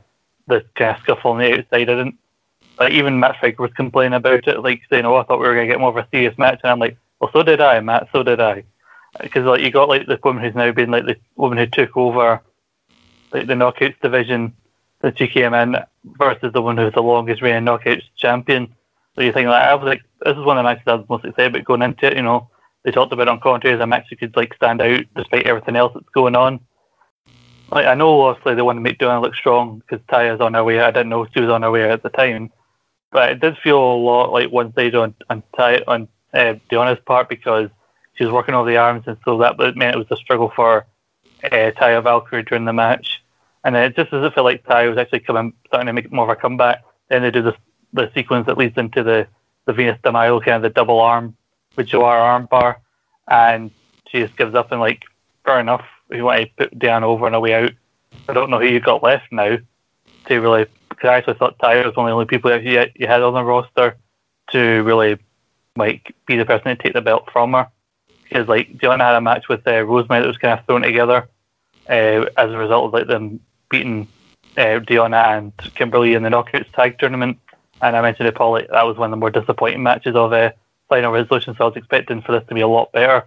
the 0.47 0.65
kind 0.75 0.99
scuffle 1.03 1.33
on 1.33 1.39
the 1.39 1.53
outside. 1.53 1.67
I 1.73 1.85
didn't 1.85 2.19
like 2.79 2.93
even 2.93 3.21
Matt 3.21 3.37
Striker 3.37 3.63
was 3.63 3.73
complaining 3.73 4.15
about 4.15 4.49
it, 4.49 4.61
like 4.61 4.83
saying, 4.91 5.05
"Oh, 5.05 5.17
I 5.17 5.23
thought 5.25 5.41
we 5.41 5.47
were 5.47 5.55
going 5.55 5.69
to 5.69 5.73
get 5.73 5.81
more 5.81 5.91
of 5.91 5.97
a 5.97 6.09
serious 6.11 6.37
match," 6.39 6.61
and 6.63 6.71
I'm 6.71 6.79
like, 6.79 6.97
"Well, 7.21 7.31
so 7.33 7.43
did 7.43 7.61
I, 7.61 7.81
Matt. 7.81 8.09
So 8.13 8.23
did 8.23 8.41
I." 8.41 8.65
Because 9.21 9.45
like 9.45 9.61
you 9.61 9.71
got 9.71 9.89
like 9.89 10.07
the 10.07 10.19
woman 10.23 10.43
who's 10.43 10.55
now 10.55 10.73
been 10.73 10.91
like 10.91 11.07
the 11.07 11.17
woman 11.37 11.59
who 11.59 11.67
took 11.67 11.97
over 11.97 12.43
like 13.33 13.47
the 13.47 13.55
knockouts 13.55 14.01
division 14.01 14.55
that 15.01 15.19
she 15.19 15.29
came 15.29 15.55
in 15.55 15.77
versus 16.05 16.53
the 16.53 16.63
one 16.63 16.77
who's 16.77 16.95
the 16.95 17.03
longest 17.03 17.43
reigning 17.43 17.65
knockouts 17.65 18.05
champion. 18.17 18.75
So 19.15 19.23
you 19.23 19.33
think 19.33 19.49
like 19.49 19.63
I 19.63 19.75
was 19.75 19.85
like, 19.85 20.03
this 20.25 20.37
is 20.37 20.45
one 20.45 20.59
of 20.59 20.65
the 20.65 20.69
matches 20.69 20.85
I 20.87 20.95
was 20.95 21.09
most 21.09 21.25
excited 21.25 21.55
about 21.55 21.65
going 21.65 21.83
into 21.83 22.07
it. 22.07 22.17
You 22.17 22.23
know, 22.23 22.49
they 22.83 22.91
talked 22.91 23.13
about 23.13 23.29
on 23.29 23.41
commentary 23.41 23.75
as 23.75 23.81
a 23.81 23.87
match 23.87 24.07
that 24.11 24.19
could 24.19 24.35
like 24.35 24.55
stand 24.55 24.81
out 24.81 25.05
despite 25.15 25.47
everything 25.47 25.77
else 25.77 25.93
that's 25.95 26.09
going 26.09 26.35
on. 26.35 26.61
Like 27.71 27.87
I 27.87 27.95
know 27.95 28.23
obviously 28.23 28.55
they 28.55 28.63
want 28.63 28.77
to 28.77 28.83
make 28.83 28.99
Deonna 28.99 29.23
look 29.23 29.35
strong 29.35 29.81
because 29.81 30.05
Taya's 30.07 30.41
on 30.41 30.55
her 30.55 30.65
way. 30.65 30.81
I 30.81 30.91
didn't 30.91 31.09
know 31.09 31.27
she 31.33 31.41
was 31.41 31.51
on 31.51 31.63
her 31.63 31.71
way 31.71 31.91
at 31.91 32.03
the 32.03 32.11
time, 32.11 32.51
but 33.11 33.31
it 33.31 33.41
did 33.41 33.59
feel 33.59 33.79
a 33.79 33.97
lot 33.97 34.33
like 34.33 34.51
one 34.51 34.73
sided 34.75 34.95
on 34.95 35.15
on 35.31 35.43
Ty 35.57 35.83
on 35.87 36.09
uh, 36.33 36.55
Deonna's 36.71 37.01
part 37.07 37.29
because 37.29 37.71
she 38.15 38.25
was 38.25 38.33
working 38.33 38.55
all 38.55 38.65
the 38.65 38.77
arms 38.77 39.05
and 39.07 39.17
so 39.25 39.39
that 39.39 39.59
meant 39.77 39.97
it 39.97 39.99
was 39.99 40.07
a 40.11 40.17
struggle 40.17 40.53
for 40.55 40.87
uh, 41.45 41.49
Taya 41.49 42.03
Valkyrie 42.03 42.45
during 42.45 42.65
the 42.65 42.73
match. 42.73 43.23
And 43.65 43.75
then 43.75 43.95
just 43.97 44.13
as 44.13 44.25
if 44.25 44.37
it 44.37 44.43
like 44.43 44.65
Taya 44.65 44.89
was 44.89 44.99
actually 44.99 45.21
coming 45.21 45.55
starting 45.67 45.87
to 45.87 45.93
make 45.93 46.13
more 46.13 46.31
of 46.31 46.37
a 46.37 46.41
comeback, 46.41 46.85
then 47.09 47.23
they 47.23 47.31
do 47.31 47.43
this 47.43 47.55
the 47.93 48.11
sequence 48.15 48.47
that 48.47 48.59
leads 48.59 48.77
into 48.77 49.03
the 49.03 49.27
the 49.67 49.73
Venus 49.73 49.99
de 50.03 50.13
kind 50.13 50.49
of 50.49 50.63
the 50.63 50.71
double 50.71 51.01
arm 51.01 51.37
with 51.77 51.93
arm 51.95 52.47
bar, 52.51 52.81
and 53.29 53.71
she 54.09 54.19
just 54.21 54.37
gives 54.37 54.55
up 54.55 54.71
and 54.73 54.81
like 54.81 55.05
fair 55.45 55.61
enough. 55.61 55.85
You 56.15 56.25
want 56.25 56.41
to 56.41 56.51
put 56.57 56.79
Dan 56.79 57.05
over 57.05 57.27
on 57.27 57.35
a 57.35 57.41
way 57.41 57.55
out, 57.55 57.73
I 58.29 58.33
don't 58.33 58.51
know 58.51 58.61
who 58.61 58.67
you 58.67 58.81
got 58.81 59.03
left 59.03 59.31
now 59.33 59.59
to 60.27 60.41
really. 60.41 60.67
Because 60.89 61.09
I 61.09 61.15
actually 61.15 61.35
thought 61.35 61.59
Taya 61.59 61.85
was 61.85 61.97
one 61.97 62.07
of 62.07 62.11
the 62.11 62.15
only 62.15 62.27
people 62.27 62.51
that 62.51 62.63
you, 62.63 62.85
you 62.95 63.07
had 63.07 63.23
on 63.23 63.35
the 63.35 63.43
roster 63.43 63.97
to 64.53 64.83
really 64.83 65.19
like 65.77 66.15
be 66.27 66.37
the 66.37 66.45
person 66.45 66.77
to 66.77 66.77
take 66.77 66.93
the 66.93 67.01
belt 67.01 67.29
from 67.33 67.53
her. 67.53 67.69
Because 68.23 68.49
like 68.49 68.79
Deonna 68.79 69.01
had 69.01 69.17
a 69.17 69.21
match 69.21 69.49
with 69.49 69.67
uh, 69.67 69.83
Rosemary 69.83 70.23
that 70.23 70.29
was 70.29 70.39
kind 70.39 70.59
of 70.59 70.65
thrown 70.67 70.83
together 70.83 71.29
uh, 71.89 72.27
as 72.37 72.51
a 72.51 72.57
result 72.57 72.87
of 72.87 72.93
like 72.93 73.07
them 73.07 73.41
beating 73.71 74.07
uh, 74.57 74.79
Deonna 74.81 75.37
and 75.37 75.53
Kimber 75.75 75.99
Lee 75.99 76.15
in 76.15 76.23
the 76.23 76.29
Knockouts 76.29 76.73
tag 76.73 76.99
tournament. 76.99 77.39
And 77.83 77.97
I 77.97 78.03
mentioned 78.03 78.29
it, 78.29 78.35
Paul, 78.35 78.55
that 78.55 78.87
was 78.87 78.97
one 78.97 79.09
of 79.09 79.11
the 79.11 79.17
more 79.17 79.31
disappointing 79.31 79.83
matches 79.83 80.15
of 80.15 80.33
uh, 80.33 80.53
Final 80.89 81.13
Resolution. 81.13 81.55
So 81.57 81.65
I 81.65 81.69
was 81.69 81.77
expecting 81.77 82.23
for 82.23 82.33
this 82.33 82.47
to 82.49 82.55
be 82.55 82.61
a 82.61 82.69
lot 82.69 82.93
better, 82.93 83.27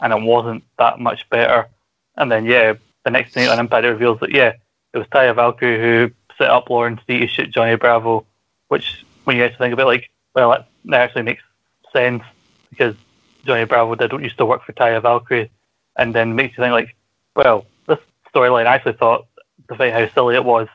and 0.00 0.12
it 0.12 0.22
wasn't 0.22 0.64
that 0.78 1.00
much 1.00 1.28
better. 1.28 1.68
And 2.16 2.30
then 2.30 2.44
yeah, 2.44 2.74
the 3.04 3.10
next 3.10 3.36
night 3.36 3.48
on 3.48 3.58
Impact 3.58 3.84
it 3.84 3.90
reveals 3.90 4.20
that 4.20 4.32
yeah, 4.32 4.52
it 4.92 4.98
was 4.98 5.06
Taya 5.08 5.34
Valkyrie 5.34 5.80
who 5.80 6.10
set 6.38 6.50
up 6.50 6.70
Larry 6.70 6.98
D 7.06 7.18
to 7.20 7.26
shoot 7.28 7.50
Johnny 7.50 7.76
Bravo, 7.76 8.26
which 8.68 9.04
when 9.24 9.36
you 9.36 9.44
actually 9.44 9.58
think 9.58 9.72
about 9.74 9.82
it, 9.82 9.86
like, 9.86 10.10
well, 10.34 10.50
that, 10.50 10.68
that 10.86 11.00
actually 11.00 11.22
makes 11.22 11.42
sense 11.92 12.22
because 12.70 12.94
Johnny 13.44 13.64
Bravo 13.64 13.94
did 13.94 14.12
used 14.12 14.38
to 14.38 14.46
work 14.46 14.64
for 14.64 14.72
Taya 14.72 15.02
Valkyrie, 15.02 15.50
and 15.96 16.14
then 16.14 16.34
makes 16.34 16.56
you 16.56 16.64
think 16.64 16.72
like, 16.72 16.96
well, 17.36 17.66
this 17.86 17.98
storyline 18.34 18.66
I 18.66 18.74
actually 18.74 18.94
thought, 18.94 19.26
despite 19.68 19.92
how 19.92 20.08
silly 20.08 20.34
it 20.34 20.44
was, 20.44 20.68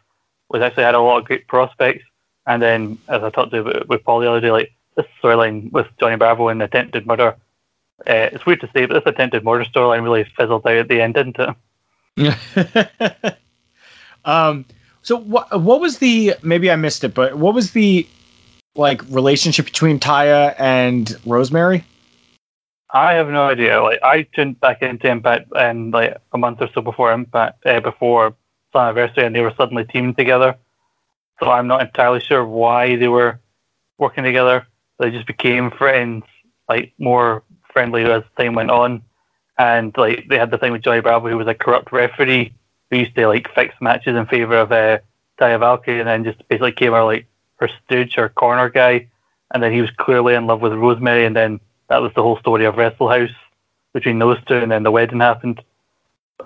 was 0.50 0.62
actually 0.62 0.84
had 0.84 0.96
a 0.96 1.00
lot 1.00 1.20
of 1.20 1.26
great 1.26 1.48
prospects. 1.48 2.04
And 2.48 2.62
then, 2.62 2.98
as 3.08 3.24
I 3.24 3.30
talked 3.30 3.52
to 3.52 3.86
with, 3.88 4.04
Paul 4.04 4.20
the 4.20 4.30
other 4.30 4.42
day, 4.42 4.52
like 4.52 4.72
this 4.96 5.08
storyline 5.22 5.72
with 5.72 5.88
Johnny 6.00 6.16
Bravo 6.16 6.50
and 6.50 6.62
the 6.62 6.66
attempted 6.66 7.08
murder, 7.08 7.36
uh, 8.02 8.30
it's 8.34 8.46
weird 8.46 8.62
to 8.62 8.70
say, 8.74 8.86
but 8.86 8.94
this 8.94 9.14
attempted 9.14 9.44
murder 9.44 9.66
storyline 9.66 10.04
really 10.04 10.26
fizzled 10.38 10.68
out 10.68 10.76
at 10.76 10.88
the 10.88 11.02
end, 11.02 11.14
didn't 11.14 11.38
it? 12.18 13.38
um. 14.26 14.66
So 15.02 15.18
what? 15.18 15.62
What 15.62 15.80
was 15.80 16.00
the? 16.00 16.36
Maybe 16.44 16.72
I 16.72 16.76
missed 16.76 17.04
it, 17.04 17.14
but 17.14 17.36
what 17.38 17.54
was 17.54 17.72
the 17.72 18.08
like 18.76 19.02
relationship 19.10 19.66
between 19.66 20.00
Taya 20.00 20.56
and 20.60 21.16
Rosemary? 21.26 21.84
I 22.94 23.14
have 23.14 23.30
no 23.30 23.48
idea. 23.48 23.82
Like 23.82 24.02
I 24.04 24.24
tuned 24.24 24.60
back 24.60 24.82
into 24.82 25.10
Impact 25.10 25.52
and 25.56 25.92
like 25.92 26.18
a 26.32 26.38
month 26.38 26.62
or 26.62 26.70
so 26.74 26.82
before 26.82 27.12
Impact, 27.12 27.66
uh, 27.66 27.80
before 27.80 28.36
Slammiversary, 28.74 29.26
and 29.26 29.36
they 29.36 29.42
were 29.42 29.54
suddenly 29.58 29.86
teamed 29.86 30.18
together. 30.18 30.56
So 31.40 31.50
I'm 31.50 31.68
not 31.68 31.82
entirely 31.82 32.22
sure 32.22 32.46
why 32.46 32.96
they 32.96 33.08
were 33.08 33.40
working 33.98 34.24
together. 34.24 34.66
They 35.00 35.12
just 35.12 35.28
became 35.28 35.72
friends, 35.72 36.24
like 36.70 36.94
more 36.98 37.44
friendly 37.76 38.06
as 38.06 38.24
time 38.38 38.56
went 38.56 38.72
on. 38.72 39.02
And 39.58 39.96
like 39.98 40.28
they 40.30 40.38
had 40.38 40.50
the 40.50 40.58
thing 40.58 40.72
with 40.72 40.82
Johnny 40.82 41.02
Bravo, 41.02 41.30
who 41.30 41.38
was 41.38 41.48
a 41.48 41.54
corrupt 41.54 41.92
referee 41.92 42.54
who 42.90 42.98
used 42.98 43.16
to 43.16 43.28
like 43.28 43.54
fix 43.54 43.76
matches 43.82 44.16
in 44.16 44.26
favor 44.28 44.56
of 44.56 44.72
uh, 44.72 45.00
Taya 45.40 45.60
Valkyrie, 45.60 46.00
and 46.00 46.08
then 46.08 46.24
just 46.24 46.48
basically 46.48 46.72
came 46.72 46.94
out 46.94 47.06
like 47.06 47.28
her 47.58 47.70
stooge 47.86 48.18
or 48.18 48.30
corner 48.30 48.70
guy. 48.70 49.08
And 49.54 49.62
then 49.62 49.72
he 49.74 49.82
was 49.82 49.92
clearly 49.92 50.34
in 50.36 50.48
love 50.48 50.62
with 50.62 50.74
Rosemary, 50.74 51.26
and 51.26 51.36
then 51.36 51.60
that 51.90 52.02
was 52.02 52.12
the 52.16 52.24
whole 52.24 52.40
story 52.40 52.66
of 52.66 52.78
Wrestle 52.78 53.10
House 53.10 53.36
between 53.94 54.20
those 54.20 54.44
two, 54.46 54.56
and 54.56 54.72
then 54.72 54.84
the 54.84 54.92
wedding 54.92 55.20
happened. 55.20 55.62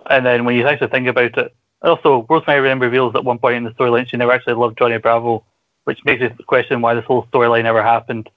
And 0.10 0.26
then 0.26 0.46
when 0.46 0.56
you 0.56 0.68
actually 0.68 0.90
think 0.90 1.08
about 1.08 1.38
it, 1.38 1.56
also 1.82 2.26
Rosemary 2.30 2.68
then 2.68 2.80
reveals 2.80 3.16
at 3.16 3.24
one 3.24 3.40
point 3.40 3.58
in 3.58 3.64
the 3.64 3.72
storyline 3.72 4.08
she 4.08 4.18
never 4.18 4.32
actually 4.32 4.54
loved 4.54 4.78
Johnny 4.78 4.98
Bravo, 4.98 5.44
which 5.86 6.04
makes 6.06 6.22
you 6.22 6.30
question 6.46 6.82
why 6.82 6.94
this 6.94 7.06
whole 7.06 7.26
storyline 7.28 7.66
ever 7.66 7.82
happened, 7.82 8.30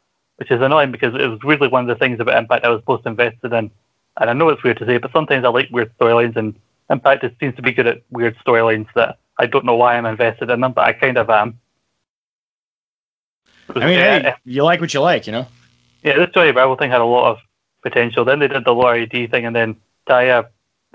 which 0.42 0.50
is 0.50 0.60
annoying 0.60 0.92
because 0.92 1.14
it 1.14 1.26
was 1.26 1.38
really 1.42 1.68
one 1.68 1.88
of 1.88 1.88
the 1.88 1.98
things 1.98 2.20
about 2.20 2.36
Impact 2.36 2.64
I 2.64 2.68
was 2.68 2.82
most 2.86 3.06
invested 3.06 3.52
in. 3.52 3.70
And 4.18 4.30
I 4.30 4.32
know 4.32 4.48
it's 4.48 4.62
weird 4.62 4.78
to 4.78 4.86
say, 4.86 4.98
but 4.98 5.12
sometimes 5.12 5.44
I 5.44 5.48
like 5.48 5.70
weird 5.70 5.96
storylines, 5.98 6.36
and 6.36 6.54
Impact 6.90 7.24
it 7.24 7.36
seems 7.40 7.56
to 7.56 7.62
be 7.62 7.72
good 7.72 7.86
at 7.86 8.02
weird 8.10 8.36
storylines 8.44 8.88
that 8.94 9.18
I 9.38 9.46
don't 9.46 9.64
know 9.64 9.76
why 9.76 9.96
I'm 9.96 10.06
invested 10.06 10.50
in 10.50 10.60
them, 10.60 10.72
but 10.72 10.84
I 10.84 10.92
kind 10.92 11.16
of 11.16 11.30
am. 11.30 11.58
I 13.74 13.86
mean, 13.86 13.98
hey, 13.98 14.34
you 14.44 14.64
like 14.64 14.80
what 14.80 14.92
you 14.92 15.00
like, 15.00 15.26
you 15.26 15.32
know 15.32 15.46
yeah, 16.02 16.16
this 16.16 16.30
Johnny 16.34 16.52
Bravo 16.52 16.76
thing 16.76 16.90
had 16.90 17.00
a 17.00 17.04
lot 17.04 17.30
of 17.30 17.38
potential. 17.82 18.24
Then 18.24 18.40
they 18.40 18.48
did 18.48 18.64
the 18.64 18.74
Larry 18.74 19.06
D 19.06 19.26
thing, 19.26 19.46
and 19.46 19.54
then 19.54 19.76
Taya 20.08 20.48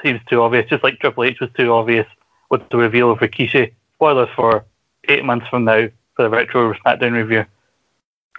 seems 0.04 0.22
too 0.30 0.42
obvious, 0.42 0.70
just 0.70 0.84
like 0.84 1.00
Triple 1.00 1.24
H 1.24 1.40
was 1.40 1.50
too 1.58 1.74
obvious 1.74 2.08
with 2.50 2.68
the 2.70 2.78
reveal 2.78 3.12
of 3.12 3.20
Rikishi. 3.20 3.74
Spoilers 3.96 4.30
for 4.36 4.66
eight 5.08 5.24
months 5.24 5.48
from 5.50 5.64
now 5.64 5.88
for 6.16 6.24
the 6.24 6.30
Retro 6.30 6.74
SmackDown 6.74 7.14
review. 7.14 7.46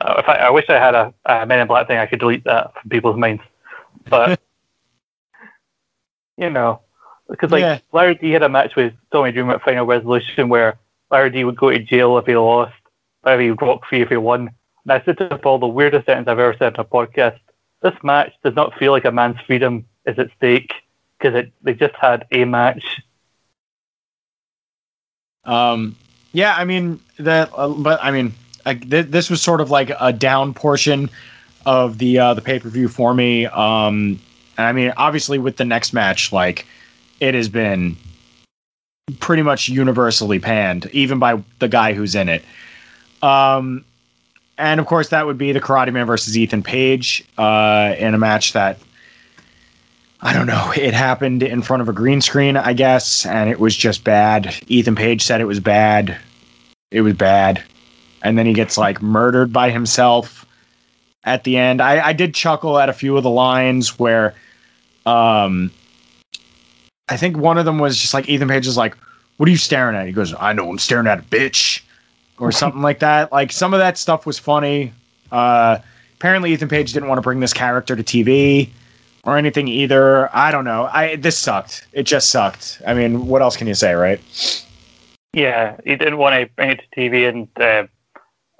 Uh, 0.00 0.22
fact, 0.22 0.40
I 0.40 0.50
wish 0.50 0.66
I 0.68 0.74
had 0.74 0.94
a, 0.94 1.12
a 1.26 1.46
Men 1.46 1.60
in 1.60 1.66
Black 1.66 1.86
thing. 1.86 1.98
I 1.98 2.06
could 2.06 2.20
delete 2.20 2.44
that 2.44 2.72
from 2.74 2.90
people's 2.90 3.18
minds. 3.18 3.42
But, 4.08 4.40
you 6.36 6.50
know, 6.50 6.80
because 7.28 7.50
like 7.50 7.60
yeah. 7.60 7.78
Larry 7.92 8.14
D 8.14 8.30
had 8.30 8.42
a 8.42 8.48
match 8.48 8.76
with 8.76 8.94
Tommy 9.12 9.32
Dreamer 9.32 9.54
at 9.54 9.62
Final 9.62 9.86
Resolution 9.86 10.48
where 10.48 10.78
Larry 11.10 11.30
D 11.30 11.44
would 11.44 11.56
go 11.56 11.70
to 11.70 11.78
jail 11.78 12.16
if 12.18 12.26
he 12.26 12.36
lost, 12.36 12.74
but 13.22 13.40
he 13.40 13.50
would 13.50 13.60
walk 13.60 13.86
free 13.86 14.02
if 14.02 14.08
he 14.08 14.16
won. 14.16 14.50
And 14.84 14.92
I 14.92 15.04
said 15.04 15.18
to 15.18 15.38
Paul, 15.38 15.58
the 15.58 15.66
weirdest 15.66 16.06
sentence 16.06 16.28
I've 16.28 16.38
ever 16.38 16.56
said 16.58 16.74
in 16.74 16.80
a 16.80 16.84
podcast. 16.84 17.38
This 17.82 17.94
match 18.02 18.32
does 18.42 18.54
not 18.54 18.74
feel 18.78 18.92
like 18.92 19.04
a 19.04 19.12
man's 19.12 19.40
freedom 19.46 19.86
is 20.06 20.18
at 20.18 20.30
stake 20.36 20.72
because 21.18 21.46
they 21.62 21.74
just 21.74 21.94
had 21.94 22.26
a 22.32 22.44
match. 22.44 23.00
Um, 25.44 25.96
yeah, 26.32 26.54
I 26.56 26.64
mean 26.64 27.00
that, 27.18 27.50
uh, 27.54 27.68
but 27.68 28.00
I 28.02 28.10
mean, 28.10 28.34
Th- 28.74 29.06
this 29.06 29.30
was 29.30 29.40
sort 29.40 29.60
of 29.60 29.70
like 29.70 29.90
a 30.00 30.12
down 30.12 30.54
portion 30.54 31.10
of 31.66 31.98
the 31.98 32.18
uh, 32.18 32.34
the 32.34 32.40
pay 32.40 32.58
per 32.58 32.68
view 32.68 32.88
for 32.88 33.14
me. 33.14 33.46
Um, 33.46 34.18
and 34.56 34.66
I 34.66 34.72
mean, 34.72 34.92
obviously, 34.96 35.38
with 35.38 35.56
the 35.56 35.64
next 35.64 35.92
match, 35.92 36.32
like 36.32 36.66
it 37.20 37.34
has 37.34 37.48
been 37.48 37.96
pretty 39.20 39.42
much 39.42 39.68
universally 39.68 40.38
panned, 40.38 40.86
even 40.92 41.18
by 41.18 41.42
the 41.58 41.68
guy 41.68 41.92
who's 41.94 42.14
in 42.14 42.28
it. 42.28 42.44
Um, 43.22 43.84
and 44.58 44.80
of 44.80 44.86
course, 44.86 45.08
that 45.10 45.26
would 45.26 45.38
be 45.38 45.52
the 45.52 45.60
Karate 45.60 45.92
Man 45.92 46.06
versus 46.06 46.36
Ethan 46.36 46.62
Page 46.62 47.24
uh, 47.38 47.94
in 47.98 48.14
a 48.14 48.18
match 48.18 48.52
that 48.52 48.78
I 50.20 50.32
don't 50.32 50.46
know. 50.46 50.72
It 50.76 50.94
happened 50.94 51.42
in 51.42 51.62
front 51.62 51.80
of 51.80 51.88
a 51.88 51.92
green 51.92 52.20
screen, 52.20 52.56
I 52.56 52.72
guess, 52.72 53.24
and 53.24 53.48
it 53.48 53.60
was 53.60 53.76
just 53.76 54.04
bad. 54.04 54.54
Ethan 54.66 54.96
Page 54.96 55.22
said 55.22 55.40
it 55.40 55.46
was 55.46 55.60
bad. 55.60 56.18
It 56.90 57.02
was 57.02 57.14
bad, 57.14 57.62
and 58.22 58.38
then 58.38 58.46
he 58.46 58.52
gets 58.52 58.78
like 58.78 59.02
murdered 59.02 59.52
by 59.52 59.70
himself 59.70 60.44
at 61.24 61.44
the 61.44 61.56
end. 61.56 61.80
I, 61.80 62.08
I 62.08 62.12
did 62.12 62.34
chuckle 62.34 62.78
at 62.78 62.88
a 62.88 62.92
few 62.92 63.16
of 63.16 63.22
the 63.22 63.30
lines 63.30 63.98
where, 63.98 64.34
um, 65.06 65.70
I 67.08 67.16
think 67.16 67.36
one 67.36 67.58
of 67.58 67.64
them 67.64 67.78
was 67.78 67.98
just 67.98 68.14
like 68.14 68.28
Ethan 68.28 68.48
Page 68.48 68.66
is 68.66 68.76
like, 68.76 68.96
"What 69.38 69.48
are 69.48 69.52
you 69.52 69.58
staring 69.58 69.96
at?" 69.96 70.06
He 70.06 70.12
goes, 70.12 70.34
"I 70.38 70.52
know 70.52 70.68
I'm 70.68 70.78
staring 70.78 71.06
at 71.06 71.18
a 71.18 71.22
bitch." 71.22 71.82
or 72.40 72.52
something 72.52 72.82
like 72.82 73.00
that. 73.00 73.32
Like 73.32 73.52
some 73.52 73.74
of 73.74 73.80
that 73.80 73.98
stuff 73.98 74.26
was 74.26 74.38
funny. 74.38 74.92
Uh, 75.30 75.78
apparently, 76.14 76.52
Ethan 76.52 76.68
Page 76.68 76.92
didn't 76.92 77.08
want 77.08 77.18
to 77.18 77.22
bring 77.22 77.40
this 77.40 77.52
character 77.52 77.96
to 77.96 78.02
TV 78.02 78.70
or 79.24 79.36
anything 79.36 79.68
either. 79.68 80.34
I 80.34 80.50
don't 80.50 80.64
know. 80.64 80.88
I 80.92 81.16
this 81.16 81.36
sucked. 81.36 81.86
It 81.92 82.04
just 82.04 82.30
sucked. 82.30 82.80
I 82.86 82.94
mean, 82.94 83.26
what 83.26 83.42
else 83.42 83.56
can 83.56 83.66
you 83.66 83.74
say, 83.74 83.94
right? 83.94 84.20
Yeah, 85.32 85.76
he 85.84 85.96
didn't 85.96 86.18
want 86.18 86.34
to 86.34 86.50
bring 86.56 86.70
it 86.70 86.80
to 86.80 87.00
TV, 87.00 87.28
and 87.28 87.48
uh, 87.60 87.86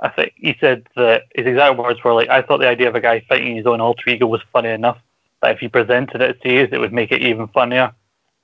I 0.01 0.09
think 0.09 0.33
he 0.37 0.57
said 0.61 0.87
that 0.97 1.25
his 1.35 1.47
exact 1.47 1.77
words 1.77 2.03
were 2.05 2.15
like, 2.15 2.29
"I 2.29 2.43
thought 2.43 2.59
the 2.59 2.69
idea 2.69 2.89
of 2.89 2.95
a 2.95 3.01
guy 3.01 3.21
fighting 3.29 3.57
his 3.57 3.67
own 3.67 3.81
alter 3.81 4.09
ego 4.11 4.27
was 4.27 4.43
funny 4.53 4.71
enough, 4.71 4.99
that 5.43 5.53
if 5.53 5.59
he 5.59 5.69
presented 5.69 6.21
it 6.21 6.41
to 6.43 6.53
you, 6.53 6.69
it 6.71 6.79
would 6.79 6.93
make 6.93 7.13
it 7.13 7.23
even 7.23 7.49
funnier." 7.49 7.93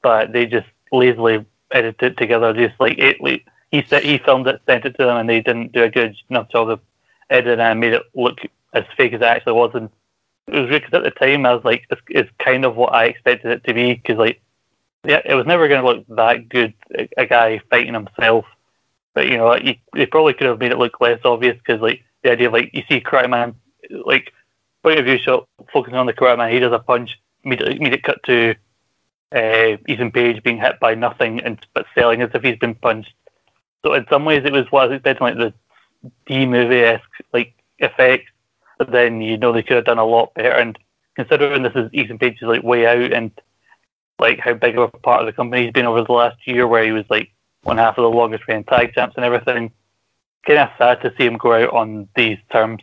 But 0.03 0.33
they 0.33 0.47
just 0.47 0.67
lazily 0.93 1.45
edited 1.71 2.13
it 2.13 2.19
together, 2.19 2.53
just 2.53 2.79
like 2.79 2.99
it, 2.99 3.19
he 3.75 3.85
said 3.89 4.05
he 4.05 4.19
filmed 4.19 4.47
it, 4.47 4.63
sent 4.67 4.85
it 4.85 4.97
to 4.99 5.05
them, 5.05 5.17
and 5.17 5.29
they 5.29 5.41
didn't 5.41 5.73
do 5.73 5.83
a 5.83 5.91
good 5.91 6.15
enough 6.31 6.49
job 6.49 6.71
of 6.71 6.81
editing 7.29 7.59
and 7.59 7.81
made 7.81 7.93
it 7.93 8.03
look 8.15 8.39
as 8.73 8.85
fake 8.97 9.13
as 9.13 9.21
it 9.21 9.25
actually 9.25 9.55
was. 9.55 9.73
And 9.75 9.91
it 10.47 10.61
was 10.61 10.71
weird 10.71 10.83
because 10.83 10.95
at 10.95 11.03
the 11.03 11.11
time 11.11 11.45
I 11.45 11.55
was 11.55 11.65
like, 11.65 11.85
it's, 11.91 12.01
it's 12.09 12.31
kind 12.39 12.65
of 12.65 12.77
what 12.77 12.95
I 12.95 13.07
expected 13.07 13.51
it 13.51 13.65
to 13.65 13.75
be 13.75 13.95
because 13.95 14.17
like, 14.17 14.41
yeah, 15.05 15.21
it 15.25 15.35
was 15.35 15.47
never 15.47 15.67
going 15.67 15.83
to 15.83 15.89
look 15.89 16.07
that 16.11 16.49
good. 16.49 16.73
A, 16.97 17.09
a, 17.17 17.27
guy 17.27 17.61
fighting 17.69 17.95
himself, 17.95 18.45
but 19.15 19.27
you 19.27 19.37
know, 19.37 19.47
like, 19.47 19.81
they 19.95 20.07
probably 20.07 20.35
could 20.35 20.47
have 20.47 20.59
made 20.59 20.73
it 20.73 20.79
look 20.79 21.01
less 21.01 21.21
obvious 21.25 21.57
because 21.57 21.81
like 21.81 22.03
the 22.23 22.33
idea 22.33 22.49
of 22.49 22.53
like 22.53 22.71
you 22.73 22.83
see 22.89 23.01
Karate 23.01 23.31
Man, 23.31 23.55
like 23.91 24.33
point 24.83 24.99
of 24.99 25.05
view 25.05 25.19
shot 25.19 25.49
focusing 25.73 25.97
on 25.97 26.07
the 26.07 26.13
Karate 26.13 26.39
Man, 26.39 26.53
he 26.53 26.59
does 26.59 26.73
a 26.73 26.79
punch, 26.79 27.19
immediately 27.45 27.77
immediate 27.77 28.03
cut 28.03 28.23
to 28.25 28.55
uh, 29.35 29.77
Ethan 29.89 30.13
Page 30.13 30.43
being 30.43 30.59
hit 30.59 30.79
by 30.81 30.95
nothing 30.95 31.41
and 31.41 31.65
but 31.75 31.87
selling 31.95 32.23
as 32.23 32.31
if 32.35 32.43
he's 32.43 32.59
been 32.59 32.75
punched 32.75 33.15
so 33.85 33.93
in 33.93 34.07
some 34.09 34.25
ways, 34.25 34.43
it 34.45 34.53
was 34.53 34.71
what 34.71 34.85
I 34.85 34.87
was 34.87 34.97
expecting, 34.97 35.27
like 35.27 35.37
the 35.37 35.53
D 36.27 36.47
movie 36.47 36.81
esque 36.81 37.05
like 37.33 37.55
effects. 37.79 38.31
But 38.79 38.91
then 38.91 39.21
you 39.21 39.37
know 39.37 39.53
they 39.53 39.63
could 39.63 39.77
have 39.77 39.85
done 39.85 39.99
a 39.99 40.05
lot 40.05 40.35
better. 40.35 40.51
And 40.51 40.79
considering 41.15 41.63
this 41.63 41.75
is 41.77 41.91
Ethan 41.93 42.19
Page's 42.19 42.43
like 42.43 42.63
way 42.63 42.87
out 42.87 43.13
and 43.13 43.31
like 44.19 44.41
how 44.41 44.55
big 44.55 44.79
of 44.79 44.91
a 44.95 44.99
part 44.99 45.21
of 45.21 45.27
the 45.27 45.33
company 45.33 45.65
he's 45.65 45.73
been 45.73 45.87
over 45.87 46.03
the 46.03 46.13
last 46.13 46.47
year, 46.47 46.67
where 46.67 46.85
he 46.85 46.93
was 46.93 47.05
like 47.11 47.31
one 47.65 47.79
half 47.79 47.99
of 47.99 48.03
the 48.03 48.11
longest 48.17 48.45
reigning 48.47 48.65
tag 48.65 48.93
champs 48.95 49.17
and 49.17 49.25
everything, 49.25 49.73
kind 50.47 50.59
of 50.59 50.71
sad 50.79 51.01
to 51.03 51.13
see 51.17 51.25
him 51.25 51.37
go 51.37 51.53
out 51.53 51.71
on 51.71 52.09
these 52.15 52.39
terms. 52.53 52.83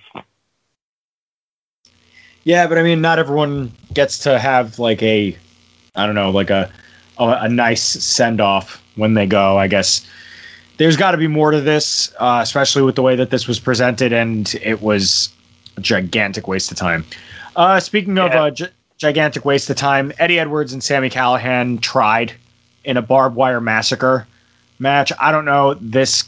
Yeah, 2.43 2.67
but 2.67 2.77
I 2.77 2.83
mean, 2.83 3.01
not 3.01 3.19
everyone 3.19 3.71
gets 3.93 4.19
to 4.19 4.39
have 4.39 4.79
like 4.79 5.01
a 5.03 5.37
I 5.95 6.05
don't 6.05 6.15
know, 6.15 6.31
like 6.31 6.49
a 6.49 6.71
a, 7.17 7.37
a 7.41 7.49
nice 7.49 7.83
send 7.83 8.41
off 8.41 8.83
when 8.95 9.13
they 9.13 9.27
go. 9.27 9.57
I 9.57 9.67
guess 9.67 10.05
there's 10.77 10.97
got 10.97 11.11
to 11.11 11.17
be 11.17 11.27
more 11.27 11.51
to 11.51 11.61
this, 11.61 12.11
uh, 12.19 12.39
especially 12.41 12.81
with 12.81 12.95
the 12.95 13.03
way 13.03 13.15
that 13.15 13.29
this 13.29 13.47
was 13.47 13.59
presented, 13.59 14.11
and 14.11 14.53
it 14.63 14.81
was 14.81 15.29
a 15.77 15.81
gigantic 15.81 16.47
waste 16.47 16.71
of 16.71 16.77
time. 16.77 17.05
Uh, 17.55 17.79
speaking 17.79 18.17
of 18.17 18.31
Yeah. 18.31 18.43
uh, 18.43 18.49
gi- 18.51 18.67
gigantic 18.97 19.45
waste 19.45 19.69
of 19.69 19.75
time, 19.75 20.11
Eddie 20.17 20.39
Edwards 20.39 20.73
and 20.73 20.83
Sami 20.83 21.09
Callihan 21.09 21.79
tried 21.81 22.33
in 22.83 22.97
a 22.97 23.01
barbed 23.01 23.35
wire 23.35 23.61
massacre 23.61 24.25
match. 24.81 25.11
I 25.19 25.31
don't 25.31 25.45
know 25.45 25.75
this. 25.75 26.23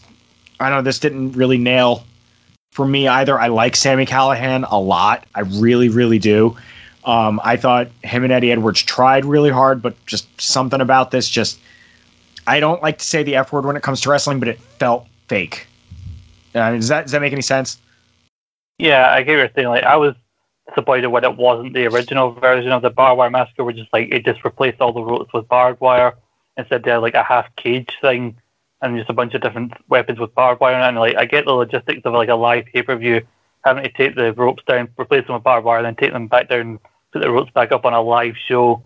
I 0.60 0.70
know 0.70 0.82
this 0.82 1.00
didn't 1.00 1.34
really 1.34 1.58
nail 1.58 2.06
for 2.72 2.88
me 2.88 3.08
either. 3.08 3.40
I 3.40 3.48
like 3.48 3.76
Sami 3.76 4.06
Callihan 4.06 4.66
a 4.70 4.80
lot. 4.80 5.26
I 5.36 5.42
really, 5.42 5.90
really 5.90 6.20
do. 6.20 6.56
Um, 7.06 7.42
I 7.44 7.58
thought 7.58 7.90
him 8.04 8.24
and 8.24 8.32
Eddie 8.32 8.52
Edwards 8.52 8.82
tried 8.82 9.26
really 9.26 9.50
hard, 9.50 9.82
but 9.82 9.94
just 10.06 10.28
something 10.40 10.80
about 10.80 11.12
this 11.12 11.28
just. 11.28 11.60
I 12.46 12.60
don't 12.60 12.82
like 12.82 12.98
to 12.98 13.06
say 13.06 13.24
the 13.24 13.38
F 13.38 13.54
word 13.54 13.66
when 13.66 13.78
it 13.78 13.84
comes 13.84 14.02
to 14.02 14.10
wrestling, 14.10 14.40
but 14.40 14.50
it 14.50 14.60
felt 14.60 15.08
fake. 15.28 15.66
Uh, 16.54 16.72
does 16.72 16.90
that 16.90 17.04
does 17.04 17.12
that 17.12 17.22
make 17.22 17.34
any 17.34 17.42
sense? 17.42 17.78
Yeah, 18.78 19.10
I 19.12 19.24
get 19.24 19.38
you're 19.38 19.50
saying. 19.56 19.70
Like, 19.70 19.84
I 19.84 19.96
was 19.96 20.16
disappointed 20.68 21.08
when 21.08 21.24
it 21.24 21.38
wasn't 21.38 21.74
the 21.74 21.86
original 21.88 22.32
version 22.32 22.72
of 22.72 22.82
the 22.82 22.90
barbed 22.90 23.18
wire 23.18 23.30
massacre, 23.30 23.64
where 23.64 23.74
just 23.74 23.92
like 23.94 24.10
it 24.12 24.26
just 24.26 24.44
replaced 24.44 24.82
all 24.82 24.92
the 24.92 25.02
ropes 25.02 25.32
with 25.34 25.48
barbed 25.48 25.80
wire. 25.80 26.16
Instead, 26.58 26.84
they 26.84 26.92
had 26.92 26.98
like 26.98 27.16
a 27.16 27.24
half 27.24 27.54
cage 27.56 27.90
thing 28.02 28.36
and 28.84 28.98
just 28.98 29.10
a 29.10 29.14
bunch 29.14 29.34
of 29.34 29.42
different 29.42 29.74
weapons 29.88 30.20
with 30.20 30.36
barbed 30.36 30.62
wire. 30.62 30.76
on 30.76 30.82
it. 30.82 30.88
And 30.90 30.98
like, 30.98 31.16
I 31.16 31.26
get 31.26 31.46
the 31.46 31.54
logistics 31.54 32.02
of 32.04 32.14
like 32.14 32.30
a 32.30 32.36
live 32.36 32.66
pay 32.66 32.84
per 32.84 32.96
view, 32.98 33.26
having 33.64 33.84
to 33.84 33.92
take 33.92 34.16
the 34.16 34.34
ropes 34.34 34.64
down, 34.68 34.90
replace 35.00 35.26
them 35.26 35.36
with 35.36 35.44
barbed 35.44 35.66
wire, 35.66 35.82
then 35.82 35.96
take 35.96 36.12
them 36.12 36.28
back 36.28 36.50
down, 36.50 36.80
put 37.12 37.22
the 37.22 37.32
ropes 37.32 37.52
back 37.54 37.72
up 37.72 37.86
on 37.86 37.94
a 37.94 38.02
live 38.02 38.36
show. 38.48 38.84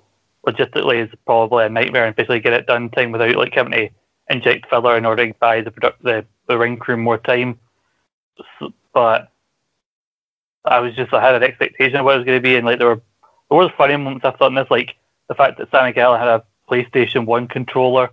Logistically, 0.48 1.04
is 1.04 1.14
probably 1.26 1.66
a 1.66 1.70
nightmare, 1.70 2.06
and 2.06 2.16
basically 2.16 2.40
get 2.40 2.54
it 2.54 2.68
done 2.68 2.90
time 2.92 3.12
without 3.12 3.36
like 3.36 3.54
having 3.54 3.74
to 3.74 3.90
inject 4.30 4.70
filler 4.70 4.96
in 4.96 5.06
order 5.06 5.28
to 5.28 5.34
buy 5.40 5.60
the 5.60 5.72
product, 5.72 6.02
the, 6.04 6.26
the 6.48 6.58
ring 6.58 6.78
crew 6.78 6.96
more 6.96 7.18
time. 7.18 7.60
S 8.40 8.70
but 8.94 9.32
I 10.64 10.80
was 10.80 10.96
just 10.96 11.14
I 11.14 11.22
had 11.22 11.36
an 11.36 11.44
expectation 11.44 11.98
of 11.98 12.06
what 12.06 12.16
it 12.16 12.20
was 12.20 12.26
going 12.26 12.38
to 12.38 12.50
be, 12.50 12.56
and 12.56 12.66
like 12.66 12.80
there 12.80 12.88
were 12.88 13.02
there 13.50 13.58
was 13.58 13.72
funny 13.78 13.98
moments 13.98 14.26
I 14.26 14.32
thought 14.32 14.52
in 14.52 14.56
this, 14.56 14.72
like 14.72 14.96
the 15.28 15.36
fact 15.36 15.58
that 15.58 15.70
Sami 15.72 15.92
Callihan 15.92 16.20
had 16.20 16.28
a 16.28 16.44
PlayStation 16.70 17.26
One 17.26 17.48
controller, 17.48 18.12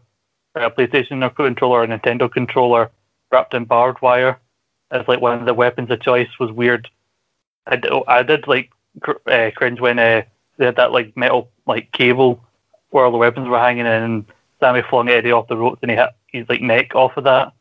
a 0.54 0.70
PlayStation 0.70 1.34
controller, 1.34 1.80
or 1.80 1.84
a 1.84 1.88
Nintendo 1.88 2.30
controller 2.30 2.90
wrapped 3.30 3.54
in 3.54 3.64
barbed 3.64 4.00
wire 4.02 4.38
as 4.90 5.06
like 5.08 5.20
one 5.20 5.38
of 5.38 5.46
the 5.46 5.54
weapons 5.54 5.90
of 5.90 6.00
choice 6.00 6.28
was 6.38 6.52
weird. 6.52 6.88
I 7.66 7.76
did, 7.76 7.92
I 8.06 8.22
did 8.22 8.46
like 8.46 8.70
cr- 9.00 9.28
uh, 9.30 9.50
cringe 9.56 9.80
when 9.80 9.98
uh, 9.98 10.22
they 10.56 10.66
had 10.66 10.76
that 10.76 10.92
like 10.92 11.16
metal 11.16 11.50
like 11.66 11.90
cable 11.92 12.44
where 12.90 13.04
all 13.04 13.10
the 13.10 13.18
weapons 13.18 13.48
were 13.48 13.58
hanging 13.58 13.86
in, 13.86 14.02
and 14.02 14.24
Sami 14.60 14.82
flung 14.82 15.08
Eddie 15.08 15.32
off 15.32 15.48
the 15.48 15.56
ropes, 15.56 15.80
and 15.82 15.90
he 15.90 15.96
hit 15.96 16.10
his 16.28 16.48
like 16.48 16.60
neck 16.60 16.94
off 16.94 17.16
of 17.16 17.24
that. 17.24 17.52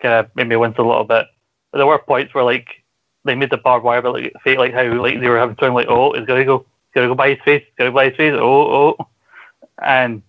Kind 0.00 0.14
of 0.14 0.34
made 0.36 0.48
me 0.48 0.56
wince 0.56 0.78
a 0.78 0.82
little 0.82 1.04
bit. 1.04 1.26
But 1.70 1.78
there 1.78 1.86
were 1.86 1.98
points 1.98 2.32
where 2.32 2.44
like 2.44 2.82
they 3.24 3.34
made 3.34 3.50
the 3.50 3.58
barbed 3.58 3.84
wire 3.84 4.02
but 4.02 4.14
like 4.14 4.32
fake 4.42 4.58
like 4.58 4.72
how 4.72 4.84
like 4.94 5.20
they 5.20 5.28
were 5.28 5.38
having 5.38 5.56
time 5.56 5.74
like 5.74 5.88
oh 5.88 6.12
it's 6.12 6.26
gonna 6.26 6.44
go 6.44 6.56
it's 6.56 6.94
gonna 6.94 7.08
go 7.08 7.14
by 7.14 7.30
his 7.30 7.38
face 7.44 7.62
it's 7.66 7.76
gonna 7.76 7.90
go 7.90 7.94
by 7.94 8.08
his 8.08 8.16
face 8.16 8.32
oh 8.34 8.96
oh 8.98 9.08
and 9.82 10.22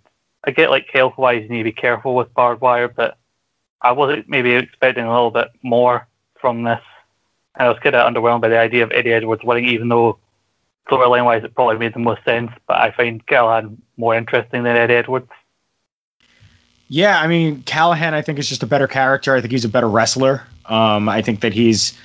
I 0.44 0.52
get 0.52 0.70
like 0.70 0.88
health 0.92 1.18
wise 1.18 1.44
you 1.44 1.50
need 1.50 1.60
to 1.60 1.64
be 1.64 1.72
careful 1.72 2.16
with 2.16 2.34
barbed 2.34 2.62
wire 2.62 2.88
but 2.88 3.18
I 3.82 3.92
wasn't 3.92 4.30
maybe 4.30 4.54
expecting 4.54 5.06
a 5.06 5.12
little 5.12 5.32
bit 5.32 5.50
more 5.62 6.08
from 6.40 6.64
this 6.64 6.82
and 7.56 7.68
I 7.68 7.70
was 7.70 7.80
kind 7.80 7.96
of 7.96 8.12
underwhelmed 8.12 8.42
by 8.42 8.50
the 8.50 8.60
idea 8.60 8.84
of 8.84 8.92
Eddie 8.92 9.14
Edwards 9.14 9.44
winning 9.44 9.66
even 9.66 9.90
though 9.90 10.20
storyline 10.90 11.26
wise 11.26 11.44
it 11.44 11.56
probably 11.56 11.78
made 11.78 11.94
the 11.94 12.00
most 12.00 12.24
sense 12.24 12.52
but 12.68 12.78
I 12.78 12.92
find 12.92 13.26
Callihan 13.28 13.78
more 13.98 14.16
interesting 14.16 14.64
than 14.64 14.76
Eddie 14.76 14.96
Edwards 14.96 15.30
Yeah, 16.88 17.20
I 17.22 17.28
mean 17.28 17.64
Callihan, 17.64 18.14
I 18.14 18.22
think 18.22 18.40
is 18.40 18.50
just 18.50 18.64
a 18.64 18.68
better 18.68 18.88
character. 18.88 19.36
I 19.36 19.42
think 19.42 19.52
he's 19.52 19.66
a 19.66 19.70
better 19.70 19.90
wrestler. 19.90 20.44
Um, 20.66 21.10
I 21.10 21.22
think 21.22 21.42
that 21.42 21.54
he's 21.54 21.98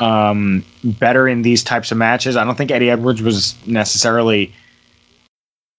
um, 0.00 0.64
better 0.84 1.28
in 1.28 1.42
these 1.42 1.62
types 1.62 1.90
of 1.90 1.98
matches. 1.98 2.36
I 2.36 2.44
don't 2.44 2.56
think 2.56 2.70
Eddie 2.70 2.90
Edwards 2.90 3.22
was 3.22 3.54
necessarily 3.66 4.52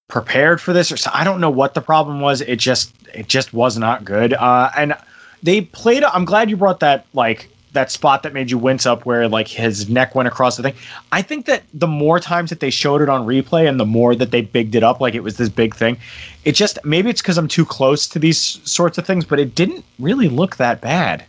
prepared 0.10 0.60
for 0.60 0.74
this, 0.74 0.91
or 0.91 0.97
so, 0.97 1.10
I 1.14 1.24
don't 1.24 1.39
know 1.39 1.49
what 1.49 1.74
the 1.74 1.82
problem 1.82 2.20
was. 2.20 2.41
It 2.41 2.57
just 2.57 2.93
it 3.14 3.30
just 3.30 3.53
was 3.53 3.78
not 3.78 4.03
good. 4.03 4.34
Uh, 4.34 4.70
and 4.76 4.93
they 5.41 5.62
played. 5.62 6.03
I'm 6.03 6.26
glad 6.26 6.49
you 6.49 6.57
brought 6.57 6.82
that 6.82 7.05
like 7.14 7.49
that 7.72 7.91
spot 7.91 8.24
that 8.24 8.34
made 8.34 8.49
you 8.49 8.57
wince 8.57 8.86
up 8.86 9.05
where 9.05 9.28
like 9.28 9.47
his 9.47 9.89
neck 9.89 10.16
went 10.16 10.28
across 10.28 10.57
the 10.57 10.64
thing. 10.64 10.74
I 11.12 11.22
think 11.22 11.45
that 11.45 11.64
the 11.74 11.88
more 11.88 12.20
times 12.20 12.49
that 12.49 12.60
they 12.60 12.72
showed 12.72 13.01
it 13.01 13.10
on 13.10 13.28
replay 13.28 13.70
and 13.70 13.80
the 13.80 13.86
more 13.86 14.16
that 14.16 14.32
they 14.32 14.41
bigged 14.41 14.76
it 14.76 14.84
up 14.84 14.99
like 14.99 15.14
it 15.14 15.22
was 15.22 15.38
this 15.38 15.49
big 15.49 15.76
thing, 15.76 15.97
it 16.43 16.53
just 16.53 16.80
maybe 16.84 17.10
it's 17.10 17.22
because 17.22 17.38
I'm 17.38 17.47
too 17.47 17.66
close 17.66 18.07
to 18.07 18.20
these 18.20 18.39
sorts 18.70 18.97
of 18.97 19.05
things, 19.05 19.24
but 19.24 19.39
it 19.39 19.55
didn't 19.55 19.86
really 19.99 20.28
look 20.28 20.57
that 20.57 20.82
bad. 20.82 21.24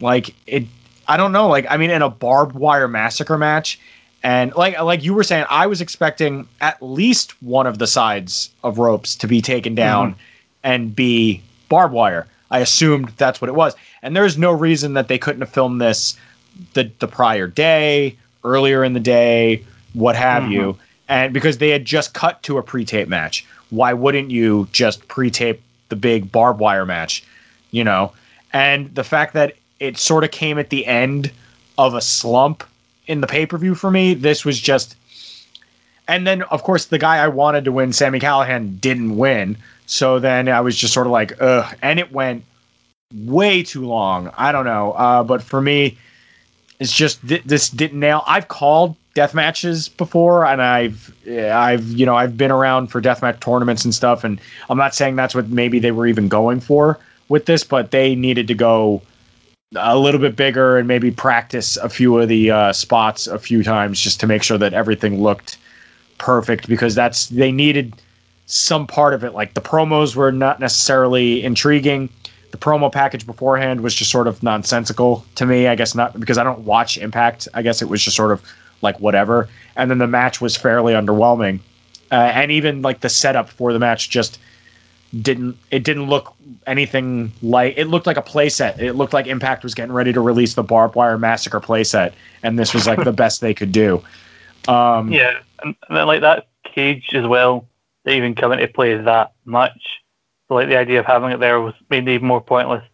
Like 0.00 0.34
it, 0.46 0.64
I 1.08 1.16
don't 1.16 1.32
know. 1.32 1.48
Like 1.48 1.66
I 1.70 1.78
mean, 1.78 1.90
in 1.90 2.02
a 2.02 2.10
barbed 2.10 2.54
wire 2.54 2.86
massacre 2.86 3.38
match, 3.38 3.80
and 4.22 4.54
like 4.54 4.78
like 4.80 5.04
you 5.04 5.14
were 5.14 5.24
saying, 5.24 5.46
I 5.48 5.66
was 5.66 5.80
expecting 5.80 6.48
at 6.60 6.82
least 6.82 7.40
one 7.42 7.66
of 7.66 7.78
the 7.78 7.86
sides 7.86 8.50
of 8.64 8.78
ropes 8.78 9.14
to 9.16 9.28
be 9.28 9.40
taken 9.40 9.74
down 9.74 10.12
mm-hmm. 10.12 10.20
and 10.64 10.96
be 10.96 11.42
barbed 11.68 11.94
wire. 11.94 12.26
I 12.50 12.60
assumed 12.60 13.10
that's 13.16 13.40
what 13.40 13.48
it 13.48 13.54
was, 13.54 13.74
and 14.02 14.16
there's 14.16 14.38
no 14.38 14.50
reason 14.50 14.94
that 14.94 15.08
they 15.08 15.18
couldn't 15.18 15.42
have 15.42 15.50
filmed 15.50 15.80
this 15.80 16.16
the 16.74 16.90
the 16.98 17.06
prior 17.06 17.46
day, 17.46 18.16
earlier 18.44 18.82
in 18.82 18.92
the 18.92 19.00
day, 19.00 19.64
what 19.92 20.16
have 20.16 20.44
mm-hmm. 20.44 20.52
you, 20.52 20.78
and 21.08 21.32
because 21.32 21.58
they 21.58 21.70
had 21.70 21.84
just 21.84 22.14
cut 22.14 22.42
to 22.44 22.58
a 22.58 22.62
pre-tape 22.62 23.08
match. 23.08 23.46
Why 23.70 23.92
wouldn't 23.92 24.30
you 24.30 24.66
just 24.72 25.06
pre-tape 25.08 25.60
the 25.90 25.96
big 25.96 26.32
barbed 26.32 26.58
wire 26.58 26.86
match? 26.86 27.22
You 27.70 27.84
know, 27.84 28.12
and 28.52 28.92
the 28.94 29.04
fact 29.04 29.34
that 29.34 29.54
it 29.78 29.98
sort 29.98 30.24
of 30.24 30.30
came 30.30 30.58
at 30.58 30.70
the 30.70 30.86
end 30.86 31.30
of 31.76 31.94
a 31.94 32.00
slump 32.00 32.64
in 33.08 33.20
the 33.20 33.26
pay-per-view 33.26 33.74
for 33.74 33.90
me, 33.90 34.14
this 34.14 34.44
was 34.44 34.60
just 34.60 34.94
and 36.06 36.26
then 36.26 36.42
of 36.42 36.62
course 36.62 36.86
the 36.86 36.98
guy 36.98 37.18
I 37.18 37.28
wanted 37.28 37.64
to 37.64 37.72
win, 37.72 37.92
Sami 37.92 38.20
Callihan, 38.20 38.80
didn't 38.80 39.16
win. 39.16 39.56
So 39.86 40.18
then 40.18 40.48
I 40.48 40.60
was 40.60 40.76
just 40.76 40.94
sort 40.94 41.06
of 41.06 41.12
like, 41.12 41.40
ugh. 41.40 41.74
And 41.82 41.98
it 41.98 42.12
went 42.12 42.44
way 43.14 43.62
too 43.62 43.86
long. 43.86 44.30
I 44.36 44.52
don't 44.52 44.64
know. 44.64 44.92
Uh, 44.92 45.22
but 45.22 45.42
for 45.42 45.60
me, 45.60 45.98
it's 46.80 46.92
just 46.92 47.26
th- 47.26 47.42
this 47.44 47.70
didn't 47.70 47.98
nail. 47.98 48.22
I've 48.26 48.48
called 48.48 48.96
death 49.14 49.34
matches 49.34 49.88
before, 49.88 50.46
and 50.46 50.62
I've 50.62 51.12
I've 51.26 51.88
you 51.88 52.06
know 52.06 52.14
I've 52.14 52.36
been 52.36 52.50
around 52.50 52.88
for 52.88 53.00
death 53.00 53.20
match 53.20 53.40
tournaments 53.40 53.84
and 53.84 53.94
stuff. 53.94 54.24
And 54.24 54.40
I'm 54.70 54.78
not 54.78 54.94
saying 54.94 55.16
that's 55.16 55.34
what 55.34 55.48
maybe 55.48 55.78
they 55.78 55.90
were 55.90 56.06
even 56.06 56.28
going 56.28 56.60
for 56.60 56.98
with 57.28 57.46
this, 57.46 57.64
but 57.64 57.90
they 57.90 58.14
needed 58.14 58.46
to 58.48 58.54
go 58.54 59.02
a 59.76 59.98
little 59.98 60.20
bit 60.20 60.34
bigger 60.34 60.78
and 60.78 60.88
maybe 60.88 61.10
practice 61.10 61.76
a 61.76 61.88
few 61.88 62.18
of 62.18 62.28
the 62.28 62.50
uh, 62.50 62.72
spots 62.72 63.26
a 63.26 63.38
few 63.38 63.62
times 63.62 64.00
just 64.00 64.18
to 64.20 64.26
make 64.26 64.42
sure 64.42 64.56
that 64.56 64.72
everything 64.72 65.22
looked 65.22 65.58
perfect 66.16 66.68
because 66.68 66.94
that's 66.94 67.28
they 67.28 67.52
needed 67.52 67.94
some 68.46 68.86
part 68.86 69.12
of 69.12 69.24
it. 69.24 69.34
Like 69.34 69.52
the 69.52 69.60
promos 69.60 70.16
were 70.16 70.32
not 70.32 70.58
necessarily 70.58 71.44
intriguing. 71.44 72.08
The 72.50 72.56
promo 72.56 72.90
package 72.90 73.26
beforehand 73.26 73.82
was 73.82 73.94
just 73.94 74.10
sort 74.10 74.26
of 74.26 74.42
nonsensical 74.42 75.22
to 75.34 75.44
me 75.44 75.66
i 75.66 75.74
guess 75.74 75.94
not 75.94 76.18
because 76.18 76.38
i 76.38 76.44
don't 76.44 76.60
watch 76.60 76.96
impact. 76.96 77.46
I 77.52 77.60
guess 77.60 77.82
it 77.82 77.90
was 77.90 78.02
just 78.02 78.16
sort 78.16 78.32
of 78.32 78.42
like 78.80 78.98
whatever. 79.00 79.48
And 79.76 79.90
then 79.90 79.98
the 79.98 80.06
match 80.06 80.40
was 80.40 80.56
fairly 80.56 80.94
underwhelming. 80.94 81.60
Uh, 82.10 82.14
and 82.14 82.50
even 82.50 82.80
like 82.80 83.00
the 83.00 83.10
setup 83.10 83.50
for 83.50 83.74
the 83.74 83.78
match 83.78 84.08
just 84.08 84.38
didn't 85.22 85.56
it 85.70 85.84
didn't 85.84 86.08
look 86.08 86.34
anything 86.66 87.32
like 87.42 87.74
it 87.76 87.86
looked 87.86 88.06
like 88.06 88.18
a 88.18 88.22
playset 88.22 88.78
it 88.78 88.92
looked 88.92 89.14
like 89.14 89.26
impact 89.26 89.62
was 89.62 89.74
getting 89.74 89.92
ready 89.92 90.12
to 90.12 90.20
release 90.20 90.54
the 90.54 90.62
barbed 90.62 90.94
wire 90.94 91.16
massacre 91.16 91.60
playset 91.60 92.12
and 92.42 92.58
this 92.58 92.74
was 92.74 92.86
like 92.86 93.02
the 93.02 93.12
best 93.24 93.40
they 93.40 93.54
could 93.54 93.72
do 93.72 94.02
um 94.68 95.10
Yeah, 95.10 95.38
and, 95.62 95.74
and 95.88 95.96
then 95.96 96.06
like 96.06 96.20
that 96.20 96.48
cage 96.62 97.14
as 97.14 97.26
well, 97.26 97.66
they 98.04 98.16
even 98.16 98.34
come 98.34 98.52
into 98.52 98.68
play 98.68 98.96
that 98.96 99.32
much. 99.44 100.00
So 100.46 100.54
like 100.54 100.68
the 100.68 100.76
idea 100.76 101.00
of 101.00 101.06
having 101.06 101.32
it 101.32 101.40
there 101.40 101.60
was 101.60 101.74
made 101.90 102.08
even 102.08 102.26
more 102.26 102.40
pointless. 102.40 102.84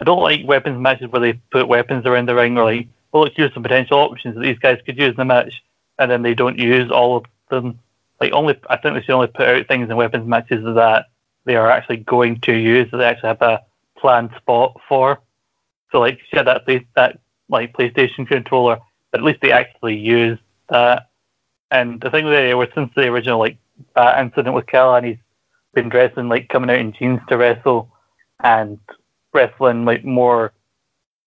I 0.00 0.04
don't 0.04 0.22
like 0.22 0.46
weapons 0.46 0.80
matches 0.80 1.10
where 1.10 1.20
they 1.20 1.34
put 1.50 1.68
weapons 1.68 2.06
around 2.06 2.28
the 2.28 2.34
ring 2.34 2.56
or 2.56 2.64
like, 2.64 2.88
well, 3.12 3.24
let's 3.24 3.38
use 3.38 3.52
some 3.54 3.62
potential 3.62 3.98
options 3.98 4.34
that 4.34 4.42
these 4.42 4.58
guys 4.58 4.80
could 4.84 4.98
use 4.98 5.10
in 5.10 5.16
the 5.16 5.24
match, 5.24 5.62
and 5.98 6.10
then 6.10 6.22
they 6.22 6.34
don't 6.34 6.58
use 6.58 6.90
all 6.90 7.16
of 7.16 7.24
them. 7.50 7.78
Like 8.20 8.32
only, 8.32 8.58
I 8.70 8.76
think 8.76 8.94
they 8.94 9.02
should 9.02 9.14
only 9.14 9.26
put 9.26 9.48
out 9.48 9.68
things 9.68 9.90
in 9.90 9.96
weapons 9.96 10.26
matches 10.26 10.64
that 10.64 11.06
they 11.46 11.56
are 11.56 11.70
actually 11.70 11.98
going 11.98 12.40
to 12.42 12.52
use, 12.52 12.90
that 12.90 12.98
they 12.98 13.04
actually 13.04 13.28
have 13.28 13.42
a 13.42 13.62
planned 13.96 14.30
spot 14.36 14.78
for. 14.88 15.20
So 15.90 16.00
like, 16.00 16.20
had 16.32 16.46
that 16.46 16.66
that 16.96 17.20
like 17.48 17.72
PlayStation 17.72 18.26
controller, 18.26 18.78
but 19.10 19.20
at 19.20 19.24
least 19.24 19.40
they 19.40 19.52
actually 19.52 19.96
used 19.96 20.42
that. 20.68 21.08
And 21.70 22.00
the 22.00 22.10
thing 22.10 22.26
it 22.26 22.56
was 22.56 22.68
since 22.74 22.90
the 22.94 23.08
original 23.08 23.38
like 23.38 23.58
bat 23.94 24.20
incident 24.22 24.54
with 24.54 24.66
Callihan, 24.66 25.06
he's 25.06 25.18
been 25.74 25.88
dressing 25.88 26.28
like 26.28 26.48
coming 26.48 26.70
out 26.70 26.78
in 26.78 26.92
jeans 26.92 27.20
to 27.28 27.36
wrestle 27.36 27.90
and 28.42 28.78
wrestling 29.32 29.84
like 29.84 30.04
more. 30.04 30.52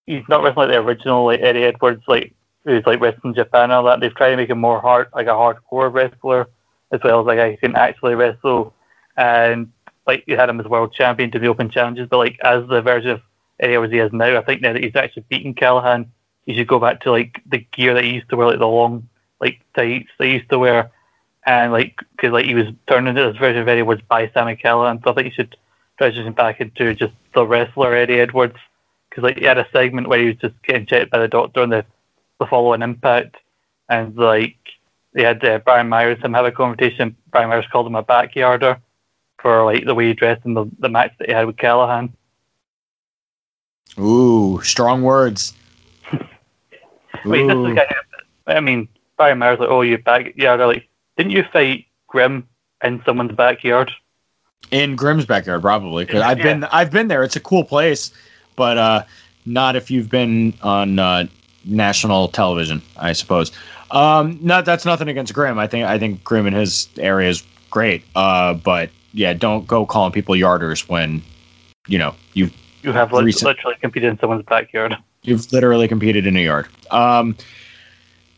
He's 0.06 0.22
not 0.28 0.42
wrestling 0.42 0.68
like 0.68 0.76
the 0.76 0.82
original 0.82 1.24
like 1.26 1.40
Eddie 1.40 1.64
Edwards, 1.64 2.02
like 2.06 2.34
who's 2.64 2.84
like 2.86 3.00
wrestling 3.00 3.34
Japan 3.34 3.64
and 3.64 3.72
all 3.72 3.84
that. 3.84 4.00
They've 4.00 4.14
tried 4.14 4.30
to 4.30 4.36
make 4.36 4.50
him 4.50 4.60
more 4.60 4.80
hard, 4.80 5.08
like 5.14 5.26
a 5.26 5.30
hardcore 5.30 5.92
wrestler, 5.92 6.48
as 6.92 7.00
well 7.02 7.20
as 7.20 7.26
like 7.26 7.50
he 7.50 7.56
can 7.56 7.76
actually 7.76 8.14
wrestle. 8.14 8.74
and 9.16 9.70
like 10.06 10.24
you 10.26 10.36
had 10.36 10.48
him 10.48 10.60
as 10.60 10.66
world 10.66 10.92
champion 10.92 11.30
to 11.30 11.38
the 11.38 11.48
Open 11.48 11.70
Challenges, 11.70 12.08
but 12.08 12.18
like 12.18 12.38
as 12.44 12.66
the 12.68 12.82
version 12.82 13.10
of 13.10 13.22
Eddie 13.58 13.74
Edwards 13.74 13.92
he 13.92 13.98
is 13.98 14.12
now, 14.12 14.38
I 14.38 14.42
think 14.42 14.62
now 14.62 14.72
that 14.72 14.82
he's 14.82 14.96
actually 14.96 15.24
beaten 15.28 15.54
Callihan, 15.54 16.08
he 16.46 16.54
should 16.54 16.66
go 16.66 16.78
back 16.78 17.00
to 17.02 17.10
like 17.10 17.40
the 17.46 17.58
gear 17.58 17.94
that 17.94 18.04
he 18.04 18.14
used 18.14 18.28
to 18.30 18.36
wear, 18.36 18.48
like 18.48 18.58
the 18.58 18.66
long 18.66 19.08
like 19.40 19.60
tights 19.74 20.10
he 20.18 20.32
used 20.32 20.50
to 20.50 20.58
wear, 20.58 20.90
and 21.46 21.72
like 21.72 21.98
because 22.12 22.32
like 22.32 22.46
he 22.46 22.54
was 22.54 22.66
turned 22.88 23.08
into 23.08 23.22
this 23.22 23.36
version 23.36 23.62
of 23.62 23.68
Eddie 23.68 23.80
Edwards 23.80 24.02
by 24.08 24.30
Sami 24.30 24.56
Callihan, 24.56 25.02
so 25.02 25.10
I 25.10 25.14
think 25.14 25.26
he 25.28 25.32
should 25.32 25.56
transition 25.98 26.32
back 26.32 26.60
into 26.60 26.94
just 26.94 27.12
the 27.34 27.46
wrestler 27.46 27.94
Eddie 27.94 28.20
Edwards, 28.20 28.56
because 29.08 29.24
like 29.24 29.38
he 29.38 29.44
had 29.44 29.58
a 29.58 29.68
segment 29.72 30.08
where 30.08 30.18
he 30.18 30.26
was 30.26 30.36
just 30.36 30.54
getting 30.62 30.86
checked 30.86 31.10
by 31.10 31.18
the 31.18 31.28
doctor 31.28 31.60
on 31.60 31.70
the 31.70 31.84
the 32.38 32.46
following 32.46 32.82
Impact, 32.82 33.36
and 33.88 34.16
like 34.16 34.56
they 35.12 35.22
had 35.22 35.44
uh, 35.44 35.58
Brian 35.58 35.88
Myers 35.88 36.18
him 36.22 36.34
have 36.34 36.46
a 36.46 36.52
conversation. 36.52 37.16
Brian 37.30 37.50
Myers 37.50 37.66
called 37.70 37.86
him 37.86 37.96
a 37.96 38.02
backyarder 38.02 38.80
for 39.42 39.64
like 39.64 39.84
the 39.84 39.94
way 39.94 40.08
he 40.08 40.14
dressed 40.14 40.44
in 40.44 40.54
the, 40.54 40.66
the 40.78 40.88
match 40.88 41.12
that 41.18 41.28
he 41.28 41.34
had 41.34 41.46
with 41.46 41.56
Callihan. 41.56 42.10
Ooh, 43.98 44.60
strong 44.62 45.02
words. 45.02 45.52
Wait, 46.12 47.46
this 47.46 47.56
is 47.56 47.56
Ooh. 47.56 47.68
the 47.68 47.74
guy. 47.74 47.94
I 48.46 48.60
mean, 48.60 48.88
Brian 49.16 49.38
Myers 49.38 49.58
like, 49.58 49.68
oh, 49.68 49.82
you 49.82 49.98
backyarder. 49.98 50.66
Like, 50.66 50.88
didn't 51.16 51.32
you 51.32 51.44
fight 51.52 51.86
Grim 52.06 52.46
in 52.82 53.02
someone's 53.04 53.32
backyard? 53.32 53.90
in 54.70 54.94
Grimm's 54.94 55.26
backyard, 55.26 55.62
probably. 55.62 56.06
'cause 56.06 56.20
I've 56.22 56.38
Yeah. 56.38 56.44
been 56.44 56.64
I've 56.64 56.90
been 56.92 57.08
there. 57.08 57.24
It's 57.24 57.34
a 57.36 57.40
cool 57.40 57.64
place, 57.64 58.12
but 58.56 58.78
uh, 58.78 59.02
not 59.46 59.74
if 59.74 59.90
you've 59.90 60.08
been 60.08 60.54
on 60.62 60.98
uh, 60.98 61.26
national 61.64 62.28
television, 62.28 62.80
I 62.96 63.12
suppose. 63.14 63.50
Um, 63.90 64.38
not 64.40 64.64
that's 64.64 64.84
nothing 64.84 65.08
against 65.08 65.34
Grimm. 65.34 65.58
I 65.58 65.66
think 65.66 65.86
I 65.86 65.98
think 65.98 66.22
Grimm 66.22 66.46
in 66.46 66.52
his 66.52 66.88
area 66.98 67.28
is 67.30 67.42
great. 67.70 68.04
Uh, 68.14 68.54
but 68.54 68.90
yeah, 69.12 69.32
don't 69.32 69.66
go 69.66 69.86
calling 69.86 70.12
people 70.12 70.34
yarders 70.34 70.88
when 70.88 71.22
you 71.88 71.98
know 71.98 72.14
you've 72.34 72.52
You 72.82 72.92
have 72.92 73.12
lit- 73.12 73.24
Recent- 73.24 73.44
literally 73.46 73.76
competed 73.80 74.10
in 74.10 74.18
someone's 74.18 74.44
backyard. 74.44 74.96
you've 75.22 75.52
literally 75.52 75.88
competed 75.88 76.26
in 76.26 76.36
a 76.36 76.40
yard. 76.44 76.68
Um, 76.90 77.36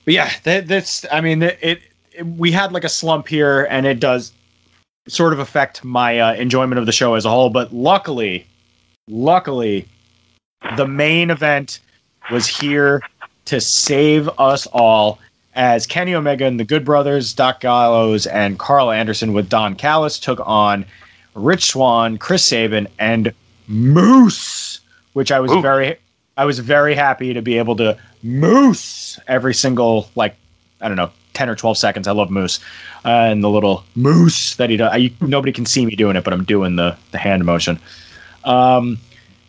but 0.05 0.15
yeah, 0.15 0.31
that, 0.45 0.67
that's 0.67 1.05
I 1.13 1.21
mean 1.21 1.43
it, 1.43 1.59
it, 1.63 2.27
We 2.27 2.51
had 2.53 2.73
like 2.73 2.85
a 2.85 2.89
slump 2.89 3.29
here, 3.29 3.67
and 3.71 3.87
it 3.87 4.01
does 4.01 4.33
sort 5.09 5.33
of 5.33 5.39
affect 5.39 5.85
my 5.85 6.19
uh, 6.21 6.35
enjoyment 6.35 6.79
of 6.79 6.87
the 6.87 6.93
show 6.93 7.15
as 7.15 7.25
a 7.25 7.31
whole. 7.31 7.51
But 7.51 7.73
luckily, 7.73 8.47
luckily, 9.09 9.87
the 10.77 10.87
main 10.87 11.31
event 11.31 11.81
was 12.31 12.47
here 12.47 13.03
to 13.47 13.61
save 13.61 14.29
us 14.39 14.67
all. 14.73 15.19
As 15.55 15.87
Kenny 15.87 16.15
Omega 16.15 16.47
and 16.47 16.59
the 16.59 16.65
Good 16.65 16.85
Brothers, 16.85 17.35
Doc 17.35 17.61
Gallows, 17.61 18.27
and 18.27 18.59
Karl 18.59 18.91
Anderson 18.91 19.33
with 19.33 19.49
Don 19.49 19.75
Callis 19.75 20.19
took 20.19 20.41
on 20.47 20.87
Rich 21.35 21.67
Swann, 21.67 22.19
Chris 22.19 22.45
Sabin, 22.45 22.89
and 22.99 23.33
Moose, 23.69 24.81
which 25.13 25.31
I 25.31 25.41
was 25.41 25.53
Ooh. 25.53 25.61
very 25.61 25.97
I 26.37 26.45
was 26.45 26.59
very 26.59 26.95
happy 26.95 27.35
to 27.35 27.43
be 27.43 27.59
able 27.59 27.77
to 27.77 27.99
moose 28.23 29.19
every 29.29 29.55
single 29.55 30.09
like 30.15 30.35
I 30.81 30.89
don't 30.89 30.97
know 30.97 31.11
ten 31.35 31.49
or 31.49 31.55
twelve 31.55 31.77
seconds. 31.77 32.09
I 32.09 32.13
love 32.13 32.31
moose 32.31 32.59
uh, 33.05 33.09
and 33.09 33.45
the 33.45 33.51
little 33.51 33.85
moose 33.95 34.57
that 34.57 34.71
he 34.71 34.77
does. 34.77 34.91
I, 34.93 35.13
nobody 35.21 35.53
can 35.53 35.67
see 35.67 35.85
me 35.85 35.95
doing 35.95 36.17
it, 36.17 36.25
but 36.25 36.33
I'm 36.33 36.45
doing 36.45 36.77
the 36.77 36.97
the 37.11 37.19
hand 37.19 37.45
motion. 37.45 37.79
Um, 38.45 38.99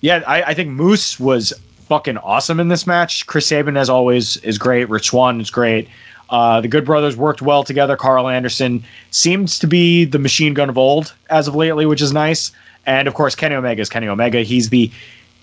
yeah, 0.01 0.21
I, 0.27 0.43
I 0.43 0.53
think 0.53 0.69
Moose 0.69 1.19
was 1.19 1.53
fucking 1.87 2.17
awesome 2.17 2.59
in 2.59 2.67
this 2.67 2.87
match. 2.87 3.25
Chris 3.27 3.47
Sabin, 3.47 3.77
as 3.77 3.89
always, 3.89 4.37
is 4.37 4.57
great. 4.57 4.89
Rich 4.89 5.07
Swann 5.09 5.39
is 5.41 5.49
great. 5.49 5.87
Uh, 6.29 6.61
the 6.61 6.67
Good 6.67 6.85
Brothers 6.85 7.15
worked 7.15 7.41
well 7.41 7.63
together. 7.63 7.95
Karl 7.95 8.27
Anderson 8.27 8.83
seems 9.11 9.59
to 9.59 9.67
be 9.67 10.05
the 10.05 10.19
machine 10.19 10.53
gun 10.53 10.69
of 10.69 10.77
old 10.77 11.13
as 11.29 11.47
of 11.47 11.55
lately, 11.55 11.85
which 11.85 12.01
is 12.01 12.11
nice. 12.11 12.51
And 12.85 13.07
of 13.07 13.13
course, 13.13 13.35
Kenny 13.35 13.55
Omega 13.55 13.81
is 13.81 13.89
Kenny 13.89 14.07
Omega. 14.07 14.41
He's 14.41 14.69
the 14.69 14.91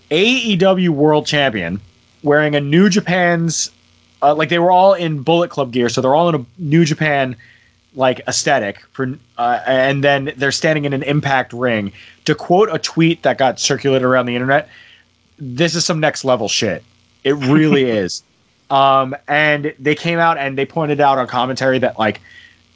AEW 0.09 0.89
World 0.89 1.25
Champion, 1.25 1.79
wearing 2.23 2.55
a 2.55 2.59
New 2.59 2.89
Japan's 2.89 3.71
uh, 4.21 4.35
like 4.35 4.49
they 4.49 4.59
were 4.59 4.71
all 4.71 4.93
in 4.93 5.23
Bullet 5.23 5.49
Club 5.49 5.71
gear, 5.71 5.89
so 5.89 6.01
they're 6.01 6.15
all 6.15 6.29
in 6.29 6.35
a 6.35 6.45
New 6.57 6.85
Japan 6.85 7.35
like 7.95 8.21
aesthetic 8.27 8.81
for, 8.91 9.17
uh, 9.37 9.59
and 9.65 10.03
then 10.03 10.31
they're 10.37 10.51
standing 10.51 10.85
in 10.85 10.93
an 10.93 11.03
Impact 11.03 11.53
ring. 11.53 11.91
To 12.25 12.35
quote 12.35 12.69
a 12.71 12.79
tweet 12.79 13.23
that 13.23 13.37
got 13.37 13.59
circulated 13.59 14.05
around 14.05 14.27
the 14.27 14.35
internet, 14.35 14.69
this 15.41 15.75
is 15.75 15.83
some 15.83 15.99
next 15.99 16.23
level 16.23 16.47
shit. 16.47 16.83
It 17.23 17.35
really 17.35 17.83
is. 17.89 18.23
Um, 18.69 19.15
and 19.27 19.73
they 19.79 19.95
came 19.95 20.19
out 20.19 20.37
and 20.37 20.57
they 20.57 20.65
pointed 20.65 21.01
out 21.01 21.17
on 21.17 21.27
commentary 21.27 21.79
that 21.79 21.99
like 21.99 22.21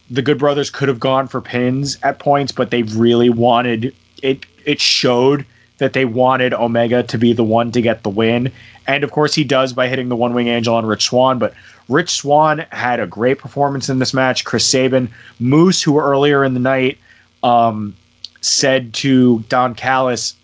the 0.09 0.21
Good 0.21 0.39
Brothers 0.39 0.69
could 0.69 0.89
have 0.89 0.99
gone 0.99 1.27
for 1.27 1.39
pins 1.39 1.97
at 2.03 2.19
points, 2.19 2.51
but 2.51 2.71
they 2.71 2.83
really 2.83 3.29
wanted 3.29 3.95
it. 4.21 4.45
It 4.65 4.81
showed 4.81 5.45
that 5.77 5.93
they 5.93 6.05
wanted 6.05 6.53
Omega 6.53 7.03
to 7.03 7.17
be 7.17 7.33
the 7.33 7.43
one 7.43 7.71
to 7.71 7.81
get 7.81 8.03
the 8.03 8.09
win. 8.09 8.51
And 8.87 9.03
of 9.03 9.11
course, 9.11 9.35
he 9.35 9.43
does 9.43 9.73
by 9.73 9.87
hitting 9.87 10.09
the 10.09 10.15
one 10.15 10.33
wing 10.33 10.47
angel 10.47 10.75
on 10.75 10.85
Rich 10.85 11.05
Swann. 11.05 11.37
But 11.37 11.53
Rich 11.87 12.09
Swann 12.09 12.65
had 12.71 12.99
a 12.99 13.07
great 13.07 13.37
performance 13.37 13.89
in 13.89 13.99
this 13.99 14.13
match. 14.13 14.43
Chris 14.43 14.65
Sabin, 14.65 15.09
Moose, 15.39 15.81
who 15.81 15.99
earlier 15.99 16.43
in 16.43 16.53
the 16.55 16.59
night 16.59 16.97
um, 17.43 17.95
said 18.41 18.93
to 18.95 19.39
Don 19.49 19.75
Callis 19.75 20.35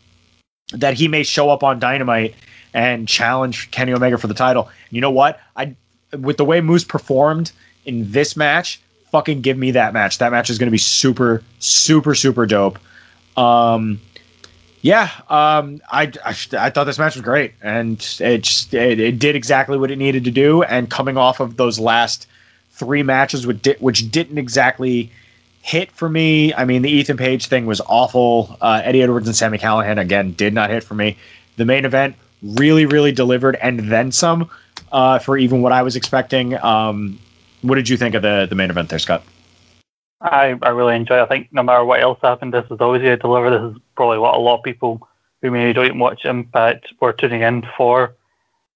that 0.72 0.94
he 0.94 1.08
may 1.08 1.24
show 1.24 1.50
up 1.50 1.64
on 1.64 1.80
Dynamite 1.80 2.36
and 2.74 3.08
challenge 3.08 3.72
Kenny 3.72 3.94
Omega 3.94 4.18
for 4.18 4.28
the 4.28 4.34
title. 4.34 4.70
You 4.90 5.02
know 5.02 5.12
what? 5.12 5.40
I 5.56 5.76
with 6.18 6.38
the 6.38 6.46
way 6.46 6.62
Moose 6.62 6.84
performed 6.84 7.52
in 7.86 8.12
this 8.12 8.36
match, 8.36 8.82
fucking 9.12 9.42
give 9.42 9.58
me 9.58 9.72
that 9.72 9.94
match. 9.94 10.18
That 10.18 10.32
match 10.32 10.50
is 10.50 10.58
going 10.58 10.68
to 10.68 10.72
be 10.72 10.78
super, 10.78 11.44
super, 11.60 12.16
super 12.16 12.46
dope. 12.46 12.80
Um, 13.38 14.00
yeah, 14.82 15.10
um, 15.30 15.80
I, 15.92 16.12
I 16.26 16.36
I 16.54 16.70
thought 16.70 16.86
this 16.86 16.98
match 16.98 17.16
was 17.16 17.24
great, 17.24 17.54
and 17.62 17.96
it 18.20 18.40
just 18.40 18.74
it, 18.74 19.00
it 19.00 19.20
did 19.20 19.36
exactly 19.36 19.78
what 19.78 19.92
it 19.92 19.98
needed 19.98 20.24
to 20.24 20.32
do. 20.32 20.64
And 20.64 20.90
coming 20.90 21.18
off 21.18 21.40
of 21.40 21.58
those 21.58 21.80
last 21.80 22.28
three 22.72 23.04
matches, 23.04 23.46
which 23.46 23.62
di- 23.62 23.78
which 23.80 24.10
didn't 24.12 24.40
exactly 24.40 25.12
hit 25.62 25.92
for 25.92 26.10
me. 26.10 26.54
I 26.54 26.66
mean, 26.66 26.82
the 26.82 26.90
Ethan 26.90 27.18
Page 27.18 27.48
thing 27.48 27.66
was 27.66 27.82
awful. 27.82 28.58
Uh, 28.62 28.82
Eddie 28.84 29.04
Edwards 29.04 29.28
and 29.28 29.36
Sami 29.36 29.58
Callihan 29.58 30.00
again 30.00 30.34
did 30.34 30.54
not 30.54 30.70
hit 30.70 30.84
for 30.84 30.96
me. 30.96 31.18
The 31.58 31.66
main 31.66 31.86
event 31.86 32.16
really, 32.42 32.86
really 32.86 33.12
delivered, 33.12 33.56
and 33.58 33.80
then 33.92 34.12
some 34.12 34.50
uh, 34.92 35.20
for 35.20 35.38
even 35.38 35.62
what 35.62 35.72
I 35.72 35.84
was 35.84 35.96
expecting. 35.96 36.62
Um, 36.64 37.20
what 37.62 37.76
did 37.76 37.90
you 37.90 37.98
think 37.98 38.16
of 38.16 38.22
the 38.22 38.48
the 38.50 38.56
main 38.56 38.70
event 38.70 38.90
there, 38.90 39.00
Scott? 39.00 39.24
I, 40.22 40.56
I 40.62 40.70
really 40.70 40.96
enjoy 40.96 41.18
it. 41.18 41.24
I 41.24 41.26
think 41.26 41.50
no 41.52 41.64
matter 41.64 41.84
what 41.84 42.00
else 42.00 42.20
happened, 42.22 42.54
this 42.54 42.70
was 42.70 42.80
always 42.80 43.02
going 43.02 43.18
to 43.18 43.22
deliver. 43.22 43.50
This 43.50 43.76
is 43.76 43.82
probably 43.96 44.20
what 44.20 44.36
a 44.36 44.40
lot 44.40 44.60
of 44.60 44.64
people 44.64 45.08
who 45.42 45.50
maybe 45.50 45.74
don't 45.74 45.98
watch 45.98 46.26
Impact 46.26 46.94
were 47.00 47.14
tuning 47.14 47.42
in 47.42 47.64
for. 47.76 48.16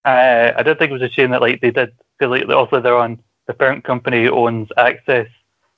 Uh, 0.04 0.54
I 0.56 0.64
did 0.64 0.80
think 0.80 0.90
it 0.90 0.94
was 0.94 1.02
a 1.04 1.10
shame 1.10 1.32
that 1.32 1.42
like 1.42 1.62
they 1.62 1.72
did 1.72 1.94
because 2.18 2.32
like 2.32 2.50
also 2.50 2.80
they're 2.80 2.98
on 2.98 3.20
the 3.48 3.54
parent 3.54 3.84
company 3.84 4.28
owns 4.28 4.70
Access, 4.78 5.28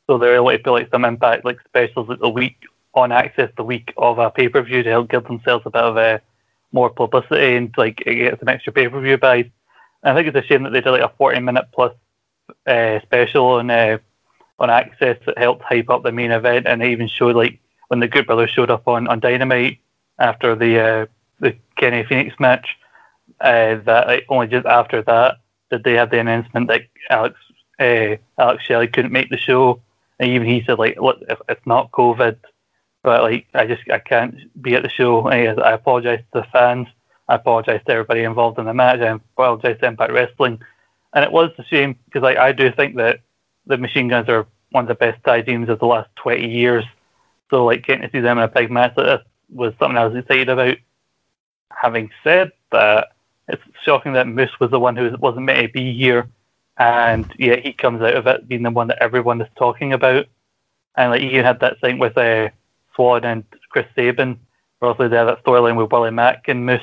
so 0.07 0.17
they're 0.17 0.35
able 0.35 0.51
to 0.51 0.59
put 0.59 0.71
like 0.71 0.89
some 0.89 1.05
Impact 1.05 1.45
like 1.45 1.59
specials 1.65 2.09
like 2.09 2.19
the 2.19 2.29
week 2.29 2.57
on 2.93 3.11
Access 3.11 3.51
the 3.57 3.63
week 3.63 3.93
of 3.97 4.17
a 4.17 4.31
pay 4.31 4.49
per 4.49 4.61
view 4.61 4.81
to 4.81 4.89
help 4.89 5.09
give 5.09 5.25
themselves 5.25 5.65
a 5.65 5.69
bit 5.69 5.83
of 5.83 5.97
uh, 5.97 6.19
more 6.71 6.89
publicity 6.89 7.55
and 7.55 7.73
like 7.77 7.97
get 7.97 8.39
some 8.39 8.49
extra 8.49 8.73
pay 8.73 8.87
per 8.87 8.99
view 9.01 9.17
buys. 9.17 9.45
And 10.03 10.11
I 10.11 10.15
think 10.15 10.27
it's 10.27 10.45
a 10.45 10.47
shame 10.47 10.63
that 10.63 10.71
they 10.71 10.81
did 10.81 10.91
like 10.91 11.01
a 11.01 11.13
forty 11.17 11.39
minute 11.39 11.65
plus 11.73 11.93
uh, 12.65 12.99
special 13.01 13.45
on 13.45 13.69
uh, 13.69 13.97
on 14.59 14.69
Access 14.69 15.17
that 15.25 15.37
helped 15.37 15.63
hype 15.63 15.89
up 15.89 16.03
the 16.03 16.11
main 16.11 16.31
event, 16.31 16.67
and 16.67 16.81
they 16.81 16.91
even 16.91 17.07
showed 17.07 17.35
like 17.35 17.59
when 17.89 17.99
the 17.99 18.07
Good 18.07 18.25
Brothers 18.25 18.49
showed 18.49 18.71
up 18.71 18.87
on, 18.87 19.07
on 19.07 19.19
Dynamite 19.19 19.79
after 20.19 20.55
the 20.55 20.79
uh, 20.79 21.05
the 21.39 21.55
Kenny 21.75 22.03
Fenix 22.03 22.35
match. 22.39 22.77
Uh, 23.39 23.75
that 23.85 24.07
like, 24.07 24.25
only 24.29 24.47
just 24.47 24.65
after 24.65 25.03
that 25.03 25.35
did 25.69 25.83
they 25.83 25.93
have 25.93 26.09
the 26.09 26.19
announcement 26.19 26.67
that 26.69 26.81
Alex 27.09 27.35
uh, 27.79 28.15
Alex 28.39 28.63
Shelley 28.63 28.87
couldn't 28.87 29.11
make 29.11 29.29
the 29.29 29.37
show, 29.37 29.81
and 30.19 30.29
even 30.31 30.47
he 30.47 30.63
said 30.65 30.79
like, 30.79 30.99
look, 30.99 31.17
if 31.29 31.39
it's 31.49 31.65
not 31.65 31.91
COVID, 31.91 32.37
but 33.03 33.23
like 33.23 33.47
I 33.53 33.65
just 33.65 33.83
I 33.91 33.99
can't 33.99 34.35
be 34.61 34.75
at 34.75 34.83
the 34.83 34.89
show. 34.89 35.21
Goes, 35.21 35.57
I 35.63 35.71
apologize 35.71 36.19
to 36.33 36.41
the 36.41 36.47
fans. 36.51 36.87
I 37.29 37.35
apologize 37.35 37.81
to 37.85 37.91
everybody 37.91 38.23
involved 38.23 38.59
in 38.59 38.65
the 38.65 38.73
match. 38.73 39.01
I 39.01 39.07
apologize 39.07 39.79
to 39.79 39.87
Impact 39.87 40.13
Wrestling. 40.13 40.59
And 41.13 41.23
it 41.23 41.31
was 41.31 41.51
a 41.57 41.63
shame 41.65 41.97
because 42.05 42.21
like 42.21 42.37
I 42.37 42.51
do 42.51 42.71
think 42.71 42.95
that 42.95 43.21
the 43.65 43.77
Machine 43.77 44.07
Guns 44.07 44.29
are 44.29 44.47
one 44.71 44.85
of 44.85 44.87
the 44.87 44.95
best 44.95 45.23
tag 45.23 45.45
teams 45.45 45.69
of 45.69 45.79
the 45.79 45.85
last 45.85 46.09
20 46.17 46.49
years. 46.49 46.85
So, 47.49 47.65
like, 47.65 47.85
getting 47.85 48.03
to 48.03 48.11
see 48.11 48.19
them 48.19 48.37
in 48.37 48.43
a 48.43 48.47
big 48.47 48.71
match 48.71 48.93
like 48.97 49.05
this 49.05 49.21
was 49.49 49.73
something 49.79 49.97
I 49.97 50.05
was 50.05 50.15
excited 50.15 50.49
about. 50.49 50.77
Having 51.71 52.09
said 52.23 52.51
that, 52.71 53.09
it's 53.47 53.61
shocking 53.83 54.13
that 54.13 54.27
Moose 54.27 54.59
was 54.59 54.71
the 54.71 54.79
one 54.79 54.95
who 54.95 55.15
wasn't 55.19 55.45
meant 55.45 55.67
to 55.67 55.71
be 55.71 55.93
here. 55.93 56.27
And 56.77 57.31
yeah, 57.37 57.55
he 57.55 57.73
comes 57.73 58.01
out 58.01 58.15
of 58.15 58.27
it 58.27 58.47
being 58.47 58.63
the 58.63 58.71
one 58.71 58.87
that 58.87 59.01
everyone 59.01 59.41
is 59.41 59.49
talking 59.55 59.93
about. 59.93 60.27
And 60.95 61.11
like, 61.11 61.21
you 61.21 61.43
had 61.43 61.59
that 61.61 61.79
thing 61.81 61.99
with 61.99 62.17
uh, 62.17 62.49
Swann 62.95 63.23
and 63.23 63.43
Chris 63.69 63.87
Sabin. 63.95 64.39
where 64.79 64.91
Also, 64.91 65.03
had 65.03 65.11
that 65.11 65.43
storyline 65.43 65.75
with 65.75 65.91
Willie 65.91 66.11
Mack 66.11 66.47
and 66.47 66.65
Moose, 66.65 66.81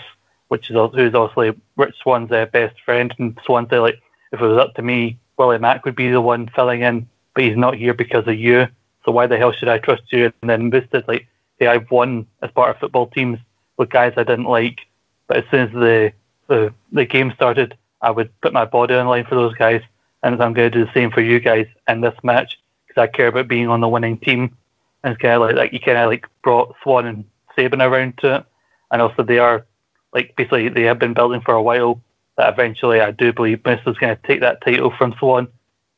which 0.49 0.71
is 0.71 0.77
also, 0.77 0.97
who's 0.97 1.15
also 1.15 1.55
Rich 1.77 1.97
Swann's 2.03 2.33
uh, 2.33 2.47
best 2.47 2.81
friend. 2.85 3.15
And 3.19 3.39
Swann 3.45 3.69
said, 3.69 3.79
like, 3.79 4.01
if 4.33 4.41
it 4.41 4.47
was 4.47 4.59
up 4.59 4.75
to 4.75 4.83
me, 4.83 5.19
Willie 5.37 5.59
Mack 5.59 5.85
would 5.85 5.97
be 5.97 6.11
the 6.11 6.21
one 6.21 6.51
filling 6.55 6.83
in, 6.83 7.09
but 7.35 7.45
he's 7.45 7.57
not 7.57 7.77
here 7.77 7.95
because 7.95 8.27
of 8.27 8.39
you. 8.39 8.69
So 9.05 9.12
why 9.12 9.27
the 9.27 9.37
hell 9.37 9.53
should 9.53 9.69
I 9.69 9.79
trust 9.79 10.12
you? 10.12 10.33
And 10.41 10.51
then 10.51 10.71
Moose 10.71 10.89
did 10.91 11.07
like, 11.07 11.27
hey, 11.59 11.66
I've 11.66 11.91
won 11.91 12.27
as 12.43 12.51
part 12.51 12.71
of 12.71 12.81
football 12.81 13.07
teams 13.07 13.39
with 13.77 13.91
guys 13.91 14.15
I 14.16 14.25
didn't 14.25 14.47
like, 14.47 14.81
but 15.27 15.39
as 15.39 15.45
soon 15.51 15.61
as 15.69 15.73
the 15.73 16.12
the, 16.47 16.75
the 16.93 17.07
game 17.07 17.33
started, 17.35 17.77
I 18.05 18.10
would 18.10 18.39
put 18.43 18.52
my 18.52 18.66
body 18.66 18.94
on 18.94 19.06
the 19.06 19.10
line 19.10 19.24
for 19.24 19.35
those 19.35 19.55
guys, 19.55 19.82
and 20.22 20.35
I'm 20.43 20.52
going 20.52 20.70
to 20.70 20.78
do 20.78 20.85
the 20.85 20.93
same 20.93 21.10
for 21.10 21.22
you 21.22 21.40
guys 21.40 21.66
in 21.89 22.02
this 22.02 22.14
match 22.22 22.60
because 22.86 23.01
I 23.01 23.06
care 23.06 23.28
about 23.28 23.48
being 23.48 23.68
on 23.68 23.81
the 23.81 23.89
winning 23.89 24.18
team. 24.18 24.56
And 25.02 25.12
it's 25.12 25.22
kind 25.22 25.35
of 25.35 25.40
like, 25.40 25.56
like 25.56 25.72
you 25.72 25.81
kind 25.81 25.98
of 25.98 26.10
like 26.10 26.26
brought 26.43 26.76
Swann 26.82 27.06
and 27.06 27.24
Sabin 27.56 27.81
around 27.81 28.18
to 28.18 28.36
it, 28.36 28.44
and 28.90 29.01
also 29.01 29.22
they 29.22 29.39
are 29.39 29.64
like 30.12 30.36
basically 30.36 30.68
they 30.68 30.82
have 30.82 30.98
been 30.98 31.14
building 31.14 31.40
for 31.40 31.55
a 31.55 31.62
while. 31.62 32.01
That 32.36 32.52
eventually, 32.52 33.01
I 33.01 33.10
do 33.10 33.32
believe 33.32 33.64
Moose 33.64 33.81
is 33.86 33.97
going 33.97 34.16
to 34.16 34.26
take 34.26 34.40
that 34.40 34.60
title 34.60 34.93
from 34.97 35.14
Swann 35.18 35.48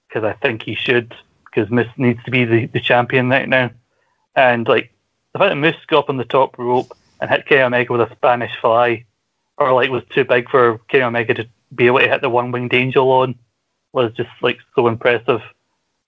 because 0.09 0.23
I 0.23 0.35
think 0.35 0.63
he 0.63 0.75
should 0.75 1.15
because 1.45 1.71
Moose 1.71 1.89
needs 1.97 2.23
to 2.25 2.31
be 2.31 2.45
the, 2.45 2.67
the 2.67 2.81
champion 2.81 3.29
right 3.29 3.49
now. 3.49 3.71
And 4.35 4.69
like 4.69 4.93
the 5.33 5.39
fact 5.39 5.51
that 5.51 5.57
Moose 5.57 5.77
got 5.87 6.01
up 6.01 6.11
on 6.11 6.19
the 6.19 6.25
top 6.25 6.59
rope 6.59 6.97
and 7.21 7.31
hit 7.31 7.47
Kenny 7.47 7.63
Omega 7.63 7.93
with 7.93 8.13
a 8.13 8.15
Spanish 8.15 8.55
fly, 8.61 9.07
or 9.57 9.73
like 9.73 9.91
was 9.91 10.05
too 10.11 10.25
big 10.25 10.49
for 10.51 10.79
Kenny 10.89 11.05
Omega 11.05 11.35
to 11.35 11.49
be 11.75 11.87
able 11.87 12.01
to 12.01 12.09
hit 12.09 12.21
the 12.21 12.31
one 12.31 12.53
winged 12.53 12.75
angel 12.75 13.11
on, 13.11 13.35
was 13.93 14.13
just 14.13 14.31
like 14.43 14.59
so 14.75 14.89
impressive. 14.89 15.41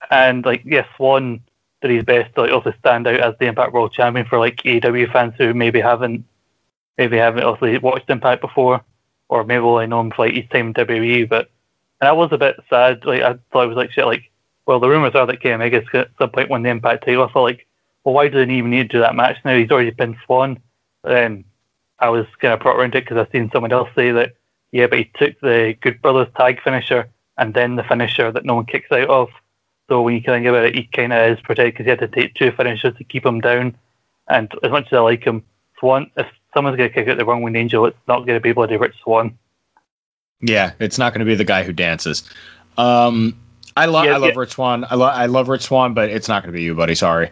And 0.09 0.45
like 0.45 0.63
yeah, 0.65 0.85
Swann 0.95 1.41
did 1.81 1.91
his 1.91 2.03
best 2.03 2.33
to 2.35 2.41
like 2.41 2.51
also 2.51 2.73
stand 2.79 3.07
out 3.07 3.19
as 3.19 3.35
the 3.39 3.47
Impact 3.47 3.73
World 3.73 3.93
Champion 3.93 4.25
for 4.25 4.39
like 4.39 4.57
AEW 4.57 5.11
fans 5.11 5.33
who 5.37 5.53
maybe 5.53 5.79
haven't 5.79 6.25
maybe 6.97 7.17
haven't 7.17 7.43
also 7.43 7.79
watched 7.79 8.09
Impact 8.09 8.41
before, 8.41 8.81
or 9.29 9.43
maybe 9.43 9.63
only 9.63 9.87
know 9.87 10.01
him 10.01 10.11
for 10.11 10.25
like 10.25 10.35
his 10.35 10.49
time 10.49 10.67
in 10.67 10.73
WWE. 10.73 11.27
But 11.27 11.49
and 12.01 12.07
I 12.07 12.11
was 12.11 12.29
a 12.31 12.37
bit 12.37 12.59
sad. 12.69 13.05
Like 13.05 13.21
I 13.21 13.37
thought 13.51 13.63
it 13.63 13.67
was 13.67 13.77
like 13.77 13.91
shit. 13.91 14.05
Like 14.05 14.31
well, 14.65 14.79
the 14.79 14.89
rumors 14.89 15.15
are 15.15 15.25
that 15.25 15.41
Kenny 15.41 15.55
Omega's 15.55 15.87
at 15.93 16.11
some 16.19 16.29
point 16.29 16.49
win 16.49 16.63
the 16.63 16.69
Impact 16.69 17.05
title. 17.05 17.25
I 17.25 17.31
thought 17.31 17.43
like, 17.43 17.65
well, 18.03 18.13
why 18.13 18.27
do 18.27 18.45
they 18.45 18.53
even 18.53 18.69
need 18.69 18.89
to 18.89 18.97
do 18.97 18.99
that 18.99 19.15
match 19.15 19.37
now? 19.43 19.57
He's 19.57 19.71
already 19.71 19.91
been 19.91 20.17
Swann. 20.25 20.59
Then 21.03 21.43
I 21.99 22.09
was 22.09 22.25
kind 22.39 22.53
of 22.53 22.59
brought 22.59 22.77
around 22.77 22.95
it 22.95 23.03
because 23.03 23.17
I've 23.17 23.31
seen 23.31 23.49
someone 23.51 23.71
else 23.71 23.89
say 23.95 24.11
that 24.11 24.33
yeah, 24.71 24.87
but 24.87 24.99
he 24.99 25.11
took 25.15 25.39
the 25.39 25.75
Good 25.81 26.01
Brothers 26.01 26.27
tag 26.37 26.61
finisher 26.61 27.09
and 27.37 27.53
then 27.53 27.75
the 27.75 27.83
finisher 27.83 28.31
that 28.31 28.45
no 28.45 28.55
one 28.55 28.65
kicks 28.65 28.91
out 28.91 29.09
of. 29.09 29.29
So 29.89 30.01
when 30.01 30.13
you 30.13 30.21
think 30.21 30.45
about 30.45 30.65
it, 30.65 30.75
he 30.75 30.83
kind 30.83 31.11
of 31.11 31.31
is 31.31 31.41
protected 31.41 31.73
because 31.73 31.85
he 31.85 31.89
had 31.89 31.99
to 31.99 32.07
take 32.07 32.35
two 32.35 32.51
finishers 32.51 32.95
to 32.97 33.03
keep 33.03 33.25
him 33.25 33.41
down. 33.41 33.75
And 34.27 34.51
as 34.61 34.71
much 34.71 34.87
as 34.87 34.93
I 34.93 34.99
like 34.99 35.23
him, 35.23 35.43
Swann, 35.79 36.11
if 36.15 36.27
someone's 36.53 36.77
going 36.77 36.89
to 36.89 36.93
kick 36.93 37.07
out 37.07 37.17
the 37.17 37.25
wrong 37.25 37.41
winged 37.41 37.57
angel, 37.57 37.85
it's 37.85 37.97
not 38.07 38.19
going 38.19 38.37
to 38.37 38.39
be 38.39 38.51
bloody 38.51 38.77
Rich 38.77 38.95
Swann. 39.03 39.37
Yeah, 40.41 40.73
it's 40.79 40.99
not 40.99 41.13
going 41.13 41.19
to 41.19 41.25
be 41.25 41.35
the 41.35 41.43
guy 41.43 41.63
who 41.63 41.73
dances. 41.73 42.29
Um, 42.77 43.35
I 43.75 43.85
love 43.85 44.05
Yeah, 44.05 44.15
I 44.15 44.17
love 44.17 44.29
yeah. 44.33 44.39
Rich 44.39 44.51
Swann. 44.51 44.85
I 44.89 44.95
love 44.95 45.13
I 45.13 45.25
love 45.25 45.49
Rich 45.49 45.63
Swann, 45.63 45.93
but 45.93 46.09
it's 46.09 46.27
not 46.27 46.43
going 46.43 46.53
to 46.53 46.57
be 46.57 46.63
you, 46.63 46.75
buddy. 46.75 46.95
Sorry. 46.95 47.31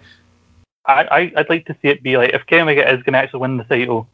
I, 0.85 1.03
I 1.03 1.31
I'd 1.35 1.49
like 1.49 1.65
to 1.67 1.75
see 1.81 1.89
it 1.89 2.01
be 2.01 2.17
like 2.17 2.33
if 2.33 2.45
Kenny 2.47 2.63
Omega 2.63 2.87
is 2.91 3.03
going 3.03 3.13
to 3.13 3.19
actually 3.19 3.41
win 3.41 3.57
the 3.57 3.63
title, 3.65 4.07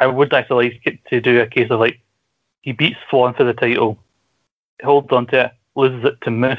I 0.00 0.06
would 0.06 0.32
actually 0.32 0.80
like 0.84 1.02
to 1.10 1.20
do 1.20 1.40
a 1.40 1.46
case 1.46 1.70
of 1.70 1.80
like 1.80 2.00
he 2.62 2.72
beats 2.72 2.98
Swann 3.08 3.34
for 3.34 3.44
the 3.44 3.54
title, 3.54 3.98
holds 4.82 5.12
on 5.12 5.26
to 5.28 5.46
it, 5.46 5.52
loses 5.74 6.04
it 6.04 6.20
to 6.22 6.30
Moose, 6.30 6.58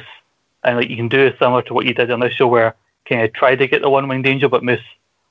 and 0.63 0.77
like 0.77 0.89
you 0.89 0.95
can 0.95 1.09
do 1.09 1.31
similar 1.39 1.61
to 1.63 1.73
what 1.73 1.85
you 1.85 1.93
did 1.93 2.11
on 2.11 2.19
this 2.19 2.33
show 2.33 2.47
where 2.47 2.75
kind 3.07 3.21
of 3.21 3.33
try 3.33 3.55
to 3.55 3.67
get 3.67 3.81
the 3.81 3.89
one 3.89 4.07
winged 4.07 4.27
angel, 4.27 4.49
but 4.49 4.63
Moose 4.63 4.79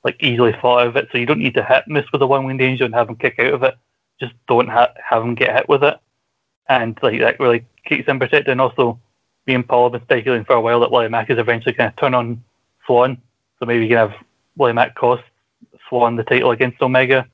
like 0.03 0.21
easily 0.21 0.53
fought 0.61 0.81
out 0.81 0.87
of 0.87 0.95
it. 0.95 1.09
So 1.11 1.17
you 1.17 1.25
don't 1.25 1.39
need 1.39 1.55
to 1.55 1.63
hit 1.63 1.87
Moose 1.87 2.11
with 2.11 2.19
the 2.19 2.27
one 2.27 2.45
winged 2.45 2.61
angel 2.61 2.85
and 2.85 2.95
have 2.95 3.09
him 3.09 3.15
kick 3.15 3.39
out 3.39 3.53
of 3.53 3.63
it. 3.63 3.75
Just 4.19 4.33
don't 4.47 4.69
ha- 4.69 4.93
have 5.03 5.23
him 5.23 5.35
get 5.35 5.55
hit 5.55 5.69
with 5.69 5.83
it, 5.83 5.97
and 6.67 6.97
like 7.01 7.19
that 7.19 7.39
really 7.39 7.65
keeps 7.85 8.07
him 8.07 8.19
protected. 8.19 8.51
And 8.51 8.61
also, 8.61 8.99
me 9.47 9.55
and 9.55 9.67
Paul 9.67 9.85
have 9.85 9.93
been 9.93 10.05
speculating 10.05 10.45
for 10.45 10.53
a 10.53 10.61
while 10.61 10.79
that 10.81 10.91
Willie 10.91 11.09
Mack 11.09 11.29
is 11.29 11.39
eventually 11.39 11.73
going 11.73 11.91
to 11.91 11.95
turn 11.95 12.13
on 12.13 12.43
Swann. 12.85 13.21
So 13.59 13.65
maybe 13.65 13.83
you 13.83 13.89
can 13.89 13.97
have 13.97 14.13
Willie 14.57 14.73
Mack 14.73 14.95
cost 14.95 15.23
Swann 15.87 16.15
the 16.15 16.23
title 16.23 16.51
against 16.51 16.81
Omega 16.81 17.27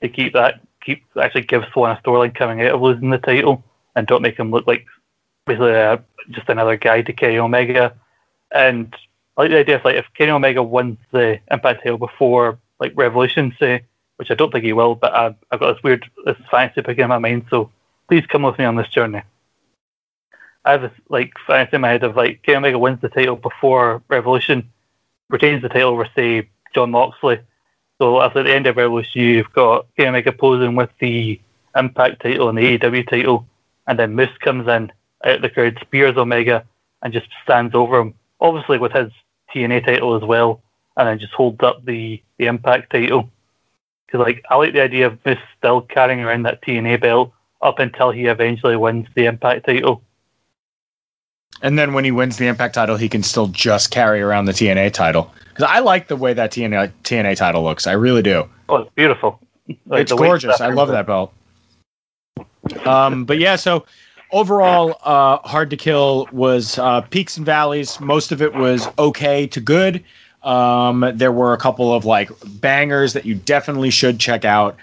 to 0.00 0.08
keep 0.08 0.32
that 0.32 0.60
actually 1.20 1.42
give 1.42 1.64
Swann 1.72 1.96
a 1.96 2.00
storyline 2.00 2.34
coming 2.34 2.60
out 2.62 2.74
of 2.74 2.80
losing 2.80 3.10
the 3.10 3.18
title 3.18 3.64
and 3.94 4.06
don't 4.06 4.22
make 4.22 4.38
him 4.38 4.50
look 4.50 4.66
like 4.66 4.86
basically 5.46 5.74
uh, 5.74 5.98
just 6.30 6.48
another 6.48 6.76
guy 6.76 7.02
to 7.02 7.12
Kenny 7.12 7.38
Omega. 7.38 7.94
And 8.52 8.94
I 9.36 9.42
like 9.42 9.50
the 9.50 9.58
idea 9.58 9.76
of 9.76 9.84
like 9.84 9.96
if 9.96 10.06
Kenny 10.16 10.30
Omega 10.30 10.62
wins 10.62 10.98
the 11.10 11.40
Impact 11.50 11.82
title 11.82 11.98
before 11.98 12.58
like 12.80 12.92
Revolution, 12.94 13.54
say, 13.58 13.84
which 14.16 14.30
I 14.30 14.34
don't 14.34 14.52
think 14.52 14.64
he 14.64 14.72
will, 14.72 14.94
but 14.94 15.14
I, 15.14 15.34
I've 15.50 15.60
got 15.60 15.74
this 15.74 15.82
weird 15.82 16.08
this 16.24 16.36
fantasy 16.50 16.82
picking 16.82 17.04
in 17.04 17.08
my 17.08 17.18
mind. 17.18 17.46
So 17.50 17.70
please 18.08 18.26
come 18.26 18.42
with 18.42 18.58
me 18.58 18.64
on 18.64 18.76
this 18.76 18.88
journey. 18.88 19.22
I 20.64 20.72
have 20.72 20.82
this 20.82 20.92
like 21.08 21.32
fantasy 21.46 21.76
in 21.76 21.80
my 21.82 21.88
head 21.88 22.04
of 22.04 22.16
like 22.16 22.42
Kenny 22.42 22.58
Omega 22.58 22.78
wins 22.78 23.00
the 23.00 23.08
title 23.08 23.36
before 23.36 24.02
Revolution, 24.08 24.70
retains 25.30 25.62
the 25.62 25.68
title 25.68 25.90
over 25.90 26.08
say 26.14 26.48
Jon 26.74 26.90
Moxley. 26.90 27.40
So 27.98 28.22
after 28.22 28.42
the 28.44 28.54
end 28.54 28.66
of 28.66 28.76
Revolution, 28.76 29.20
you've 29.20 29.52
got 29.52 29.86
Kenny 29.96 30.10
Omega 30.10 30.32
posing 30.32 30.76
with 30.76 30.90
the 31.00 31.40
Impact 31.76 32.22
title 32.22 32.48
and 32.48 32.56
the 32.56 32.78
AEW 32.78 33.08
title, 33.08 33.46
and 33.86 33.98
then 33.98 34.14
Moose 34.14 34.36
comes 34.40 34.66
in 34.68 34.90
out 35.24 35.42
the 35.42 35.50
crowd, 35.50 35.78
spears 35.80 36.16
Omega, 36.16 36.64
and 37.02 37.12
just 37.12 37.28
stands 37.42 37.74
over 37.74 38.00
him, 38.00 38.14
obviously 38.40 38.78
with 38.78 38.92
his 38.92 39.12
TNA 39.54 39.84
title 39.84 40.14
as 40.16 40.22
well, 40.22 40.62
and 40.96 41.08
then 41.08 41.18
just 41.18 41.32
holds 41.32 41.62
up 41.62 41.84
the, 41.84 42.22
the 42.38 42.46
Impact 42.46 42.92
title. 42.92 43.30
Because 44.06 44.20
like 44.20 44.44
I 44.48 44.56
like 44.56 44.72
the 44.72 44.82
idea 44.82 45.06
of 45.06 45.18
Moose 45.26 45.38
still 45.58 45.82
carrying 45.82 46.20
around 46.20 46.44
that 46.44 46.62
TNA 46.62 47.00
belt 47.00 47.32
up 47.60 47.78
until 47.78 48.10
he 48.10 48.26
eventually 48.26 48.76
wins 48.76 49.08
the 49.14 49.26
Impact 49.26 49.66
title. 49.66 50.02
And 51.62 51.78
then 51.78 51.92
when 51.92 52.04
he 52.04 52.10
wins 52.10 52.36
the 52.36 52.46
Impact 52.46 52.74
title, 52.74 52.96
he 52.96 53.08
can 53.08 53.22
still 53.22 53.48
just 53.48 53.90
carry 53.90 54.20
around 54.20 54.44
the 54.44 54.52
TNA 54.52 54.92
title. 54.92 55.32
Because 55.48 55.64
I 55.64 55.80
like 55.80 56.08
the 56.08 56.16
way 56.16 56.32
that 56.34 56.52
TNA 56.52 56.92
TNA 57.02 57.36
title 57.36 57.64
looks. 57.64 57.86
I 57.86 57.92
really 57.92 58.22
do. 58.22 58.48
Oh, 58.68 58.76
it's 58.76 58.90
beautiful. 58.94 59.40
Like, 59.86 60.02
it's 60.02 60.12
gorgeous. 60.12 60.60
I 60.60 60.68
love 60.68 60.88
that 60.88 61.06
belt. 61.06 61.32
Um, 62.86 63.24
but 63.24 63.38
yeah, 63.38 63.56
so 63.56 63.84
overall, 64.30 64.98
uh, 65.02 65.38
Hard 65.38 65.70
to 65.70 65.76
Kill 65.76 66.28
was 66.32 66.78
uh, 66.78 67.00
peaks 67.02 67.36
and 67.36 67.44
valleys. 67.44 67.98
Most 68.00 68.32
of 68.32 68.40
it 68.40 68.54
was 68.54 68.88
okay 68.98 69.46
to 69.48 69.60
good. 69.60 70.04
Um, 70.42 71.10
there 71.14 71.32
were 71.32 71.52
a 71.52 71.58
couple 71.58 71.92
of 71.92 72.04
like 72.04 72.30
bangers 72.60 73.12
that 73.14 73.24
you 73.24 73.34
definitely 73.34 73.90
should 73.90 74.20
check 74.20 74.44
out. 74.44 74.76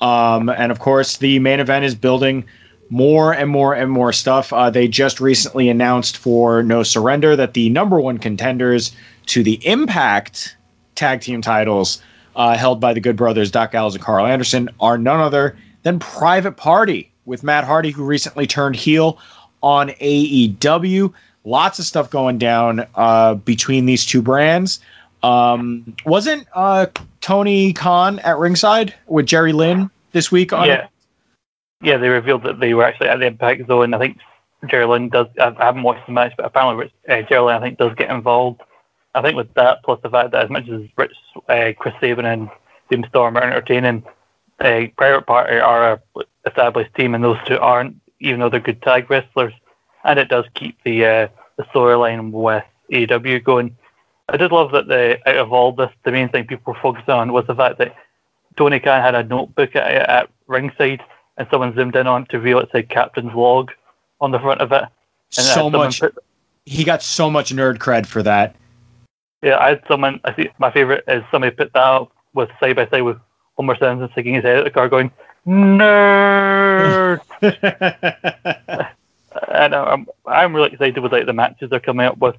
Um, 0.00 0.48
and 0.48 0.72
of 0.72 0.78
course, 0.78 1.18
the 1.18 1.38
main 1.38 1.60
event 1.60 1.84
is 1.84 1.94
building 1.94 2.44
more 2.92 3.32
and 3.32 3.48
more 3.48 3.72
and 3.72 3.90
more 3.90 4.12
stuff. 4.12 4.52
Uh, 4.52 4.68
they 4.68 4.86
just 4.86 5.18
recently 5.18 5.70
announced 5.70 6.18
for 6.18 6.62
No 6.62 6.82
Surrender 6.82 7.34
that 7.34 7.54
the 7.54 7.70
number 7.70 7.98
one 7.98 8.18
contenders 8.18 8.94
to 9.26 9.42
the 9.42 9.66
Impact 9.66 10.54
tag 10.94 11.22
team 11.22 11.40
titles, 11.40 12.02
uh, 12.36 12.54
held 12.54 12.80
by 12.80 12.92
the 12.92 13.00
Good 13.00 13.16
Brothers, 13.16 13.50
Doc 13.50 13.72
Gallows 13.72 13.94
and 13.94 14.04
Karl 14.04 14.26
Anderson, 14.26 14.68
are 14.78 14.98
none 14.98 15.20
other 15.20 15.56
than 15.84 15.98
Private 16.00 16.58
Party 16.58 17.10
with 17.24 17.42
Matt 17.42 17.64
Hardy, 17.64 17.92
who 17.92 18.04
recently 18.04 18.46
turned 18.46 18.76
heel 18.76 19.18
on 19.62 19.88
AEW. 19.88 21.14
Lots 21.44 21.78
of 21.78 21.86
stuff 21.86 22.10
going 22.10 22.36
down 22.36 22.86
uh, 22.94 23.34
between 23.36 23.86
these 23.86 24.04
two 24.04 24.20
brands. 24.20 24.80
Um, 25.22 25.96
wasn't 26.04 26.46
uh, 26.54 26.88
Tony 27.22 27.72
Khan 27.72 28.18
at 28.18 28.36
ringside 28.36 28.92
with 29.06 29.24
Jerry 29.24 29.54
Lynn 29.54 29.90
this 30.12 30.30
week? 30.30 30.52
On 30.52 30.66
yeah, 30.66 30.88
yeah. 31.82 31.96
They 31.96 32.08
revealed 32.08 32.44
that 32.44 32.60
they 32.60 32.74
were 32.74 32.84
actually 32.84 33.08
at 33.08 33.18
the 33.18 33.26
Impact 33.26 33.66
Zone. 33.66 33.94
I 33.94 33.98
think 33.98 34.18
Lynn 34.70 35.08
does. 35.08 35.26
I 35.38 35.52
haven't 35.58 35.82
watched 35.82 36.06
the 36.06 36.12
match, 36.12 36.32
but 36.36 36.46
apparently 36.46 36.92
uh, 37.08 37.14
Lynn 37.30 37.56
I 37.56 37.60
think 37.60 37.78
does 37.78 37.94
get 37.96 38.10
involved. 38.10 38.60
I 39.14 39.22
think 39.22 39.36
with 39.36 39.52
that 39.54 39.82
plus 39.84 40.00
the 40.02 40.10
fact 40.10 40.32
that 40.32 40.44
as 40.44 40.50
much 40.50 40.68
as 40.68 40.82
Rich, 40.96 41.12
uh, 41.48 41.72
Chris 41.78 41.94
Sabin 42.00 42.24
and 42.24 42.48
Jim 42.90 43.04
Storm 43.08 43.36
are 43.36 43.42
entertaining, 43.42 44.04
uh, 44.60 44.82
Private 44.96 45.26
Party 45.26 45.58
are 45.58 45.92
a 45.92 46.22
established 46.46 46.94
team, 46.94 47.14
and 47.14 47.22
those 47.22 47.38
two 47.46 47.58
aren't, 47.58 47.96
even 48.20 48.40
though 48.40 48.48
they're 48.48 48.60
good 48.60 48.82
tag 48.82 49.10
wrestlers. 49.10 49.52
And 50.04 50.18
it 50.18 50.28
does 50.28 50.44
keep 50.54 50.82
the 50.84 51.04
uh, 51.04 51.28
the 51.56 51.64
storyline 51.64 52.30
with 52.30 52.64
AEW 52.90 53.44
going. 53.44 53.76
I 54.28 54.36
did 54.36 54.52
love 54.52 54.72
that 54.72 54.88
the 54.88 55.18
out 55.26 55.36
of 55.36 55.52
all 55.52 55.72
this, 55.72 55.90
the 56.04 56.12
main 56.12 56.28
thing 56.28 56.46
people 56.46 56.72
were 56.72 56.80
focused 56.80 57.08
on 57.08 57.32
was 57.32 57.46
the 57.46 57.54
fact 57.54 57.78
that 57.78 57.94
Tony 58.56 58.80
Khan 58.80 59.02
had 59.02 59.14
a 59.14 59.24
notebook 59.24 59.76
at, 59.76 59.86
at 60.08 60.30
ringside, 60.46 61.02
and 61.42 61.50
someone 61.50 61.74
zoomed 61.74 61.96
in 61.96 62.06
on 62.06 62.22
it 62.22 62.28
to 62.28 62.38
reveal 62.38 62.60
it 62.60 62.68
said 62.70 62.88
Captain's 62.88 63.34
Log 63.34 63.72
on 64.20 64.30
the 64.30 64.38
front 64.38 64.60
of 64.60 64.70
it. 64.70 64.84
And 65.36 65.46
so 65.46 65.68
much. 65.68 66.00
put- 66.00 66.16
he 66.64 66.84
got 66.84 67.02
so 67.02 67.28
much 67.28 67.52
nerd 67.52 67.78
cred 67.78 68.06
for 68.06 68.22
that. 68.22 68.54
yeah, 69.42 69.58
I 69.58 69.70
had 69.70 69.82
someone. 69.88 70.20
I 70.24 70.32
think 70.32 70.52
my 70.58 70.70
favorite 70.70 71.02
is 71.08 71.24
somebody 71.32 71.54
put 71.54 71.72
that 71.72 71.82
up 71.82 72.12
with 72.32 72.48
side 72.60 72.76
by 72.76 72.86
side 72.88 73.02
with 73.02 73.18
Homer 73.56 73.76
Simpson 73.76 74.08
sticking 74.12 74.34
his 74.34 74.44
head 74.44 74.58
out 74.58 74.64
the 74.64 74.70
car, 74.70 74.88
going 74.88 75.10
nerd. 75.44 77.20
and 79.48 79.74
I'm 79.74 80.06
I'm 80.26 80.54
really 80.54 80.70
excited 80.70 81.00
with 81.00 81.10
like 81.12 81.26
the 81.26 81.32
matches 81.32 81.70
they're 81.70 81.80
coming 81.80 82.06
up 82.06 82.18
with, 82.18 82.36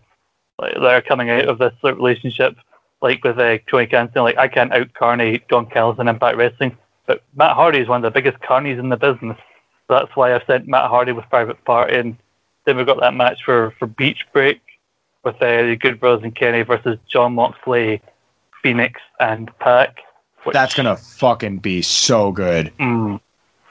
like 0.60 0.76
they're 0.80 1.02
coming 1.02 1.30
out 1.30 1.50
of 1.50 1.58
this 1.58 1.74
sort 1.82 1.92
of 1.94 1.98
relationship, 1.98 2.56
like 3.02 3.22
with 3.26 3.38
uh, 3.38 3.58
Tony 3.70 3.88
Khan 3.88 4.10
saying 4.14 4.24
like 4.24 4.38
I 4.38 4.48
can't 4.48 4.72
outcarnate 4.72 5.50
Don 5.50 5.66
Callis 5.66 6.00
in 6.00 6.08
Impact 6.08 6.38
Wrestling, 6.38 6.78
but 7.06 7.24
Matt 7.36 7.56
Hardy 7.56 7.80
is 7.80 7.88
one 7.88 8.04
of 8.04 8.14
the 8.14 8.20
biggest 8.20 8.42
carnies 8.44 8.80
in 8.80 8.90
the 8.90 8.98
business. 8.98 9.38
So 9.88 9.96
that's 9.96 10.16
why 10.16 10.34
I've 10.34 10.44
sent 10.48 10.68
Matt 10.68 10.90
Hardy 10.90 11.12
with 11.12 11.30
Private 11.30 11.64
Party, 11.66 11.96
and 11.98 12.18
then 12.66 12.78
we've 12.78 12.86
got 12.86 13.00
that 13.02 13.14
match 13.14 13.44
for 13.44 13.72
for 13.80 13.88
Beach 13.88 14.26
Break, 14.32 14.62
with 15.24 15.36
uh, 15.36 15.64
the 15.64 15.76
Good 15.76 16.00
Brothers 16.00 16.24
and 16.24 16.36
Kenny 16.36 16.62
versus 16.64 16.98
Jon 17.08 17.34
Moxley, 17.36 18.02
Fenix, 18.62 19.00
and 19.20 19.52
Pac. 19.60 20.00
which- 20.44 20.54
That's 20.54 20.74
gonna 20.74 20.96
fucking 20.98 21.60
be 21.60 21.82
so 21.82 22.32
good. 22.32 22.72
Mm, 22.80 23.20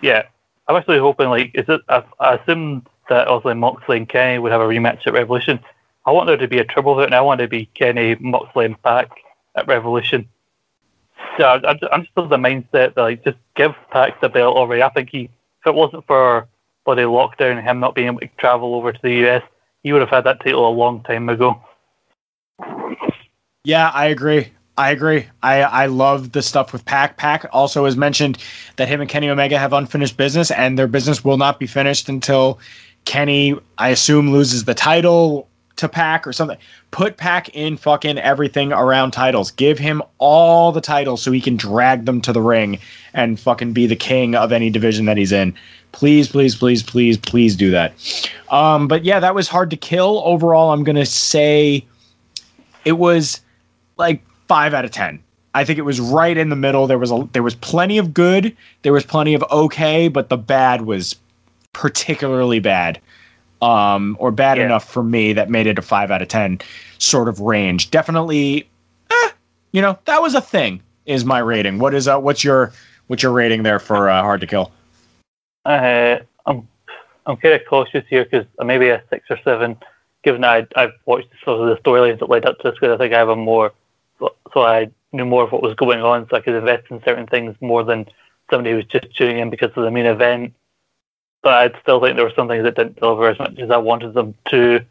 yeah, 0.02 0.22
I'm 0.68 0.76
actually 0.76 0.98
hoping 0.98 1.28
like 1.30 1.50
is 1.54 1.68
it? 1.68 1.80
I, 1.88 2.04
I 2.20 2.34
assume 2.34 2.86
that 3.08 3.26
also 3.28 3.52
Moxley 3.54 3.96
and 3.98 4.08
Kenny 4.08 4.38
would 4.38 4.52
have 4.52 4.60
a 4.60 4.66
rematch 4.66 5.06
at 5.06 5.12
Revolution. 5.14 5.58
I 6.04 6.10
want 6.10 6.26
there 6.26 6.36
to 6.36 6.48
be 6.48 6.58
a 6.58 6.64
triple 6.64 6.94
threat, 6.94 7.06
and 7.06 7.14
I 7.14 7.20
want 7.20 7.40
to 7.40 7.48
be 7.48 7.66
Kenny, 7.74 8.16
Moxley, 8.20 8.64
and 8.66 8.80
Pac 8.82 9.10
at 9.54 9.66
Revolution. 9.66 10.28
So 11.38 11.44
I, 11.44 11.72
I, 11.72 11.78
I'm 11.92 12.06
still 12.10 12.28
the 12.28 12.36
mindset 12.36 12.94
that 12.94 12.98
like 12.98 13.24
just 13.24 13.38
give 13.56 13.72
Pac 13.90 14.20
the 14.20 14.28
belt 14.28 14.56
already. 14.56 14.82
I 14.82 14.90
think 14.90 15.10
he, 15.10 15.24
if 15.24 15.66
it 15.66 15.74
wasn't 15.74 16.06
for 16.06 16.48
bloody 16.84 17.02
lockdown 17.02 17.58
and 17.58 17.66
him 17.66 17.80
not 17.80 17.94
being 17.94 18.08
able 18.08 18.20
to 18.20 18.28
travel 18.38 18.74
over 18.74 18.92
to 18.92 18.98
the 19.02 19.26
US, 19.26 19.42
he 19.82 19.92
would 19.92 20.00
have 20.00 20.10
had 20.10 20.24
that 20.24 20.40
title 20.40 20.68
a 20.68 20.70
long 20.70 21.02
time 21.02 21.28
ago. 21.28 21.60
Yeah, 23.64 23.90
I 23.94 24.06
agree. 24.06 24.50
I 24.76 24.90
agree. 24.90 25.26
I, 25.42 25.62
I 25.62 25.86
love 25.86 26.32
the 26.32 26.42
stuff 26.42 26.72
with 26.72 26.84
Pac. 26.84 27.16
Pac 27.16 27.46
also 27.52 27.84
has 27.84 27.96
mentioned 27.96 28.38
that 28.76 28.88
him 28.88 29.00
and 29.00 29.08
Kenny 29.08 29.28
Omega 29.28 29.58
have 29.58 29.72
unfinished 29.72 30.16
business, 30.16 30.50
and 30.50 30.78
their 30.78 30.86
business 30.86 31.24
will 31.24 31.36
not 31.36 31.58
be 31.58 31.66
finished 31.66 32.08
until 32.08 32.58
Kenny, 33.04 33.54
I 33.78 33.90
assume, 33.90 34.32
loses 34.32 34.64
the 34.64 34.74
title 34.74 35.48
to 35.82 35.88
Pac 35.88 36.26
or 36.26 36.32
something. 36.32 36.56
Put 36.90 37.16
Pac 37.16 37.50
in 37.50 37.76
fucking 37.76 38.18
everything 38.18 38.72
around 38.72 39.10
titles. 39.10 39.50
Give 39.50 39.78
him 39.78 40.02
all 40.18 40.72
the 40.72 40.80
titles 40.80 41.22
so 41.22 41.30
he 41.30 41.40
can 41.40 41.56
drag 41.56 42.06
them 42.06 42.20
to 42.22 42.32
the 42.32 42.40
ring 42.40 42.78
and 43.12 43.38
fucking 43.38 43.72
be 43.72 43.86
the 43.86 43.96
king 43.96 44.34
of 44.34 44.52
any 44.52 44.70
division 44.70 45.04
that 45.06 45.16
he's 45.16 45.32
in. 45.32 45.54
Please, 45.92 46.28
please, 46.28 46.54
please, 46.54 46.82
please, 46.82 47.18
please 47.18 47.54
do 47.56 47.70
that. 47.70 47.92
Um, 48.50 48.88
but 48.88 49.04
yeah, 49.04 49.20
that 49.20 49.34
was 49.34 49.48
hard 49.48 49.70
to 49.70 49.76
kill. 49.76 50.22
Overall, 50.24 50.72
I'm 50.72 50.84
gonna 50.84 51.04
say 51.04 51.84
it 52.84 52.92
was 52.92 53.40
like 53.98 54.22
five 54.48 54.72
out 54.72 54.84
of 54.84 54.90
ten. 54.90 55.22
I 55.54 55.64
think 55.64 55.78
it 55.78 55.82
was 55.82 56.00
right 56.00 56.36
in 56.36 56.48
the 56.48 56.56
middle. 56.56 56.86
There 56.86 56.98
was 56.98 57.10
a 57.10 57.28
there 57.32 57.42
was 57.42 57.54
plenty 57.56 57.98
of 57.98 58.14
good, 58.14 58.56
there 58.82 58.92
was 58.92 59.04
plenty 59.04 59.34
of 59.34 59.44
okay, 59.50 60.08
but 60.08 60.28
the 60.30 60.38
bad 60.38 60.82
was 60.82 61.16
particularly 61.72 62.58
bad, 62.58 63.00
um, 63.62 64.16
or 64.18 64.30
bad 64.30 64.58
Yeah. 64.58 64.66
enough 64.66 64.84
for 64.84 65.02
me 65.02 65.32
that 65.32 65.48
made 65.48 65.66
it 65.66 65.78
a 65.78 65.82
five 65.82 66.10
out 66.10 66.20
of 66.20 66.28
ten 66.28 66.60
sort 66.98 67.28
of 67.28 67.40
range. 67.40 67.90
Definitely, 67.90 68.68
eh, 69.10 69.30
you 69.70 69.80
know, 69.80 69.98
that 70.04 70.20
was 70.20 70.34
a 70.34 70.40
thing. 70.40 70.82
Is 71.06 71.24
my 71.24 71.38
rating? 71.38 71.78
What 71.78 71.94
is 71.94 72.06
uh, 72.06 72.18
what's 72.18 72.44
your 72.44 72.72
what's 73.06 73.22
your 73.22 73.32
rating 73.32 73.62
there 73.62 73.78
for 73.78 74.10
uh, 74.10 74.20
Hard 74.22 74.40
to 74.42 74.46
Kill? 74.46 74.70
Uh, 75.64 76.18
I'm 76.46 76.68
I'm 77.26 77.36
kind 77.36 77.54
of 77.54 77.62
cautious 77.68 78.04
here 78.10 78.24
because 78.24 78.46
maybe 78.62 78.88
a 78.88 79.02
six 79.10 79.26
or 79.30 79.38
seven, 79.44 79.76
given 80.24 80.44
I, 80.44 80.66
I've 80.76 80.92
watched 81.06 81.28
sort 81.44 81.60
of 81.60 81.68
the 81.68 81.82
storylines 81.82 82.18
that 82.18 82.28
led 82.28 82.44
up 82.44 82.58
to 82.58 82.70
this. 82.70 82.78
Because 82.78 82.94
I 82.94 82.98
think 82.98 83.14
I 83.14 83.18
have 83.18 83.28
a 83.28 83.36
more, 83.36 83.72
so 84.18 84.34
so 84.52 84.62
I 84.62 84.90
knew 85.12 85.24
more 85.24 85.44
of 85.44 85.52
what 85.52 85.62
was 85.62 85.74
going 85.74 86.02
on, 86.02 86.28
so 86.28 86.36
I 86.36 86.40
could 86.40 86.54
invest 86.54 86.86
in 86.90 87.02
certain 87.04 87.26
things 87.26 87.54
more 87.60 87.84
than 87.84 88.06
somebody 88.50 88.70
who 88.70 88.76
was 88.76 88.86
just 88.86 89.14
tuning 89.16 89.38
in 89.38 89.50
because 89.50 89.70
of 89.76 89.84
the 89.84 89.90
main 89.90 90.06
event. 90.06 90.52
But 91.42 91.54
I'd 91.54 91.80
still 91.82 92.00
think 92.00 92.16
there 92.16 92.24
were 92.24 92.32
some 92.36 92.48
things 92.48 92.64
that 92.64 92.76
didn't 92.76 93.00
deliver 93.00 93.28
as 93.28 93.38
much 93.38 93.58
as 93.58 93.70
I 93.70 93.76
wanted 93.76 94.14
them 94.14 94.34
to, 94.50 94.84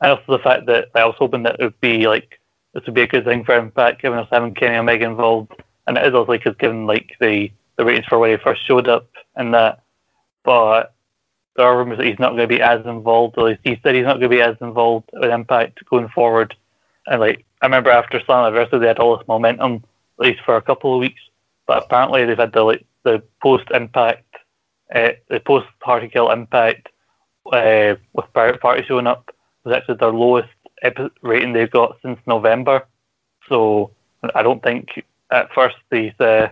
and 0.00 0.10
also 0.10 0.24
the 0.28 0.38
fact 0.38 0.66
that 0.66 0.88
I 0.94 1.04
was 1.04 1.16
hoping 1.18 1.42
that 1.42 1.60
it 1.60 1.64
would 1.64 1.80
be 1.80 2.06
like 2.06 2.40
this 2.72 2.84
would 2.86 2.94
be 2.94 3.02
a 3.02 3.06
good 3.06 3.24
thing 3.24 3.44
for 3.44 3.56
Impact, 3.56 4.02
given 4.02 4.18
us 4.18 4.28
having 4.30 4.54
Kenny 4.54 4.76
Omega 4.76 5.04
involved, 5.04 5.52
and 5.86 5.98
it 5.98 6.06
is 6.06 6.14
also 6.14 6.32
because 6.32 6.56
given 6.56 6.86
like 6.86 7.16
the 7.20 7.50
the 7.76 7.84
ratings 7.84 8.06
for 8.06 8.18
when 8.18 8.30
he 8.30 8.36
first 8.36 8.66
showed 8.66 8.88
up 8.88 9.06
and 9.36 9.54
that 9.54 9.82
but 10.44 10.94
there 11.56 11.66
are 11.66 11.76
rumors 11.76 11.98
that 11.98 12.06
he's 12.06 12.18
not 12.18 12.30
going 12.30 12.48
to 12.48 12.54
be 12.56 12.62
as 12.62 12.86
involved. 12.86 13.36
At 13.36 13.44
least 13.44 13.60
he 13.64 13.80
said 13.82 13.94
he's 13.94 14.04
not 14.04 14.14
going 14.14 14.30
to 14.30 14.36
be 14.36 14.40
as 14.40 14.56
involved 14.60 15.10
with 15.12 15.30
Impact 15.30 15.84
going 15.90 16.08
forward. 16.08 16.54
And 17.06 17.20
like 17.20 17.44
I 17.60 17.66
remember 17.66 17.90
after 17.90 18.20
Slammiversary, 18.20 18.80
they 18.80 18.86
had 18.86 18.98
all 18.98 19.16
this 19.16 19.26
momentum, 19.26 19.84
at 20.20 20.26
least 20.26 20.40
for 20.44 20.56
a 20.56 20.62
couple 20.62 20.94
of 20.94 21.00
weeks. 21.00 21.20
But 21.66 21.84
apparently 21.84 22.24
they've 22.24 22.38
had 22.38 22.52
the 22.52 22.62
like 22.62 22.86
the 23.02 23.22
post 23.42 23.70
Impact, 23.72 24.27
uh, 24.94 25.10
the 25.28 25.40
post 25.40 25.66
Hard 25.80 26.02
to 26.02 26.08
Kill 26.08 26.30
Impact 26.30 26.88
uh, 27.52 27.94
with 28.12 28.32
Private 28.32 28.60
Party 28.60 28.84
showing 28.86 29.06
up 29.06 29.34
was 29.64 29.74
actually 29.74 29.96
their 29.96 30.12
lowest 30.12 30.48
epi- 30.82 31.10
rating 31.22 31.52
they've 31.52 31.70
got 31.70 31.98
since 32.02 32.18
November. 32.26 32.86
So 33.48 33.92
I 34.34 34.42
don't 34.42 34.62
think 34.62 35.04
at 35.30 35.52
first 35.54 35.76
these 35.90 36.12
uh, 36.20 36.48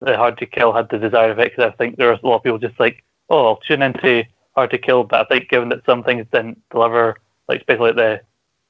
the 0.00 0.16
Hard 0.16 0.38
to 0.38 0.46
Kill 0.46 0.72
had 0.72 0.88
the 0.90 0.98
desire 0.98 1.34
desired 1.34 1.38
effect. 1.38 1.58
I 1.58 1.70
think 1.76 1.96
there 1.96 2.10
was 2.10 2.20
a 2.22 2.26
lot 2.26 2.36
of 2.36 2.42
people 2.42 2.58
just 2.58 2.78
like, 2.78 3.02
oh, 3.30 3.46
I'll 3.46 3.56
tune 3.56 3.82
into 3.82 4.24
Hard 4.54 4.70
to 4.70 4.78
Kill, 4.78 5.04
but 5.04 5.20
I 5.20 5.24
think 5.24 5.48
given 5.48 5.68
that 5.70 5.84
some 5.86 6.02
things 6.02 6.26
didn't 6.32 6.60
deliver, 6.70 7.16
like 7.48 7.60
especially 7.60 7.92
the 7.92 8.20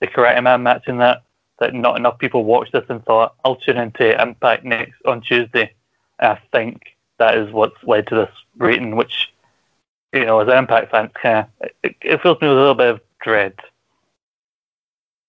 the 0.01 0.07
Karate 0.07 0.43
Man 0.43 0.63
match 0.63 0.85
that, 0.87 1.23
that 1.59 1.75
not 1.75 1.97
enough 1.97 2.19
people 2.19 2.45
watched 2.45 2.73
this 2.73 2.85
and 2.89 3.05
thought, 3.05 3.35
I'll 3.45 3.57
tune 3.57 3.79
into 3.79 4.21
Impact 4.21 4.65
next 4.65 5.01
on 5.07 5.23
Tuesday. 5.23 5.73
And 6.19 6.33
I 6.33 6.41
think 6.53 6.96
that 7.19 7.37
is 7.37 7.53
what's 7.53 7.83
led 7.85 8.07
to 8.09 8.15
this 8.15 8.31
rating, 8.59 8.97
which, 8.97 9.33
you 10.13 10.25
know, 10.25 10.41
as 10.41 10.49
an 10.49 10.57
Impact 10.57 10.91
fan, 10.91 11.11
kind 11.21 11.47
of, 11.61 11.71
it, 11.83 11.97
it 12.01 12.23
fills 12.23 12.41
me 12.41 12.49
with 12.49 12.57
a 12.57 12.61
little 12.61 12.75
bit 12.75 12.89
of 12.89 13.01
dread. 13.21 13.55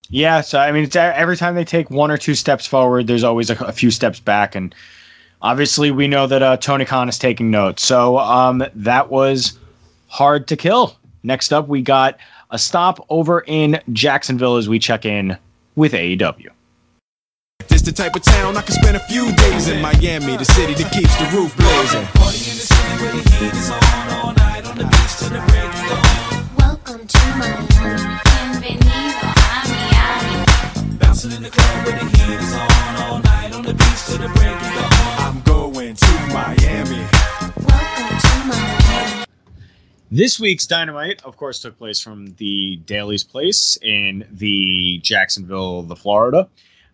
Yeah, 0.10 0.42
so 0.42 0.60
I 0.60 0.72
mean, 0.72 0.84
it's 0.84 0.96
e- 0.96 1.00
every 1.00 1.36
time 1.36 1.56
they 1.56 1.66
take 1.66 1.90
one 1.90 2.12
or 2.12 2.18
two 2.18 2.36
steps 2.36 2.66
forward, 2.66 3.08
there's 3.08 3.24
always 3.24 3.50
a, 3.50 3.56
a 3.66 3.74
few 3.74 3.92
steps 3.92 4.20
back, 4.20 4.56
and 4.56 4.74
obviously 5.42 5.92
we 5.92 6.08
know 6.08 6.28
that 6.28 6.42
uh, 6.42 6.58
Tony 6.58 6.86
Khan 6.86 7.10
is 7.10 7.18
taking 7.20 7.52
notes. 7.52 7.84
So 7.84 8.18
um, 8.18 8.64
that 8.74 9.10
was 9.10 9.60
hard 10.08 10.48
to 10.48 10.56
kill. 10.56 10.96
Next 11.24 11.52
up, 11.52 11.68
we 11.68 11.82
got 11.82 12.18
a 12.52 12.58
stop 12.58 13.06
over 13.10 13.44
in 13.48 13.82
Jacksonville 13.92 14.56
as 14.56 14.70
we 14.70 14.80
check 14.80 15.06
in 15.06 15.38
with 15.76 15.92
AEW. 15.92 16.50
This 17.78 17.86
the 17.86 17.92
type 17.92 18.16
of 18.16 18.24
town 18.24 18.58
I 18.58 18.64
can 18.64 18.74
spend 18.74 18.98
a 18.98 19.00
few 19.02 19.32
days 19.36 19.68
in 19.68 19.80
Miami, 19.84 20.36
the 20.36 20.46
city 20.46 20.74
that 20.74 20.92
keeps 20.92 21.16
the 21.18 21.26
roof 21.30 21.56
blazing. 21.56 22.08
Welcome 26.58 27.06
to 27.06 27.20
Miami. 27.38 28.18
Bienvenido 28.26 29.30
a 29.30 29.62
Miami. 29.70 30.42
I'm 35.20 35.42
going 35.44 35.94
to 35.94 36.14
Miami. 36.34 37.06
Welcome 37.62 38.18
to 38.26 38.34
Miami. 38.48 39.26
This 40.10 40.40
week's 40.40 40.66
Dynamite, 40.66 41.24
of 41.24 41.38
course, 41.38 41.62
took 41.62 41.78
place 41.78 42.02
from 42.02 42.34
the 42.38 42.78
Daily's 42.88 43.24
Place 43.24 43.78
in 43.84 44.26
the 44.32 44.98
Jacksonville, 45.04 45.84
the 45.84 45.96
Florida. 45.96 46.50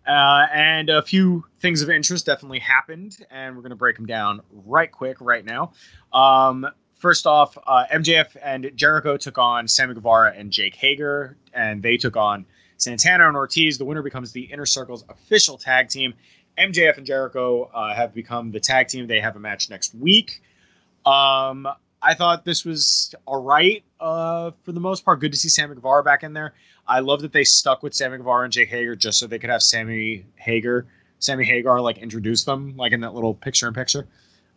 Uh, 0.05 0.45
and 0.53 0.89
a 0.89 1.01
few 1.01 1.45
things 1.59 1.81
of 1.81 1.89
interest 1.89 2.25
definitely 2.25 2.59
happened, 2.59 3.17
and 3.31 3.55
we're 3.55 3.61
going 3.61 3.69
to 3.69 3.75
break 3.75 3.95
them 3.95 4.05
down 4.05 4.41
right 4.51 4.91
quick 4.91 5.17
right 5.21 5.45
now. 5.45 5.71
Um, 6.11 6.67
first 6.95 7.25
off, 7.25 7.57
uh, 7.65 7.85
MJF 7.91 8.35
and 8.41 8.71
Jericho 8.75 9.17
took 9.17 9.37
on 9.37 9.67
Sammy 9.67 9.93
Guevara 9.93 10.33
and 10.35 10.51
Jake 10.51 10.75
Hager, 10.75 11.37
and 11.53 11.81
they 11.81 11.97
took 11.97 12.17
on 12.17 12.45
Santana 12.77 13.27
and 13.27 13.37
Ortiz. 13.37 13.77
The 13.77 13.85
winner 13.85 14.01
becomes 14.01 14.33
the 14.33 14.41
Inner 14.43 14.65
Circle's 14.65 15.05
official 15.09 15.57
tag 15.57 15.89
team. 15.89 16.13
MJF 16.57 16.97
and 16.97 17.05
Jericho 17.05 17.71
uh, 17.73 17.93
have 17.93 18.13
become 18.13 18.51
the 18.51 18.59
tag 18.59 18.89
team. 18.89 19.07
They 19.07 19.21
have 19.21 19.35
a 19.35 19.39
match 19.39 19.69
next 19.69 19.95
week. 19.95 20.41
Um, 21.05 21.67
I 22.03 22.13
thought 22.15 22.43
this 22.43 22.65
was 22.65 23.15
all 23.25 23.41
right 23.41 23.83
uh, 23.99 24.51
for 24.63 24.73
the 24.73 24.79
most 24.81 25.05
part. 25.05 25.21
Good 25.21 25.31
to 25.31 25.37
see 25.37 25.47
Sammy 25.47 25.75
Guevara 25.75 26.03
back 26.03 26.23
in 26.23 26.33
there. 26.33 26.53
I 26.85 26.99
love 26.99 27.21
that 27.21 27.31
they 27.31 27.45
stuck 27.45 27.81
with 27.81 27.93
Sammy 27.93 28.17
Guevara 28.17 28.43
and 28.43 28.51
Jake 28.51 28.69
Hager 28.69 28.95
just 28.95 29.19
so 29.19 29.27
they 29.27 29.39
could 29.39 29.49
have 29.49 29.63
Sammy 29.63 30.25
Hager, 30.35 30.85
Sammy 31.19 31.45
Hagar, 31.45 31.79
like 31.79 31.97
introduce 31.97 32.43
them 32.43 32.75
like 32.75 32.91
in 32.91 33.01
that 33.01 33.13
little 33.13 33.33
picture 33.33 33.67
in 33.69 33.73
picture. 33.73 34.07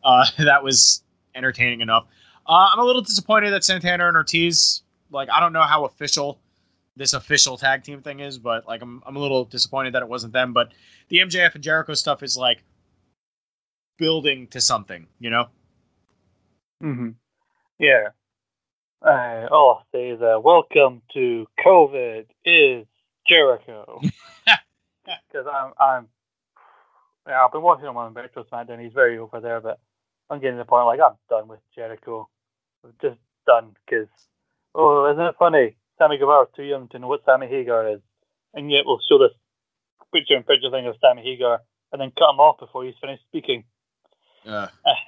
Uh, 0.02 0.26
that 0.38 0.64
was 0.64 1.04
entertaining 1.36 1.82
enough. 1.82 2.06
Uh, 2.48 2.68
I'm 2.72 2.80
a 2.80 2.84
little 2.84 3.02
disappointed 3.02 3.50
that 3.50 3.64
Santana 3.64 4.08
and 4.08 4.16
Ortiz, 4.16 4.82
like 5.10 5.30
I 5.30 5.38
don't 5.38 5.52
know 5.52 5.62
how 5.62 5.84
official 5.84 6.40
this 6.96 7.12
official 7.12 7.56
tag 7.56 7.84
team 7.84 8.02
thing 8.02 8.20
is, 8.20 8.38
but 8.38 8.66
like 8.66 8.82
I'm 8.82 9.02
I'm 9.06 9.14
a 9.14 9.20
little 9.20 9.44
disappointed 9.44 9.94
that 9.94 10.02
it 10.02 10.08
wasn't 10.08 10.32
them. 10.32 10.52
But 10.52 10.72
the 11.08 11.18
MJF 11.18 11.54
and 11.54 11.62
Jericho 11.62 11.94
stuff 11.94 12.24
is 12.24 12.36
like 12.36 12.64
building 13.98 14.48
to 14.48 14.60
something, 14.60 15.06
you 15.20 15.30
know. 15.30 15.46
Mm-hmm. 16.82 17.10
Yeah. 17.78 18.08
Uh, 19.04 19.46
all 19.50 19.78
I'll 19.78 19.86
say 19.92 20.08
is 20.10 20.20
uh, 20.22 20.40
welcome 20.40 21.02
to 21.14 21.46
COVID 21.64 22.26
is 22.44 22.86
Jericho. 23.28 24.00
Because 25.30 25.46
I'm, 25.46 25.72
I'm, 25.78 26.08
yeah, 27.28 27.44
I've 27.44 27.52
been 27.52 27.62
watching 27.62 27.86
him 27.86 27.96
on 27.96 28.12
Retro 28.12 28.42
SmackDown. 28.42 28.82
He's 28.82 28.92
very 28.92 29.18
over 29.18 29.38
there, 29.38 29.60
but 29.60 29.78
I'm 30.28 30.40
getting 30.40 30.56
to 30.56 30.62
the 30.62 30.64
point 30.64 30.86
like 30.86 30.98
I'm 30.98 31.14
done 31.28 31.46
with 31.46 31.60
Jericho. 31.76 32.28
I'm 32.82 32.92
just 33.00 33.18
done 33.46 33.76
because, 33.84 34.08
oh, 34.74 35.08
isn't 35.12 35.24
it 35.24 35.36
funny? 35.38 35.76
Sammy 35.96 36.18
Guevara's 36.18 36.48
too 36.56 36.64
young 36.64 36.88
to 36.88 36.98
know 36.98 37.06
what 37.06 37.24
Sammy 37.24 37.46
Hagar 37.46 37.88
is, 37.88 38.00
and 38.52 38.68
yet 38.68 38.82
we'll 38.84 38.98
show 39.08 39.18
this 39.18 39.36
picture 40.12 40.34
and 40.34 40.44
picture 40.44 40.72
thing 40.72 40.88
of 40.88 40.96
Sammy 41.00 41.22
Hagar 41.22 41.60
and 41.92 42.00
then 42.00 42.10
cut 42.10 42.32
him 42.32 42.40
off 42.40 42.58
before 42.58 42.84
he's 42.84 42.98
finished 43.00 43.22
speaking. 43.28 43.62
Uh, 44.44 44.66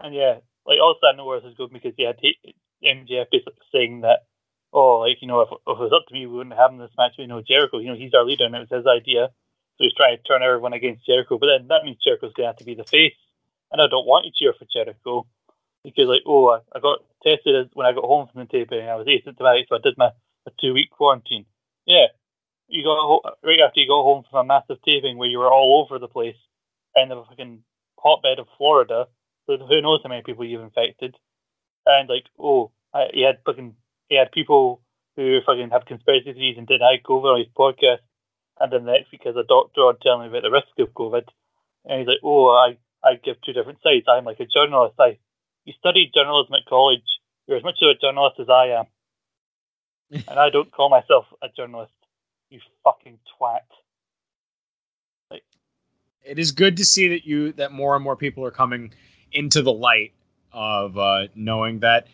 And 0.00 0.14
yeah, 0.14 0.36
like 0.68 0.78
also 0.80 1.00
I 1.10 1.16
know 1.16 1.24
where 1.24 1.40
this 1.40 1.50
is 1.50 1.56
going 1.56 1.72
because 1.72 1.94
yeah, 1.98 2.12
MJF 2.84 3.26
basically 3.32 3.66
saying 3.72 4.02
that 4.02 4.28
oh, 4.72 5.00
like, 5.00 5.18
you 5.20 5.28
know, 5.28 5.40
if, 5.40 5.48
if 5.50 5.76
it 5.78 5.80
was 5.80 5.92
up 5.94 6.06
to 6.08 6.14
me, 6.14 6.26
we 6.26 6.36
wouldn't 6.36 6.56
have 6.56 6.70
him 6.70 6.78
this 6.78 6.94
match. 6.96 7.14
You 7.16 7.26
know, 7.26 7.42
Jericho, 7.42 7.78
you 7.78 7.88
know, 7.88 7.96
he's 7.96 8.14
our 8.14 8.24
leader 8.24 8.44
and 8.44 8.54
it 8.54 8.68
was 8.68 8.72
his 8.72 8.86
idea. 8.86 9.28
So 9.76 9.84
he's 9.84 9.94
trying 9.94 10.16
to 10.16 10.22
turn 10.22 10.42
everyone 10.42 10.72
against 10.72 11.06
Jericho. 11.06 11.38
But 11.38 11.46
then 11.46 11.68
that 11.68 11.84
means 11.84 11.98
Jericho's 12.02 12.32
going 12.34 12.44
to 12.44 12.52
have 12.52 12.58
to 12.58 12.64
be 12.64 12.74
the 12.74 12.84
face. 12.84 13.16
And 13.70 13.80
I 13.80 13.86
don't 13.86 14.06
want 14.06 14.26
to 14.26 14.32
cheer 14.32 14.54
for 14.58 14.66
Jericho 14.72 15.26
because, 15.84 16.08
like, 16.08 16.22
oh, 16.26 16.48
I, 16.48 16.58
I 16.74 16.80
got 16.80 17.04
tested 17.22 17.70
when 17.74 17.86
I 17.86 17.92
got 17.92 18.04
home 18.04 18.28
from 18.32 18.40
the 18.40 18.46
taping 18.46 18.88
I 18.88 18.96
was 18.96 19.06
asymptomatic, 19.06 19.68
so 19.68 19.76
I 19.76 19.80
did 19.82 19.98
my, 19.98 20.10
my 20.46 20.52
two 20.60 20.72
week 20.72 20.90
quarantine. 20.90 21.44
Yeah. 21.86 22.06
You 22.68 22.84
got 22.84 23.38
right 23.42 23.60
after 23.64 23.80
you 23.80 23.88
got 23.88 24.02
home 24.02 24.24
from 24.28 24.44
a 24.44 24.48
massive 24.48 24.82
taping 24.84 25.16
where 25.16 25.28
you 25.28 25.38
were 25.38 25.50
all 25.50 25.84
over 25.84 25.98
the 25.98 26.08
place 26.08 26.36
in 26.96 27.08
the 27.08 27.22
fucking 27.28 27.62
hotbed 27.96 28.38
of 28.38 28.46
Florida. 28.58 29.06
So 29.48 29.56
who 29.56 29.80
knows 29.80 30.00
how 30.02 30.10
many 30.10 30.22
people 30.22 30.44
you've 30.44 30.60
infected? 30.60 31.16
And 31.86 32.08
like, 32.08 32.24
oh, 32.38 32.70
I, 32.92 33.06
he 33.14 33.22
had 33.22 33.38
fucking 33.46 33.74
he 34.08 34.16
had 34.16 34.30
people 34.30 34.82
who 35.16 35.38
fucking 35.44 35.70
have 35.70 35.86
conspiracy 35.86 36.32
theories 36.32 36.58
and 36.58 36.66
deny 36.66 37.00
COVID 37.04 37.32
on 37.34 37.38
his 37.38 37.48
podcast. 37.56 38.04
And 38.60 38.72
then 38.72 38.84
the 38.84 38.92
next 38.92 39.10
week, 39.10 39.22
as 39.26 39.36
a 39.36 39.48
doctor, 39.48 39.82
on 39.82 39.96
telling 40.02 40.22
me 40.22 40.28
about 40.28 40.42
the 40.42 40.50
risk 40.50 40.68
of 40.78 40.92
COVID, 40.92 41.24
and 41.86 42.00
he's 42.00 42.08
like, 42.08 42.20
"Oh, 42.22 42.48
I 42.48 42.76
I 43.02 43.14
give 43.14 43.40
two 43.40 43.52
different 43.52 43.78
sides. 43.82 44.04
I'm 44.08 44.24
like 44.24 44.40
a 44.40 44.46
journalist. 44.46 44.96
I 44.98 45.18
you 45.64 45.72
studied 45.78 46.12
journalism 46.14 46.54
at 46.54 46.68
college. 46.68 47.06
You're 47.46 47.56
as 47.56 47.64
much 47.64 47.76
of 47.80 47.96
a 47.96 47.98
journalist 47.98 48.40
as 48.40 48.50
I 48.50 48.66
am, 48.78 48.86
and 50.28 50.38
I 50.38 50.50
don't 50.50 50.70
call 50.70 50.90
myself 50.90 51.24
a 51.40 51.48
journalist. 51.56 51.92
You 52.50 52.60
fucking 52.84 53.18
twat." 53.40 53.64
Like, 55.30 55.44
it 56.24 56.38
is 56.38 56.52
good 56.52 56.76
to 56.78 56.84
see 56.84 57.08
that 57.08 57.24
you 57.24 57.52
that 57.52 57.72
more 57.72 57.94
and 57.94 58.04
more 58.04 58.16
people 58.16 58.44
are 58.44 58.50
coming 58.50 58.92
into 59.32 59.62
the 59.62 59.72
light 59.72 60.12
of 60.52 60.98
uh, 60.98 61.28
knowing 61.34 61.80
that 61.80 62.06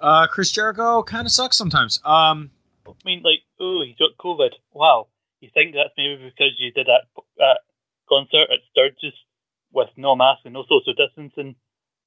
uh, 0.00 0.26
Chris 0.26 0.50
Jericho 0.50 1.02
kind 1.02 1.26
of 1.26 1.32
sucks 1.32 1.56
sometimes. 1.56 2.00
Um, 2.04 2.50
I 2.86 2.92
mean, 3.04 3.22
like, 3.22 3.40
oh, 3.60 3.82
he's 3.86 3.96
got 3.96 4.16
COVID. 4.18 4.50
Wow. 4.72 5.08
You 5.40 5.50
think 5.52 5.74
that's 5.74 5.94
maybe 5.96 6.24
because 6.24 6.52
you 6.58 6.72
did 6.72 6.86
that 6.86 7.22
uh, 7.42 7.54
concert 8.08 8.50
at 8.52 8.60
Sturgis 8.70 9.14
with 9.72 9.88
no 9.96 10.16
mask 10.16 10.40
and 10.44 10.54
no 10.54 10.64
social 10.64 10.94
distancing, 10.94 11.54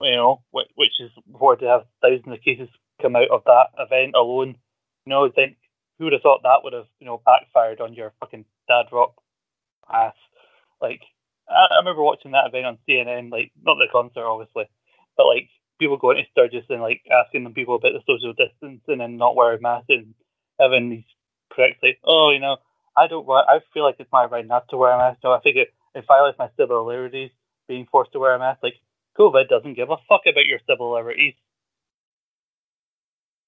you 0.02 0.16
know, 0.16 0.44
which, 0.52 0.68
which 0.76 1.00
is 1.00 1.12
reported 1.32 1.66
to 1.66 1.72
have 1.72 1.82
thousands 2.02 2.38
of 2.38 2.44
cases 2.44 2.70
come 3.02 3.16
out 3.16 3.30
of 3.32 3.44
that 3.46 3.68
event 3.80 4.16
alone. 4.16 4.56
You 5.06 5.10
know, 5.10 5.26
I 5.26 5.30
think 5.30 5.58
who 5.98 6.06
would 6.06 6.14
have 6.14 6.22
thought 6.22 6.44
that 6.44 6.62
would 6.64 6.74
have, 6.74 6.88
you 7.00 7.06
know, 7.06 7.22
backfired 7.26 7.82
on 7.82 7.94
your 7.94 8.14
fucking 8.20 8.46
dad 8.68 8.86
rock 8.92 9.16
ass? 9.92 10.16
Like, 10.82 11.02
I, 11.50 11.76
I 11.76 11.78
remember 11.80 12.04
watching 12.04 12.32
that 12.32 12.48
event 12.48 12.66
on 12.66 12.78
CNN, 12.90 13.32
like, 13.32 13.52
not 13.64 13.76
the 13.76 13.88
concert, 13.92 14.26
obviously, 14.26 14.66
but 15.18 15.26
like 15.28 15.50
people 15.80 15.98
going 15.98 16.18
to 16.18 16.24
Sturgis 16.32 16.66
and 16.70 16.82
like 16.82 17.02
asking 17.12 17.44
them 17.44 17.54
people 17.54 17.76
about 17.76 17.94
the 17.94 18.02
social 18.08 18.34
distancing 18.34 19.02
and 19.02 19.18
not 19.18 19.36
wearing 19.36 19.62
masks 19.62 19.88
and 19.90 20.14
having 20.60 20.90
these 20.90 21.06
correctly. 21.52 21.98
Oh, 22.04 22.32
you 22.32 22.40
know, 22.40 22.58
I 22.98 23.08
don't. 23.08 23.26
want, 23.26 23.48
I 23.50 23.60
feel 23.74 23.84
like 23.84 23.96
it's 24.00 24.12
my 24.12 24.26
right 24.26 24.48
not 24.48 24.70
to 24.70 24.78
wear 24.78 24.92
a 24.94 24.98
mask. 24.98 25.20
No, 25.24 25.32
I 25.32 25.40
think 25.40 25.58
it, 25.58 25.70
it 25.96 26.06
violates 26.08 26.40
my 26.40 26.50
civil 26.58 26.86
liberties 26.86 27.32
being 27.68 27.88
forced 27.92 28.14
to 28.14 28.20
wear 28.20 28.36
a 28.36 28.40
mask. 28.40 28.62
Like 28.64 28.76
COVID 29.18 29.50
doesn't 29.50 29.76
give 29.76 29.90
a 29.90 29.98
fuck 30.10 30.22
about 30.30 30.46
your 30.46 30.60
civil 30.70 30.94
liberties. 30.94 31.36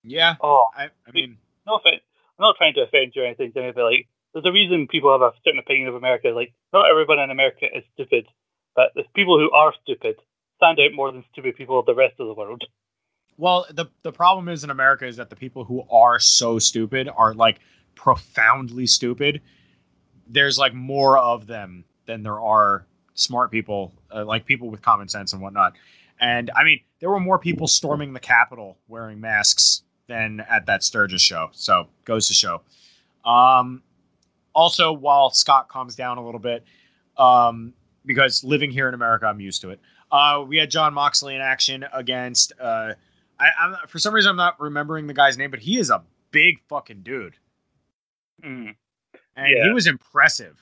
yeah, 0.03 0.35
Oh, 0.41 0.67
I, 0.75 0.85
I 1.07 1.11
mean, 1.13 1.37
no 1.65 1.75
offense. 1.77 2.01
I'm 2.37 2.43
not 2.43 2.57
trying 2.57 2.73
to 2.75 2.81
offend 2.83 3.13
you 3.15 3.23
or 3.23 3.25
anything, 3.25 3.51
Jimmy, 3.53 3.71
but 3.73 3.85
like, 3.85 4.07
there's 4.35 4.45
a 4.45 4.51
reason 4.51 4.87
people 4.87 5.11
have 5.13 5.21
a 5.21 5.31
certain 5.45 5.59
opinion 5.59 5.87
of 5.87 5.95
America. 5.95 6.27
Like, 6.27 6.53
not 6.73 6.91
everyone 6.91 7.19
in 7.19 7.31
America 7.31 7.65
is 7.73 7.85
stupid, 7.93 8.27
but 8.75 8.91
there's 8.93 9.07
people 9.15 9.39
who 9.39 9.49
are 9.51 9.73
stupid 9.81 10.17
stand 10.57 10.77
out 10.79 10.93
more 10.93 11.11
than 11.11 11.23
stupid 11.31 11.55
people 11.55 11.79
of 11.79 11.85
the 11.85 11.95
rest 11.95 12.15
of 12.19 12.27
the 12.27 12.33
world. 12.33 12.63
well, 13.37 13.65
the 13.71 13.85
the 14.03 14.11
problem 14.11 14.49
is 14.49 14.63
in 14.63 14.69
America 14.69 15.07
is 15.07 15.17
that 15.17 15.29
the 15.29 15.35
people 15.35 15.63
who 15.63 15.83
are 15.89 16.19
so 16.19 16.59
stupid 16.59 17.09
are 17.15 17.33
like 17.33 17.59
profoundly 17.95 18.87
stupid. 18.87 19.41
There's 20.27 20.57
like 20.57 20.73
more 20.73 21.17
of 21.17 21.47
them 21.47 21.85
than 22.05 22.23
there 22.23 22.39
are 22.39 22.85
smart 23.13 23.51
people, 23.51 23.93
uh, 24.13 24.25
like 24.25 24.45
people 24.45 24.69
with 24.69 24.81
common 24.81 25.07
sense 25.07 25.31
and 25.31 25.41
whatnot. 25.41 25.73
And 26.19 26.51
I 26.55 26.63
mean, 26.63 26.81
there 26.99 27.09
were 27.09 27.19
more 27.19 27.39
people 27.39 27.67
storming 27.67 28.11
the 28.13 28.19
Capitol 28.19 28.77
wearing 28.87 29.21
masks 29.21 29.83
than 30.07 30.41
at 30.49 30.65
that 30.65 30.83
Sturgis 30.83 31.21
show. 31.21 31.49
So 31.53 31.87
goes 32.03 32.27
to 32.27 32.33
show. 32.33 32.61
Um, 33.25 33.81
also, 34.55 34.91
while 34.93 35.29
Scott 35.29 35.67
calms 35.69 35.95
down 35.95 36.17
a 36.17 36.25
little 36.25 36.39
bit, 36.39 36.63
um, 37.17 37.73
because 38.05 38.43
living 38.43 38.71
here 38.71 38.87
in 38.87 38.93
America, 38.93 39.25
I'm 39.27 39.39
used 39.39 39.61
to 39.61 39.69
it. 39.71 39.79
Uh, 40.11 40.43
we 40.47 40.57
had 40.57 40.71
Jon 40.71 40.93
Moxley 40.93 41.35
in 41.35 41.41
action 41.41 41.85
against. 41.93 42.53
Uh, 42.59 42.93
I, 43.39 43.47
I'm 43.59 43.75
for 43.87 43.99
some 43.99 44.13
reason 44.13 44.29
I'm 44.29 44.37
not 44.37 44.59
remembering 44.59 45.07
the 45.07 45.13
guy's 45.13 45.37
name, 45.37 45.51
but 45.51 45.59
he 45.59 45.77
is 45.77 45.89
a 45.89 46.03
big 46.31 46.59
fucking 46.69 47.01
dude, 47.03 47.35
Mm. 48.43 48.75
and 49.35 49.47
he 49.47 49.69
was 49.73 49.87
impressive. 49.87 50.61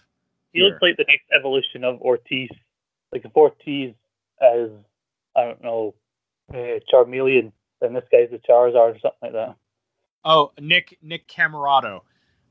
He 0.53 0.59
here. 0.59 0.69
looks 0.69 0.81
like 0.81 0.97
the 0.97 1.05
next 1.07 1.25
evolution 1.37 1.83
of 1.83 2.01
Ortiz. 2.01 2.49
Like 3.11 3.25
if 3.25 3.35
Ortiz 3.35 3.93
is, 4.41 4.71
I 5.35 5.43
don't 5.43 5.63
know, 5.63 5.93
uh, 6.53 6.79
Charmeleon, 6.91 7.51
then 7.81 7.93
this 7.93 8.03
guy's 8.11 8.29
the 8.31 8.37
Charizard 8.39 8.95
or 8.95 8.99
something 8.99 9.19
like 9.21 9.33
that. 9.33 9.55
Oh, 10.25 10.51
Nick 10.59 10.97
Nick 11.01 11.27
Comoroto 11.27 12.01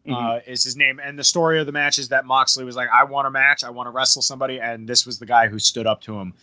Mm-hmm. 0.07 0.13
uh, 0.15 0.41
is 0.47 0.65
his 0.65 0.77
name, 0.77 0.99
and 0.99 1.17
the 1.17 1.25
story 1.25 1.61
of 1.61 1.67
the 1.67 1.73
match 1.73 1.99
is 1.99 2.09
that 2.09 2.25
Moxley 2.27 2.65
was 2.65 2.75
like, 2.75 2.89
"I 2.93 3.05
want 3.05 3.29
a 3.29 3.31
match, 3.31 3.63
I 3.63 3.71
want 3.71 3.87
to 3.87 3.91
wrestle 3.91 4.21
somebody," 4.21 4.59
and 4.61 4.89
this 4.89 5.07
was 5.07 5.21
the 5.21 5.27
guy 5.27 5.47
who 5.47 5.61
stood 5.61 5.87
up 5.87 6.01
to 6.03 6.19
him. 6.19 6.35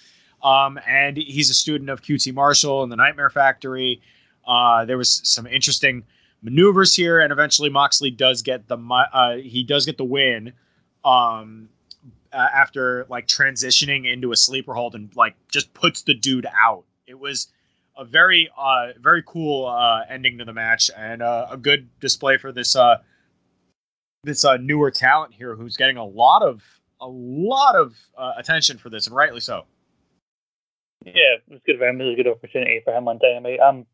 Um, 0.41 0.79
and 0.87 1.17
he's 1.17 1.49
a 1.49 1.53
student 1.53 1.89
of 1.89 2.01
QT 2.01 2.33
Marshall 2.33 2.83
and 2.83 2.91
the 2.91 2.95
Nightmare 2.95 3.29
Factory. 3.29 4.01
Uh, 4.47 4.85
there 4.85 4.97
was 4.97 5.19
some 5.25 5.45
interesting 5.45 6.03
maneuvers 6.41 6.95
here, 6.95 7.19
and 7.19 7.33
eventually 7.33 7.69
Moxley 7.69 8.11
does 8.11 8.41
get 8.41 8.67
the 8.69 8.77
uh, 8.77 9.35
he 9.35 9.63
does 9.63 9.85
get 9.85 9.97
the 9.97 10.05
win. 10.05 10.53
Um, 11.03 11.69
uh, 12.31 12.47
after 12.53 13.05
like 13.09 13.27
transitioning 13.27 14.11
into 14.11 14.31
a 14.31 14.35
sleeper 14.35 14.73
hold 14.73 14.95
and 14.95 15.15
like 15.15 15.35
just 15.49 15.73
puts 15.73 16.03
the 16.03 16.13
dude 16.13 16.47
out. 16.61 16.83
It 17.07 17.19
was 17.19 17.47
a 17.97 18.05
very 18.05 18.49
uh 18.57 18.89
very 18.99 19.23
cool 19.25 19.65
uh 19.65 20.01
ending 20.07 20.37
to 20.37 20.45
the 20.45 20.53
match 20.53 20.89
and 20.95 21.21
uh, 21.21 21.47
a 21.49 21.57
good 21.57 21.89
display 21.99 22.37
for 22.37 22.51
this 22.51 22.75
uh 22.75 22.97
this 24.23 24.43
uh 24.43 24.57
newer 24.57 24.91
talent 24.91 25.33
here 25.33 25.55
who's 25.55 25.77
getting 25.77 25.97
a 25.97 26.05
lot 26.05 26.41
of 26.41 26.61
a 27.01 27.07
lot 27.07 27.75
of 27.75 27.95
uh, 28.17 28.33
attention 28.37 28.77
for 28.77 28.89
this 28.89 29.07
and 29.07 29.15
rightly 29.15 29.39
so. 29.39 29.63
Yeah, 31.05 31.39
it's 31.47 31.63
good 31.65 31.81
a 31.81 32.15
good 32.15 32.27
opportunity 32.27 32.81
for 32.83 32.93
him 32.93 33.07
on 33.07 33.19
Dynamite. 33.19 33.59
Um, 33.61 33.85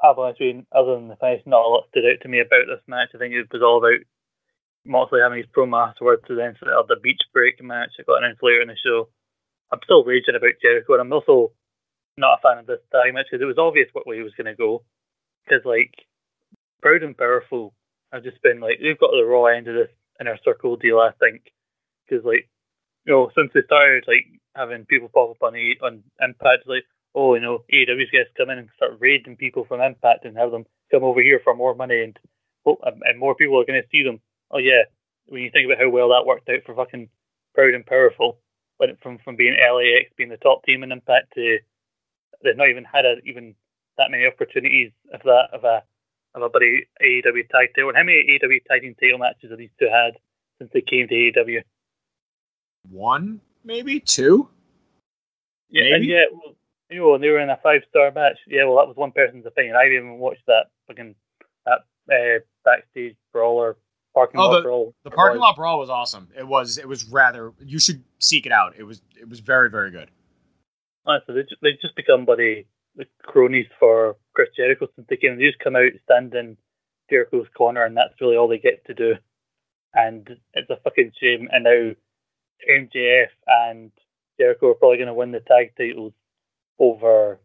I'll 0.00 0.14
be 0.14 0.20
honest 0.22 0.40
with 0.40 0.54
you, 0.54 0.66
other 0.70 0.94
than 0.94 1.08
the 1.08 1.16
finish, 1.16 1.42
not 1.46 1.66
a 1.66 1.68
lot 1.68 1.88
stood 1.90 2.06
out 2.06 2.22
to 2.22 2.28
me 2.28 2.38
about 2.38 2.70
this 2.70 2.82
match. 2.86 3.10
I 3.14 3.18
think 3.18 3.34
it 3.34 3.52
was 3.52 3.62
all 3.62 3.78
about 3.78 4.06
Moxley 4.86 5.20
having 5.20 5.38
his 5.38 5.50
promo 5.50 5.88
afterwards, 5.88 6.22
to 6.28 6.36
then 6.36 6.54
sort 6.58 6.72
of 6.72 6.86
the 6.86 7.02
beach 7.02 7.20
break 7.32 7.62
match 7.62 7.90
that 7.98 8.06
got 8.06 8.22
announced 8.22 8.42
later 8.42 8.62
in 8.62 8.68
the 8.68 8.76
show. 8.78 9.08
I'm 9.72 9.80
still 9.82 10.04
raging 10.04 10.36
about 10.36 10.62
Jericho, 10.62 10.94
and 10.94 11.02
I'm 11.02 11.12
also 11.12 11.50
not 12.16 12.38
a 12.38 12.42
fan 12.42 12.58
of 12.58 12.66
this 12.66 12.78
tag 12.92 13.12
match 13.12 13.26
because 13.30 13.42
it 13.42 13.50
was 13.50 13.58
obvious 13.58 13.88
what 13.92 14.06
way 14.06 14.16
he 14.16 14.22
was 14.22 14.34
going 14.38 14.46
to 14.46 14.54
go. 14.54 14.84
Because, 15.44 15.64
like, 15.64 16.06
Proud 16.80 17.02
and 17.02 17.18
Powerful 17.18 17.74
have 18.12 18.24
just 18.24 18.42
been, 18.42 18.60
like, 18.60 18.78
they've 18.80 18.98
got 18.98 19.10
the 19.10 19.24
raw 19.24 19.46
end 19.46 19.68
of 19.68 19.74
this 19.74 19.90
inner 20.20 20.38
circle 20.44 20.76
deal, 20.76 20.98
I 20.98 21.10
think. 21.20 21.52
Because, 22.08 22.24
like, 22.24 22.48
you 23.04 23.12
know, 23.12 23.30
since 23.36 23.50
they 23.54 23.62
started, 23.66 24.04
like, 24.06 24.26
having 24.54 24.86
people 24.86 25.08
pop 25.12 25.30
up 25.30 25.42
on, 25.42 25.56
A- 25.56 25.84
on 25.84 26.02
Impact, 26.20 26.66
like, 26.66 26.84
oh, 27.14 27.34
you 27.34 27.40
know, 27.40 27.64
AEW's 27.72 28.10
guys 28.10 28.26
come 28.36 28.50
in 28.50 28.58
and 28.58 28.68
start 28.76 28.98
raiding 29.00 29.36
people 29.36 29.64
from 29.64 29.80
Impact 29.80 30.24
and 30.24 30.36
have 30.36 30.50
them 30.50 30.64
come 30.90 31.04
over 31.04 31.20
here 31.20 31.40
for 31.42 31.54
more 31.54 31.74
money 31.74 32.02
and 32.02 32.18
oh, 32.66 32.76
and 32.82 33.18
more 33.18 33.34
people 33.34 33.60
are 33.60 33.66
going 33.66 33.80
to 33.80 33.88
see 33.90 34.02
them. 34.02 34.20
Oh 34.50 34.58
yeah, 34.58 34.84
when 35.26 35.42
you 35.42 35.50
think 35.50 35.66
about 35.66 35.82
how 35.82 35.90
well 35.90 36.08
that 36.10 36.26
worked 36.26 36.48
out 36.48 36.64
for 36.64 36.74
fucking 36.74 37.08
Proud 37.54 37.74
and 37.74 37.86
Powerful, 37.86 38.38
went 38.78 39.00
from 39.02 39.18
from 39.24 39.36
being 39.36 39.54
LAX 39.54 40.12
being 40.16 40.30
the 40.30 40.36
top 40.36 40.64
team 40.64 40.82
in 40.82 40.92
Impact 40.92 41.32
to 41.34 41.58
they've 42.42 42.56
not 42.56 42.68
even 42.68 42.84
had 42.84 43.04
a, 43.04 43.16
even 43.24 43.54
that 43.96 44.10
many 44.10 44.26
opportunities 44.26 44.92
of 45.12 45.22
that 45.24 45.48
of 45.52 45.64
a 45.64 45.82
of 46.42 46.46
a 46.46 46.48
buddy 46.50 46.86
AEW 47.02 47.48
tag 47.48 47.68
title. 47.74 47.88
And 47.90 47.96
how 47.98 48.04
many 48.04 48.24
AEW 48.42 48.64
tag 48.68 48.82
team 48.82 48.94
title 49.00 49.18
matches 49.18 49.50
have 49.50 49.58
these 49.58 49.70
two 49.78 49.88
had 49.90 50.14
since 50.58 50.70
they 50.72 50.80
came 50.80 51.08
to 51.08 51.14
AEW? 51.14 51.60
One, 52.90 53.40
maybe 53.64 54.00
two. 54.00 54.48
Yeah, 55.70 55.94
and 55.96 56.04
yeah, 56.04 56.24
well, 56.32 56.54
you 56.90 57.00
know, 57.00 57.14
and 57.14 57.22
they 57.22 57.28
were 57.28 57.40
in 57.40 57.50
a 57.50 57.58
five 57.62 57.82
star 57.90 58.10
match. 58.10 58.38
Yeah, 58.46 58.64
well, 58.64 58.76
that 58.76 58.88
was 58.88 58.96
one 58.96 59.12
person's 59.12 59.44
opinion. 59.46 59.76
I 59.76 59.84
didn't 59.84 59.98
even 59.98 60.18
watch 60.18 60.38
that 60.46 60.66
fucking 60.86 61.14
that 61.66 61.80
uh, 62.10 62.38
backstage 62.64 63.16
brawl 63.32 63.56
or 63.58 63.76
parking 64.14 64.40
Oh, 64.40 64.44
lot 64.48 64.56
the- 64.56 64.62
brawl. 64.62 64.94
The 65.04 65.10
parking 65.10 65.40
lot 65.40 65.56
brawl 65.56 65.78
was 65.78 65.90
awesome. 65.90 66.28
It 66.36 66.46
was 66.46 66.78
it 66.78 66.88
was 66.88 67.04
rather 67.10 67.52
you 67.62 67.78
should 67.78 68.02
seek 68.18 68.46
it 68.46 68.52
out. 68.52 68.74
It 68.78 68.84
was 68.84 69.02
it 69.20 69.28
was 69.28 69.40
very 69.40 69.68
very 69.68 69.90
good. 69.90 70.10
Honestly, 71.04 71.34
they 71.34 71.42
just, 71.42 71.56
they've 71.62 71.80
just 71.82 71.96
become 71.96 72.24
buddy 72.24 72.66
the 72.96 73.06
cronies 73.22 73.66
for 73.78 74.16
Chris 74.34 74.48
Jericho 74.56 74.88
since 74.94 75.06
they 75.08 75.16
came. 75.16 75.38
They 75.38 75.46
just 75.46 75.58
come 75.58 75.76
out, 75.76 75.92
stand 76.04 76.34
in 76.34 76.56
Jericho's 77.10 77.48
corner, 77.56 77.84
and 77.84 77.96
that's 77.96 78.20
really 78.20 78.36
all 78.36 78.48
they 78.48 78.58
get 78.58 78.84
to 78.86 78.94
do. 78.94 79.14
And 79.94 80.28
it's 80.54 80.70
a 80.70 80.76
fucking 80.82 81.12
shame. 81.20 81.48
And 81.50 81.64
now 81.64 81.92
MJF 82.68 83.28
and 83.46 83.90
Jericho 84.38 84.70
are 84.70 84.74
probably 84.74 84.98
going 84.98 85.08
to 85.08 85.14
win 85.14 85.32
the 85.32 85.40
tag 85.40 85.72
titles 85.76 86.12
over 86.78 87.40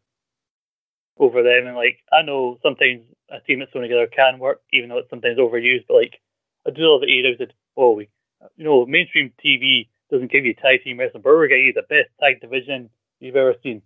over 1.17 1.43
them. 1.43 1.67
And 1.67 1.75
like 1.75 1.99
I 2.11 2.21
know 2.23 2.57
sometimes 2.63 3.03
a 3.29 3.39
team 3.41 3.59
that's 3.59 3.71
thrown 3.71 3.83
together 3.83 4.07
can 4.07 4.39
work, 4.39 4.61
even 4.71 4.89
though 4.89 4.99
it's 4.99 5.09
sometimes 5.09 5.37
overused. 5.37 5.85
But 5.87 5.95
like, 5.95 6.19
I 6.67 6.71
do 6.71 6.81
love 6.83 7.01
that 7.01 7.09
AEW 7.09 7.37
said, 7.37 7.53
"Oh, 7.77 7.93
we, 7.93 8.09
you 8.55 8.63
know, 8.63 8.85
mainstream 8.85 9.31
TV 9.43 9.89
doesn't 10.11 10.31
give 10.31 10.45
you 10.45 10.53
tag 10.53 10.83
team 10.83 10.99
wrestling, 10.99 11.23
but 11.23 11.29
we're 11.29 11.47
getting 11.47 11.67
you 11.67 11.73
the 11.73 11.83
best 11.83 12.09
tag 12.19 12.41
division 12.41 12.89
you've 13.19 13.35
ever 13.35 13.55
seen." 13.63 13.81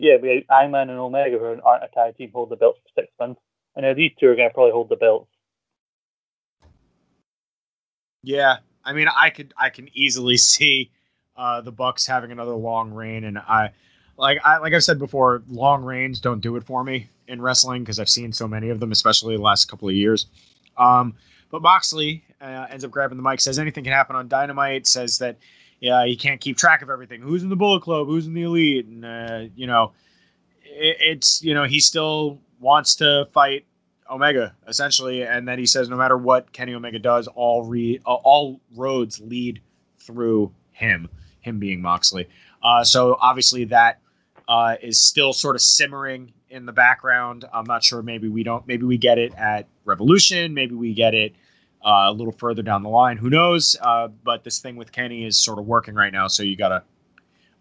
Yeah, 0.00 0.16
we 0.20 0.28
had 0.28 0.44
Iron 0.48 0.74
and 0.74 0.98
Omega 0.98 1.38
who 1.38 1.60
aren't 1.62 1.84
a 1.84 1.88
tag 1.94 2.16
team 2.16 2.30
hold 2.32 2.48
the 2.48 2.56
belts 2.56 2.80
for 2.82 3.02
six 3.02 3.12
months, 3.20 3.38
and 3.76 3.84
now 3.84 3.92
these 3.92 4.12
two 4.18 4.28
are 4.28 4.34
going 4.34 4.48
to 4.48 4.54
probably 4.54 4.72
hold 4.72 4.88
the 4.88 4.96
belts. 4.96 5.28
Yeah, 8.22 8.56
I 8.82 8.94
mean, 8.94 9.08
I 9.14 9.28
could 9.28 9.52
I 9.58 9.68
can 9.68 9.90
easily 9.92 10.36
see 10.38 10.90
uh, 11.36 11.60
the 11.60 11.70
Bucks 11.70 12.06
having 12.06 12.32
another 12.32 12.54
long 12.54 12.92
reign, 12.92 13.24
and 13.24 13.36
I 13.36 13.72
like 14.16 14.38
I 14.42 14.56
like 14.56 14.72
I've 14.72 14.82
said 14.82 14.98
before, 14.98 15.42
long 15.50 15.84
reigns 15.84 16.18
don't 16.18 16.40
do 16.40 16.56
it 16.56 16.64
for 16.64 16.82
me 16.82 17.10
in 17.28 17.42
wrestling 17.42 17.82
because 17.82 18.00
I've 18.00 18.08
seen 18.08 18.32
so 18.32 18.48
many 18.48 18.70
of 18.70 18.80
them, 18.80 18.92
especially 18.92 19.36
the 19.36 19.42
last 19.42 19.66
couple 19.66 19.86
of 19.86 19.94
years. 19.94 20.26
Um, 20.78 21.14
but 21.50 21.60
Moxley 21.60 22.24
uh, 22.40 22.68
ends 22.70 22.84
up 22.86 22.90
grabbing 22.90 23.18
the 23.18 23.22
mic, 23.22 23.42
says 23.42 23.58
anything 23.58 23.84
can 23.84 23.92
happen 23.92 24.16
on 24.16 24.28
Dynamite, 24.28 24.86
says 24.86 25.18
that 25.18 25.36
yeah 25.80 26.04
he 26.06 26.16
can't 26.16 26.40
keep 26.40 26.56
track 26.56 26.82
of 26.82 26.90
everything. 26.90 27.20
Who's 27.20 27.42
in 27.42 27.48
the 27.48 27.56
Bullet 27.56 27.82
Club? 27.82 28.06
Who's 28.06 28.26
in 28.26 28.34
the 28.34 28.42
Elite? 28.42 28.86
And 28.86 29.04
uh, 29.04 29.42
you 29.54 29.66
know, 29.66 29.92
it, 30.62 30.96
it's 31.00 31.42
you 31.42 31.54
know 31.54 31.64
he 31.64 31.80
still 31.80 32.38
wants 32.58 32.96
to 32.96 33.28
fight 33.32 33.66
Omega 34.10 34.54
essentially, 34.68 35.22
and 35.22 35.46
then 35.46 35.58
he 35.58 35.66
says 35.66 35.88
no 35.88 35.96
matter 35.96 36.16
what 36.16 36.52
Kenny 36.52 36.74
Omega 36.74 36.98
does, 36.98 37.26
all 37.28 37.64
re 37.64 38.00
uh, 38.06 38.14
all 38.14 38.60
roads 38.76 39.20
lead 39.20 39.60
through 39.98 40.52
him. 40.72 41.08
Him 41.40 41.58
being 41.58 41.80
Moxley. 41.80 42.28
Uh, 42.62 42.84
so 42.84 43.16
obviously 43.18 43.64
that 43.66 44.00
uh, 44.46 44.76
is 44.82 45.00
still 45.00 45.32
sort 45.32 45.56
of 45.56 45.62
simmering 45.62 46.32
in 46.50 46.66
the 46.66 46.72
background. 46.72 47.44
I'm 47.52 47.64
not 47.64 47.84
sure. 47.84 48.02
Maybe 48.02 48.28
we 48.28 48.42
don't. 48.42 48.66
Maybe 48.66 48.84
we 48.84 48.98
get 48.98 49.16
it 49.16 49.32
at 49.36 49.68
Revolution. 49.84 50.52
Maybe 50.52 50.74
we 50.74 50.92
get 50.92 51.14
it 51.14 51.34
uh, 51.84 52.06
a 52.08 52.12
little 52.12 52.32
further 52.32 52.62
down 52.62 52.82
the 52.82 52.88
line. 52.88 53.16
Who 53.16 53.30
knows? 53.30 53.76
Uh, 53.80 54.08
but 54.08 54.44
this 54.44 54.58
thing 54.58 54.76
with 54.76 54.92
Kenny 54.92 55.24
is 55.24 55.42
sort 55.42 55.58
of 55.58 55.66
working 55.66 55.94
right 55.94 56.12
now, 56.12 56.28
so 56.28 56.42
you 56.42 56.56
gotta 56.56 56.82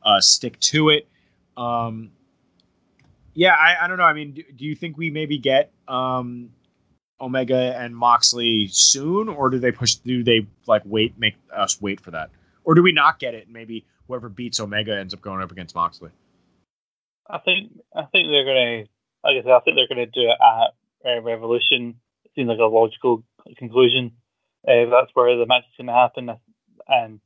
uh, 0.03 0.19
stick 0.19 0.59
to 0.59 0.89
it. 0.89 1.07
Um, 1.55 2.11
yeah, 3.33 3.53
I, 3.53 3.85
I 3.85 3.87
don't 3.87 3.97
know. 3.97 4.03
I 4.03 4.13
mean, 4.13 4.33
do, 4.33 4.43
do 4.55 4.65
you 4.65 4.75
think 4.75 4.97
we 4.97 5.09
maybe 5.09 5.37
get 5.37 5.71
um, 5.87 6.51
Omega 7.21 7.75
and 7.77 7.95
Moxley 7.95 8.67
soon, 8.71 9.29
or 9.29 9.49
do 9.49 9.59
they 9.59 9.71
push? 9.71 9.95
Do 9.95 10.23
they 10.23 10.47
like 10.67 10.81
wait, 10.85 11.17
make 11.17 11.35
us 11.55 11.81
wait 11.81 12.01
for 12.01 12.11
that, 12.11 12.29
or 12.63 12.75
do 12.75 12.83
we 12.83 12.91
not 12.91 13.19
get 13.19 13.33
it? 13.33 13.45
and 13.45 13.53
Maybe 13.53 13.85
whoever 14.07 14.29
beats 14.29 14.59
Omega 14.59 14.97
ends 14.97 15.13
up 15.13 15.21
going 15.21 15.41
up 15.41 15.51
against 15.51 15.75
Moxley. 15.75 16.11
I 17.29 17.37
think 17.37 17.71
I 17.95 18.03
think 18.03 18.27
they're 18.27 18.45
gonna, 18.45 18.83
like 19.23 19.37
I 19.37 19.43
said, 19.43 19.51
I 19.51 19.59
think 19.59 19.77
they're 19.77 19.87
gonna 19.87 20.07
do 20.07 20.29
it 20.29 20.37
at 20.41 21.09
uh, 21.17 21.21
Revolution. 21.21 21.95
It 22.25 22.31
seems 22.35 22.47
like 22.49 22.59
a 22.59 22.63
logical 22.63 23.23
conclusion. 23.57 24.11
Uh, 24.67 24.89
that's 24.91 25.11
where 25.13 25.35
the 25.37 25.45
match 25.45 25.63
is 25.63 25.77
gonna 25.77 25.93
happen, 25.93 26.29
and 26.87 27.19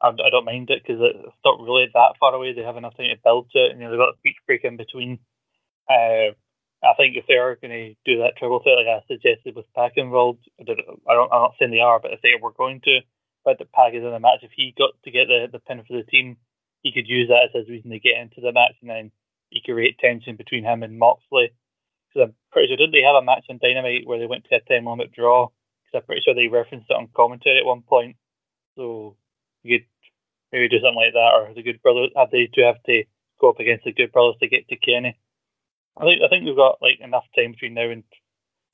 I, 0.00 0.08
I 0.08 0.30
don't 0.30 0.44
mind 0.44 0.70
it 0.70 0.82
because 0.82 1.00
it's 1.00 1.44
not 1.44 1.60
really 1.60 1.86
that 1.92 2.16
far 2.20 2.34
away. 2.34 2.52
They 2.52 2.62
have 2.62 2.76
enough 2.76 2.96
time 2.96 3.08
to 3.08 3.20
build 3.22 3.50
to 3.52 3.58
it, 3.64 3.70
and 3.72 3.80
you 3.80 3.86
know 3.86 3.90
they've 3.90 4.00
got 4.00 4.14
a 4.14 4.22
beach 4.22 4.36
break 4.46 4.64
in 4.64 4.76
between. 4.76 5.18
Uh, 5.88 6.34
I 6.84 6.94
think 6.96 7.16
if 7.16 7.26
they 7.26 7.34
are 7.34 7.56
going 7.56 7.72
to 7.72 7.94
do 8.04 8.20
that 8.20 8.36
triple 8.36 8.60
threat, 8.60 8.76
like 8.76 8.86
I 8.86 9.00
suggested 9.08 9.56
with 9.56 9.72
Pac 9.74 9.92
involved, 9.96 10.44
I 10.60 10.64
don't, 10.64 10.80
I 11.08 11.14
don't, 11.14 11.32
I'm 11.32 11.42
not 11.48 11.54
saying 11.58 11.70
they 11.70 11.80
are, 11.80 12.00
but 12.00 12.12
if 12.12 12.20
they 12.22 12.36
were 12.40 12.52
going 12.52 12.80
to, 12.84 13.00
but 13.44 13.58
the 13.58 13.64
Pac 13.64 13.94
is 13.94 14.04
in 14.04 14.10
the 14.10 14.20
match, 14.20 14.42
if 14.42 14.50
he 14.54 14.74
got 14.76 14.92
to 15.04 15.10
get 15.10 15.26
the, 15.26 15.48
the 15.50 15.58
pin 15.58 15.82
for 15.86 15.96
the 15.96 16.04
team, 16.04 16.36
he 16.82 16.92
could 16.92 17.08
use 17.08 17.28
that 17.28 17.48
as 17.48 17.54
his 17.54 17.68
reason 17.68 17.90
to 17.90 17.98
get 17.98 18.20
into 18.20 18.40
the 18.40 18.52
match, 18.52 18.76
and 18.80 18.90
then 18.90 19.10
he 19.50 19.60
could 19.64 19.74
create 19.74 19.98
tension 19.98 20.36
between 20.36 20.64
him 20.64 20.82
and 20.82 20.98
Moxley. 20.98 21.50
Because 22.16 22.30
I'm 22.30 22.34
pretty 22.50 22.68
sure, 22.68 22.78
didn't 22.78 22.92
they 22.92 23.04
have 23.04 23.20
a 23.20 23.24
match 23.24 23.44
in 23.50 23.58
Dynamite 23.58 24.06
where 24.06 24.18
they 24.18 24.24
went 24.24 24.44
to 24.48 24.56
a 24.56 24.60
10 24.60 24.86
limit 24.86 25.12
draw? 25.12 25.48
Because 25.84 26.00
I'm 26.00 26.06
pretty 26.06 26.22
sure 26.24 26.34
they 26.34 26.48
referenced 26.48 26.86
it 26.88 26.96
on 26.96 27.08
commentary 27.14 27.58
at 27.58 27.66
one 27.66 27.82
point. 27.82 28.16
So 28.76 29.16
you 29.62 29.78
could 29.78 29.86
maybe 30.50 30.68
do 30.68 30.80
something 30.80 30.96
like 30.96 31.12
that, 31.12 31.32
or 31.36 31.52
the 31.54 31.62
Good 31.62 31.82
Brothers, 31.82 32.10
have 32.16 32.30
they 32.30 32.48
two 32.48 32.64
have 32.64 32.82
to 32.84 33.04
go 33.38 33.50
up 33.50 33.60
against 33.60 33.84
the 33.84 33.92
Good 33.92 34.12
Brothers 34.12 34.36
to 34.40 34.48
get 34.48 34.66
to 34.68 34.76
Kenny? 34.76 35.18
I 35.98 36.04
think 36.04 36.22
I 36.24 36.28
think 36.28 36.44
we've 36.44 36.56
got 36.56 36.80
like 36.80 37.00
enough 37.00 37.24
time 37.36 37.52
between 37.52 37.74
now 37.74 37.90
and 37.90 38.04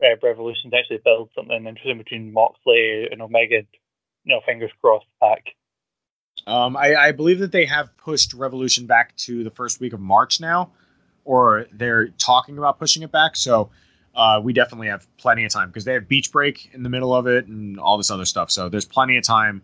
uh, 0.03 0.17
Revolution 0.23 0.71
to 0.71 0.77
actually 0.77 1.01
build 1.05 1.31
something 1.35 1.67
interesting 1.67 1.99
between 1.99 2.33
Moxley 2.33 3.09
and 3.11 3.23
Omega. 3.23 3.63
You 4.25 4.35
know, 4.35 4.41
fingers 4.47 4.71
crossed. 4.81 5.07
Pack. 5.21 5.55
Um, 6.47 6.77
I, 6.77 6.95
I 6.95 7.13
believe 7.13 7.41
that 7.41 7.53
they 7.53 7.67
have 7.67 7.97
pushed 7.97 8.35
Revolution 8.35 8.87
back 8.87 9.17
to 9.19 9.45
the 9.45 9.51
first 9.51 9.81
week 9.81 9.93
of 9.93 10.01
March 10.01 10.41
now, 10.41 10.73
or 11.25 11.67
they're 11.73 12.09
talking 12.09 12.59
about 12.59 12.79
pushing 12.79 13.03
it 13.03 13.13
back. 13.13 13.37
So 13.37 13.71
uh, 14.15 14.41
we 14.43 14.53
definitely 14.53 14.89
have 14.89 15.07
plenty 15.17 15.45
of 15.45 15.53
time 15.53 15.69
because 15.69 15.85
they 15.85 15.95
have 15.95 16.09
Beach 16.09 16.33
Break 16.33 16.71
in 16.73 16.83
the 16.83 16.91
middle 16.91 17.15
of 17.15 17.27
it 17.27 17.47
and 17.47 17.79
all 17.79 17.97
this 17.97 18.11
other 18.11 18.25
stuff. 18.25 18.51
So 18.51 18.69
there's 18.69 18.85
plenty 18.85 19.17
of 19.17 19.25
time 19.25 19.63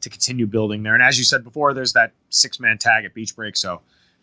to 0.00 0.10
continue 0.10 0.46
building 0.46 0.82
there. 0.82 0.94
And 0.94 1.02
as 1.02 1.18
you 1.18 1.24
said 1.24 1.42
before, 1.42 1.74
there's 1.74 1.94
that 1.94 2.12
six 2.30 2.60
man 2.60 2.78
tag 2.78 3.04
at 3.04 3.14
Beach 3.14 3.34
Break. 3.34 3.56
So 3.56 3.80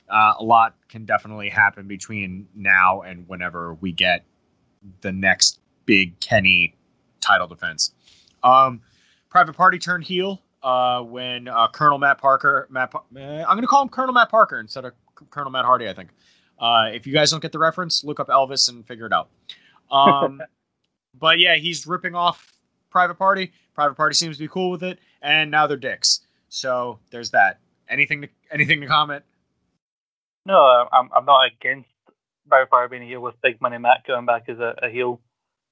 uh, 0.09 0.33
a 0.39 0.43
lot 0.43 0.75
can 0.87 1.05
definitely 1.05 1.49
happen 1.49 1.87
between 1.87 2.47
now 2.55 3.01
and 3.01 3.27
whenever 3.27 3.73
we 3.75 3.91
get 3.91 4.23
the 5.01 5.11
next 5.11 5.59
big 5.85 6.19
Kenny 6.19 6.75
title 7.19 7.47
defense. 7.47 7.91
Um, 8.43 8.81
Private 9.29 9.53
Party 9.53 9.79
turned 9.79 10.05
heel 10.05 10.41
uh, 10.63 11.01
when 11.01 11.47
uh, 11.47 11.67
Colonel 11.67 11.97
Matt 11.97 12.19
Parker, 12.19 12.67
Matt, 12.69 12.93
eh, 13.17 13.43
I'm 13.43 13.55
going 13.55 13.61
to 13.61 13.67
call 13.67 13.81
him 13.81 13.89
Colonel 13.89 14.13
Matt 14.13 14.29
Parker 14.29 14.59
instead 14.59 14.85
of 14.85 14.93
Colonel 15.29 15.51
Matt 15.51 15.65
Hardy. 15.65 15.89
I 15.89 15.93
think. 15.93 16.09
Uh, 16.59 16.89
if 16.93 17.05
you 17.05 17.13
guys 17.13 17.31
don't 17.31 17.41
get 17.41 17.51
the 17.51 17.59
reference, 17.59 18.03
look 18.03 18.19
up 18.19 18.27
Elvis 18.27 18.69
and 18.69 18.85
figure 18.85 19.05
it 19.05 19.13
out. 19.13 19.29
Um, 19.91 20.41
but 21.19 21.39
yeah, 21.39 21.55
he's 21.55 21.85
ripping 21.85 22.15
off 22.15 22.53
Private 22.89 23.15
Party. 23.15 23.51
Private 23.73 23.95
Party 23.95 24.15
seems 24.15 24.37
to 24.37 24.43
be 24.43 24.47
cool 24.47 24.71
with 24.71 24.83
it, 24.83 24.99
and 25.21 25.51
now 25.51 25.67
they're 25.67 25.77
dicks. 25.77 26.21
So 26.49 26.99
there's 27.11 27.31
that. 27.31 27.59
Anything 27.89 28.21
to 28.21 28.29
anything 28.51 28.81
to 28.81 28.87
comment? 28.87 29.23
No, 30.45 30.55
I'm 30.91 31.09
I'm 31.15 31.25
not 31.25 31.51
against 31.51 31.89
Private 32.47 32.69
Party 32.69 32.91
being 32.91 33.03
a 33.03 33.11
heel 33.11 33.21
with 33.21 33.35
Big 33.41 33.59
Money 33.61 33.77
Matt 33.77 34.05
going 34.07 34.25
back 34.25 34.43
as 34.47 34.59
a, 34.59 34.75
a 34.81 34.89
heel, 34.89 35.19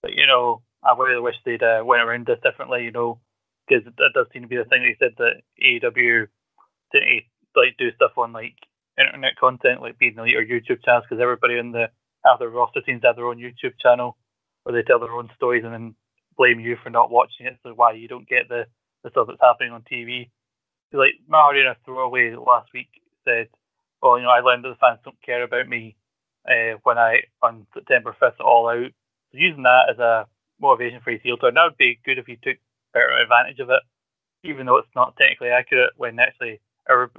but 0.01 0.11
you 0.13 0.27
know 0.27 0.61
I 0.83 0.93
really 0.97 1.21
wish 1.21 1.35
they'd 1.45 1.63
uh, 1.63 1.83
went 1.85 2.03
around 2.03 2.25
this 2.25 2.39
differently. 2.43 2.83
You 2.83 2.91
know, 2.91 3.19
because 3.67 3.85
that 3.85 4.11
does 4.13 4.27
seem 4.33 4.43
to 4.43 4.47
be 4.47 4.57
the 4.57 4.65
thing. 4.65 4.83
They 4.83 4.97
said 4.99 5.15
that 5.17 5.41
AEW 5.63 6.27
didn't 6.91 7.23
like 7.55 7.77
do 7.77 7.91
stuff 7.95 8.17
on 8.17 8.33
like 8.33 8.55
internet 8.97 9.35
content, 9.39 9.81
like 9.81 9.97
being 9.97 10.15
the 10.15 10.21
or 10.21 10.45
YouTube 10.45 10.83
channels, 10.83 11.05
because 11.09 11.21
everybody 11.21 11.57
in 11.57 11.71
the 11.71 11.89
other 12.29 12.49
roster 12.49 12.81
to 12.81 12.91
have 13.03 13.15
their 13.15 13.27
own 13.27 13.37
YouTube 13.37 13.73
channel 13.81 14.17
where 14.63 14.73
they 14.73 14.85
tell 14.85 14.99
their 14.99 15.11
own 15.11 15.29
stories 15.35 15.63
and 15.63 15.73
then 15.73 15.95
blame 16.37 16.59
you 16.59 16.77
for 16.81 16.89
not 16.89 17.11
watching 17.11 17.45
it. 17.45 17.57
So 17.63 17.73
why 17.73 17.93
you 17.93 18.07
don't 18.07 18.27
get 18.27 18.47
the, 18.49 18.65
the 19.03 19.09
stuff 19.09 19.27
that's 19.27 19.41
happening 19.41 19.71
on 19.71 19.83
TV? 19.83 20.29
like 20.93 21.13
Hardy 21.29 21.61
in 21.61 21.67
a 21.67 21.75
throwaway 21.85 22.35
last 22.35 22.69
week 22.73 22.89
said, 23.25 23.47
"Well, 24.01 24.17
you 24.17 24.23
know, 24.23 24.29
I 24.29 24.41
learned 24.41 24.63
that 24.63 24.69
the 24.69 24.75
fans 24.75 24.99
don't 25.03 25.21
care 25.21 25.43
about 25.43 25.67
me 25.67 25.95
uh, 26.47 26.77
when 26.83 26.97
I 26.97 27.23
on 27.41 27.65
September 27.73 28.15
fifth 28.19 28.39
all 28.39 28.69
out." 28.69 28.91
So 29.31 29.37
using 29.37 29.63
that 29.63 29.89
as 29.89 29.99
a 29.99 30.27
motivation 30.61 31.01
for 31.01 31.11
his 31.11 31.21
heel 31.23 31.37
turn, 31.37 31.55
that 31.55 31.63
would 31.63 31.77
be 31.77 31.99
good 32.05 32.19
if 32.19 32.27
he 32.27 32.35
took 32.35 32.57
better 32.93 33.09
advantage 33.17 33.59
of 33.59 33.69
it, 33.69 33.81
even 34.43 34.65
though 34.65 34.77
it's 34.77 34.95
not 34.95 35.17
technically 35.17 35.49
accurate. 35.49 35.93
When 35.97 36.19
actually, 36.19 36.61
at 36.87 37.09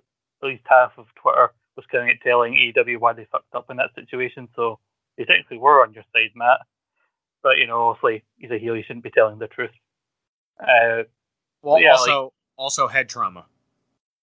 least 0.42 0.62
half 0.66 0.92
of 0.96 1.06
Twitter 1.20 1.52
was 1.76 1.86
kind 1.90 2.10
of 2.10 2.20
telling 2.22 2.54
AEW 2.54 2.98
why 3.00 3.12
they 3.12 3.26
fucked 3.30 3.54
up 3.54 3.70
in 3.70 3.76
that 3.78 3.94
situation. 3.94 4.48
So 4.56 4.78
they 5.16 5.24
technically 5.24 5.58
were 5.58 5.82
on 5.82 5.92
your 5.94 6.04
side, 6.12 6.30
Matt. 6.34 6.60
But 7.42 7.58
you 7.58 7.66
know, 7.66 7.88
obviously 7.88 8.24
he's 8.38 8.50
a 8.50 8.58
heel; 8.58 8.74
he 8.74 8.82
shouldn't 8.82 9.04
be 9.04 9.10
telling 9.10 9.38
the 9.38 9.48
truth. 9.48 9.70
Uh, 10.60 11.04
Well, 11.62 11.80
Yeah, 11.80 11.92
also 11.92 12.32
also 12.56 12.86
head 12.88 13.08
trauma. 13.08 13.46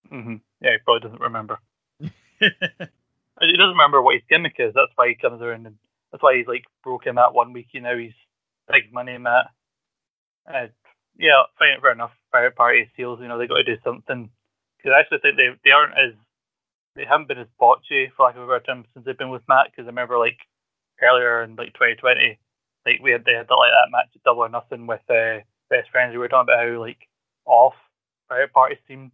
hmm 0.10 0.36
Yeah, 0.62 0.72
he 0.72 0.78
probably 0.84 1.02
doesn't 1.02 1.22
remember. 1.22 1.60
He 3.40 3.58
doesn't 3.58 3.72
remember 3.74 4.02
what 4.04 4.14
his 4.16 4.24
gimmick 4.30 4.56
is. 4.60 4.74
That's 4.76 4.92
why 4.96 5.08
he 5.10 5.16
comes 5.16 5.42
around 5.42 5.66
and 5.66 5.76
that's 6.12 6.22
why 6.22 6.38
he's 6.38 6.46
like 6.48 6.66
broken 6.84 7.16
that 7.16 7.34
one 7.34 7.54
week. 7.54 7.70
You 7.72 7.82
know, 7.82 7.98
he's 7.98 8.14
big 8.72 8.94
money, 8.94 9.18
Matt. 9.18 9.48
Uh, 10.48 10.68
yeah, 11.18 11.44
fine, 11.58 11.82
fair 11.82 11.94
enough. 11.94 12.12
Private 12.30 12.56
party 12.56 12.90
seals, 12.96 13.20
you 13.20 13.28
know, 13.28 13.38
they 13.40 13.48
got 13.48 13.58
to 13.58 13.64
do 13.64 13.82
something. 13.84 14.30
Because 14.78 14.92
I 14.96 15.00
actually 15.00 15.20
think 15.20 15.38
they 15.38 15.50
they 15.64 15.72
aren't 15.72 15.94
as 15.98 16.14
they 16.96 17.06
haven't 17.06 17.28
been 17.28 17.40
as 17.40 17.48
botchy 17.60 18.12
for 18.16 18.26
lack 18.26 18.36
of 18.36 18.44
a 18.44 18.48
better 18.48 18.66
term 18.66 18.86
since 18.94 19.06
they've 19.06 19.18
been 19.18 19.30
with 19.30 19.48
Matt. 19.48 19.68
Because 19.72 19.86
I 19.86 19.94
remember 19.94 20.18
like 20.18 20.38
earlier 21.02 21.44
in 21.44 21.56
like 21.56 21.74
2020, 21.74 22.40
like 22.86 23.00
we 23.02 23.12
had 23.12 23.26
they 23.26 23.34
had 23.34 23.50
like 23.50 23.72
that 23.72 23.92
match 23.92 24.10
at 24.16 24.24
Double 24.24 24.44
or 24.44 24.50
Nothing 24.50 24.88
with 24.88 25.02
uh, 25.10 25.40
best 25.70 25.90
friends. 25.92 26.12
We 26.14 26.20
were 26.20 26.28
talking 26.28 26.52
about 26.52 26.66
how 26.66 26.80
like 26.80 27.08
off 27.46 27.76
private 28.30 28.54
party 28.54 28.78
seemed. 28.88 29.12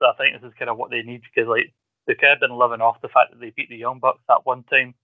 So 0.00 0.08
I 0.08 0.14
think 0.16 0.40
this 0.40 0.48
is 0.48 0.58
kind 0.58 0.70
of 0.70 0.76
what 0.76 0.90
they 0.90 1.02
need 1.02 1.22
because 1.22 1.48
like 1.48 1.72
they've 2.06 2.18
kind 2.18 2.34
of 2.34 2.40
been 2.40 2.58
living 2.58 2.80
off 2.80 3.02
the 3.02 3.08
fact 3.08 3.30
that 3.30 3.40
they 3.40 3.52
beat 3.54 3.68
the 3.68 3.76
Young 3.76 4.00
Bucks 4.00 4.20
that 4.28 4.44
one 4.44 4.64
time, 4.64 4.94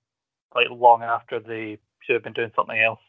like 0.55 0.67
long 0.71 1.03
after 1.03 1.41
they 1.41 1.79
should 2.03 2.15
have 2.15 2.25
been 2.25 2.33
doing 2.33 2.53
something 2.57 2.79
else. 2.79 3.01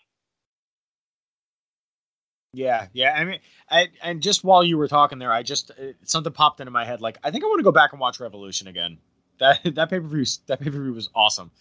Yeah, 2.53 2.87
yeah. 2.93 3.13
I 3.13 3.23
mean, 3.23 3.39
I, 3.69 3.87
and 4.03 4.21
just 4.21 4.43
while 4.43 4.63
you 4.63 4.77
were 4.77 4.87
talking 4.87 5.19
there, 5.19 5.31
I 5.31 5.41
just 5.43 5.71
uh, 5.71 5.93
something 6.03 6.33
popped 6.33 6.59
into 6.59 6.71
my 6.71 6.83
head. 6.85 7.01
Like, 7.01 7.17
I 7.23 7.31
think 7.31 7.43
I 7.43 7.47
want 7.47 7.59
to 7.59 7.63
go 7.63 7.71
back 7.71 7.93
and 7.93 7.99
watch 8.01 8.19
Revolution 8.19 8.67
again. 8.67 8.97
That 9.39 9.59
that 9.75 9.89
pay 9.89 9.99
per 9.99 10.07
view 10.07 10.25
that 10.47 10.59
pay 10.59 10.69
per 10.69 10.79
view 10.81 10.93
was 10.93 11.09
awesome. 11.15 11.51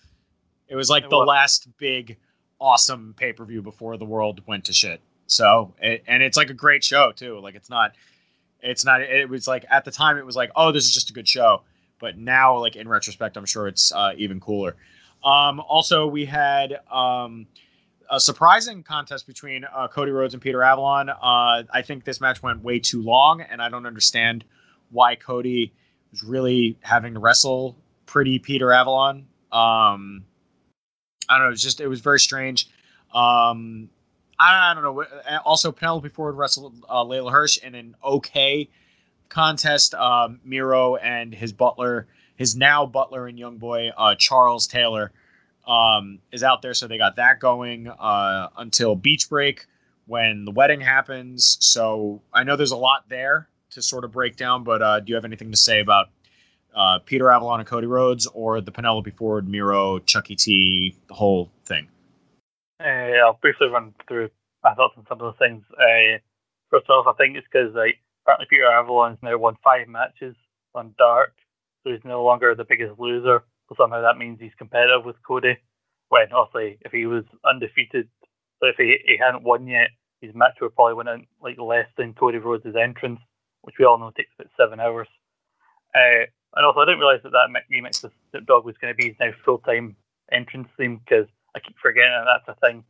It 0.68 0.76
was 0.76 0.90
like 0.90 1.04
It 1.04 1.10
the 1.10 1.18
was. 1.18 1.26
last 1.28 1.68
big 1.78 2.16
awesome 2.60 3.14
pay 3.16 3.32
per 3.32 3.44
view 3.44 3.62
before 3.62 3.96
the 3.96 4.04
world 4.04 4.42
went 4.46 4.64
to 4.66 4.72
shit. 4.72 5.00
So, 5.26 5.74
it, 5.80 6.02
and 6.08 6.22
it's 6.22 6.36
like 6.36 6.50
a 6.50 6.54
great 6.54 6.82
show 6.82 7.12
too. 7.12 7.38
Like 7.38 7.54
it's 7.54 7.70
not, 7.70 7.92
it's 8.60 8.84
not. 8.84 9.00
It 9.00 9.28
was 9.28 9.46
like 9.46 9.64
at 9.70 9.84
the 9.84 9.92
time 9.92 10.18
it 10.18 10.26
was 10.26 10.34
like, 10.36 10.50
oh, 10.56 10.72
this 10.72 10.84
is 10.84 10.92
just 10.92 11.10
a 11.10 11.12
good 11.12 11.28
show. 11.28 11.62
But 12.00 12.18
now, 12.18 12.58
like 12.58 12.74
in 12.74 12.88
retrospect, 12.88 13.36
I'm 13.36 13.46
sure 13.46 13.68
it's 13.68 13.92
uh, 13.92 14.12
even 14.16 14.40
cooler. 14.40 14.74
Um, 15.22 15.60
also, 15.60 16.06
we 16.06 16.24
had 16.24 16.80
um, 16.90 17.46
a 18.11 18.19
surprising 18.19 18.82
contest 18.82 19.27
between 19.27 19.65
uh, 19.65 19.89
Cody 19.89 20.11
Rhodes 20.11 20.35
and 20.35 20.43
Peter 20.43 20.62
Avalon. 20.62 21.09
Uh, 21.09 21.62
I 21.73 21.82
think 21.85 22.05
this 22.05 22.20
match 22.20 22.43
went 22.43 22.62
way 22.62 22.81
too 22.81 23.03
long, 23.03 23.41
and 23.41 23.62
I 23.62 23.69
don't 23.69 23.87
understand 23.87 24.45
why 24.91 25.15
Cody 25.15 25.73
was 26.11 26.24
really 26.24 26.77
having 26.81 27.15
to 27.15 27.20
wrestle 27.20 27.77
pretty 28.07 28.41
Peter 28.41 28.73
Avalon. 28.73 29.27
Um, 29.53 30.24
I 31.28 31.39
don't 31.39 31.43
know. 31.43 31.47
It 31.47 31.51
was 31.51 31.62
just 31.62 31.81
it 31.81 31.87
was 31.87 32.01
very 32.01 32.19
strange. 32.19 32.69
Um, 33.15 33.89
I, 34.39 34.73
I 34.73 34.74
don't 34.74 34.82
know. 34.82 35.05
Also, 35.45 35.70
Penelope 35.70 36.09
Ford 36.09 36.37
wrestled 36.37 36.85
uh, 36.89 37.05
Leyla 37.05 37.31
Hirsch 37.31 37.59
in 37.59 37.77
an 37.77 37.95
okay 38.03 38.69
contest. 39.28 39.95
Um, 39.95 40.41
Miro 40.45 40.97
and 40.97 41.32
his 41.32 41.53
butler, 41.53 42.09
his 42.37 42.57
now 42.57 42.87
butler 42.87 43.28
and 43.28 43.39
young 43.39 43.59
boy 43.59 43.91
uh, 43.97 44.16
Charles 44.16 44.66
Taylor, 44.66 45.12
um, 45.70 46.18
is 46.32 46.42
out 46.42 46.62
there. 46.62 46.74
So 46.74 46.88
they 46.88 46.98
got 46.98 47.16
that 47.16 47.38
going 47.38 47.88
uh, 47.88 48.48
until 48.56 48.97
Beach 48.97 49.30
Break 49.30 49.66
when 50.06 50.44
the 50.44 50.51
wedding 50.51 50.80
happens. 50.80 51.56
So 51.60 52.20
I 52.34 52.42
know 52.42 52.56
there's 52.56 52.72
a 52.72 52.76
lot 52.76 53.09
there 53.09 53.48
to 53.70 53.82
sort 53.82 54.05
of 54.05 54.10
break 54.10 54.36
down. 54.36 54.64
But 54.64 54.82
uh, 54.82 55.01
do 55.01 55.10
you 55.10 55.14
have 55.14 55.24
anything 55.24 55.52
to 55.52 55.56
say 55.56 55.80
about 55.80 56.09
uh, 56.74 56.98
Peter 57.05 57.30
Avalon 57.30 57.60
and 57.60 57.68
Cody 57.68 57.86
Rhodes, 57.86 58.26
or 58.26 58.60
the 58.60 58.72
Penelope 58.72 59.10
Ford, 59.12 59.48
Miro, 59.48 60.01
Chucky 60.01 60.34
T, 60.36 60.97
the 61.06 61.14
whole 61.14 61.51
thing? 61.64 61.88
Uh, 62.80 63.18
I'll 63.24 63.38
briefly 63.40 63.68
run 63.68 63.94
through 64.09 64.30
my 64.64 64.74
thoughts 64.74 64.94
on 64.97 65.06
some 65.09 65.20
of 65.20 65.34
the 65.34 65.38
things. 65.38 65.62
Uh, 65.72 66.18
first 66.70 66.88
off, 66.90 67.06
I 67.06 67.12
think 67.16 67.36
it's 67.36 67.47
because 67.51 67.74
like 67.74 67.98
apparently 68.24 68.47
Peter 68.51 68.66
Avalon's 68.66 69.18
now 69.22 69.36
won 69.38 69.56
five 69.62 69.86
matches 69.86 70.34
on 70.74 70.94
Dark, 70.98 71.34
so 71.84 71.92
he's 71.92 72.05
no 72.05 72.24
longer 72.24 72.55
the 72.55 72.64
biggest 72.64 72.98
loser. 72.98 73.44
So 73.70 73.76
somehow 73.78 74.02
that 74.02 74.18
means 74.18 74.38
he's 74.40 74.55
competitive 74.59 75.05
with 75.05 75.16
Cody. 75.26 75.56
When 76.09 76.32
obviously, 76.32 76.78
if 76.82 76.90
he 76.90 77.06
was 77.06 77.24
undefeated, 77.48 78.09
if 78.62 78.76
he, 78.76 78.98
he 79.06 79.16
hadn't 79.16 79.44
won 79.44 79.68
yet, 79.68 79.90
his 80.20 80.34
match 80.34 80.59
would 80.60 80.74
probably 80.74 80.94
win 80.94 81.09
in 81.09 81.26
like 81.40 81.59
less 81.59 81.86
than 81.97 82.14
Cody 82.14 82.38
Rhodes' 82.38 82.74
entrance, 82.76 83.20
which 83.62 83.76
we 83.78 83.84
all 83.84 83.98
know 83.98 84.10
takes 84.10 84.30
about 84.38 84.51
seven 84.59 84.80
hours. 84.80 85.09
Uh, 85.94 86.26
and 86.56 86.66
also, 86.66 86.80
I 86.80 86.86
didn't 86.86 86.98
realize 86.98 87.20
that 87.22 87.30
that 87.30 87.51
mi- 87.51 87.80
remix 87.80 88.02
of 88.02 88.10
Snoop 88.30 88.47
Dogg 88.47 88.64
was 88.64 88.76
going 88.80 88.92
to 88.92 88.97
be 88.97 89.09
his 89.09 89.16
now 89.20 89.30
full 89.44 89.59
time 89.59 89.97
entrance 90.32 90.68
theme 90.76 91.01
because 91.05 91.26
I 91.55 91.60
keep 91.60 91.76
forgetting 91.80 92.10
that 92.10 92.40
that's 92.47 92.59
a 92.59 92.66
thing. 92.66 92.84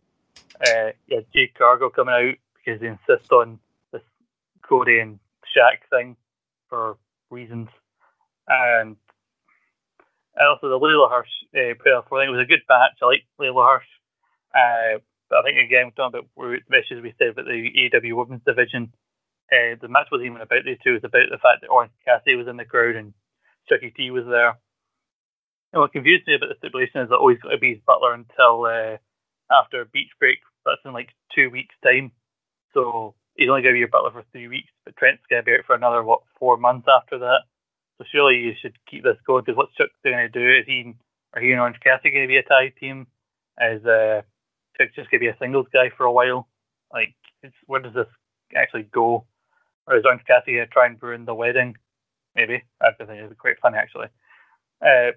Uh, 0.60 0.92
yeah, 1.08 1.20
Jade 1.34 1.54
Cargill 1.56 1.90
coming 1.90 2.14
out 2.14 2.34
because 2.56 2.80
they 2.80 2.88
insist 2.88 3.30
on 3.32 3.58
this 3.92 4.02
Cody 4.62 4.98
and 4.98 5.18
Shaq 5.56 5.78
thing 5.90 6.16
for 6.68 6.96
reasons. 7.30 7.68
And, 8.48 8.96
also 10.48 10.68
the 10.68 10.78
Leyla 10.78 11.10
Hirsch 11.10 11.34
uh, 11.54 11.74
playoff, 11.76 12.08
I 12.08 12.24
think 12.24 12.28
it 12.32 12.36
was 12.38 12.46
a 12.46 12.48
good 12.48 12.64
match. 12.68 12.96
I 13.02 13.06
like 13.06 13.26
Leyla 13.40 13.66
Hirsch. 13.66 13.90
Uh, 14.54 14.98
but 15.28 15.38
I 15.38 15.42
think, 15.42 15.58
again, 15.58 15.90
we're 15.90 15.98
talking 15.98 16.18
about 16.18 16.30
the 16.36 17.00
we 17.02 17.14
said 17.18 17.28
about 17.28 17.46
the 17.46 17.90
AEW 17.92 18.16
women's 18.16 18.42
division. 18.44 18.92
Uh, 19.50 19.78
the 19.80 19.88
match 19.88 20.08
wasn't 20.10 20.26
even 20.26 20.40
about 20.40 20.64
these 20.64 20.78
two. 20.82 20.98
It 20.98 21.02
was 21.02 21.10
about 21.10 21.30
the 21.30 21.42
fact 21.42 21.62
that 21.62 21.70
Orange 21.70 21.92
Cassidy 22.04 22.36
was 22.36 22.48
in 22.48 22.56
the 22.56 22.64
crowd 22.64 22.96
and 22.96 23.14
Chucky 23.68 23.90
T 23.90 24.10
was 24.10 24.26
there. 24.26 24.58
And 25.72 25.80
what 25.80 25.92
confused 25.92 26.26
me 26.26 26.34
about 26.34 26.50
the 26.50 26.58
stipulation 26.58 27.00
is 27.02 27.08
that 27.10 27.18
always 27.18 27.38
got 27.38 27.50
to 27.50 27.58
be 27.58 27.74
his 27.74 27.86
butler 27.86 28.14
until 28.14 28.66
uh, 28.66 28.98
after 29.50 29.84
beach 29.84 30.10
break. 30.18 30.38
That's 30.66 30.82
in 30.84 30.92
like 30.92 31.10
two 31.34 31.50
weeks' 31.50 31.74
time. 31.82 32.12
So 32.74 33.14
he's 33.34 33.48
only 33.48 33.62
going 33.62 33.74
to 33.74 33.76
be 33.76 33.86
your 33.86 33.88
butler 33.88 34.10
for 34.10 34.24
three 34.32 34.48
weeks, 34.48 34.70
but 34.84 34.96
Trent's 34.96 35.22
going 35.30 35.42
to 35.42 35.46
be 35.46 35.52
out 35.52 35.66
for 35.66 35.74
another, 35.74 36.02
what, 36.02 36.22
four 36.38 36.56
months 36.56 36.86
after 36.90 37.18
that. 37.18 37.46
So 38.00 38.06
surely 38.10 38.36
you 38.36 38.54
should 38.58 38.78
keep 38.90 39.04
this 39.04 39.18
going 39.26 39.44
because 39.44 39.58
what's 39.58 39.74
Chuck 39.74 39.90
going 40.02 40.16
to 40.16 40.28
do? 40.30 40.40
Is 40.40 40.64
he, 40.66 40.94
are 41.34 41.42
he 41.42 41.52
and 41.52 41.60
Orange 41.60 41.76
Cassidy 41.84 42.12
going 42.12 42.24
to 42.24 42.28
be 42.28 42.38
a 42.38 42.42
tag 42.42 42.74
team? 42.80 43.06
Is 43.60 43.84
uh, 43.84 44.22
Chuck 44.78 44.88
just 44.96 45.10
going 45.10 45.20
to 45.20 45.26
be 45.26 45.28
a 45.28 45.36
singles 45.38 45.66
guy 45.70 45.90
for 45.94 46.04
a 46.06 46.12
while? 46.12 46.48
Like, 46.90 47.14
where 47.66 47.80
does 47.80 47.92
this 47.92 48.06
actually 48.56 48.84
go? 48.84 49.26
Or 49.86 49.98
is 49.98 50.04
Orange 50.06 50.22
Cassidy 50.26 50.56
going 50.56 50.66
to 50.66 50.72
try 50.72 50.86
and 50.86 51.02
ruin 51.02 51.26
the 51.26 51.34
wedding? 51.34 51.76
Maybe. 52.34 52.62
I 52.80 52.92
think 52.96 53.10
it'd 53.10 53.28
be 53.28 53.36
quite 53.36 53.60
funny 53.60 53.76
actually. 53.76 54.06
Uh, 54.80 55.12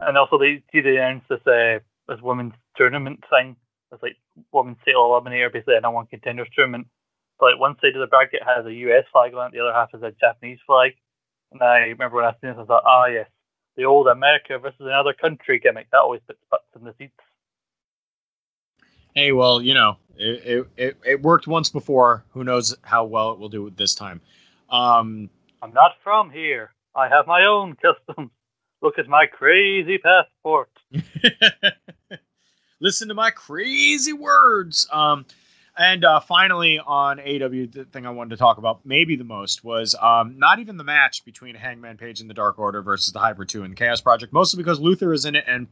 and 0.00 0.18
also 0.18 0.36
they 0.36 0.62
see 0.70 0.82
they 0.82 0.98
announced 0.98 1.30
this 1.30 1.46
uh, 1.46 1.78
this 2.08 2.20
women's 2.20 2.52
tournament 2.76 3.24
thing. 3.30 3.56
It's 3.90 4.02
like 4.02 4.16
women's 4.52 4.76
title 4.84 5.08
eliminator, 5.08 5.50
basically 5.50 5.76
a 5.76 5.80
number 5.80 5.96
one 5.96 6.06
contenders 6.06 6.48
tournament. 6.54 6.88
But 7.40 7.52
like 7.52 7.60
one 7.60 7.76
side 7.80 7.96
of 7.96 8.00
the 8.00 8.06
bracket 8.06 8.42
has 8.44 8.66
a 8.66 8.72
US 8.72 9.04
flag 9.12 9.32
on 9.32 9.46
it, 9.46 9.52
the 9.52 9.60
other 9.60 9.72
half 9.72 9.94
is 9.94 10.02
a 10.02 10.12
Japanese 10.20 10.58
flag. 10.66 10.92
And 11.52 11.62
I 11.62 11.78
remember 11.78 12.16
when 12.16 12.24
I 12.24 12.32
seen 12.40 12.50
this, 12.50 12.58
I 12.58 12.64
thought, 12.64 12.82
ah 12.86 13.06
yes, 13.06 13.28
the 13.76 13.84
old 13.84 14.08
America 14.08 14.58
versus 14.58 14.80
another 14.80 15.12
country 15.12 15.58
gimmick. 15.58 15.90
That 15.90 15.98
always 15.98 16.20
puts 16.26 16.40
butts 16.50 16.64
in 16.76 16.84
the 16.84 16.94
seats. 16.98 17.12
Hey, 19.14 19.32
well, 19.32 19.62
you 19.62 19.74
know, 19.74 19.96
it, 20.16 20.44
it, 20.44 20.68
it, 20.76 20.96
it 21.04 21.22
worked 21.22 21.46
once 21.46 21.70
before. 21.70 22.24
Who 22.30 22.44
knows 22.44 22.76
how 22.82 23.04
well 23.04 23.32
it 23.32 23.38
will 23.38 23.48
do 23.48 23.70
this 23.76 23.94
time? 23.94 24.20
Um, 24.70 25.30
I'm 25.62 25.72
not 25.72 25.92
from 26.04 26.30
here. 26.30 26.72
I 26.94 27.08
have 27.08 27.26
my 27.26 27.44
own 27.44 27.76
customs. 27.76 28.30
Look 28.80 28.98
at 28.98 29.08
my 29.08 29.26
crazy 29.26 29.98
passport. 29.98 30.70
listen 32.80 33.08
to 33.08 33.14
my 33.14 33.30
crazy 33.30 34.12
words. 34.12 34.88
Um, 34.92 35.26
and 35.78 36.04
uh, 36.04 36.20
finally, 36.20 36.78
on 36.78 37.20
AW, 37.20 37.48
the 37.48 37.86
thing 37.92 38.04
I 38.06 38.10
wanted 38.10 38.30
to 38.30 38.36
talk 38.36 38.58
about 38.58 38.84
maybe 38.84 39.16
the 39.16 39.24
most 39.24 39.62
was 39.64 39.94
um, 40.00 40.38
not 40.38 40.58
even 40.58 40.76
the 40.76 40.84
match 40.84 41.24
between 41.24 41.54
Hangman 41.54 41.96
Page 41.96 42.20
and 42.20 42.28
the 42.28 42.34
Dark 42.34 42.58
Order 42.58 42.82
versus 42.82 43.12
the 43.12 43.20
Hybrid 43.20 43.48
2 43.48 43.62
and 43.62 43.72
the 43.72 43.76
Chaos 43.76 44.00
Project, 44.00 44.32
mostly 44.32 44.58
because 44.58 44.80
Luther 44.80 45.12
is 45.12 45.24
in 45.24 45.36
it 45.36 45.44
and 45.46 45.68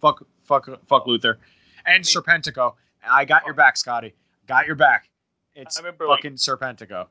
fuck, 0.00 0.26
fuck, 0.42 0.68
fuck 0.86 1.06
Luther. 1.06 1.38
And 1.86 2.02
Serpentico. 2.04 2.74
I 3.08 3.24
got 3.24 3.44
your 3.44 3.54
back, 3.54 3.76
Scotty. 3.76 4.14
Got 4.46 4.66
your 4.66 4.76
back. 4.76 5.08
It's 5.54 5.78
I 5.78 5.82
remember, 5.82 6.08
like- 6.08 6.18
fucking 6.18 6.34
Serpentico. 6.36 7.06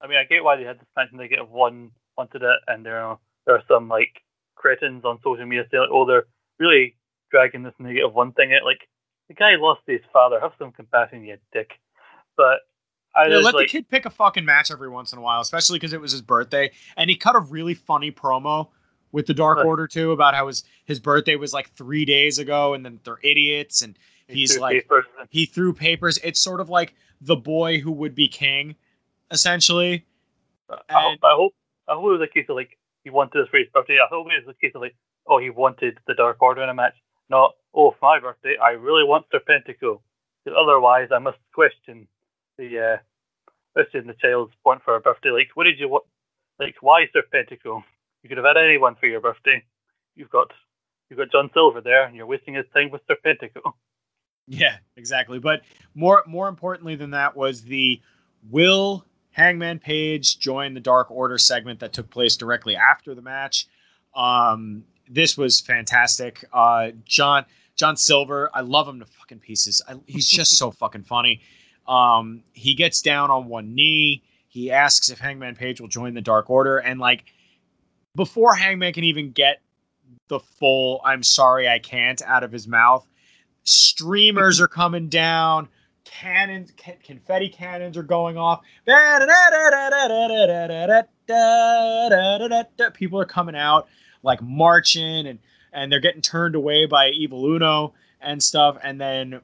I 0.00 0.06
mean, 0.06 0.18
I 0.18 0.24
get 0.24 0.44
why 0.44 0.56
they 0.56 0.64
had 0.64 0.78
this 0.78 0.86
mention 0.96 1.18
negative 1.18 1.50
one 1.50 1.90
wanted 2.16 2.42
it, 2.42 2.56
and 2.68 2.84
there 2.84 3.00
are 3.02 3.18
there 3.46 3.56
are 3.56 3.62
some 3.68 3.88
like 3.88 4.22
cretins 4.54 5.04
on 5.04 5.18
social 5.24 5.46
media 5.46 5.64
saying, 5.70 5.80
like, 5.82 5.90
"Oh, 5.90 6.04
they're 6.06 6.26
really 6.58 6.96
dragging 7.30 7.62
this 7.62 7.72
negative 7.78 8.12
one 8.14 8.32
thing 8.32 8.52
out." 8.52 8.64
Like 8.64 8.88
the 9.28 9.34
guy 9.34 9.56
lost 9.56 9.82
his 9.86 10.00
father. 10.12 10.40
Have 10.40 10.52
some 10.58 10.72
compassion, 10.72 11.24
you 11.24 11.36
dick. 11.52 11.70
But 12.36 12.60
I 13.14 13.28
Yeah, 13.28 13.36
let 13.36 13.54
like, 13.54 13.66
the 13.66 13.70
kid 13.70 13.88
pick 13.88 14.06
a 14.06 14.10
fucking 14.10 14.44
match 14.44 14.70
every 14.70 14.88
once 14.88 15.12
in 15.12 15.18
a 15.18 15.22
while, 15.22 15.40
especially 15.40 15.78
because 15.78 15.92
it 15.92 16.00
was 16.00 16.12
his 16.12 16.22
birthday, 16.22 16.70
and 16.96 17.08
he 17.08 17.16
cut 17.16 17.34
a 17.34 17.40
really 17.40 17.74
funny 17.74 18.12
promo 18.12 18.68
with 19.12 19.26
the 19.26 19.34
Dark. 19.34 19.64
Order 19.64 19.86
too 19.86 20.12
about 20.12 20.34
how 20.34 20.46
his 20.46 20.64
his 20.84 21.00
birthday 21.00 21.36
was 21.36 21.54
like 21.54 21.70
three 21.70 22.04
days 22.04 22.38
ago, 22.38 22.74
and 22.74 22.84
then 22.84 23.00
they're 23.04 23.18
idiots, 23.22 23.82
and 23.82 23.98
he's 24.28 24.54
two 24.54 24.60
like 24.60 24.82
papers. 24.82 25.04
he 25.30 25.46
threw 25.46 25.72
papers. 25.72 26.18
It's 26.22 26.40
sort 26.40 26.60
of 26.60 26.68
like 26.68 26.94
the 27.20 27.36
boy 27.36 27.80
who 27.80 27.92
would 27.92 28.14
be 28.14 28.28
king, 28.28 28.76
essentially. 29.30 30.04
I 30.68 30.74
hope, 30.90 31.18
I 31.22 31.34
hope 31.34 31.54
I 31.88 31.94
hope 31.94 32.04
it 32.04 32.18
was 32.18 32.28
a 32.28 32.32
case 32.32 32.46
of 32.48 32.56
like 32.56 32.78
he 33.04 33.10
wanted 33.10 33.40
this 33.40 33.48
for 33.48 33.58
his 33.58 33.68
birthday. 33.72 33.94
I 33.94 34.08
hope 34.10 34.26
it 34.30 34.44
was 34.44 34.54
a 34.54 34.60
case 34.60 34.74
of 34.74 34.82
like, 34.82 34.96
oh, 35.26 35.38
he 35.38 35.50
wanted 35.50 35.98
the 36.06 36.14
Dark 36.14 36.42
Order 36.42 36.62
in 36.62 36.68
a 36.68 36.74
match, 36.74 36.94
not 37.28 37.54
oh, 37.74 37.94
for 37.98 37.98
my 38.02 38.20
birthday, 38.20 38.56
I 38.62 38.70
really 38.70 39.04
want 39.04 39.26
Serpentico. 39.32 40.00
Because 40.44 40.58
otherwise, 40.60 41.08
I 41.14 41.18
must 41.18 41.38
question 41.52 42.08
the 42.56 42.78
uh, 42.78 42.96
question 43.74 44.06
the 44.06 44.14
child's 44.14 44.52
point 44.64 44.82
for 44.84 44.96
a 44.96 45.00
birthday. 45.00 45.30
Like, 45.30 45.48
what 45.54 45.64
did 45.64 45.78
you 45.78 45.88
want? 45.88 46.04
Like, 46.58 46.76
why 46.80 47.06
Serpentico? 47.14 47.82
You 48.22 48.28
could 48.28 48.38
have 48.38 48.46
had 48.46 48.56
anyone 48.56 48.96
for 48.98 49.06
your 49.06 49.20
birthday. 49.20 49.62
You've 50.14 50.30
got 50.30 50.50
you've 51.10 51.18
got 51.18 51.30
John 51.30 51.50
Silver 51.52 51.80
there, 51.80 52.04
and 52.06 52.16
you're 52.16 52.26
wasting 52.26 52.54
his 52.54 52.66
time 52.74 52.90
with 52.90 53.02
Serpentico. 53.06 53.72
Yeah, 54.48 54.76
exactly. 54.96 55.40
But 55.40 55.62
more 55.96 56.22
more 56.24 56.46
importantly 56.46 56.94
than 56.94 57.10
that 57.10 57.36
was 57.36 57.62
the 57.62 58.00
will 58.48 59.04
Hangman 59.32 59.80
Page 59.80 60.38
join 60.38 60.72
the 60.72 60.80
Dark 60.80 61.10
Order 61.10 61.36
segment 61.36 61.80
that 61.80 61.92
took 61.92 62.08
place 62.10 62.36
directly 62.36 62.76
after 62.76 63.16
the 63.16 63.22
match. 63.22 63.66
Um, 64.14 64.84
this 65.08 65.36
was 65.36 65.60
fantastic. 65.60 66.44
Uh, 66.52 66.90
John 67.04 67.44
John 67.76 67.96
Silver, 67.96 68.50
I 68.54 68.62
love 68.62 68.88
him 68.88 69.00
to 69.00 69.06
fucking 69.06 69.40
pieces. 69.40 69.82
I, 69.86 69.94
he's 70.06 70.28
just 70.28 70.56
so 70.56 70.70
fucking 70.80 71.04
funny. 71.04 71.42
Um, 71.86 72.42
he 72.52 72.74
gets 72.74 73.02
down 73.02 73.30
on 73.30 73.48
one 73.48 73.74
knee. 73.74 74.22
He 74.48 74.70
asks 74.70 75.10
if 75.10 75.18
Hangman 75.18 75.56
Page 75.56 75.80
will 75.80 75.88
join 75.88 76.14
the 76.14 76.22
Dark 76.22 76.48
Order, 76.48 76.78
and 76.78 76.98
like 76.98 77.24
before 78.14 78.54
Hangman 78.54 78.92
can 78.92 79.04
even 79.04 79.32
get 79.32 79.60
the 80.28 80.40
full 80.40 81.00
"I'm 81.04 81.22
sorry, 81.22 81.68
I 81.68 81.78
can't" 81.78 82.20
out 82.22 82.42
of 82.42 82.52
his 82.52 82.66
mouth, 82.66 83.06
streamers 83.64 84.60
are 84.60 84.68
coming 84.68 85.08
down 85.08 85.68
cannons 86.06 86.72
ca- 86.78 86.96
confetti 87.02 87.48
cannons 87.48 87.96
are 87.96 88.02
going 88.04 88.38
off 88.38 88.60
people 92.94 93.20
are 93.20 93.24
coming 93.24 93.56
out 93.56 93.88
like 94.26 94.42
marching 94.42 95.26
and 95.26 95.38
and 95.72 95.90
they're 95.90 96.00
getting 96.00 96.22
turned 96.22 96.54
away 96.54 96.86
by 96.86 97.08
evil 97.08 97.46
uno 97.46 97.94
and 98.20 98.42
stuff 98.42 98.76
and 98.82 99.00
then 99.00 99.40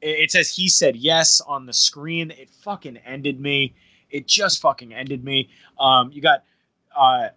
it 0.00 0.18
it 0.20 0.30
says 0.30 0.54
he 0.54 0.68
said 0.68 0.96
yes 0.96 1.40
on 1.40 1.66
the 1.66 1.72
screen. 1.72 2.30
It 2.30 2.50
fucking 2.62 2.98
ended 2.98 3.40
me. 3.40 3.74
It 4.10 4.26
just 4.26 4.60
fucking 4.60 4.92
ended 4.92 5.24
me. 5.24 5.50
Um, 5.78 6.10
you 6.12 6.20
got 6.20 6.44
uh, 6.96 7.28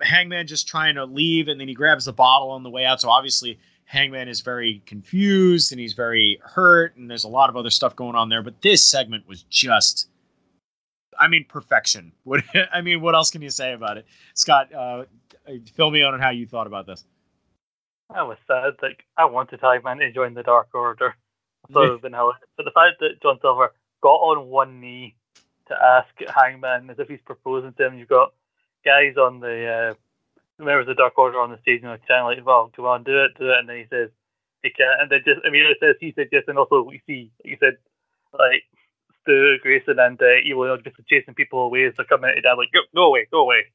Hangman 0.00 0.46
just 0.46 0.68
trying 0.68 0.96
to 0.96 1.04
leave, 1.04 1.48
and 1.48 1.58
then 1.58 1.68
he 1.68 1.74
grabs 1.74 2.04
the 2.04 2.12
bottle 2.12 2.50
on 2.50 2.62
the 2.62 2.70
way 2.70 2.84
out. 2.84 3.00
So 3.00 3.08
obviously, 3.08 3.58
Hangman 3.84 4.28
is 4.28 4.40
very 4.40 4.82
confused 4.86 5.72
and 5.72 5.80
he's 5.80 5.94
very 5.94 6.38
hurt, 6.42 6.96
and 6.96 7.10
there's 7.10 7.24
a 7.24 7.28
lot 7.28 7.48
of 7.48 7.56
other 7.56 7.70
stuff 7.70 7.96
going 7.96 8.14
on 8.14 8.28
there. 8.28 8.42
But 8.42 8.60
this 8.60 8.86
segment 8.86 9.26
was 9.26 9.42
just, 9.44 10.08
I 11.18 11.28
mean, 11.28 11.46
perfection. 11.48 12.12
What 12.24 12.42
I 12.72 12.80
mean, 12.80 13.00
what 13.00 13.14
else 13.14 13.30
can 13.30 13.42
you 13.42 13.50
say 13.50 13.72
about 13.72 13.98
it, 13.98 14.06
Scott? 14.34 14.72
Uh, 14.72 15.04
fill 15.74 15.90
me 15.90 16.02
on 16.02 16.14
on 16.14 16.20
how 16.20 16.30
you 16.30 16.46
thought 16.46 16.66
about 16.66 16.86
this. 16.86 17.04
I 18.10 18.22
was 18.22 18.38
sad. 18.46 18.74
Like 18.82 19.04
I 19.16 19.24
wanted 19.24 19.60
Hangman 19.60 19.98
to 19.98 20.12
join 20.12 20.34
the 20.34 20.42
Dark 20.42 20.68
Order. 20.74 21.14
So 21.72 21.80
it 21.80 21.84
would 21.84 21.92
have 21.92 22.02
been 22.02 22.12
hilarious. 22.12 22.42
But 22.58 22.64
the 22.64 22.72
fact 22.72 23.00
that 23.00 23.22
John 23.22 23.38
Silver 23.40 23.72
got 24.02 24.20
on 24.20 24.48
one 24.48 24.82
knee 24.82 25.16
to 25.68 25.74
ask 25.74 26.12
Hangman 26.36 26.90
as 26.90 26.98
if 26.98 27.08
he's 27.08 27.24
proposing 27.24 27.72
to 27.72 27.86
him, 27.86 27.98
you've 27.98 28.06
got 28.06 28.34
guys 28.84 29.16
on 29.16 29.40
the 29.40 29.64
uh, 29.66 29.94
members 30.62 30.82
of 30.82 30.88
the 30.88 31.02
Dark 31.02 31.16
Order 31.16 31.40
on 31.40 31.50
the 31.50 31.58
stage 31.62 31.80
and 31.80 31.88
they're 31.88 32.00
kind 32.06 32.20
of 32.20 32.26
like, 32.26 32.46
"Well, 32.46 32.70
come 32.76 32.84
on, 32.84 33.02
do 33.02 33.24
it, 33.24 33.38
do 33.38 33.48
it," 33.48 33.60
and 33.60 33.66
then 33.66 33.78
he 33.78 33.86
says 33.88 34.10
he 34.62 34.68
can't, 34.68 35.00
and 35.00 35.10
then 35.10 35.22
just 35.24 35.40
I 35.46 35.48
mean 35.48 35.64
it 35.64 35.78
says 35.80 35.96
he 36.00 36.12
said 36.14 36.28
yes, 36.32 36.44
and 36.48 36.58
also 36.58 36.82
we 36.82 37.00
see 37.06 37.30
like 37.42 37.52
you 37.52 37.56
said 37.58 37.78
like 38.34 38.64
Stu 39.22 39.56
Grayson 39.62 39.98
and 39.98 40.20
uh, 40.20 40.36
Evil 40.44 40.76
just 40.84 40.96
chasing 41.08 41.32
people 41.32 41.60
away 41.60 41.86
as 41.86 41.94
they're 41.96 42.04
coming 42.04 42.28
at 42.28 42.42
dad 42.42 42.58
like, 42.58 42.72
"Go, 42.72 42.80
go 42.94 43.06
away, 43.06 43.26
go 43.30 43.40
away," 43.40 43.72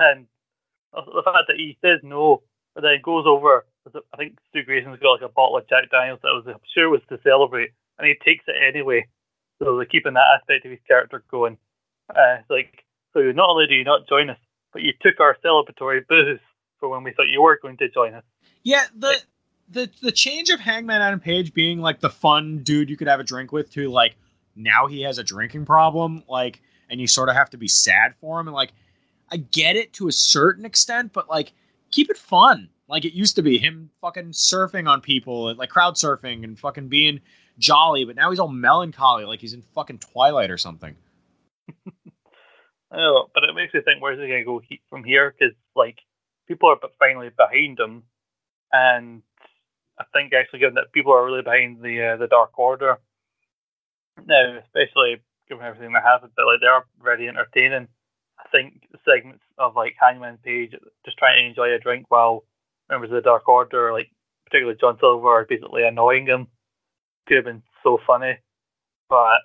and 0.00 0.26
the 0.92 1.22
fact 1.24 1.48
that 1.48 1.56
he 1.56 1.76
says 1.82 2.00
no, 2.02 2.42
but 2.74 2.82
then 2.82 3.00
goes 3.02 3.24
over. 3.26 3.66
I 3.86 4.16
think 4.16 4.38
Stu 4.50 4.64
Grayson's 4.64 4.98
got 5.00 5.20
like 5.20 5.30
a 5.30 5.32
bottle 5.32 5.56
of 5.56 5.68
Jack 5.68 5.90
Daniels 5.90 6.20
that 6.22 6.34
was 6.34 6.44
I'm 6.46 6.60
sure 6.74 6.90
was 6.90 7.00
to 7.08 7.18
celebrate, 7.22 7.70
and 7.98 8.06
he 8.06 8.14
takes 8.24 8.44
it 8.46 8.56
anyway. 8.62 9.06
So 9.58 9.76
they're 9.76 9.86
keeping 9.86 10.14
that 10.14 10.38
aspect 10.38 10.64
of 10.64 10.70
his 10.70 10.80
character 10.86 11.22
going. 11.30 11.56
Uh, 12.10 12.38
like 12.48 12.84
so 13.14 13.20
not 13.20 13.48
only 13.48 13.66
do 13.66 13.74
you 13.74 13.84
not 13.84 14.08
join 14.08 14.30
us, 14.30 14.38
but 14.72 14.82
you 14.82 14.92
took 15.00 15.20
our 15.20 15.36
celebratory 15.44 16.06
booze 16.06 16.40
for 16.78 16.88
when 16.88 17.02
we 17.02 17.12
thought 17.12 17.28
you 17.28 17.42
were 17.42 17.58
going 17.60 17.76
to 17.78 17.88
join 17.88 18.14
us. 18.14 18.24
Yeah, 18.62 18.84
the 18.94 19.16
the 19.70 19.90
the 20.02 20.12
change 20.12 20.50
of 20.50 20.60
Hangman 20.60 21.02
Adam 21.02 21.20
Page 21.20 21.54
being 21.54 21.80
like 21.80 22.00
the 22.00 22.10
fun 22.10 22.58
dude 22.62 22.90
you 22.90 22.96
could 22.96 23.08
have 23.08 23.20
a 23.20 23.24
drink 23.24 23.52
with 23.52 23.70
to 23.72 23.88
like 23.88 24.16
now 24.58 24.86
he 24.86 25.02
has 25.02 25.18
a 25.18 25.24
drinking 25.24 25.64
problem, 25.64 26.24
like, 26.28 26.60
and 26.90 27.00
you 27.00 27.06
sort 27.06 27.28
of 27.28 27.36
have 27.36 27.50
to 27.50 27.56
be 27.56 27.68
sad 27.68 28.14
for 28.20 28.40
him, 28.40 28.48
and 28.48 28.54
like, 28.54 28.72
I 29.30 29.38
get 29.38 29.76
it 29.76 29.92
to 29.94 30.08
a 30.08 30.12
certain 30.12 30.64
extent, 30.64 31.12
but 31.12 31.28
like, 31.28 31.52
keep 31.90 32.10
it 32.10 32.18
fun, 32.18 32.68
like 32.88 33.04
it 33.04 33.12
used 33.12 33.36
to 33.36 33.42
be. 33.42 33.58
Him 33.58 33.90
fucking 34.00 34.30
surfing 34.32 34.88
on 34.88 35.00
people, 35.00 35.54
like 35.54 35.70
crowd 35.70 35.94
surfing, 35.94 36.44
and 36.44 36.58
fucking 36.58 36.88
being 36.88 37.20
jolly, 37.58 38.04
but 38.04 38.16
now 38.16 38.30
he's 38.30 38.38
all 38.38 38.48
melancholy, 38.48 39.24
like 39.24 39.40
he's 39.40 39.54
in 39.54 39.62
fucking 39.62 39.98
Twilight 39.98 40.50
or 40.50 40.58
something. 40.58 40.96
Know, 42.90 43.28
but 43.34 43.44
it 43.44 43.54
makes 43.54 43.74
me 43.74 43.82
think, 43.82 44.00
where's 44.00 44.18
he 44.18 44.26
going 44.26 44.40
to 44.40 44.44
go 44.46 44.62
he- 44.66 44.80
from 44.88 45.04
here? 45.04 45.34
Because 45.38 45.54
like 45.76 45.98
people 46.46 46.70
are 46.70 46.78
finally 46.98 47.28
behind 47.28 47.78
him, 47.78 48.04
and 48.72 49.22
I 49.98 50.04
think 50.14 50.32
actually 50.32 50.60
given 50.60 50.76
that 50.76 50.90
people 50.92 51.12
are 51.12 51.22
really 51.22 51.42
behind 51.42 51.82
the 51.82 52.14
uh, 52.14 52.16
the 52.16 52.28
Dark 52.28 52.58
Order 52.58 52.98
now, 54.26 54.58
especially 54.64 55.16
given 55.48 55.64
everything 55.64 55.92
that 55.92 56.02
happened, 56.02 56.32
but 56.36 56.46
like 56.46 56.60
they 56.60 56.66
are 56.66 56.86
very 57.02 57.28
entertaining. 57.28 57.88
Think 58.50 58.82
segments 59.04 59.42
of 59.58 59.76
like 59.76 59.94
Hangman 60.00 60.38
Page 60.42 60.74
just 61.04 61.18
trying 61.18 61.42
to 61.42 61.48
enjoy 61.48 61.74
a 61.74 61.78
drink 61.78 62.06
while 62.08 62.44
members 62.88 63.10
of 63.10 63.16
the 63.16 63.20
Dark 63.20 63.48
Order, 63.48 63.92
like 63.92 64.10
particularly 64.46 64.78
John 64.80 64.96
Silver, 64.98 65.28
are 65.28 65.44
basically 65.44 65.84
annoying 65.84 66.26
him, 66.26 66.46
could 67.26 67.36
have 67.36 67.44
been 67.44 67.62
so 67.82 67.98
funny. 68.06 68.38
But 69.10 69.40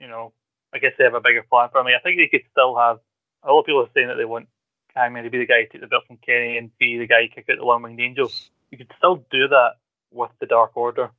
you 0.00 0.06
know, 0.06 0.32
I 0.72 0.78
guess 0.78 0.92
they 0.96 1.04
have 1.04 1.14
a 1.14 1.20
bigger 1.20 1.42
plan 1.42 1.70
for 1.72 1.82
me. 1.82 1.92
I 1.98 2.02
think 2.02 2.18
they 2.18 2.28
could 2.28 2.46
still 2.52 2.76
have 2.76 2.98
a 3.42 3.52
lot 3.52 3.60
of 3.60 3.66
people 3.66 3.82
are 3.82 3.90
saying 3.94 4.08
that 4.08 4.16
they 4.16 4.24
want 4.24 4.48
Hangman 4.94 5.24
to 5.24 5.30
be 5.30 5.38
the 5.38 5.46
guy 5.46 5.62
to 5.62 5.68
take 5.68 5.80
the 5.80 5.86
belt 5.86 6.04
from 6.06 6.18
Kenny 6.18 6.56
and 6.56 6.70
be 6.78 6.98
the 6.98 7.06
guy 7.06 7.28
kick 7.32 7.46
out 7.50 7.58
the 7.58 7.64
one 7.64 7.82
winged 7.82 8.00
angel. 8.00 8.30
You 8.70 8.78
could 8.78 8.92
still 8.98 9.24
do 9.30 9.48
that 9.48 9.72
with 10.12 10.30
the 10.40 10.46
Dark 10.46 10.76
Order. 10.76 11.10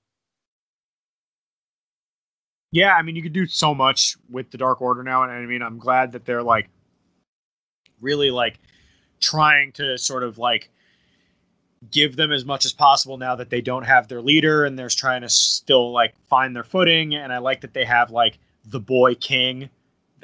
Yeah, 2.71 2.93
I 2.93 3.01
mean, 3.01 3.15
you 3.15 3.23
could 3.23 3.33
do 3.33 3.47
so 3.47 3.73
much 3.73 4.17
with 4.29 4.51
the 4.51 4.57
Dark 4.57 4.81
Order 4.81 5.03
now, 5.03 5.23
and 5.23 5.31
I 5.31 5.45
mean, 5.45 5.61
I'm 5.61 5.79
glad 5.79 6.11
that 6.11 6.25
they're 6.25 6.43
like 6.43 6.69
really 8.01 8.31
like 8.31 8.59
trying 9.19 9.71
to 9.73 9.97
sort 9.97 10.23
of 10.23 10.37
like 10.37 10.69
give 11.91 12.15
them 12.15 12.31
as 12.31 12.43
much 12.43 12.65
as 12.65 12.73
possible 12.73 13.17
now 13.17 13.35
that 13.35 13.49
they 13.49 13.61
don't 13.61 13.83
have 13.83 14.07
their 14.07 14.21
leader, 14.21 14.65
and 14.65 14.77
they're 14.77 14.89
trying 14.89 15.21
to 15.21 15.29
still 15.29 15.91
like 15.91 16.15
find 16.29 16.55
their 16.55 16.63
footing. 16.63 17.15
And 17.15 17.31
I 17.31 17.37
like 17.37 17.61
that 17.61 17.73
they 17.73 17.85
have 17.85 18.11
like 18.11 18.39
the 18.65 18.79
Boy 18.79 19.15
King 19.15 19.69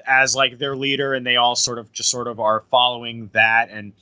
as 0.06 0.36
like 0.36 0.58
their 0.58 0.76
leader, 0.76 1.14
and 1.14 1.26
they 1.26 1.36
all 1.38 1.56
sort 1.56 1.80
of 1.80 1.92
just 1.92 2.10
sort 2.10 2.28
of 2.28 2.40
are 2.40 2.64
following 2.72 3.30
that. 3.34 3.70
And 3.70 3.94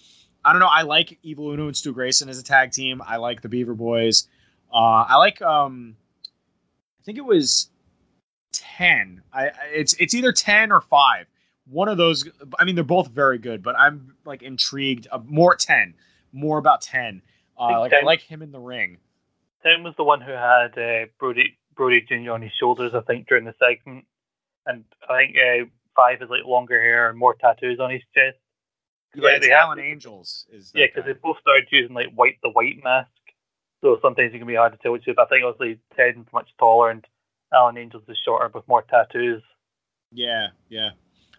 I 0.44 0.54
don't 0.54 0.60
know, 0.62 0.70
I 0.72 0.82
like 0.84 1.20
Evil 1.24 1.52
Uno 1.52 1.68
and 1.68 1.78
Stu 1.78 1.94
Grayson 1.94 2.30
as 2.30 2.40
a 2.40 2.44
tag 2.44 2.72
team. 2.72 3.02
I 3.06 3.18
like 3.18 3.42
the 3.42 3.50
Beaver 3.50 3.76
Boys. 3.76 4.28
Uh, 4.74 5.06
I 5.08 5.18
like 5.18 5.42
um, 5.42 5.96
I 7.00 7.04
think 7.04 7.18
it 7.18 7.26
was 7.26 7.70
ten. 8.52 9.22
I 9.34 9.48
I- 9.48 9.52
it's 9.74 9.94
it's 9.96 10.14
either 10.14 10.32
ten 10.32 10.72
or 10.72 10.82
five. 10.82 11.28
One 11.72 11.88
of 11.88 11.98
those. 11.98 12.28
I 12.60 12.66
mean, 12.66 12.76
they're 12.76 12.84
both 12.84 13.08
very 13.08 13.38
good, 13.38 13.64
but 13.64 13.76
I'm 13.80 14.14
like 14.26 14.42
intrigued. 14.44 15.08
Uh, 15.12 15.20
more 15.26 15.56
ten. 15.56 15.94
More 16.34 16.58
about 16.58 16.82
ten. 16.82 17.22
Uh, 17.58 17.80
like 17.80 17.94
I 17.94 18.02
like 18.02 18.22
him 18.22 18.42
in 18.42 18.52
the 18.52 18.60
ring. 18.60 18.98
Ten 19.64 19.84
was 19.84 19.94
the 19.96 20.04
one 20.04 20.22
who 20.22 20.32
had 20.32 20.78
uh, 20.78 21.06
Brody 21.18 21.58
Brody 21.76 22.02
Jr. 22.02 22.32
on 22.32 22.42
his 22.42 22.52
shoulders, 22.60 22.94
I 22.94 23.02
think, 23.02 23.28
during 23.28 23.46
the 23.46 23.56
segment, 23.60 24.06
and 24.66 24.84
I 25.10 25.18
think 25.18 25.38
uh, 25.38 25.66
Five 25.96 26.22
is 26.22 26.30
like 26.30 26.46
longer 26.46 26.80
hair 26.82 27.10
and 27.10 27.18
more 27.18 27.36
tattoos 27.36 27.80
on 27.80 27.90
his 27.90 28.02
chest. 28.16 28.38
Yeah, 29.14 29.24
Like, 29.32 29.42
they 29.42 29.52
Alan 29.52 29.80
Angels. 29.80 30.46
Is 30.52 30.72
Yeah, 30.74 30.86
because 30.88 31.06
they 31.06 31.14
both 31.14 31.38
started 31.42 31.68
using 31.72 31.94
like 31.94 32.12
white 32.14 32.38
the 32.44 32.50
white 32.50 32.82
mask, 32.84 33.10
so 33.82 33.98
sometimes 34.02 34.34
it 34.34 34.38
can 34.38 34.48
be 34.48 34.56
hard 34.56 34.72
to 34.74 34.78
tell 34.80 34.94
which. 34.94 35.08
is- 35.08 35.16
but 35.16 35.28
I 35.28 35.30
think 35.30 35.44
obviously 35.46 35.80
Ted's 35.96 36.18
much 36.34 36.50
taller 36.58 36.90
and 36.90 37.06
Alan 37.54 37.78
Angels 37.78 38.04
is 38.08 38.18
shorter 38.24 38.50
with 38.54 38.68
more 38.68 38.82
tattoos. 38.84 39.44
Yeah, 40.14 40.48
yeah. 40.70 40.92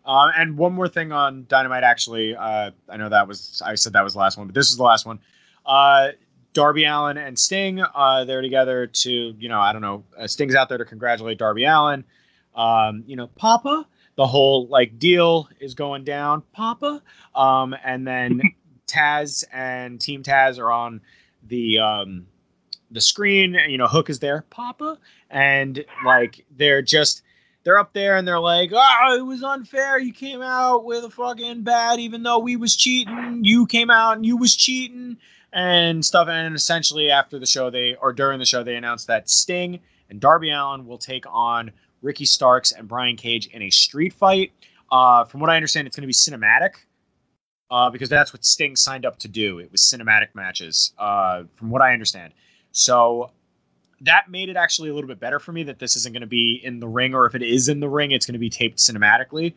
Uh, 0.04 0.30
and 0.36 0.58
one 0.58 0.72
more 0.72 0.88
thing 0.88 1.12
on 1.12 1.46
Dynamite. 1.48 1.84
Actually, 1.84 2.34
uh, 2.34 2.72
I 2.88 2.96
know 2.96 3.08
that 3.08 3.28
was 3.28 3.62
I 3.64 3.74
said 3.76 3.92
that 3.92 4.02
was 4.02 4.14
the 4.14 4.18
last 4.18 4.36
one, 4.36 4.46
but 4.46 4.54
this 4.54 4.70
is 4.70 4.76
the 4.76 4.82
last 4.82 5.06
one. 5.06 5.20
Uh, 5.64 6.08
Darby 6.54 6.84
Allin 6.84 7.16
and 7.16 7.38
Sting, 7.38 7.80
uh, 7.80 8.24
they're 8.24 8.42
together 8.42 8.86
to 8.86 9.10
you 9.10 9.48
know 9.48 9.60
I 9.60 9.72
don't 9.72 9.82
know. 9.82 10.04
Uh, 10.18 10.26
Sting's 10.26 10.54
out 10.54 10.68
there 10.68 10.78
to 10.78 10.84
congratulate 10.84 11.38
Darby 11.38 11.64
Allin. 11.64 12.04
Um, 12.54 13.04
you 13.06 13.16
know, 13.16 13.28
Papa. 13.28 13.86
The 14.14 14.26
whole 14.26 14.66
like 14.66 14.98
deal 14.98 15.48
is 15.58 15.74
going 15.74 16.04
down, 16.04 16.42
Papa. 16.52 17.02
Um, 17.34 17.74
and 17.82 18.06
then 18.06 18.42
Taz 18.86 19.42
and 19.52 19.98
Team 20.00 20.22
Taz 20.22 20.58
are 20.58 20.70
on 20.70 21.00
the 21.46 21.78
um, 21.78 22.26
the 22.90 23.00
screen. 23.00 23.56
You 23.68 23.78
know, 23.78 23.86
Hook 23.86 24.10
is 24.10 24.18
there, 24.18 24.44
Papa, 24.50 24.98
and 25.30 25.84
like 26.04 26.44
they're 26.56 26.82
just 26.82 27.22
they're 27.64 27.78
up 27.78 27.92
there 27.92 28.16
and 28.16 28.26
they're 28.26 28.40
like, 28.40 28.70
"Oh, 28.72 29.16
it 29.16 29.24
was 29.24 29.42
unfair. 29.42 29.98
You 29.98 30.12
came 30.12 30.42
out 30.42 30.84
with 30.84 31.04
a 31.04 31.10
fucking 31.10 31.62
bad, 31.62 32.00
even 32.00 32.22
though 32.22 32.38
we 32.38 32.56
was 32.56 32.76
cheating. 32.76 33.40
You 33.42 33.66
came 33.66 33.90
out 33.90 34.16
and 34.16 34.26
you 34.26 34.36
was 34.36 34.54
cheating 34.54 35.18
and 35.52 36.04
stuff." 36.04 36.28
And 36.28 36.54
essentially, 36.54 37.10
after 37.10 37.38
the 37.38 37.46
show, 37.46 37.70
they 37.70 37.94
or 37.94 38.12
during 38.12 38.38
the 38.38 38.46
show, 38.46 38.62
they 38.62 38.76
announced 38.76 39.06
that 39.06 39.30
Sting 39.30 39.80
and 40.10 40.20
Darby 40.20 40.50
Allin 40.50 40.86
will 40.86 40.98
take 40.98 41.24
on 41.28 41.72
Ricky 42.02 42.24
Starks 42.24 42.72
and 42.72 42.88
Brian 42.88 43.16
Cage 43.16 43.46
in 43.46 43.62
a 43.62 43.70
street 43.70 44.12
fight. 44.12 44.52
Uh, 44.90 45.24
from 45.24 45.40
what 45.40 45.50
I 45.50 45.56
understand, 45.56 45.86
it's 45.86 45.96
going 45.96 46.02
to 46.02 46.06
be 46.06 46.12
cinematic. 46.12 46.74
Uh, 47.70 47.88
because 47.88 48.10
that's 48.10 48.34
what 48.34 48.44
Sting 48.44 48.76
signed 48.76 49.06
up 49.06 49.18
to 49.20 49.28
do. 49.28 49.58
It 49.58 49.72
was 49.72 49.80
cinematic 49.80 50.34
matches, 50.34 50.92
uh, 50.98 51.44
from 51.56 51.70
what 51.70 51.80
I 51.80 51.94
understand. 51.94 52.34
So 52.72 53.30
that 54.02 54.28
made 54.30 54.48
it 54.48 54.56
actually 54.56 54.90
a 54.90 54.94
little 54.94 55.08
bit 55.08 55.20
better 55.20 55.38
for 55.38 55.52
me 55.52 55.62
that 55.64 55.78
this 55.78 55.96
isn't 55.96 56.12
going 56.12 56.22
to 56.22 56.26
be 56.26 56.60
in 56.62 56.80
the 56.80 56.88
ring, 56.88 57.14
or 57.14 57.26
if 57.26 57.34
it 57.34 57.42
is 57.42 57.68
in 57.68 57.80
the 57.80 57.88
ring, 57.88 58.10
it's 58.10 58.26
going 58.26 58.34
to 58.34 58.38
be 58.38 58.50
taped 58.50 58.78
cinematically, 58.78 59.54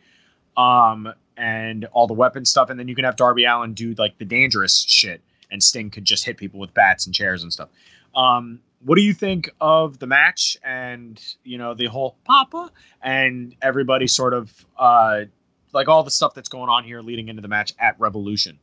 um, 0.56 1.12
and 1.36 1.84
all 1.86 2.06
the 2.06 2.14
weapon 2.14 2.44
stuff, 2.44 2.70
and 2.70 2.78
then 2.78 2.88
you 2.88 2.94
can 2.94 3.04
have 3.04 3.16
Darby 3.16 3.44
Allin 3.44 3.74
do 3.74 3.94
like 3.98 4.18
the 4.18 4.24
dangerous 4.24 4.84
shit, 4.88 5.20
and 5.50 5.62
Sting 5.62 5.90
could 5.90 6.04
just 6.04 6.24
hit 6.24 6.36
people 6.36 6.60
with 6.60 6.72
bats 6.74 7.06
and 7.06 7.14
chairs 7.14 7.42
and 7.42 7.52
stuff. 7.52 7.68
Um, 8.14 8.60
what 8.84 8.96
do 8.96 9.02
you 9.02 9.12
think 9.12 9.50
of 9.60 9.98
the 9.98 10.06
match 10.06 10.56
and 10.62 11.22
you 11.42 11.58
know 11.58 11.74
the 11.74 11.86
whole 11.86 12.16
Papa 12.24 12.70
and 13.02 13.54
everybody 13.60 14.06
sort 14.06 14.32
of 14.32 14.66
uh, 14.78 15.22
like 15.72 15.88
all 15.88 16.02
the 16.02 16.10
stuff 16.10 16.34
that's 16.34 16.48
going 16.48 16.68
on 16.68 16.84
here 16.84 17.02
leading 17.02 17.28
into 17.28 17.42
the 17.42 17.48
match 17.48 17.72
at 17.78 17.98
Revolution? 17.98 18.58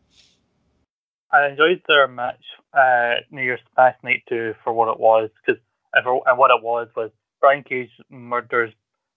I 1.31 1.47
enjoyed 1.47 1.81
their 1.87 2.07
match 2.07 2.43
uh, 2.73 3.15
New 3.31 3.41
Year's 3.41 3.59
past 3.75 4.03
night 4.03 4.23
too 4.29 4.53
for 4.63 4.71
what 4.71 4.87
it 4.89 4.99
was 4.99 5.29
because 5.45 5.61
and 5.93 6.37
what 6.37 6.51
it 6.51 6.63
was 6.63 6.87
was 6.95 7.11
Brian 7.39 7.63
Cage 7.63 7.89
murders 8.09 8.73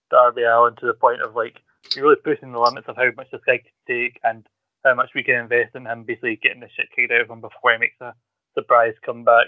Darby 0.09 0.43
Allin 0.43 0.75
to 0.79 0.85
the 0.85 0.93
point 0.93 1.21
of 1.21 1.35
like 1.35 1.57
really 1.95 2.15
pushing 2.23 2.51
the 2.51 2.59
limits 2.59 2.87
of 2.87 2.95
how 2.95 3.09
much 3.15 3.27
this 3.31 3.41
guy 3.45 3.57
can 3.57 3.71
take 3.87 4.19
and 4.23 4.45
how 4.83 4.95
much 4.95 5.11
we 5.15 5.23
can 5.23 5.35
invest 5.35 5.75
in 5.75 5.85
him 5.85 6.03
basically 6.03 6.39
getting 6.41 6.61
the 6.61 6.69
shit 6.75 6.87
kicked 6.95 7.11
out 7.11 7.21
of 7.21 7.29
him 7.29 7.41
before 7.41 7.73
he 7.73 7.77
makes 7.77 7.99
a 8.01 8.13
surprise 8.53 8.93
comeback. 9.05 9.47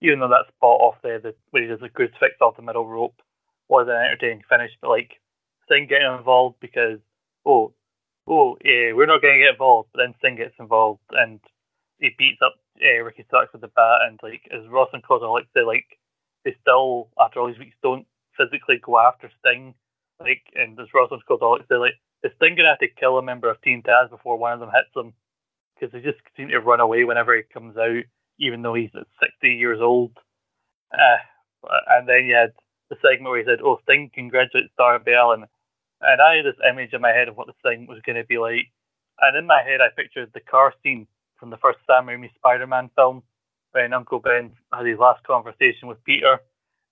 even 0.00 0.20
though 0.20 0.28
that 0.28 0.48
spot 0.48 0.80
off 0.80 0.96
there, 1.02 1.18
the 1.18 1.34
where 1.50 1.62
he 1.62 1.68
does 1.68 1.80
the 1.80 1.88
crucifix 1.88 2.40
off 2.40 2.56
the 2.56 2.62
middle 2.62 2.88
rope, 2.88 3.20
was 3.68 3.86
an 3.88 3.94
entertaining 3.94 4.42
finish. 4.48 4.70
But 4.80 4.90
like 4.90 5.20
Sting 5.64 5.86
getting 5.88 6.12
involved 6.16 6.56
because 6.60 6.98
oh 7.46 7.72
oh 8.26 8.56
yeah 8.64 8.92
we're 8.92 9.06
not 9.06 9.22
going 9.22 9.38
to 9.38 9.44
get 9.44 9.54
involved, 9.54 9.90
but 9.92 10.02
then 10.02 10.14
Sting 10.18 10.36
gets 10.36 10.54
involved 10.58 11.00
and 11.10 11.40
he 11.98 12.10
beats 12.18 12.42
up 12.44 12.54
uh, 12.82 13.02
Ricky 13.02 13.24
Starks 13.28 13.52
with 13.52 13.62
the 13.62 13.68
bat 13.68 14.00
and 14.08 14.18
like 14.22 14.42
as 14.52 14.68
Ross 14.68 14.90
and 14.92 15.02
Cordell 15.02 15.32
like 15.32 15.48
say 15.54 15.62
like 15.62 15.86
they 16.44 16.54
still 16.60 17.08
after 17.20 17.40
all 17.40 17.48
these 17.48 17.58
weeks 17.58 17.76
don't 17.82 18.06
physically 18.36 18.80
go 18.82 18.98
after 18.98 19.30
Sting 19.40 19.74
like 20.20 20.42
and 20.54 20.78
as 20.78 20.88
Ross 20.94 21.10
and 21.10 21.22
Cordell 21.28 21.58
like 21.70 21.94
is 22.22 22.32
Sting 22.36 22.56
gonna 22.56 22.68
have 22.68 22.78
to 22.78 22.88
kill 22.88 23.18
a 23.18 23.22
member 23.22 23.50
of 23.50 23.60
Team 23.62 23.82
Taz 23.82 24.10
before 24.10 24.38
one 24.38 24.52
of 24.52 24.60
them 24.60 24.70
hits 24.70 24.94
him 24.94 25.12
because 25.74 25.92
they 25.92 26.00
just 26.00 26.18
seem 26.36 26.48
to 26.48 26.60
run 26.60 26.80
away 26.80 27.04
whenever 27.04 27.36
he 27.36 27.42
comes 27.42 27.76
out 27.76 28.04
even 28.38 28.62
though 28.62 28.74
he's 28.74 28.90
60 28.92 29.48
years 29.48 29.80
old. 29.80 30.12
Uh, 30.92 31.68
and 31.88 32.08
then 32.08 32.26
you 32.26 32.34
had 32.34 32.52
the 32.90 32.96
segment 32.96 33.30
where 33.30 33.38
he 33.38 33.44
said, 33.44 33.60
"Oh, 33.62 33.80
Sting 33.82 34.10
congratulates 34.14 34.72
Darby 34.76 35.12
Allin," 35.12 35.44
and 36.00 36.20
I 36.20 36.36
had 36.36 36.44
this 36.44 36.60
image 36.68 36.92
in 36.92 37.00
my 37.00 37.10
head 37.10 37.28
of 37.28 37.36
what 37.36 37.46
the 37.46 37.54
thing 37.62 37.86
was 37.86 38.00
going 38.04 38.16
to 38.16 38.24
be 38.24 38.38
like. 38.38 38.70
And 39.20 39.36
in 39.36 39.46
my 39.46 39.62
head, 39.62 39.80
I 39.80 39.88
pictured 39.94 40.30
the 40.32 40.40
car 40.40 40.74
scene 40.82 41.06
from 41.36 41.50
the 41.50 41.56
first 41.56 41.78
Sam 41.86 42.06
Raimi 42.06 42.34
Spider-Man 42.34 42.90
film, 42.96 43.22
when 43.74 43.92
Uncle 43.92 44.20
Ben 44.20 44.52
had 44.72 44.86
his 44.86 44.98
last 44.98 45.24
conversation 45.24 45.88
with 45.88 46.02
Peter 46.04 46.38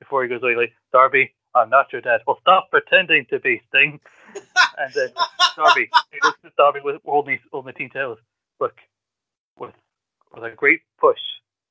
before 0.01 0.25
he 0.25 0.29
goes 0.29 0.43
away, 0.43 0.57
like, 0.57 0.73
"Darby, 0.93 1.33
I'm 1.55 1.71
not 1.71 1.93
your 1.93 2.03
dad. 2.03 2.23
Well, 2.27 2.39
stop 2.41 2.71
pretending 2.71 3.25
to 3.27 3.39
be 3.39 3.63
Sting." 3.69 4.01
and 4.79 4.93
then 4.93 5.09
Darby, 5.57 5.89
he 6.11 6.19
looks 6.25 6.41
at 6.45 6.57
Darby 6.57 6.81
with 6.83 7.01
holding 7.05 7.35
his 7.35 7.41
holding 7.53 7.73
the 7.73 7.79
teen 7.79 7.91
tails. 7.91 8.19
Look, 8.59 8.75
with 9.57 9.75
with 10.35 10.43
a 10.43 10.51
great 10.51 10.81
push 11.01 11.21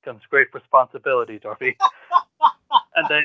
comes 0.05 0.21
great 0.29 0.47
responsibility, 0.53 1.39
Darby. 1.39 1.75
and 2.95 3.07
then 3.09 3.23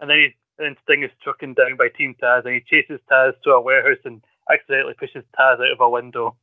and 0.00 0.08
then 0.08 0.16
he 0.16 0.24
and 0.58 0.66
then 0.66 0.76
Sting 0.84 1.02
is 1.02 1.10
strucken 1.20 1.54
down 1.54 1.76
by 1.76 1.88
Team 1.88 2.16
Taz 2.20 2.46
and 2.46 2.54
he 2.54 2.60
chases 2.60 3.00
Taz 3.10 3.32
to 3.44 3.50
a 3.50 3.60
warehouse 3.60 4.00
and 4.06 4.24
accidentally 4.50 4.94
pushes 4.98 5.24
Taz 5.38 5.54
out 5.60 5.72
of 5.72 5.80
a 5.80 5.88
window. 5.90 6.36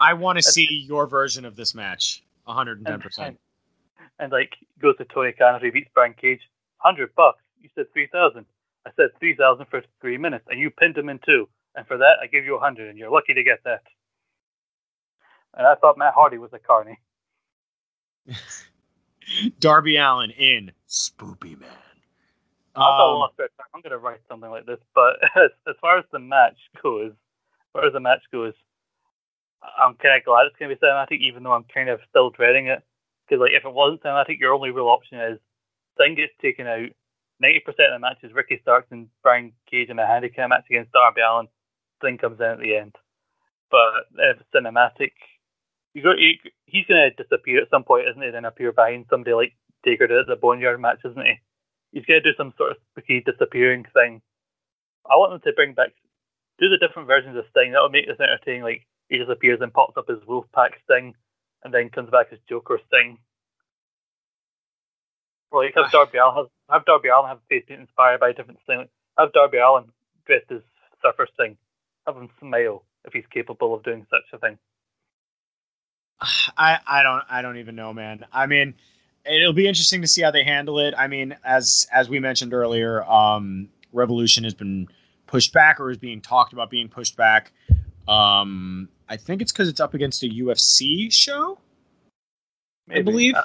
I 0.00 0.12
want 0.14 0.38
to 0.38 0.42
see 0.42 0.84
your 0.86 1.06
version 1.06 1.44
of 1.44 1.56
this 1.56 1.74
match. 1.74 2.22
110%. 2.48 3.18
And, 3.18 3.36
and 4.18 4.32
like 4.32 4.54
goes 4.80 4.96
to 4.98 5.04
Tony 5.04 5.32
Khan 5.32 5.60
he 5.62 5.70
beats 5.70 5.90
Brian 5.94 6.14
Cage. 6.14 6.40
Hundred 6.78 7.14
bucks. 7.14 7.42
You 7.60 7.68
said 7.74 7.86
three 7.92 8.08
thousand. 8.12 8.46
I 8.86 8.90
said 8.96 9.10
three 9.18 9.34
thousand 9.34 9.66
for 9.70 9.82
three 10.00 10.16
minutes, 10.18 10.44
and 10.48 10.58
you 10.60 10.70
pinned 10.70 10.96
him 10.96 11.08
in 11.08 11.18
two. 11.24 11.48
And 11.74 11.86
for 11.86 11.98
that, 11.98 12.16
I 12.22 12.26
give 12.26 12.44
you 12.44 12.56
a 12.56 12.60
hundred, 12.60 12.88
and 12.88 12.98
you're 12.98 13.10
lucky 13.10 13.34
to 13.34 13.42
get 13.42 13.60
that. 13.64 13.82
And 15.56 15.66
I 15.66 15.74
thought 15.76 15.98
Matt 15.98 16.14
Hardy 16.14 16.38
was 16.38 16.50
a 16.52 16.58
carny. 16.58 16.98
Darby 19.60 19.96
Allin 19.96 20.30
in 20.30 20.72
Spoopy 20.88 21.58
Man. 21.58 21.68
I've 22.74 22.80
got 22.80 23.00
a 23.00 23.12
Um, 23.12 23.18
lot 23.18 23.26
of 23.30 23.32
spare 23.34 23.48
time. 23.58 23.66
I'm 23.74 23.80
going 23.80 23.90
to 23.90 23.98
write 23.98 24.20
something 24.28 24.50
like 24.50 24.66
this. 24.66 24.78
But 24.94 25.16
as, 25.36 25.50
as 25.66 25.74
far 25.80 25.98
as 25.98 26.04
the 26.12 26.18
match 26.18 26.56
goes, 26.82 27.12
as 27.12 27.68
far 27.72 27.86
as 27.86 27.92
the 27.92 28.00
match 28.00 28.22
goes, 28.32 28.54
I'm 29.62 29.94
kind 29.94 30.16
of 30.18 30.24
glad 30.24 30.46
it's 30.46 30.56
going 30.58 30.70
to 30.70 30.76
be 30.76 30.80
cinematic, 30.80 31.20
even 31.20 31.42
though 31.42 31.52
I'm 31.52 31.66
kind 31.72 31.88
of 31.88 32.00
still 32.08 32.30
dreading 32.30 32.68
it. 32.68 32.82
Because 33.26 33.42
like, 33.42 33.52
if 33.52 33.64
it 33.64 33.74
wasn't 33.74 34.02
cinematic, 34.02 34.38
your 34.38 34.54
only 34.54 34.70
real 34.70 34.88
option 34.88 35.18
is 35.20 35.38
Sting 35.94 36.14
gets 36.14 36.32
taken 36.40 36.66
out. 36.66 36.90
Ninety 37.40 37.60
percent 37.60 37.92
of 37.92 38.00
the 38.00 38.06
match 38.06 38.18
is 38.22 38.34
Ricky 38.34 38.58
Starks 38.62 38.88
and 38.90 39.08
Brian 39.22 39.52
Cage 39.70 39.90
in 39.90 39.98
a 39.98 40.06
handicap 40.06 40.48
match 40.50 40.66
against 40.70 40.92
Darby 40.92 41.20
Allin. 41.20 41.48
Thing 42.00 42.18
comes 42.18 42.40
in 42.40 42.46
at 42.46 42.58
the 42.58 42.76
end. 42.76 42.94
But 43.70 44.10
if 44.18 44.40
it's 44.40 44.54
cinematic, 44.54 45.12
you 45.94 46.02
go, 46.02 46.12
you, 46.16 46.34
he's 46.66 46.86
going 46.86 47.10
to 47.10 47.22
disappear 47.22 47.60
at 47.62 47.70
some 47.70 47.84
point, 47.84 48.08
isn't 48.08 48.22
he? 48.22 48.30
Then 48.30 48.44
appear 48.44 48.72
behind 48.72 49.06
somebody 49.10 49.34
like 49.34 49.52
Taker 49.84 50.04
at 50.04 50.26
the 50.26 50.36
Boneyard 50.36 50.80
match, 50.80 51.00
isn't 51.04 51.26
he? 51.26 51.38
he's 51.92 52.04
going 52.04 52.22
to 52.22 52.30
do 52.30 52.36
some 52.36 52.52
sort 52.56 52.72
of 52.72 52.76
spooky 52.90 53.20
disappearing 53.20 53.84
thing. 53.94 54.20
I 55.08 55.16
want 55.16 55.32
them 55.32 55.40
to 55.44 55.56
bring 55.56 55.72
back, 55.72 55.92
do 56.58 56.68
the 56.68 56.78
different 56.78 57.08
versions 57.08 57.36
of 57.36 57.44
Sting. 57.50 57.72
That 57.72 57.82
would 57.82 57.92
make 57.92 58.06
this 58.06 58.20
entertaining. 58.20 58.62
Like 58.62 58.86
he 59.08 59.18
disappears 59.18 59.60
and 59.60 59.72
pops 59.72 59.96
up 59.96 60.10
as 60.10 60.18
Wolfpack 60.28 60.70
Sting, 60.84 61.14
and 61.64 61.72
then 61.72 61.90
comes 61.90 62.10
back 62.10 62.28
as 62.32 62.38
Joker 62.48 62.80
Sting. 62.86 63.18
Well, 65.50 65.62
like 65.64 65.74
have 65.74 65.90
Darby 65.90 66.18
Allin 66.18 66.36
have, 66.36 66.46
have 66.70 66.84
Darby 66.84 67.08
Allin 67.08 67.28
have 67.28 67.38
face 67.48 67.64
paint 67.66 67.80
inspired 67.80 68.20
by 68.20 68.30
a 68.30 68.32
different 68.34 68.60
Sting. 68.64 68.88
Have 69.18 69.32
Darby 69.32 69.58
Allin 69.58 69.84
dressed 70.26 70.50
as 70.50 70.60
Surfer 71.02 71.26
Sting. 71.34 71.56
Have 72.06 72.16
him 72.16 72.28
smile 72.40 72.84
if 73.04 73.12
he's 73.12 73.26
capable 73.32 73.74
of 73.74 73.82
doing 73.82 74.06
such 74.10 74.24
a 74.32 74.38
thing. 74.38 74.58
I 76.20 76.78
I 76.86 77.02
don't 77.02 77.22
I 77.30 77.42
don't 77.42 77.58
even 77.58 77.76
know, 77.76 77.92
man. 77.92 78.24
I 78.32 78.46
mean, 78.46 78.74
it'll 79.24 79.52
be 79.52 79.68
interesting 79.68 80.02
to 80.02 80.08
see 80.08 80.22
how 80.22 80.30
they 80.30 80.44
handle 80.44 80.78
it. 80.78 80.94
I 80.96 81.06
mean, 81.06 81.36
as 81.44 81.86
as 81.92 82.08
we 82.08 82.20
mentioned 82.20 82.52
earlier, 82.52 83.02
um, 83.04 83.68
Revolution 83.92 84.44
has 84.44 84.54
been 84.54 84.88
pushed 85.26 85.52
back 85.52 85.80
or 85.80 85.90
is 85.90 85.98
being 85.98 86.20
talked 86.20 86.52
about 86.52 86.70
being 86.70 86.88
pushed 86.88 87.16
back. 87.16 87.52
Um, 88.08 88.88
I 89.08 89.16
think 89.16 89.42
it's 89.42 89.52
because 89.52 89.68
it's 89.68 89.80
up 89.80 89.94
against 89.94 90.22
a 90.22 90.26
UFC 90.26 91.12
show. 91.12 91.58
I 92.90 93.02
believe. 93.02 93.34
Uh, 93.34 93.42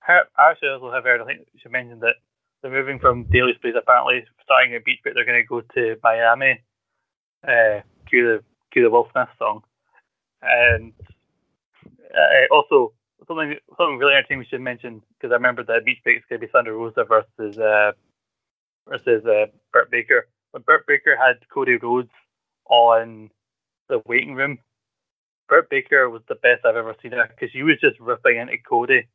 Her- 0.00 0.28
Actually, 0.38 0.70
I 0.70 0.72
also 0.74 0.92
have 0.92 1.04
heard. 1.04 1.20
I 1.20 1.24
think 1.24 1.46
she 1.62 1.68
mentioned 1.68 2.00
that 2.02 2.16
they're 2.60 2.72
moving 2.72 2.98
from 2.98 3.24
Daily's 3.24 3.56
Place. 3.60 3.74
Apparently, 3.78 4.24
starting 4.42 4.74
at 4.74 4.84
Beach, 4.84 4.98
but 5.04 5.14
they're 5.14 5.24
going 5.24 5.42
to 5.42 5.46
go 5.46 5.60
to 5.74 5.96
Miami. 6.02 6.60
Uh, 7.46 7.80
cue 8.08 8.24
the 8.24 8.44
cue 8.72 8.82
the 8.82 8.90
Will 8.90 9.08
Smith 9.12 9.28
song, 9.38 9.62
and 10.42 10.92
uh, 12.14 12.54
also 12.54 12.92
something 13.26 13.56
something 13.76 13.98
really 13.98 14.14
entertaining 14.14 14.40
we 14.40 14.46
should 14.46 14.60
mention 14.60 15.02
because 15.18 15.32
I 15.32 15.36
remember 15.36 15.64
that 15.64 15.84
Beach 15.84 15.98
Break 16.04 16.18
is 16.18 16.24
going 16.28 16.40
to 16.40 16.46
be 16.46 16.50
Thunder 16.50 16.74
Rosa 16.74 17.04
versus 17.04 17.58
uh, 17.58 17.92
versus 18.88 19.24
uh, 19.26 19.46
Britt 19.72 19.90
Baker. 19.90 20.28
When 20.50 20.62
Britt 20.62 20.86
Baker 20.86 21.16
had 21.16 21.36
Cody 21.52 21.76
Rhodes 21.76 22.10
on 22.68 23.30
the 23.88 24.02
waiting 24.06 24.34
room, 24.34 24.58
Britt 25.48 25.68
Baker 25.70 26.08
was 26.08 26.22
the 26.28 26.34
best 26.34 26.64
I've 26.64 26.76
ever 26.76 26.94
seen 27.02 27.12
her 27.12 27.28
because 27.28 27.52
she 27.52 27.62
was 27.62 27.80
just 27.80 27.98
ripping 28.00 28.38
into 28.38 28.56
Cody. 28.58 29.06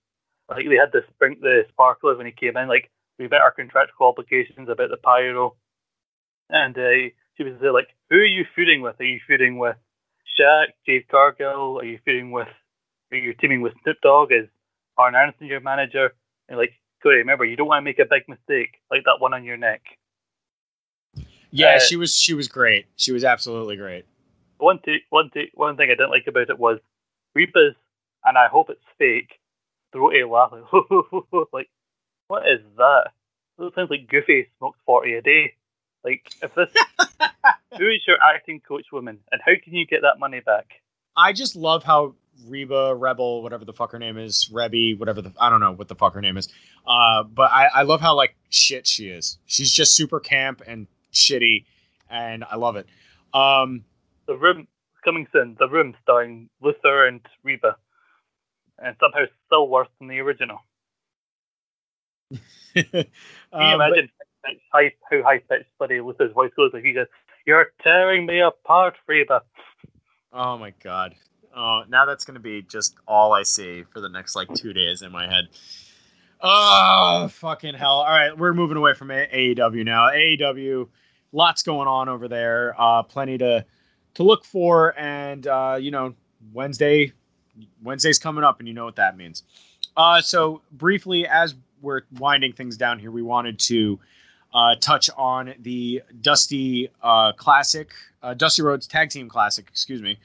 Like 0.50 0.66
they 0.70 0.76
had 0.76 0.92
the 0.94 1.02
spring, 1.14 1.38
the 1.42 1.64
sparklers 1.70 2.18
when 2.18 2.26
he 2.26 2.32
came 2.32 2.56
in. 2.58 2.68
Like 2.68 2.90
we 3.20 3.28
met 3.28 3.42
our 3.42 3.52
contractual 3.52 4.08
obligations 4.08 4.70
about 4.70 4.90
the 4.90 4.98
pyro, 4.98 5.56
and 6.50 6.78
uh, 6.78 7.10
she 7.36 7.44
was 7.44 7.54
uh, 7.64 7.74
like, 7.74 7.88
"Who 8.10 8.18
are 8.18 8.26
you 8.26 8.46
feuding 8.56 8.82
with? 8.82 9.00
Are 9.00 9.04
you 9.04 9.20
feuding 9.28 9.58
with 9.58 9.76
Shaq, 10.40 10.68
Jade 10.86 11.08
Cargill? 11.10 11.80
Are 11.80 11.86
you 11.86 12.00
feuding 12.06 12.32
with? 12.32 12.48
Are 13.12 13.18
you 13.18 13.34
teaming 13.34 13.62
with 13.62 13.74
Snoop 13.84 13.98
Dogg? 14.02 14.32
Is 14.32 14.48
Arn 14.98 15.16
Anderson 15.16 15.48
your 15.48 15.60
manager?" 15.60 16.14
And 16.48 16.58
like, 16.58 16.72
Cody, 17.04 17.18
remember, 17.18 17.46
you 17.46 17.56
don't 17.56 17.68
want 17.68 17.82
to 17.82 17.86
make 17.86 18.00
a 18.00 18.06
big 18.10 18.24
mistake 18.30 18.80
like 18.90 19.04
that 19.06 19.18
one 19.20 19.34
on 19.34 19.44
your 19.44 19.58
neck. 19.58 19.82
Yeah, 21.52 21.76
uh, 21.76 21.80
she 21.80 21.96
was 21.96 22.16
she 22.16 22.34
was 22.34 22.48
great. 22.48 22.86
She 22.96 23.12
was 23.12 23.24
absolutely 23.24 23.76
great. 23.76 24.06
One 24.58 24.80
t- 24.84 25.04
one 25.10 25.30
t- 25.34 25.52
one 25.54 25.78
thing 25.78 25.90
I 25.90 25.94
didn't 25.94 26.12
like 26.12 26.28
about 26.28 26.50
it 26.50 26.60
was 26.60 26.80
Reba's, 27.36 27.76
and 28.26 28.38
I 28.38 28.48
hope 28.48 28.70
it's 28.70 28.84
fake, 28.98 29.40
throaty 29.92 30.24
laugh. 30.24 30.52
Like, 30.52 31.48
like, 31.54 31.70
what 32.28 32.44
is 32.48 32.62
that? 32.78 33.12
It 33.60 33.74
sounds 33.76 33.90
like 33.90 34.08
Goofy 34.08 34.48
smokes 34.58 34.80
40 34.86 35.14
a 35.14 35.22
day. 35.22 35.54
Like, 36.04 36.32
if 36.42 36.54
this, 36.54 36.70
who 37.78 37.88
is 37.88 38.02
your 38.08 38.18
acting 38.22 38.60
coach 38.60 38.86
woman, 38.92 39.20
and 39.32 39.42
how 39.44 39.54
can 39.64 39.74
you 39.74 39.86
get 39.86 40.02
that 40.04 40.20
money 40.20 40.40
back? 40.40 40.68
I 41.16 41.34
just 41.34 41.56
love 41.56 41.84
how 41.84 42.14
Reba 42.48 42.96
Rebel, 42.96 43.42
whatever 43.42 43.66
the 43.66 43.74
fuck 43.74 43.92
her 43.92 44.00
name 44.00 44.18
is, 44.18 44.50
Rebby, 44.52 44.94
whatever 44.94 45.22
the 45.22 45.34
I 45.40 45.50
don't 45.50 45.60
know 45.60 45.72
what 45.72 45.88
the 45.88 45.96
fuck 45.96 46.14
her 46.14 46.22
name 46.22 46.38
is. 46.38 46.50
Uh, 46.86 47.24
but 47.24 47.52
I, 47.52 47.68
I 47.74 47.84
love 47.84 48.02
how 48.02 48.16
like 48.16 48.36
shit 48.50 48.86
she 48.86 49.10
is. 49.10 49.38
She's 49.46 49.72
just 49.72 49.96
super 49.96 50.20
camp 50.20 50.62
and 50.66 50.88
shitty, 51.12 51.66
and 52.10 52.44
I 52.44 52.56
love 52.58 52.76
it. 52.76 52.86
Um, 53.34 53.84
The 54.28 54.36
Room, 54.36 54.68
coming 55.04 55.28
soon, 55.32 55.56
The 55.60 55.70
Room 55.70 55.96
starring 56.04 56.50
Luther 56.62 57.08
and 57.08 57.22
Reba. 57.44 57.78
And 58.80 58.96
somehow 59.00 59.26
still 59.48 59.68
worse 59.68 59.88
than 60.00 60.08
the 60.08 60.20
original. 60.20 60.60
Can 62.76 62.86
you 62.94 63.04
um, 63.54 63.80
but- 63.80 63.88
imagine 63.88 64.10
high, 64.72 64.94
how 65.10 65.24
high 65.24 65.40
pitched 65.40 65.70
bloody 65.78 66.00
Luther's 66.02 66.34
voice 66.34 66.52
goes? 66.56 66.72
Like 66.74 66.84
he 66.84 66.94
goes, 66.94 67.08
You're 67.46 67.68
tearing 67.82 68.26
me 68.26 68.40
apart, 68.42 68.96
Reba. 69.08 69.42
Oh 70.34 70.58
my 70.58 70.74
god. 70.84 71.16
Oh, 71.56 71.84
now 71.90 72.06
that's 72.06 72.26
gonna 72.26 72.40
be 72.40 72.62
just 72.62 72.96
all 73.08 73.34
I 73.34 73.44
see 73.44 73.84
for 73.92 74.00
the 74.00 74.10
next 74.10 74.36
like 74.36 74.54
two 74.54 74.74
days 74.74 75.02
in 75.02 75.12
my 75.12 75.28
head. 75.28 75.46
Oh 76.40 77.30
fucking 77.32 77.74
hell! 77.74 78.02
All 78.02 78.06
right, 78.06 78.38
we're 78.38 78.54
moving 78.54 78.78
away 78.78 78.94
from 78.94 79.08
AEW 79.08 79.84
now. 79.84 80.10
AEW, 80.12 80.88
lots 81.32 81.64
going 81.64 81.88
on 81.88 82.10
over 82.10 82.28
there. 82.28 82.76
Uh, 82.78 83.02
plenty 83.02 83.40
to 83.40 83.66
to 84.18 84.24
look 84.24 84.44
for, 84.44 84.98
and 85.00 85.46
uh, 85.46 85.78
you 85.80 85.92
know 85.92 86.14
Wednesday, 86.52 87.14
Wednesday's 87.84 88.18
coming 88.20 88.44
up, 88.44 88.60
and 88.60 88.68
you 88.68 88.74
know 88.74 88.86
what 88.86 88.96
that 88.96 89.16
means. 89.16 89.44
Uh, 89.96 90.22
so 90.22 90.62
briefly, 90.72 91.28
as 91.28 91.56
we're 91.82 92.02
winding 92.18 92.52
things 92.52 92.78
down 92.78 92.98
here, 92.98 93.12
we 93.12 93.22
wanted 93.22 93.60
to 93.60 94.00
uh, 94.54 94.76
touch 94.82 95.10
on 95.16 95.54
the 95.60 96.02
Dusty 96.22 96.90
uh, 97.04 97.34
Classic, 97.34 97.92
uh, 98.24 98.34
Dusty 98.34 98.64
Rhodes 98.64 98.88
Tag 98.88 99.12
Team 99.12 99.30
Classic, 99.30 99.66
excuse 99.70 100.02
me, 100.02 100.18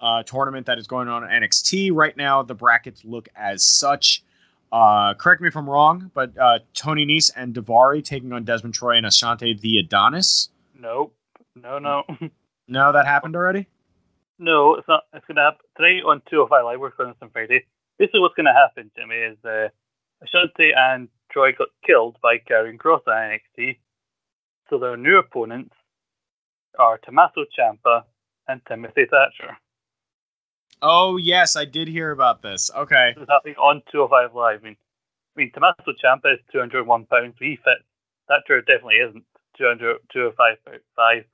uh, 0.00 0.24
tournament 0.24 0.66
that 0.66 0.78
is 0.78 0.88
going 0.88 1.06
on 1.06 1.22
at 1.22 1.30
NXT 1.30 1.92
right 1.94 2.16
now. 2.16 2.42
The 2.42 2.54
brackets 2.54 3.04
look 3.04 3.28
as 3.36 3.64
such. 3.64 4.24
Uh, 4.72 5.14
correct 5.14 5.40
me 5.40 5.46
if 5.46 5.56
I'm 5.56 5.70
wrong, 5.70 6.10
but 6.14 6.36
uh, 6.36 6.58
Tony 6.74 7.06
Nese 7.06 7.30
and 7.36 7.54
Daivari 7.54 8.02
taking 8.02 8.32
on 8.32 8.42
Desmond 8.42 8.74
Troy 8.74 8.96
and 8.96 9.06
Ashante 9.06 9.60
the 9.60 9.78
Adonis. 9.78 10.48
Nope. 10.76 11.14
No, 11.54 11.78
no. 11.78 12.02
No, 12.68 12.92
that 12.92 13.06
happened 13.06 13.36
already. 13.36 13.68
No, 14.38 14.74
it's 14.74 14.88
not. 14.88 15.04
It's 15.14 15.24
going 15.26 15.36
to 15.36 15.42
happen 15.42 15.64
tonight 15.76 16.02
on 16.04 16.20
two 16.28 16.44
205 16.46 16.64
Live. 16.64 16.80
We're 16.80 16.90
going 16.90 17.14
on 17.22 17.30
Friday. 17.30 17.64
Basically, 17.98 18.20
what's 18.20 18.34
going 18.34 18.46
to 18.46 18.52
happen, 18.52 18.90
Jimmy, 18.96 19.16
is 19.16 19.38
uh, 19.44 19.68
Ashanti 20.22 20.72
and 20.76 21.08
Troy 21.30 21.52
got 21.52 21.68
killed 21.86 22.16
by 22.22 22.36
Karrion 22.38 22.76
Kross 22.76 23.00
at 23.08 23.40
NXT. 23.58 23.78
So 24.68 24.78
their 24.78 24.96
new 24.96 25.18
opponents 25.18 25.74
are 26.78 26.98
Tommaso 26.98 27.44
Ciampa 27.56 28.02
and 28.48 28.60
Timothy 28.68 29.06
Thatcher. 29.10 29.56
Oh 30.82 31.16
yes, 31.16 31.56
I 31.56 31.64
did 31.64 31.88
hear 31.88 32.10
about 32.10 32.42
this. 32.42 32.70
Okay. 32.76 33.12
This 33.14 33.22
is 33.22 33.28
happening 33.30 33.56
on 33.56 33.82
205 33.90 34.34
Live. 34.34 34.60
I 34.60 34.64
mean, 34.64 34.76
I 35.36 35.40
mean 35.40 35.52
Tommaso 35.52 35.92
Ciampa 36.02 36.34
is 36.34 36.40
201 36.52 37.06
pounds. 37.06 37.34
He 37.38 37.56
fits. 37.56 37.86
Thatcher 38.28 38.60
definitely 38.60 38.96
isn't 38.96 39.24
200, 39.56 39.98
205 40.12 40.80
five. 40.94 41.24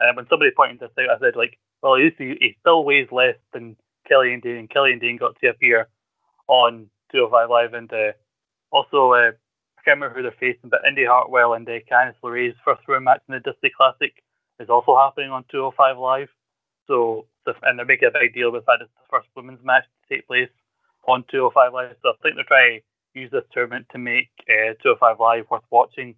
And 0.00 0.16
when 0.16 0.26
somebody 0.28 0.50
pointed 0.56 0.80
this 0.80 0.90
out, 0.98 1.16
I 1.16 1.18
said 1.20 1.36
like, 1.36 1.58
well, 1.82 1.96
he, 1.96 2.10
he 2.18 2.56
still 2.60 2.84
weighs 2.84 3.08
less 3.12 3.36
than 3.52 3.76
Killian 4.08 4.40
Dain, 4.40 4.56
and 4.56 4.70
Killian 4.70 4.98
Dain 4.98 5.16
got 5.16 5.38
to 5.40 5.48
appear 5.48 5.88
on 6.48 6.88
205 7.12 7.50
Live, 7.50 7.74
and 7.74 7.92
uh, 7.92 8.12
also 8.70 9.12
uh, 9.12 9.32
I 9.80 9.82
can't 9.84 9.96
remember 9.96 10.16
who 10.16 10.22
they're 10.22 10.32
facing, 10.38 10.68
but 10.68 10.80
Indy 10.86 11.06
Hartwell 11.06 11.54
and 11.54 11.68
uh, 11.68 11.80
Candice 11.90 12.20
LeRae's 12.22 12.56
first 12.64 12.82
round 12.88 13.04
match 13.04 13.22
in 13.28 13.34
the 13.34 13.40
Dusty 13.40 13.70
Classic 13.74 14.12
is 14.58 14.68
also 14.68 14.96
happening 14.96 15.30
on 15.30 15.44
205 15.50 15.98
Live. 15.98 16.28
So 16.86 17.26
and 17.62 17.78
they're 17.78 17.86
making 17.86 18.08
a 18.08 18.18
big 18.18 18.34
deal 18.34 18.52
with 18.52 18.64
that 18.66 18.78
it's 18.80 18.90
the 18.94 19.08
first 19.10 19.28
women's 19.34 19.64
match 19.64 19.84
to 19.84 20.14
take 20.14 20.26
place 20.26 20.50
on 21.08 21.24
205 21.30 21.72
Live. 21.72 21.96
So 22.02 22.10
I 22.10 22.12
think 22.22 22.36
they're 22.36 22.44
trying 22.44 22.80
to 22.80 23.20
use 23.20 23.30
this 23.30 23.44
tournament 23.52 23.86
to 23.92 23.98
make 23.98 24.30
uh, 24.48 24.74
205 24.82 25.20
Live 25.20 25.46
worth 25.50 25.64
watching. 25.70 26.14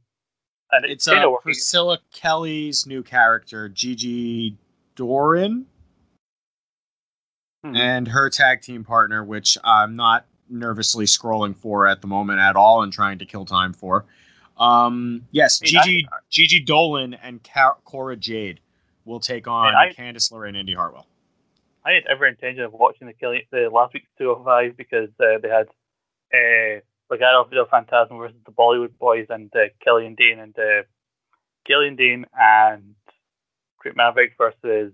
And 0.72 0.84
it's, 0.86 1.06
uh. 1.06 1.30
Priscilla 1.42 1.98
Kelly's 2.12 2.86
new 2.86 3.02
character, 3.02 3.68
Gigi 3.68 4.56
Doran, 4.96 5.66
Hmm. 7.64 7.76
and 7.76 8.08
her 8.08 8.28
tag 8.30 8.62
team 8.62 8.82
partner, 8.82 9.22
which 9.22 9.56
I'm 9.62 9.94
not 9.94 10.26
nervously 10.48 11.04
scrolling 11.04 11.56
for 11.56 11.86
at 11.86 12.00
the 12.00 12.06
moment 12.08 12.40
at 12.40 12.56
all 12.56 12.82
and 12.82 12.92
trying 12.92 13.18
to 13.20 13.24
kill 13.26 13.44
time 13.44 13.72
for. 13.72 14.04
Um, 14.56 15.26
yes, 15.30 15.60
I 15.62 15.66
mean, 15.66 15.76
I- 15.76 15.84
Gigi 15.84 16.08
Gigi 16.30 16.64
Dolin 16.64 17.18
and 17.22 17.40
Cora 17.84 18.16
Jade 18.16 18.60
will 19.04 19.20
take 19.20 19.46
on 19.46 19.74
I- 19.74 19.92
Candice 19.92 20.32
LeRae 20.32 20.48
and 20.48 20.56
Indy 20.56 20.74
Hartwell. 20.74 21.06
I 21.84 21.92
had 21.92 22.04
every 22.06 22.28
intention 22.28 22.62
of 22.62 22.72
watching 22.72 23.06
the 23.08 23.12
Kelly 23.12 23.46
the 23.50 23.68
last 23.72 23.92
week's 23.94 24.06
205 24.18 24.76
because 24.76 25.08
uh, 25.20 25.38
they 25.42 25.48
had 25.48 25.66
uh, 26.32 26.80
Legado 27.12 27.48
del 27.50 27.66
Fantasma 27.66 28.18
versus 28.18 28.40
the 28.46 28.52
Bollywood 28.52 28.96
Boys 28.98 29.26
and 29.28 29.50
uh, 29.54 29.68
Killian 29.84 30.14
Dain 30.14 30.38
and 30.38 30.58
uh, 30.58 30.82
Killian 31.66 31.96
Dain 31.96 32.24
and 32.34 32.94
Drake 33.82 33.96
Maverick 33.96 34.32
versus 34.38 34.92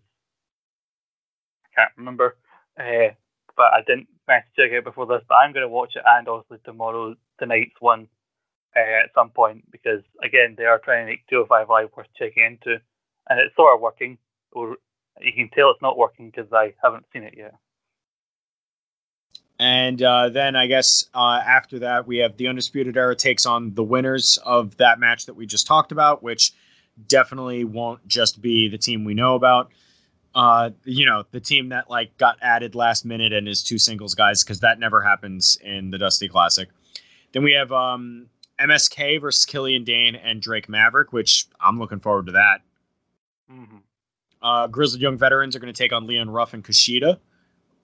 I 1.65 1.69
can't 1.77 1.93
remember, 1.97 2.37
uh, 2.79 3.15
but 3.57 3.67
I 3.73 3.83
didn't 3.87 4.09
manage 4.27 4.45
to 4.57 4.63
check 4.63 4.73
it 4.73 4.85
before 4.85 5.07
this. 5.07 5.23
But 5.29 5.37
I'm 5.37 5.53
going 5.53 5.63
to 5.63 5.69
watch 5.69 5.93
it 5.95 6.03
and 6.05 6.27
also 6.27 6.59
tomorrow 6.65 7.15
tonight's 7.39 7.81
one 7.81 8.09
uh, 8.77 9.05
at 9.05 9.15
some 9.15 9.31
point 9.31 9.71
because 9.71 10.03
again 10.23 10.57
they 10.59 10.65
are 10.65 10.81
trying 10.81 11.07
to 11.07 11.13
make 11.13 11.27
205 11.31 11.69
Live 11.69 11.91
worth 11.97 12.09
checking 12.19 12.43
into, 12.43 12.81
and 13.31 13.39
it's 13.39 13.55
sort 13.55 13.75
of 13.75 13.81
working. 13.81 14.19
Or 14.53 14.77
you 15.21 15.33
can 15.33 15.51
tell 15.55 15.71
it's 15.71 15.83
not 15.83 15.99
working 15.99 16.31
because 16.31 16.53
I 16.53 16.75
haven't 16.83 17.07
seen 17.13 17.23
it 17.23 17.35
yet. 17.37 17.55
And 19.59 20.01
uh, 20.03 20.29
then 20.29 20.55
I 20.55 20.67
guess 20.69 21.05
uh, 21.15 21.41
after 21.45 21.81
that, 21.81 22.07
we 22.07 22.19
have 22.19 22.37
the 22.37 22.47
Undisputed 22.47 22.97
Era 22.97 23.17
takes 23.17 23.45
on 23.45 23.75
the 23.75 23.83
winners 23.83 24.39
of 24.45 24.77
that 24.77 25.01
match 25.01 25.27
that 25.27 25.35
we 25.35 25.47
just 25.47 25.67
talked 25.67 25.91
about, 25.91 26.23
which 26.23 26.53
definitely 27.07 27.65
won't 27.65 28.07
just 28.07 28.41
be 28.41 28.69
the 28.69 28.79
team 28.79 29.05
we 29.05 29.15
know 29.15 29.35
about. 29.35 29.71
Uh, 30.35 30.71
you 30.85 31.07
know, 31.07 31.25
the 31.33 31.41
team 31.41 31.71
that 31.71 31.91
like 31.91 32.17
got 32.19 32.37
added 32.41 32.75
last 32.75 33.05
minute 33.05 33.33
and 33.33 33.49
is 33.49 33.65
two 33.65 33.79
singles 33.79 34.15
guys 34.15 34.45
because 34.45 34.61
that 34.61 34.79
never 34.79 35.01
happens 35.01 35.59
in 35.63 35.91
the 35.91 35.99
Dusty 35.99 36.29
Classic. 36.29 36.69
Then 37.33 37.43
we 37.43 37.53
have 37.53 37.73
um, 37.73 38.27
MSK 38.61 39.21
versus 39.21 39.45
Killian 39.45 39.85
Dain 39.85 40.15
and 40.15 40.41
Drake 40.41 40.69
Maverick, 40.69 41.13
which 41.13 41.47
I'm 41.61 41.79
looking 41.79 42.01
forward 42.01 42.27
to 42.27 42.33
that. 42.33 42.61
Mm-hmm. 43.51 43.77
Uh, 44.41 44.67
Grizzled 44.69 45.03
Young 45.03 45.19
Veterans 45.19 45.57
are 45.57 45.59
going 45.59 45.73
to 45.73 45.77
take 45.77 45.93
on 45.93 46.07
Leon 46.07 46.31
Ruff 46.31 46.55
and 46.55 46.63
Kushida, 46.63 47.19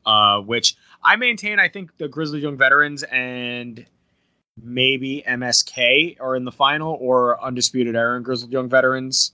uh, 0.06 0.40
which 0.40 0.76
I 1.04 1.16
maintain. 1.16 1.58
I 1.58 1.68
think 1.68 1.96
the 1.98 2.08
Grizzled 2.08 2.42
Young 2.42 2.56
Veterans 2.56 3.02
and 3.02 3.86
maybe 4.60 5.22
MSK 5.26 6.20
are 6.20 6.36
in 6.36 6.44
the 6.44 6.52
final, 6.52 6.96
or 7.00 7.42
Undisputed 7.42 7.96
Era 7.96 8.16
and 8.16 8.24
Grizzled 8.24 8.52
Young 8.52 8.68
Veterans. 8.68 9.32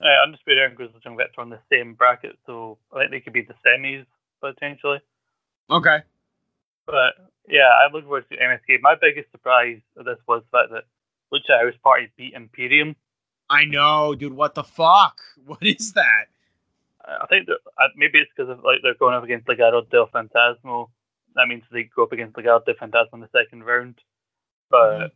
Uh, 0.00 0.24
Undisputed 0.24 0.58
Era 0.58 0.68
and 0.68 0.76
Grizzled 0.76 1.02
Young 1.04 1.16
Vets 1.16 1.32
are 1.38 1.42
on 1.42 1.50
the 1.50 1.60
same 1.72 1.94
bracket, 1.94 2.36
so 2.44 2.78
I 2.92 3.00
think 3.00 3.10
they 3.12 3.20
could 3.20 3.32
be 3.32 3.42
the 3.42 3.54
semis 3.66 4.04
potentially. 4.40 4.98
Okay. 5.70 5.98
But 6.86 7.14
yeah, 7.48 7.70
I'm 7.84 7.92
looking 7.92 8.08
forward 8.08 8.26
to 8.30 8.36
MSK. 8.36 8.80
My 8.82 8.94
biggest 9.00 9.30
surprise 9.30 9.80
of 9.96 10.04
this 10.04 10.18
was 10.28 10.42
the 10.42 10.58
fact 10.58 10.72
that 10.72 10.84
Lucha 11.32 11.64
House 11.64 11.78
Party 11.82 12.08
beat 12.16 12.34
Imperium. 12.34 12.94
I 13.48 13.64
know, 13.64 14.14
dude. 14.14 14.34
What 14.34 14.54
the 14.54 14.64
fuck? 14.64 15.20
What 15.46 15.62
is 15.62 15.92
that? 15.92 16.26
I 17.06 17.26
think 17.26 17.46
that 17.46 17.58
maybe 17.96 18.18
it's 18.18 18.30
because 18.36 18.50
of 18.50 18.64
like 18.64 18.78
they're 18.82 18.98
going 18.98 19.14
up 19.14 19.24
against 19.24 19.46
Legado 19.46 19.88
del 19.88 20.08
Fantasma. 20.08 20.86
That 21.34 21.46
means 21.48 21.62
they 21.70 21.88
go 21.94 22.02
up 22.02 22.12
against 22.12 22.36
Legado 22.36 22.64
del 22.64 22.74
Fantasma 22.74 23.14
in 23.14 23.20
the 23.20 23.28
second 23.32 23.64
round. 23.64 23.96
But 24.70 25.12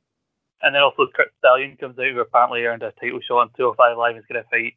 and 0.63 0.75
then 0.75 0.83
also 0.83 1.07
Curt 1.15 1.33
Stallion 1.39 1.77
comes 1.77 1.99
out 1.99 2.13
who 2.13 2.21
apparently 2.21 2.65
earned 2.65 2.83
a 2.83 2.93
title 2.93 3.21
shot 3.27 3.41
on 3.41 3.51
205 3.57 3.97
Live. 3.97 4.17
Is 4.17 4.25
going 4.31 4.43
to 4.43 4.49
fight 4.49 4.75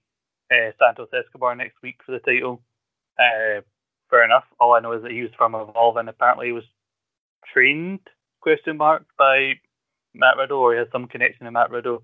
uh, 0.51 0.71
Santos 0.79 1.09
Escobar 1.13 1.55
next 1.55 1.75
week 1.83 1.97
for 2.05 2.13
the 2.13 2.19
title. 2.19 2.61
Uh, 3.19 3.61
fair 4.09 4.25
enough. 4.25 4.45
All 4.59 4.73
I 4.73 4.79
know 4.79 4.93
is 4.93 5.03
that 5.03 5.11
he 5.11 5.21
was 5.21 5.31
from 5.37 5.55
Evolve 5.55 5.97
and 5.97 6.09
apparently 6.09 6.47
he 6.47 6.53
was 6.53 6.63
trained 7.53 7.99
question 8.41 8.77
mark 8.77 9.05
by 9.17 9.53
Matt 10.13 10.37
Riddle 10.37 10.59
or 10.59 10.73
he 10.73 10.79
has 10.79 10.87
some 10.91 11.07
connection 11.07 11.45
to 11.45 11.51
Matt 11.51 11.69
Riddle. 11.69 12.03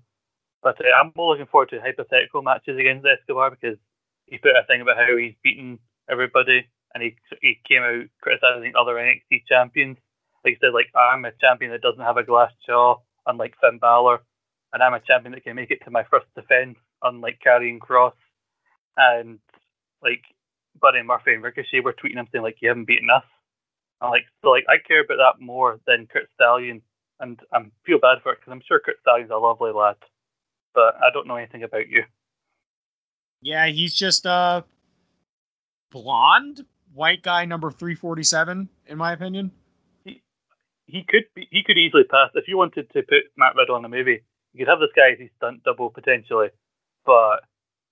But 0.62 0.80
uh, 0.80 0.88
I'm 1.00 1.12
more 1.16 1.32
looking 1.32 1.50
forward 1.50 1.70
to 1.70 1.80
hypothetical 1.80 2.42
matches 2.42 2.78
against 2.78 3.06
Escobar 3.06 3.50
because 3.50 3.78
he 4.30 4.38
put 4.38 4.56
a 4.56 4.64
thing 4.66 4.80
about 4.80 4.96
how 4.96 5.16
he's 5.16 5.34
beaten 5.42 5.78
everybody 6.10 6.66
and 6.94 7.02
he 7.02 7.16
he 7.40 7.60
came 7.66 7.82
out 7.82 8.06
criticizing 8.20 8.72
other 8.78 8.94
NXT 8.94 9.44
champions. 9.48 9.96
Like 10.44 10.54
he 10.54 10.58
said, 10.60 10.74
like 10.74 10.90
I'm 10.94 11.24
a 11.24 11.32
champion 11.40 11.70
that 11.72 11.82
doesn't 11.82 12.02
have 12.02 12.16
a 12.16 12.24
glass 12.24 12.52
jaw, 12.66 12.96
unlike 13.26 13.54
Finn 13.60 13.78
Balor, 13.78 14.20
and 14.72 14.82
I'm 14.82 14.94
a 14.94 15.00
champion 15.00 15.32
that 15.32 15.44
can 15.44 15.56
make 15.56 15.70
it 15.70 15.82
to 15.84 15.90
my 15.90 16.04
first 16.10 16.26
defense, 16.34 16.76
unlike 17.02 17.40
Karrion 17.44 17.78
Kross. 17.78 18.12
And 18.96 19.38
like 20.02 20.22
Buddy 20.80 21.02
Murphy 21.02 21.34
and 21.34 21.42
Ricochet 21.42 21.80
were 21.80 21.92
tweeting 21.92 22.18
him 22.18 22.28
saying 22.32 22.42
like 22.42 22.58
you 22.60 22.68
haven't 22.68 22.86
beaten 22.86 23.10
us. 23.10 23.24
I'm 24.00 24.10
like 24.10 24.24
so 24.42 24.50
like 24.50 24.64
I 24.68 24.76
care 24.86 25.02
about 25.04 25.18
that 25.18 25.44
more 25.44 25.78
than 25.86 26.08
Curt 26.10 26.28
Stallion, 26.34 26.82
and 27.20 27.38
I 27.52 27.60
feel 27.84 28.00
bad 28.00 28.22
for 28.22 28.32
it 28.32 28.40
because 28.40 28.52
I'm 28.52 28.62
sure 28.66 28.80
Curt 28.80 28.96
Stallion's 29.02 29.30
a 29.30 29.36
lovely 29.36 29.72
lad, 29.72 29.96
but 30.74 30.96
I 30.96 31.12
don't 31.12 31.28
know 31.28 31.36
anything 31.36 31.62
about 31.62 31.88
you. 31.88 32.02
Yeah, 33.42 33.66
he's 33.66 33.94
just 33.94 34.26
uh 34.26 34.62
blonde 35.90 36.64
white 36.94 37.22
guy 37.22 37.44
number 37.44 37.70
three 37.70 37.94
forty 37.94 38.22
seven, 38.22 38.68
in 38.86 38.98
my 38.98 39.12
opinion. 39.12 39.52
he 40.04 41.04
could 41.08 41.24
be, 41.34 41.48
he 41.50 41.62
could 41.64 41.78
easily 41.78 42.04
pass 42.04 42.30
if 42.34 42.48
you 42.48 42.56
wanted 42.56 42.90
to 42.90 43.02
put 43.02 43.30
Matt 43.36 43.54
Riddle 43.56 43.76
in 43.76 43.84
a 43.84 43.88
movie. 43.88 44.22
You 44.52 44.58
could 44.58 44.70
have 44.70 44.80
this 44.80 44.90
guy 44.94 45.12
as 45.12 45.18
his 45.18 45.30
stunt 45.36 45.62
double 45.62 45.90
potentially, 45.90 46.48
but 47.06 47.44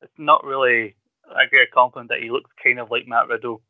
it's 0.02 0.12
not 0.18 0.44
really 0.44 0.96
a 1.28 1.48
great 1.48 1.70
compliment 1.72 2.10
that 2.10 2.20
he 2.20 2.30
looks 2.30 2.50
kind 2.62 2.78
of 2.78 2.90
like 2.90 3.06
Matt 3.06 3.28
Riddle 3.28 3.62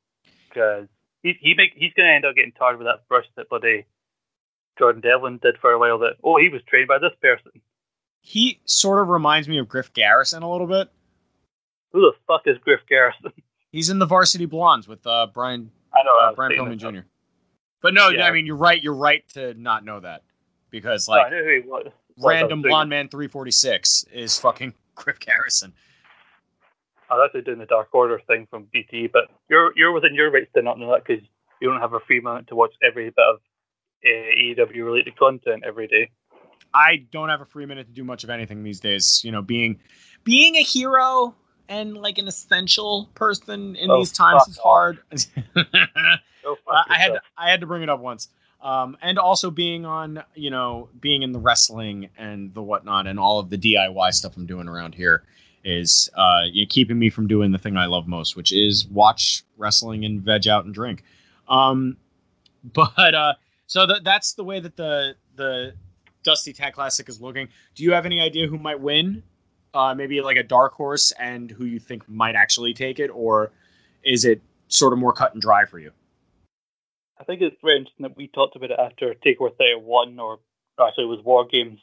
because 0.49 0.89
he 1.23 1.35
he 1.41 1.55
make, 1.55 1.73
he's 1.75 1.93
going 1.95 2.09
to 2.09 2.15
end 2.15 2.25
up 2.25 2.35
getting 2.35 2.53
tarred 2.53 2.79
with 2.79 2.87
that 2.87 3.07
brush 3.09 3.27
that 3.37 3.49
bloody 3.49 3.87
Jordan 4.79 5.01
Devlin 5.01 5.39
did 5.43 5.59
for 5.61 5.73
a 5.73 5.79
while. 5.79 5.99
That 5.99 6.17
oh 6.25 6.39
he 6.39 6.49
was 6.49 6.63
trained 6.69 6.89
by 6.89 6.99
this 6.99 7.13
person. 7.21 7.61
He 8.21 8.61
sort 8.65 9.01
of 9.01 9.09
reminds 9.09 9.49
me 9.49 9.59
of 9.59 9.69
Griff 9.69 9.93
Garrison 9.93 10.43
a 10.43 10.51
little 10.51 10.67
bit. 10.67 10.91
Who 11.93 12.01
the 12.01 12.13
fuck 12.27 12.43
is 12.47 12.57
Griff 12.59 12.81
Garrison? 12.89 13.33
He's 13.73 13.91
in 13.91 13.99
the 13.99 14.07
Varsity 14.07 14.47
Blondes 14.47 14.89
with 14.89 15.07
uh, 15.07 15.27
Brian 15.33 15.71
I 15.95 16.03
know 16.03 16.15
uh, 16.23 16.35
Brian 16.35 16.53
Pillman. 16.53 16.79
Jr. 16.79 17.01
But 17.83 17.95
no, 17.95 18.09
Yeah. 18.09 18.27
I 18.27 18.33
mean 18.33 18.47
you're 18.47 18.57
right. 18.57 18.83
You're 18.83 18.95
right 18.95 19.27
to 19.31 19.55
not 19.55 19.85
know 19.85 20.01
that 20.01 20.23
because 20.71 21.09
like 21.09 21.31
knew 21.31 21.43
who 21.43 21.63
he 21.63 21.69
was. 21.69 21.93
Random 22.21 22.63
blonde 22.63 22.91
man 22.91 23.09
346 23.09 24.07
is 24.13 24.39
fucking 24.39 24.75
Griff 24.95 25.21
Garrison. 25.21 25.73
I 27.11 27.15
was 27.15 27.27
actually 27.27 27.43
doing 27.43 27.59
the 27.59 27.67
Dark 27.67 27.89
Order 27.93 28.21
thing 28.27 28.47
from 28.51 28.69
BT, 28.73 29.09
but 29.13 29.25
you're 29.49 29.73
you're 29.77 29.93
within 29.93 30.15
your 30.15 30.31
rights 30.31 30.51
to 30.55 30.63
not 30.63 30.79
know 30.79 30.93
that 30.93 31.05
because 31.07 31.25
you 31.61 31.71
don't 31.71 31.81
have 31.81 31.95
a 31.95 32.01
free 32.01 32.21
moment 32.21 32.49
to 32.49 32.55
watch 32.55 32.75
every 32.83 33.07
bit 33.07 33.25
of 33.31 33.37
uh, 34.05 34.09
AEW 34.09 34.85
related 34.85 35.17
content 35.17 35.63
every 35.67 35.87
day. 35.87 36.11
I 36.75 37.07
don't 37.11 37.31
have 37.31 37.41
a 37.41 37.47
free 37.47 37.67
minute 37.67 37.87
to 37.87 37.93
do 37.93 38.05
much 38.05 38.25
of 38.25 38.31
anything 38.31 38.63
these 38.63 38.81
days. 38.81 39.23
You 39.25 39.33
know, 39.33 39.43
being 39.43 39.81
being 40.25 40.57
a 40.57 40.63
hero 40.63 41.35
and 41.69 41.95
like 41.95 42.19
an 42.19 42.29
essential 42.29 43.09
person 43.15 43.77
in 43.77 43.91
Oh, 43.91 43.99
these 43.99 44.13
times 44.13 44.47
is 44.49 44.59
hard. 44.59 44.99
I 45.57 46.19
I 46.69 46.99
had 46.99 47.09
to. 47.09 47.21
I 47.37 47.51
had 47.51 47.61
to 47.61 47.67
bring 47.67 47.83
it 47.83 47.89
up 47.89 48.01
once. 48.01 48.29
Um, 48.61 48.97
and 49.03 49.21
also 49.21 49.53
being 49.53 49.87
on, 49.87 50.25
you 50.35 50.51
know, 50.51 50.89
being 51.01 51.23
in 51.23 51.31
the 51.31 51.39
wrestling 51.39 52.09
and 52.19 52.53
the 52.55 52.63
whatnot 52.63 53.07
and 53.07 53.19
all 53.19 53.39
of 53.39 53.51
the 53.51 53.57
DIY 53.57 54.13
stuff 54.13 54.37
I'm 54.37 54.47
doing 54.47 54.67
around 54.67 54.97
here 54.97 55.23
is 55.63 56.09
uh, 56.15 56.41
you 56.51 56.65
know, 56.65 56.67
keeping 56.69 56.99
me 56.99 57.09
from 57.09 57.29
doing 57.29 57.53
the 57.53 57.59
thing 57.59 57.77
I 57.77 57.87
love 57.87 58.09
most, 58.09 58.35
which 58.35 58.53
is 58.53 58.87
watch 58.89 59.45
wrestling 59.57 60.05
and 60.05 60.21
veg 60.21 60.49
out 60.49 60.65
and 60.65 60.75
drink. 60.75 61.05
Um, 61.49 61.97
but 62.73 63.15
uh, 63.15 63.35
so 63.67 63.87
th- 63.87 64.03
that's 64.03 64.33
the 64.33 64.45
way 64.45 64.59
that 64.61 64.77
the 64.77 65.15
the 65.37 65.75
Dusty 66.25 66.53
Tag 66.53 66.73
Classic 66.73 67.09
is 67.09 67.21
looking. 67.21 67.49
Do 67.77 67.85
you 67.85 67.93
have 67.93 68.07
any 68.07 68.21
idea 68.21 68.49
who 68.49 68.59
might 68.59 68.81
win? 68.81 69.23
Uh, 69.79 69.95
maybe 69.95 70.21
like 70.21 70.37
a 70.37 70.43
dark 70.43 70.73
horse 70.73 71.13
and 71.21 71.53
who 71.53 71.65
you 71.65 71.79
think 71.79 72.03
might 72.09 72.35
actually 72.35 72.75
take 72.75 72.99
it, 72.99 73.11
or 73.15 73.53
is 74.03 74.25
it 74.25 74.43
sort 74.67 74.93
of 74.93 74.99
more 74.99 75.13
cut 75.13 75.33
and 75.35 75.41
dry 75.41 75.65
for 75.65 75.79
you? 75.79 75.93
I 77.21 77.23
think 77.23 77.43
it's 77.43 77.55
very 77.63 77.77
interesting 77.77 78.03
that 78.03 78.17
we 78.17 78.27
talked 78.27 78.57
about 78.57 78.73
it 78.73 78.79
after 78.81 79.15
Takeover 79.25 79.57
31, 79.57 80.19
or 80.19 80.41
actually 80.81 81.05
it 81.05 81.07
was 81.15 81.25
War 81.25 81.47
Games, 81.47 81.79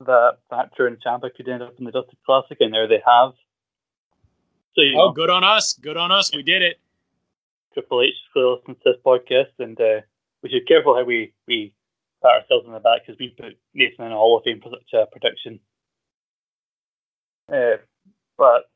that 0.00 0.38
Thatcher 0.48 0.86
and 0.86 0.96
Ciampa 1.02 1.34
could 1.34 1.46
end 1.46 1.62
up 1.62 1.74
in 1.78 1.84
the 1.84 1.92
Dusty 1.92 2.16
Classic, 2.24 2.56
and 2.60 2.72
there 2.72 2.88
they 2.88 3.02
have. 3.04 3.32
So, 4.74 4.80
you 4.80 4.94
Oh, 4.96 5.08
know, 5.08 5.12
good 5.12 5.28
on 5.28 5.44
us! 5.44 5.74
Good 5.74 5.98
on 5.98 6.10
us! 6.10 6.34
We 6.34 6.42
did 6.42 6.62
it. 6.62 6.80
Triple 7.74 8.00
H 8.00 8.14
still 8.30 8.54
listens 8.56 8.78
to 8.84 8.92
this 8.92 9.00
podcast, 9.04 9.52
and 9.58 9.78
uh, 9.78 10.00
we 10.42 10.48
should 10.48 10.60
be 10.64 10.66
careful 10.66 10.96
how 10.96 11.04
we, 11.04 11.34
we 11.46 11.74
pat 12.22 12.40
ourselves 12.40 12.66
on 12.66 12.72
the 12.72 12.80
back 12.80 13.02
because 13.04 13.18
we 13.18 13.28
put 13.38 13.58
Nathan 13.74 14.06
in 14.06 14.12
a 14.12 14.16
Hall 14.16 14.38
of 14.38 14.44
Fame 14.44 14.62
for 14.62 14.70
such 14.70 14.94
a 14.94 15.04
prediction. 15.12 15.60
Uh, 17.52 17.78
but 18.36 18.70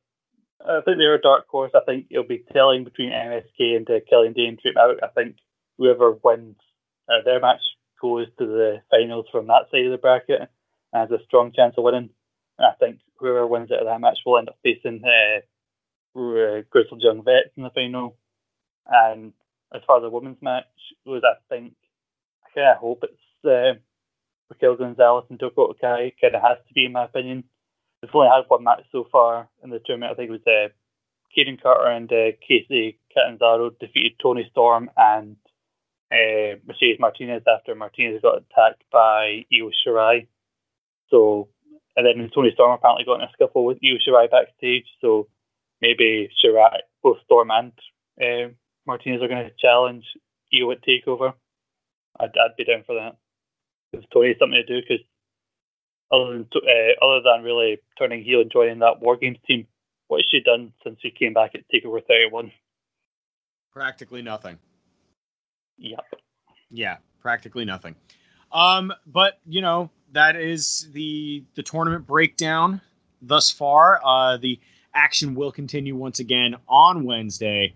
I 0.65 0.81
think 0.85 0.99
they're 0.99 1.15
a 1.15 1.21
dark 1.21 1.47
horse. 1.49 1.73
I 1.75 1.81
think 1.87 2.07
it'll 2.11 2.27
be 2.27 2.45
telling 2.53 2.85
between 2.85 3.11
MSK 3.11 3.77
and 3.77 3.89
uh, 3.91 4.01
Kelly 4.09 4.27
and 4.27 4.37
Dane 4.37 4.59
Trip 4.61 4.77
out. 4.77 5.03
I 5.03 5.09
think 5.09 5.37
whoever 5.79 6.13
wins 6.23 6.57
uh, 7.09 7.23
their 7.25 7.41
match 7.41 7.63
goes 8.01 8.27
to 8.39 8.47
the 8.47 8.83
finals 8.91 9.27
from 9.31 9.47
that 9.47 9.67
side 9.71 9.87
of 9.87 9.93
the 9.93 9.99
bracket 9.99 10.41
and 10.41 10.49
has 10.93 11.11
a 11.11 11.25
strong 11.25 11.53
chance 11.53 11.75
of 11.79 11.85
winning. 11.85 12.11
And 12.59 12.67
I 12.67 12.73
think 12.79 13.01
whoever 13.17 13.47
wins 13.47 13.71
out 13.71 13.81
of 13.81 13.87
that 13.87 14.01
match 14.01 14.19
will 14.27 14.39
end 14.39 14.49
up 14.49 14.59
facing 14.63 15.03
uh, 15.05 15.41
uh, 16.19 16.63
Grizzled 16.71 17.03
Young 17.03 17.23
Vets 17.25 17.55
in 17.57 17.63
the 17.63 17.71
final. 17.71 18.17
And 18.87 19.33
as 19.75 19.83
far 19.87 19.99
as 19.99 20.03
the 20.03 20.11
women's 20.11 20.43
match 20.43 20.65
goes, 21.07 21.23
I 21.25 21.37
think 21.49 21.75
I 22.45 22.49
kind 22.55 22.69
of 22.69 22.79
hope 22.79 23.05
it's 23.05 23.45
uh, 23.45 23.79
Raquel 24.51 24.77
Gonzalez 24.77 25.27
and 25.31 25.39
Dakota 25.39 25.75
Kai. 25.81 26.13
Kind 26.21 26.35
of 26.35 26.43
has 26.43 26.59
to 26.67 26.75
be, 26.75 26.87
in 26.87 26.93
my 26.93 27.05
opinion. 27.05 27.45
We've 28.03 28.11
only 28.15 28.29
had 28.29 28.45
one 28.49 28.65
match 28.65 28.85
so 28.93 29.07
far 29.11 29.49
in 29.63 29.71
the 29.71 29.81
tournament. 29.85 30.13
I 30.13 30.15
think 30.15 30.31
it 30.31 30.33
was 30.33 30.47
uh, 30.47 30.69
Kayden 31.37 31.61
Carter 31.61 31.91
and 31.91 32.11
uh, 32.13 32.33
Kacy 32.49 32.97
Catanzaro 33.13 33.71
defeated 33.71 34.13
Toni 34.23 34.47
Storm 34.51 34.91
and 34.97 35.37
uh, 36.13 36.57
Mercedes 36.67 37.01
Martinez 37.01 37.43
after 37.47 37.75
Martinez 37.75 38.23
got 38.23 38.39
attacked 38.39 38.85
by 38.93 39.45
Io 39.53 39.71
Shirai. 39.71 40.27
So, 41.11 41.49
and 41.97 42.07
then 42.07 42.31
Toni 42.33 42.51
Storm 42.55 42.73
apparently 42.73 43.05
got 43.05 43.21
in 43.21 43.29
a 43.29 43.33
scuffle 43.33 43.65
with 43.65 43.79
Io 43.85 43.99
Shirai 43.99 44.31
backstage. 44.31 44.87
So 45.01 45.27
maybe 45.81 46.31
Shirai, 46.43 46.79
both 47.03 47.19
Storm 47.25 47.51
and 47.51 47.73
uh, 48.23 48.53
Martinez 48.87 49.23
are 49.23 49.29
going 49.29 49.45
to 49.45 49.53
challenge 49.59 50.05
Io 50.55 50.71
at 50.71 50.85
Takeover. 50.85 51.35
I'd, 52.21 52.31
I'd 52.31 52.57
be 52.57 52.65
down 52.65 52.85
for 52.87 52.95
that. 52.95 53.17
If 53.93 54.09
Toni 54.11 54.37
something 54.39 54.63
to 54.65 54.65
do, 54.65 54.81
because 54.81 55.05
other 56.11 56.33
than 56.33 56.49
uh, 56.55 57.05
other 57.05 57.21
than 57.25 57.45
really 57.45 57.79
turning 57.99 58.25
heel 58.25 58.41
and 58.41 58.51
joining 58.51 58.79
that 58.81 59.01
War 59.01 59.17
Games 59.17 59.39
team, 59.47 59.67
what 60.09 60.19
has 60.19 60.27
she 60.31 60.41
done 60.41 60.73
since 60.85 60.99
she 61.01 61.11
came 61.11 61.33
back 61.33 61.53
at 61.55 61.63
Takeover 61.73 62.01
31? 62.07 62.51
Practically 63.73 64.23
nothing. 64.23 64.59
Yep. 65.79 66.05
Yeah, 66.71 66.97
practically 67.21 67.65
nothing. 67.65 67.95
Um, 68.51 68.93
but 69.07 69.39
you 69.47 69.61
know 69.61 69.91
that 70.13 70.37
is 70.37 70.89
the 70.93 71.45
the 71.55 71.63
tournament 71.63 72.07
breakdown 72.07 72.81
thus 73.21 73.51
far. 73.51 74.01
Uh, 74.05 74.37
the 74.39 74.59
action 74.95 75.35
will 75.35 75.53
continue 75.53 75.95
once 75.95 76.19
again 76.19 76.57
on 76.69 77.05
Wednesday. 77.05 77.75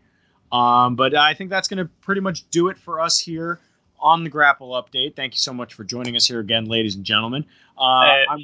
Um, 0.50 0.96
but 0.96 1.14
I 1.14 1.34
think 1.34 1.50
that's 1.50 1.68
going 1.68 1.78
to 1.78 1.90
pretty 2.02 2.20
much 2.20 2.48
do 2.50 2.68
it 2.68 2.78
for 2.78 3.00
us 3.00 3.18
here 3.18 3.59
on 3.98 4.24
the 4.24 4.30
Grapple 4.30 4.70
Update. 4.70 5.16
Thank 5.16 5.34
you 5.34 5.38
so 5.38 5.52
much 5.52 5.74
for 5.74 5.84
joining 5.84 6.16
us 6.16 6.26
here 6.26 6.40
again, 6.40 6.66
ladies 6.66 6.96
and 6.96 7.04
gentlemen. 7.04 7.46
Uh, 7.78 7.82
Uh, 7.82 8.24
I'm, 8.31 8.39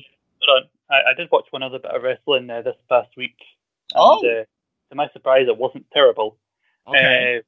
Hold 0.47 0.63
on. 0.63 0.69
I, 0.91 1.11
I 1.11 1.15
did 1.17 1.29
watch 1.31 1.47
one 1.51 1.63
other 1.63 1.79
bit 1.79 1.91
of 1.91 2.03
wrestling 2.03 2.49
uh, 2.51 2.63
this 2.63 2.77
past 2.89 3.11
week. 3.17 3.37
And, 3.95 4.01
Oh. 4.01 4.19
uh, 4.21 4.45
to 4.91 4.95
my 4.95 5.09
surprise, 5.13 5.47
it 5.49 5.57
wasn't 5.59 5.87
terrible. 5.93 6.37
okay. 6.87 7.43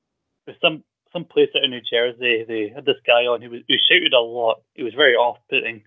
Uh, 0.49 0.53
some 0.61 0.83
some 1.13 1.25
place 1.25 1.49
out 1.57 1.65
in 1.65 1.71
New 1.71 1.81
Jersey. 1.81 2.45
They 2.47 2.69
had 2.75 2.85
this 2.85 2.97
guy 3.07 3.27
on 3.27 3.41
who 3.43 3.51
was 3.51 3.63
who 3.69 3.75
shouted 3.89 4.13
a 4.13 4.21
lot. 4.21 4.63
He 4.75 4.83
was 4.83 4.95
very 4.95 5.15
off-putting. 5.15 5.83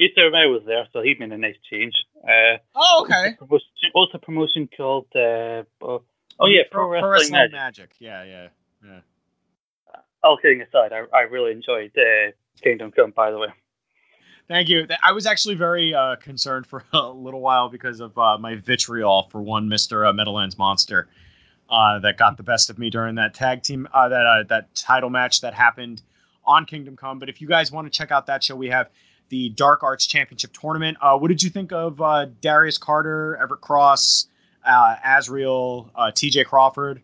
Easter 0.00 0.24
Romero 0.24 0.52
was 0.52 0.62
there, 0.66 0.86
so 0.92 1.00
he 1.02 1.14
made 1.18 1.30
a 1.32 1.38
nice 1.38 1.56
change. 1.70 1.94
Uh, 2.22 2.58
oh, 2.74 3.02
okay. 3.04 3.34
promotion, 3.38 3.68
the 4.12 4.18
promotion 4.20 4.68
called? 4.76 5.06
Uh, 5.14 5.62
oh, 5.82 6.02
oh 6.40 6.46
yeah, 6.46 6.62
Pro, 6.70 6.88
Wrestling, 6.88 7.30
Magic. 7.32 7.52
Magic. 7.52 7.90
Yeah, 8.00 8.24
yeah, 8.24 8.48
yeah. 8.84 9.00
All 10.24 10.38
kidding 10.38 10.62
aside, 10.62 10.92
I, 10.92 11.04
I 11.16 11.22
really 11.22 11.52
enjoyed 11.52 11.92
uh, 11.96 12.32
Kingdom 12.62 12.90
Come. 12.90 13.10
By 13.12 13.30
the 13.30 13.38
way, 13.38 13.48
Thank 14.46 14.68
you. 14.68 14.86
I 15.02 15.12
was 15.12 15.24
actually 15.26 15.54
very 15.54 15.94
uh, 15.94 16.16
concerned 16.16 16.66
for 16.66 16.84
a 16.92 17.08
little 17.08 17.40
while 17.40 17.68
because 17.68 18.00
of 18.00 18.16
uh, 18.18 18.36
my 18.38 18.56
vitriol 18.56 19.28
for 19.30 19.40
one 19.40 19.68
Mister 19.68 20.04
uh, 20.04 20.12
Meadowlands 20.12 20.58
Monster 20.58 21.08
uh, 21.70 21.98
that 22.00 22.18
got 22.18 22.36
the 22.36 22.42
best 22.42 22.68
of 22.68 22.78
me 22.78 22.90
during 22.90 23.14
that 23.14 23.34
tag 23.34 23.62
team 23.62 23.88
uh, 23.94 24.08
that 24.08 24.26
uh, 24.26 24.42
that 24.48 24.74
title 24.74 25.10
match 25.10 25.40
that 25.40 25.54
happened 25.54 26.02
on 26.44 26.66
Kingdom 26.66 26.96
Come. 26.96 27.18
But 27.18 27.28
if 27.30 27.40
you 27.40 27.48
guys 27.48 27.72
want 27.72 27.90
to 27.90 27.96
check 27.96 28.10
out 28.10 28.26
that 28.26 28.44
show, 28.44 28.54
we 28.54 28.68
have 28.68 28.90
the 29.30 29.48
Dark 29.48 29.82
Arts 29.82 30.06
Championship 30.06 30.52
Tournament. 30.52 30.98
What 31.00 31.28
did 31.28 31.42
you 31.42 31.48
think 31.48 31.72
of 31.72 31.96
Darius 32.42 32.76
Carter, 32.76 33.38
Everett 33.40 33.62
Cross, 33.62 34.28
Azriel, 34.66 35.88
T.J. 36.14 36.44
Crawford? 36.44 37.00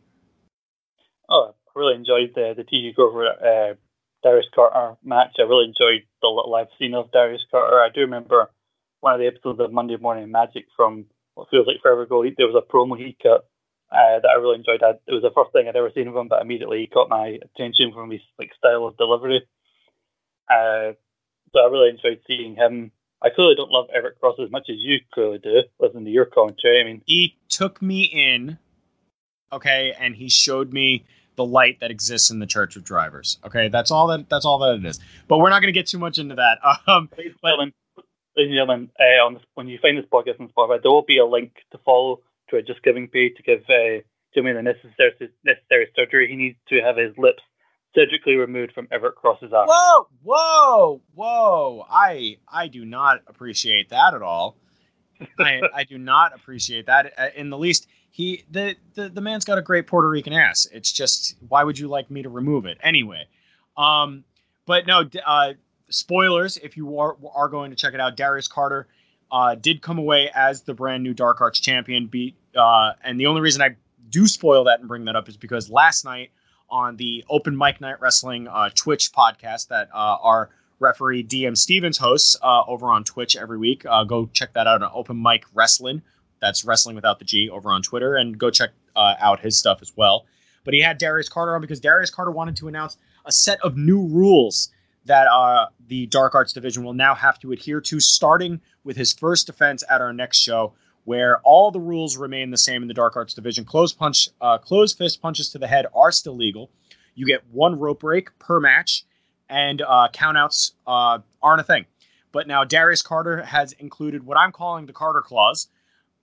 oh, 1.30 1.54
I 1.54 1.78
really 1.78 1.94
enjoyed 1.94 2.34
the 2.34 2.54
the 2.54 2.92
Grover 2.92 3.26
uh, 3.26 3.74
Darius 4.22 4.46
Carter 4.54 4.96
match. 5.02 5.36
I 5.38 5.42
really 5.42 5.66
enjoyed 5.66 6.06
the 6.20 6.28
little 6.28 6.54
I've 6.54 6.68
seen 6.78 6.94
of 6.94 7.12
Darius 7.12 7.44
Carter. 7.50 7.80
I 7.80 7.88
do 7.94 8.02
remember 8.02 8.50
one 9.00 9.14
of 9.14 9.20
the 9.20 9.26
episodes 9.26 9.60
of 9.60 9.72
Monday 9.72 9.96
Morning 9.96 10.30
Magic 10.30 10.66
from 10.76 11.06
what 11.34 11.48
feels 11.50 11.66
like 11.66 11.82
forever 11.82 12.02
ago. 12.02 12.22
There 12.22 12.46
was 12.46 12.62
a 12.62 12.72
promo 12.72 12.98
he 12.98 13.16
cut 13.22 13.48
uh, 13.90 14.20
that 14.20 14.30
I 14.34 14.38
really 14.38 14.58
enjoyed. 14.58 14.82
I, 14.82 14.90
it 15.06 15.12
was 15.12 15.22
the 15.22 15.34
first 15.34 15.52
thing 15.52 15.68
I'd 15.68 15.76
ever 15.76 15.90
seen 15.94 16.08
of 16.08 16.16
him, 16.16 16.28
but 16.28 16.42
immediately 16.42 16.80
he 16.80 16.86
caught 16.86 17.08
my 17.08 17.38
attention 17.42 17.92
from 17.92 18.10
his 18.10 18.20
like 18.38 18.50
style 18.56 18.86
of 18.86 18.96
delivery. 18.96 19.42
Uh, 20.48 20.92
so 21.52 21.60
I 21.60 21.70
really 21.70 21.90
enjoyed 21.90 22.20
seeing 22.26 22.56
him. 22.56 22.92
I 23.22 23.28
clearly 23.30 23.54
don't 23.54 23.70
love 23.70 23.88
Everett 23.94 24.18
Cross 24.18 24.36
as 24.42 24.50
much 24.50 24.66
as 24.70 24.76
you 24.78 24.98
clearly 25.12 25.38
do. 25.38 25.62
Listen 25.78 26.04
to 26.04 26.10
your 26.10 26.24
commentary. 26.24 26.80
I 26.80 26.84
mean, 26.84 27.02
he 27.06 27.36
took 27.48 27.82
me 27.82 28.04
in, 28.04 28.58
okay, 29.52 29.94
and 29.98 30.14
he 30.16 30.28
showed 30.30 30.72
me 30.72 31.04
the 31.40 31.46
light 31.46 31.80
that 31.80 31.90
exists 31.90 32.30
in 32.30 32.38
the 32.38 32.46
Church 32.46 32.76
of 32.76 32.84
Drivers. 32.84 33.38
Okay, 33.46 33.68
that's 33.68 33.90
all 33.90 34.08
that 34.08 34.28
that's 34.28 34.44
all 34.44 34.58
that 34.58 34.74
it 34.74 34.84
is. 34.84 35.00
But 35.26 35.38
we're 35.38 35.48
not 35.48 35.60
going 35.62 35.72
to 35.72 35.78
get 35.78 35.86
too 35.86 35.98
much 35.98 36.18
into 36.18 36.34
that. 36.34 36.58
Um, 36.86 37.08
ladies 37.16 37.34
and 38.36 38.50
gentlemen, 38.52 38.90
uh, 39.00 39.24
on 39.24 39.34
this, 39.34 39.42
when 39.54 39.68
you 39.68 39.78
find 39.80 39.96
this 39.96 40.04
podcast 40.12 40.38
on 40.38 40.48
Spotify, 40.48 40.82
there 40.82 40.90
will 40.90 41.02
be 41.02 41.16
a 41.16 41.24
link 41.24 41.52
to 41.72 41.78
follow 41.78 42.20
to 42.50 42.56
a 42.56 42.62
Just 42.62 42.82
Giving 42.82 43.08
page 43.08 43.36
to 43.36 43.42
give 43.42 43.60
uh, 43.70 44.02
Jimmy 44.34 44.52
the 44.52 44.60
necessary 44.60 45.12
necessary 45.44 45.88
surgery 45.96 46.28
he 46.28 46.36
needs 46.36 46.58
to 46.68 46.82
have 46.82 46.98
his 46.98 47.16
lips 47.16 47.42
surgically 47.94 48.36
removed 48.36 48.72
from 48.72 48.86
Everett 48.92 49.14
Cross's 49.14 49.52
arm. 49.52 49.66
whoa, 49.66 50.08
whoa, 50.22 51.00
whoa! 51.14 51.86
I 51.90 52.36
I 52.46 52.68
do 52.68 52.84
not 52.84 53.22
appreciate 53.26 53.88
that 53.88 54.12
at 54.12 54.20
all. 54.20 54.56
I 55.38 55.62
I 55.74 55.84
do 55.84 55.96
not 55.96 56.34
appreciate 56.34 56.86
that 56.86 57.14
uh, 57.16 57.28
in 57.34 57.48
the 57.48 57.58
least. 57.58 57.88
He 58.10 58.44
the, 58.50 58.76
the 58.94 59.08
the 59.08 59.20
man's 59.20 59.44
got 59.44 59.58
a 59.58 59.62
great 59.62 59.86
Puerto 59.86 60.08
Rican 60.08 60.32
ass. 60.32 60.66
It's 60.72 60.90
just 60.92 61.36
why 61.48 61.64
would 61.64 61.78
you 61.78 61.88
like 61.88 62.10
me 62.10 62.22
to 62.22 62.28
remove 62.28 62.66
it 62.66 62.78
anyway? 62.82 63.26
Um, 63.76 64.24
but 64.66 64.86
no, 64.86 65.08
uh, 65.24 65.54
spoilers 65.88 66.56
if 66.56 66.76
you 66.76 66.98
are 66.98 67.16
are 67.34 67.48
going 67.48 67.70
to 67.70 67.76
check 67.76 67.94
it 67.94 68.00
out. 68.00 68.16
Darius 68.16 68.48
Carter 68.48 68.88
uh, 69.30 69.54
did 69.54 69.80
come 69.80 69.98
away 69.98 70.30
as 70.34 70.62
the 70.62 70.74
brand 70.74 71.02
new 71.02 71.14
Dark 71.14 71.40
Arts 71.40 71.60
champion. 71.60 72.06
Beat 72.06 72.36
uh, 72.56 72.92
and 73.04 73.18
the 73.18 73.26
only 73.26 73.40
reason 73.40 73.62
I 73.62 73.76
do 74.08 74.26
spoil 74.26 74.64
that 74.64 74.80
and 74.80 74.88
bring 74.88 75.04
that 75.04 75.16
up 75.16 75.28
is 75.28 75.36
because 75.36 75.70
last 75.70 76.04
night 76.04 76.30
on 76.68 76.96
the 76.96 77.24
Open 77.28 77.56
Mic 77.56 77.80
Night 77.80 78.00
Wrestling 78.00 78.48
uh, 78.48 78.70
Twitch 78.74 79.12
podcast 79.12 79.68
that 79.68 79.88
uh, 79.92 80.16
our 80.20 80.50
referee 80.78 81.24
DM 81.24 81.56
Stevens 81.56 81.98
hosts 81.98 82.36
uh, 82.42 82.62
over 82.66 82.86
on 82.86 83.04
Twitch 83.04 83.36
every 83.36 83.58
week. 83.58 83.84
Uh, 83.86 84.04
go 84.04 84.28
check 84.32 84.52
that 84.54 84.66
out 84.66 84.82
on 84.82 84.90
Open 84.94 85.20
Mic 85.20 85.44
Wrestling. 85.54 86.02
That's 86.40 86.64
wrestling 86.64 86.96
without 86.96 87.18
the 87.18 87.24
G 87.24 87.48
over 87.50 87.70
on 87.72 87.82
Twitter, 87.82 88.16
and 88.16 88.38
go 88.38 88.50
check 88.50 88.70
uh, 88.96 89.14
out 89.18 89.40
his 89.40 89.58
stuff 89.58 89.80
as 89.82 89.92
well. 89.96 90.26
But 90.64 90.74
he 90.74 90.80
had 90.80 90.98
Darius 90.98 91.28
Carter 91.28 91.54
on 91.54 91.60
because 91.60 91.80
Darius 91.80 92.10
Carter 92.10 92.30
wanted 92.30 92.56
to 92.56 92.68
announce 92.68 92.96
a 93.24 93.32
set 93.32 93.60
of 93.62 93.76
new 93.76 94.06
rules 94.06 94.70
that 95.06 95.26
uh, 95.26 95.66
the 95.88 96.06
Dark 96.06 96.34
Arts 96.34 96.52
division 96.52 96.84
will 96.84 96.92
now 96.92 97.14
have 97.14 97.38
to 97.40 97.52
adhere 97.52 97.80
to, 97.80 98.00
starting 98.00 98.60
with 98.84 98.96
his 98.96 99.12
first 99.12 99.46
defense 99.46 99.82
at 99.88 100.00
our 100.00 100.12
next 100.12 100.38
show, 100.38 100.74
where 101.04 101.40
all 101.40 101.70
the 101.70 101.80
rules 101.80 102.16
remain 102.16 102.50
the 102.50 102.58
same 102.58 102.82
in 102.82 102.88
the 102.88 102.94
Dark 102.94 103.16
Arts 103.16 103.34
division. 103.34 103.64
Close 103.64 103.92
punch, 103.92 104.28
uh, 104.40 104.58
close 104.58 104.92
fist 104.92 105.22
punches 105.22 105.50
to 105.50 105.58
the 105.58 105.66
head 105.66 105.86
are 105.94 106.12
still 106.12 106.36
legal. 106.36 106.70
You 107.14 107.26
get 107.26 107.42
one 107.50 107.78
rope 107.78 108.00
break 108.00 108.38
per 108.38 108.60
match, 108.60 109.04
and 109.48 109.82
uh, 109.82 110.08
countouts 110.12 110.72
uh, 110.86 111.18
aren't 111.42 111.60
a 111.60 111.64
thing. 111.64 111.86
But 112.32 112.46
now 112.46 112.64
Darius 112.64 113.02
Carter 113.02 113.42
has 113.42 113.72
included 113.72 114.24
what 114.24 114.38
I'm 114.38 114.52
calling 114.52 114.86
the 114.86 114.92
Carter 114.92 115.22
Clause, 115.22 115.68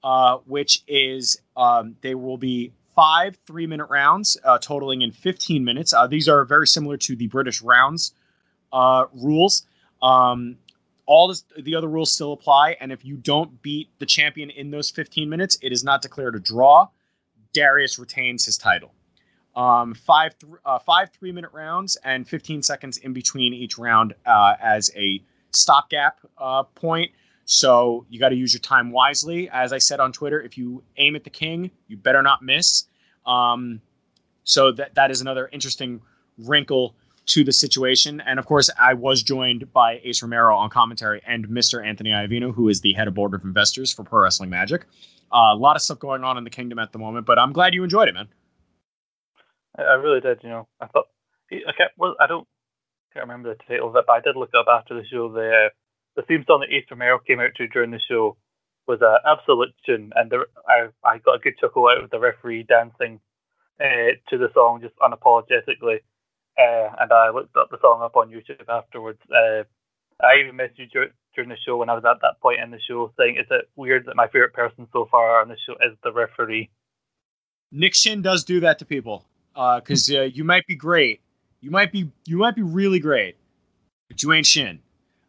uh, 0.08 0.38
which 0.46 0.84
is 0.88 1.42
um, 1.58 1.98
they 2.00 2.16
will 2.16 2.38
be 2.38 2.72
five 2.96 3.38
three 3.46 3.68
minute 3.68 3.88
rounds, 3.90 4.38
uh, 4.46 4.58
totaling 4.58 5.02
in 5.02 5.12
15 5.12 5.66
minutes. 5.66 5.94
Uh, 5.94 6.08
these 6.08 6.30
are 6.30 6.46
very 6.46 6.66
similar 6.66 6.96
to 6.96 7.18
the 7.18 7.28
British 7.28 7.62
rounds 7.62 8.14
uh, 8.72 9.04
rules. 9.14 9.68
Um, 10.02 10.60
all 11.08 11.28
this, 11.28 11.44
the 11.62 11.76
other 11.76 11.90
rules 11.90 12.10
still 12.10 12.32
apply, 12.32 12.78
and 12.80 12.94
if 12.94 13.04
you 13.04 13.18
don't 13.18 13.62
beat 13.62 13.90
the 14.00 14.06
champion 14.06 14.50
in 14.50 14.72
those 14.72 14.90
15 14.90 15.28
minutes, 15.28 15.58
it 15.62 15.74
is 15.74 15.84
not 15.84 16.02
declared 16.02 16.36
a 16.36 16.40
draw. 16.40 16.88
Darius 17.52 18.00
retains 18.00 18.46
his 18.46 18.58
title. 18.58 18.94
Um, 19.58 19.94
five 19.94 20.40
th- 20.40 20.54
uh, 20.66 20.80
five 20.80 21.10
three 21.12 21.34
minute 21.34 21.52
rounds 21.52 21.98
and 22.06 22.26
15 22.26 22.64
seconds 22.64 22.98
in 22.98 23.12
between 23.12 23.54
each 23.54 23.78
round 23.78 24.14
as 24.26 24.90
a 24.96 25.22
stopgap 25.52 26.22
point. 26.76 27.12
So 27.50 28.06
you 28.10 28.20
got 28.20 28.30
to 28.30 28.36
use 28.36 28.54
your 28.54 28.60
time 28.60 28.92
wisely. 28.92 29.50
As 29.50 29.72
I 29.72 29.78
said 29.78 30.02
on 30.02 30.12
Twitter, 30.12 30.42
if 30.42 30.58
you 30.58 30.84
aim 30.98 31.16
at 31.16 31.24
the 31.24 31.30
king, 31.30 31.72
you 31.88 31.96
better 31.96 32.22
not 32.22 32.44
miss. 32.44 32.84
Um, 33.26 33.82
so 34.44 34.74
that 34.74 34.96
that 34.96 35.12
is 35.12 35.22
another 35.22 35.50
interesting 35.54 36.02
wrinkle 36.38 36.94
to 37.28 37.46
the 37.46 37.54
situation. 37.54 38.22
And 38.22 38.38
of 38.38 38.46
course, 38.46 38.70
I 38.78 38.96
was 38.96 39.24
joined 39.24 39.72
by 39.72 40.02
Ace 40.04 40.22
Romero 40.22 40.58
on 40.58 40.70
commentary 40.70 41.22
and 41.26 41.48
Mr. 41.48 41.86
Anthony 41.86 42.10
Iovino, 42.10 42.54
who 42.54 42.68
is 42.68 42.82
the 42.82 42.92
head 42.92 43.08
of 43.08 43.14
board 43.14 43.34
of 43.34 43.44
investors 43.46 43.94
for 43.94 44.04
Pro 44.04 44.24
Wrestling 44.24 44.50
Magic. 44.50 44.86
Uh, 45.32 45.54
a 45.54 45.56
lot 45.56 45.78
of 45.78 45.82
stuff 45.82 46.00
going 46.00 46.26
on 46.26 46.38
in 46.38 46.44
the 46.44 46.50
kingdom 46.50 46.80
at 46.80 46.92
the 46.92 47.00
moment, 47.00 47.26
but 47.26 47.40
I'm 47.40 47.54
glad 47.54 47.74
you 47.74 47.84
enjoyed 47.84 48.10
it, 48.10 48.14
man. 48.14 48.28
I, 49.78 49.94
really 49.94 50.20
did. 50.20 50.40
You 50.44 50.50
know, 50.50 50.68
I 50.82 50.88
thought 50.88 51.06
can't. 51.50 51.92
Well, 51.98 52.16
I 52.20 52.28
don't 52.28 52.46
can't 53.14 53.24
remember 53.24 53.54
the 53.54 53.64
title 53.64 53.88
of 53.88 53.96
it, 53.96 54.04
but 54.06 54.14
I 54.14 54.20
did 54.20 54.36
look 54.36 54.52
up 54.54 54.66
after 54.70 54.96
the 54.96 55.08
show. 55.08 55.32
The 55.32 55.68
uh, 55.68 55.70
the 56.18 56.24
theme 56.24 56.44
song 56.48 56.62
that 56.62 56.76
Ace 56.76 56.84
Romero 56.92 57.20
came 57.20 57.40
out 57.40 57.52
to 57.56 57.68
during 57.68 57.92
the 57.92 58.02
show 58.10 58.36
was 58.88 59.00
an 59.02 59.18
absolute 59.26 59.70
tune, 59.86 60.12
and 60.16 60.32
the, 60.32 60.46
I 60.68 60.90
I 61.08 61.20
got 61.20 61.36
a 61.36 61.40
good 61.40 61.58
chuckle 61.62 61.88
out 61.88 62.04
of 62.04 62.10
the 62.10 62.20
referee 62.20 62.64
dancing 62.64 63.22
uh, 63.80 64.18
to 64.30 64.38
the 64.38 64.50
song 64.54 64.82
just 64.82 64.96
unapologetically. 64.98 66.00
Uh, 66.58 66.90
and 67.00 67.14
I 67.14 67.30
looked 67.30 67.56
up 67.56 67.70
the 67.70 67.78
song 67.82 68.02
up 68.02 68.16
on 68.16 68.32
YouTube 68.32 68.68
afterwards. 68.68 69.20
Uh, 69.30 69.64
I 70.20 70.40
even 70.42 70.58
messaged 70.58 70.80
you 70.80 70.88
dur- 70.88 71.14
during 71.36 71.50
the 71.50 71.58
show 71.64 71.78
when 71.78 71.90
I 71.90 71.94
was 71.94 72.04
at 72.04 72.18
that 72.24 72.42
point 72.42 72.62
in 72.62 72.72
the 72.72 72.80
show 72.80 73.14
saying, 73.18 73.38
"Is 73.38 73.46
it 73.52 73.70
weird 73.76 74.06
that 74.08 74.16
my 74.16 74.28
favorite 74.28 74.54
person 74.54 74.88
so 74.92 75.08
far 75.12 75.40
on 75.40 75.50
the 75.50 75.58
show 75.68 75.74
is 75.74 75.96
the 76.04 76.12
referee?" 76.12 76.70
Nick 77.72 77.94
Shin 77.94 78.24
does 78.24 78.44
do 78.44 78.60
that 78.62 78.80
to 78.80 78.86
people 78.86 79.26
because 79.54 80.10
uh, 80.10 80.22
you 80.22 80.44
might 80.44 80.66
be 80.66 80.76
great, 80.76 81.22
you 81.62 81.70
might 81.70 81.92
be 81.92 82.10
you 82.26 82.38
might 82.38 82.56
be 82.56 82.64
really 82.64 83.00
great, 83.00 83.36
but 84.08 84.24
you 84.24 84.34
ain't 84.34 84.48
Shin. 84.48 84.80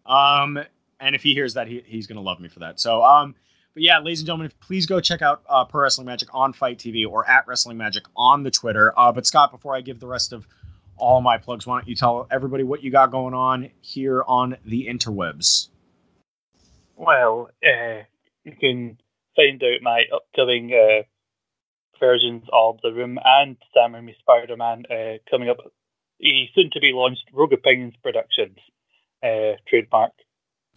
Um, 0.06 0.58
and 1.00 1.14
if 1.14 1.22
he 1.22 1.34
hears 1.34 1.54
that, 1.54 1.68
he, 1.68 1.82
he's 1.86 2.06
gonna 2.06 2.20
love 2.20 2.40
me 2.40 2.48
for 2.48 2.60
that. 2.60 2.80
So, 2.80 3.02
um, 3.02 3.34
but 3.74 3.82
yeah, 3.82 3.98
ladies 3.98 4.20
and 4.20 4.26
gentlemen, 4.26 4.50
please 4.60 4.86
go 4.86 5.00
check 5.00 5.22
out 5.22 5.42
uh, 5.48 5.64
Pro 5.64 5.82
Wrestling 5.82 6.06
Magic 6.06 6.28
on 6.32 6.52
FITE 6.52 6.78
TV 6.78 7.08
or 7.08 7.28
at 7.28 7.46
Wrestling 7.46 7.76
Magic 7.76 8.04
on 8.16 8.42
the 8.42 8.50
Twitter. 8.50 8.92
Uh, 8.96 9.12
but 9.12 9.26
Scott, 9.26 9.50
before 9.50 9.74
I 9.74 9.80
give 9.80 10.00
the 10.00 10.06
rest 10.06 10.32
of 10.32 10.46
all 10.96 11.20
my 11.20 11.38
plugs, 11.38 11.66
why 11.66 11.78
don't 11.78 11.88
you 11.88 11.94
tell 11.94 12.26
everybody 12.30 12.64
what 12.64 12.82
you 12.82 12.90
got 12.90 13.10
going 13.10 13.34
on 13.34 13.70
here 13.80 14.24
on 14.26 14.56
the 14.64 14.88
interwebs? 14.88 15.68
Well, 16.96 17.50
uh, 17.64 18.02
you 18.44 18.52
can 18.58 18.98
find 19.36 19.62
out 19.62 19.82
my 19.82 20.02
upcoming 20.12 20.72
uh, 20.72 21.02
versions 22.00 22.42
of 22.52 22.80
The 22.82 22.92
Room 22.92 23.18
and 23.24 23.56
Sam 23.72 23.92
Raimi 23.92 24.18
Spider-Man 24.18 24.84
uh, 24.90 25.18
coming 25.30 25.48
up. 25.48 25.58
The 26.18 26.46
soon-to-be 26.54 26.90
launched 26.92 27.30
Rogue 27.32 27.52
Opinions 27.52 27.94
Productions 28.02 28.58
uh, 29.22 29.54
trademark. 29.68 30.12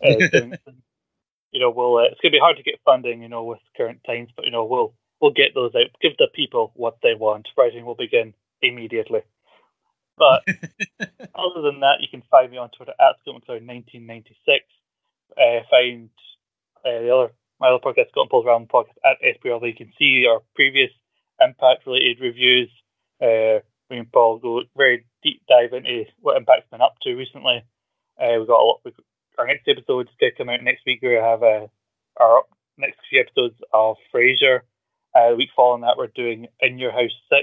You 1.54 1.60
know, 1.60 1.70
we'll 1.70 1.98
uh, 1.98 2.04
it's 2.04 2.22
going 2.22 2.32
to 2.32 2.38
be 2.38 2.40
hard 2.40 2.56
to 2.58 2.64
get 2.64 2.80
funding, 2.86 3.22
you 3.22 3.28
know, 3.28 3.44
with 3.44 3.60
current 3.76 4.00
times, 4.08 4.30
but 4.38 4.46
you 4.46 4.52
know, 4.52 4.64
we'll 4.64 4.94
we'll 5.20 5.32
get 5.32 5.54
those 5.54 5.76
out. 5.76 5.92
Give 6.02 6.16
the 6.18 6.30
people 6.34 6.72
what 6.76 7.00
they 7.04 7.14
want. 7.14 7.50
Writing 7.58 7.86
will 7.86 7.96
begin 7.96 8.34
immediately. 8.62 9.22
But 10.18 10.44
other 11.36 11.62
than 11.62 11.82
that, 11.82 12.00
you 12.00 12.08
can 12.10 12.24
find 12.32 12.52
me 12.52 12.58
on 12.58 12.70
Twitter 12.70 12.94
at 13.00 13.16
ScottMcLeod1996. 13.28 14.32
Uh, 15.36 15.64
find 15.70 16.10
uh, 16.86 17.02
the 17.02 17.14
other 17.14 17.34
my 17.60 17.68
other 17.68 17.80
podcast, 17.80 18.10
Scott 18.10 18.24
and 18.24 18.30
Paul's 18.30 18.46
Round 18.46 18.70
podcast 18.70 18.98
at 19.06 19.22
SPL. 19.22 19.68
You 19.68 19.76
can 19.76 19.92
see 20.00 20.26
our 20.30 20.42
previous 20.56 20.92
impact 21.40 21.86
related 21.86 22.20
reviews. 22.22 22.70
Uh, 23.22 23.60
me 23.90 24.00
and 24.00 24.12
Paul 24.12 24.40
go 24.40 24.62
very 24.76 25.06
deep 25.22 25.42
dive 25.48 25.74
into 25.74 26.06
what 26.22 26.38
Impact's 26.38 26.70
been 26.72 26.82
up 26.82 26.96
to 27.04 27.14
recently. 27.14 27.64
Uh, 28.20 28.40
we've 28.40 28.48
got 28.48 28.62
a 28.62 28.66
lot. 28.66 28.80
We've, 28.86 28.94
our 29.38 29.48
next 29.48 29.68
episode 29.68 30.08
is 30.08 30.16
going 30.20 30.32
to 30.32 30.38
come 30.38 30.50
out 30.50 30.64
next 30.64 30.82
week. 30.86 31.00
We 31.02 31.14
have 31.14 31.44
uh, 31.44 31.68
our 32.20 32.44
next 32.78 33.00
few 33.10 33.22
episodes 33.22 33.56
of 33.74 33.98
Frasier. 34.14 34.62
Uh, 35.16 35.32
the 35.32 35.36
week 35.36 35.50
following 35.56 35.82
that, 35.82 35.96
we're 35.98 36.08
doing 36.08 36.48
In 36.60 36.78
Your 36.78 36.92
House 36.92 37.12
6, 37.30 37.42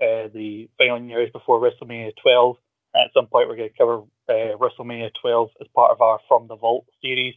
uh, 0.00 0.28
the 0.34 0.68
final 0.78 1.00
years 1.02 1.30
before 1.32 1.60
WrestleMania 1.60 2.12
12. 2.22 2.56
At 2.94 3.12
some 3.14 3.26
point, 3.26 3.48
we're 3.48 3.56
going 3.56 3.70
to 3.70 3.78
cover 3.78 4.02
uh, 4.28 4.56
WrestleMania 4.58 5.10
12 5.20 5.50
as 5.60 5.68
part 5.74 5.92
of 5.92 6.00
our 6.00 6.18
From 6.28 6.48
the 6.48 6.56
Vault 6.56 6.86
series. 7.00 7.34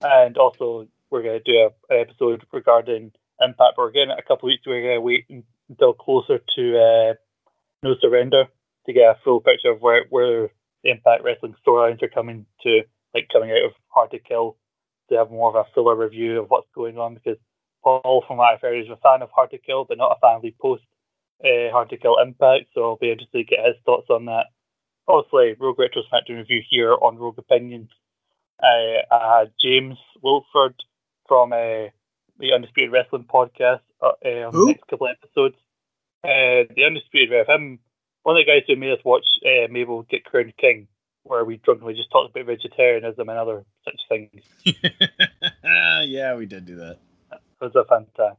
And 0.00 0.36
also, 0.38 0.88
we're 1.10 1.22
going 1.22 1.40
to 1.42 1.52
do 1.52 1.58
a, 1.58 1.94
an 1.94 2.00
episode 2.00 2.44
regarding 2.52 3.12
Impact. 3.40 3.74
But 3.76 3.84
again, 3.84 4.08
a 4.10 4.22
couple 4.22 4.48
of 4.48 4.52
weeks, 4.52 4.66
we're 4.66 4.82
going 4.82 4.96
to 4.96 5.00
wait 5.00 5.26
until 5.68 5.92
closer 5.92 6.38
to 6.56 6.78
uh, 6.78 7.14
No 7.82 7.94
Surrender 8.00 8.44
to 8.86 8.92
get 8.92 9.02
a 9.02 9.18
full 9.24 9.40
picture 9.40 9.70
of 9.70 9.82
where, 9.82 10.04
where 10.08 10.48
the 10.82 10.90
Impact 10.90 11.22
Wrestling 11.22 11.54
storylines 11.66 12.02
are 12.02 12.08
coming 12.08 12.46
to, 12.62 12.82
like 13.16 13.28
coming 13.32 13.50
out 13.50 13.64
of 13.64 13.72
Hard 13.88 14.10
to 14.12 14.18
Kill, 14.18 14.56
to 15.08 15.16
have 15.16 15.30
more 15.30 15.48
of 15.48 15.56
a 15.56 15.70
fuller 15.74 15.96
review 15.96 16.40
of 16.40 16.48
what's 16.48 16.68
going 16.74 16.98
on. 16.98 17.14
Because 17.14 17.38
Paul, 17.82 18.24
from 18.26 18.36
what 18.38 18.52
I've 18.52 18.60
heard, 18.60 18.80
is 18.80 18.90
a 18.90 18.96
fan 18.96 19.22
of 19.22 19.30
Hard 19.34 19.50
to 19.50 19.58
Kill, 19.58 19.84
but 19.84 19.98
not 19.98 20.16
a 20.16 20.20
fan 20.20 20.36
of 20.36 20.42
the 20.42 20.54
post 20.60 20.84
uh, 21.44 21.70
Hard 21.72 21.90
to 21.90 21.96
Kill 21.96 22.16
Impact. 22.22 22.68
So 22.74 22.82
I'll 22.82 22.96
be 22.96 23.10
interested 23.10 23.38
to 23.38 23.44
get 23.44 23.64
his 23.64 23.76
thoughts 23.84 24.08
on 24.10 24.26
that. 24.26 24.46
Obviously, 25.08 25.54
Rogue 25.58 25.78
Retrospective 25.78 26.36
review 26.36 26.62
here 26.68 26.92
on 26.92 27.16
Rogue 27.16 27.38
Opinions. 27.38 27.90
Uh, 28.62 29.14
I 29.14 29.38
had 29.38 29.52
James 29.62 29.98
Wilford 30.22 30.74
from 31.28 31.52
uh, 31.52 31.92
the 32.38 32.52
Undisputed 32.54 32.92
Wrestling 32.92 33.26
podcast 33.32 33.82
uh, 34.02 34.12
uh, 34.24 34.46
on 34.48 34.52
Who? 34.52 34.66
the 34.66 34.72
next 34.72 34.88
couple 34.88 35.06
of 35.06 35.16
episodes. 35.22 35.56
Uh, 36.24 36.66
the 36.74 36.84
Undisputed 36.86 37.30
Rev, 37.30 37.46
him, 37.46 37.78
one 38.22 38.36
of 38.36 38.44
the 38.44 38.50
guys 38.50 38.64
who 38.66 38.74
made 38.74 38.92
us 38.92 39.04
watch 39.04 39.24
uh, 39.44 39.70
Mabel 39.70 40.02
get 40.02 40.24
crowned 40.24 40.56
king, 40.56 40.88
where 41.28 41.44
we 41.44 41.56
drunkenly 41.56 41.94
just 41.94 42.10
talked 42.10 42.30
about 42.30 42.46
vegetarianism 42.46 43.28
and 43.28 43.38
other 43.38 43.64
such 43.84 44.00
things. 44.08 44.42
yeah, 45.64 46.34
we 46.34 46.46
did 46.46 46.66
do 46.66 46.76
that. 46.76 46.98
It 47.32 47.40
was 47.60 47.72
a 47.74 47.84
fun 47.84 48.06
time. 48.16 48.36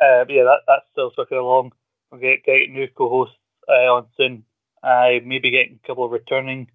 Uh, 0.00 0.24
yeah, 0.28 0.44
that, 0.44 0.60
that's 0.66 0.86
still 0.92 1.12
sucking 1.14 1.36
along. 1.36 1.72
We'll 2.10 2.20
get, 2.20 2.44
get 2.44 2.70
new 2.70 2.88
co-hosts 2.96 3.36
uh, 3.68 3.92
on 3.92 4.06
soon. 4.16 4.44
I 4.82 5.20
may 5.24 5.38
be 5.38 5.50
getting 5.50 5.78
a 5.82 5.86
couple 5.86 6.04
of 6.04 6.10
returning 6.10 6.68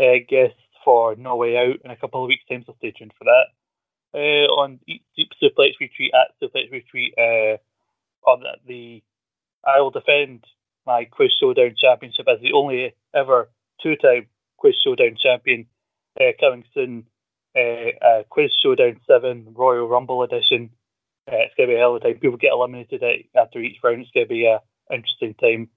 uh, 0.00 0.24
guests 0.28 0.56
for 0.84 1.14
No 1.16 1.36
Way 1.36 1.56
Out 1.56 1.80
in 1.84 1.90
a 1.90 1.96
couple 1.96 2.22
of 2.22 2.28
weeks' 2.28 2.44
time, 2.48 2.64
so 2.66 2.74
stay 2.78 2.92
tuned 2.92 3.12
for 3.18 3.24
that. 3.24 3.46
Uh, 4.14 4.46
on 4.60 4.80
Eat 4.86 5.02
Deep 5.16 5.30
Suplex 5.42 5.72
Retreat 5.80 6.12
at 6.14 6.34
Suplex 6.40 6.70
Retreat, 6.70 7.14
uh, 7.18 7.56
on 8.28 8.44
the 8.66 9.02
I 9.64 9.80
will 9.80 9.90
defend 9.90 10.44
my 10.86 11.04
Quiz 11.04 11.30
Showdown 11.40 11.74
Championship 11.80 12.26
as 12.28 12.40
the 12.40 12.52
only 12.52 12.94
ever 13.14 13.48
two-time 13.82 14.26
Quiz 14.62 14.76
Showdown 14.82 15.16
champion. 15.20 15.66
Uh, 16.20 16.30
coming 16.38 16.64
soon, 16.72 17.04
uh, 17.56 17.90
uh, 18.00 18.22
Quiz 18.30 18.52
Showdown 18.62 19.00
Seven 19.08 19.54
Royal 19.56 19.88
Rumble 19.88 20.22
Edition. 20.22 20.70
Uh, 21.26 21.42
it's 21.50 21.54
going 21.56 21.68
to 21.68 21.72
be 21.72 21.76
a 21.76 21.80
hell 21.80 21.96
of 21.96 22.02
a 22.02 22.04
time. 22.04 22.20
People 22.20 22.36
get 22.36 22.52
eliminated 22.52 23.02
after 23.34 23.58
each 23.58 23.78
round. 23.82 24.02
It's 24.02 24.10
going 24.12 24.26
to 24.26 24.28
be 24.28 24.46
an 24.46 24.60
interesting 24.92 25.34
time. 25.34 25.68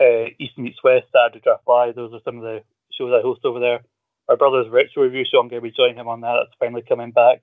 Uh, 0.00 0.32
East 0.38 0.56
meets 0.56 0.82
West, 0.82 1.12
Saturday 1.12 1.42
Draft 1.44 1.68
Live. 1.68 1.94
Those 1.94 2.14
are 2.14 2.24
some 2.24 2.38
of 2.38 2.42
the 2.42 2.62
shows 2.96 3.12
I 3.12 3.20
host 3.20 3.44
over 3.44 3.60
there. 3.60 3.80
My 4.28 4.36
brother's 4.36 4.70
retro 4.70 5.02
review 5.02 5.24
show. 5.30 5.40
I'm 5.40 5.48
going 5.48 5.60
to 5.60 5.68
be 5.68 5.76
joining 5.76 5.96
him 5.96 6.08
on 6.08 6.22
that. 6.22 6.36
That's 6.40 6.58
finally 6.58 6.82
coming 6.88 7.10
back. 7.10 7.42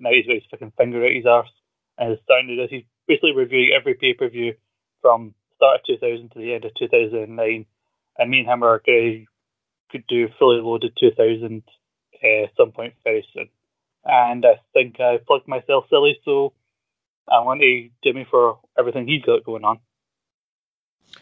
Now 0.00 0.10
he's 0.10 0.26
got 0.26 0.34
his 0.34 0.48
fucking 0.50 0.72
finger 0.78 1.04
out 1.04 1.12
his 1.12 1.26
arse 1.26 1.52
and 1.98 2.12
is 2.12 2.18
starting 2.24 2.48
to 2.48 2.56
do 2.56 2.62
this. 2.62 2.70
He's 2.70 2.88
basically 3.06 3.36
reviewing 3.36 3.76
every 3.76 3.94
pay 3.94 4.14
per 4.14 4.30
view 4.30 4.54
from 5.02 5.34
start 5.56 5.80
of 5.80 6.00
2000 6.00 6.30
to 6.30 6.38
the 6.38 6.54
end 6.54 6.64
of 6.64 6.72
2009. 6.78 7.66
And 8.18 8.30
me 8.30 8.40
and 8.40 8.48
him 8.48 8.62
are 8.62 8.80
going 8.84 9.26
could 9.92 10.06
do 10.08 10.28
fully 10.38 10.60
loaded 10.60 10.96
2000 10.98 11.62
uh, 12.22 12.46
some 12.56 12.72
point 12.72 12.94
very 13.04 13.26
soon. 13.32 13.48
And 14.04 14.44
I 14.44 14.60
think 14.72 14.98
I 14.98 15.18
plugged 15.24 15.46
myself 15.46 15.84
silly, 15.88 16.18
so 16.24 16.52
I 17.30 17.40
want 17.40 17.60
to 17.60 17.88
Jimmy 18.02 18.26
for 18.28 18.58
everything 18.76 19.06
he's 19.06 19.22
got 19.22 19.44
going 19.44 19.64
on. 19.64 19.78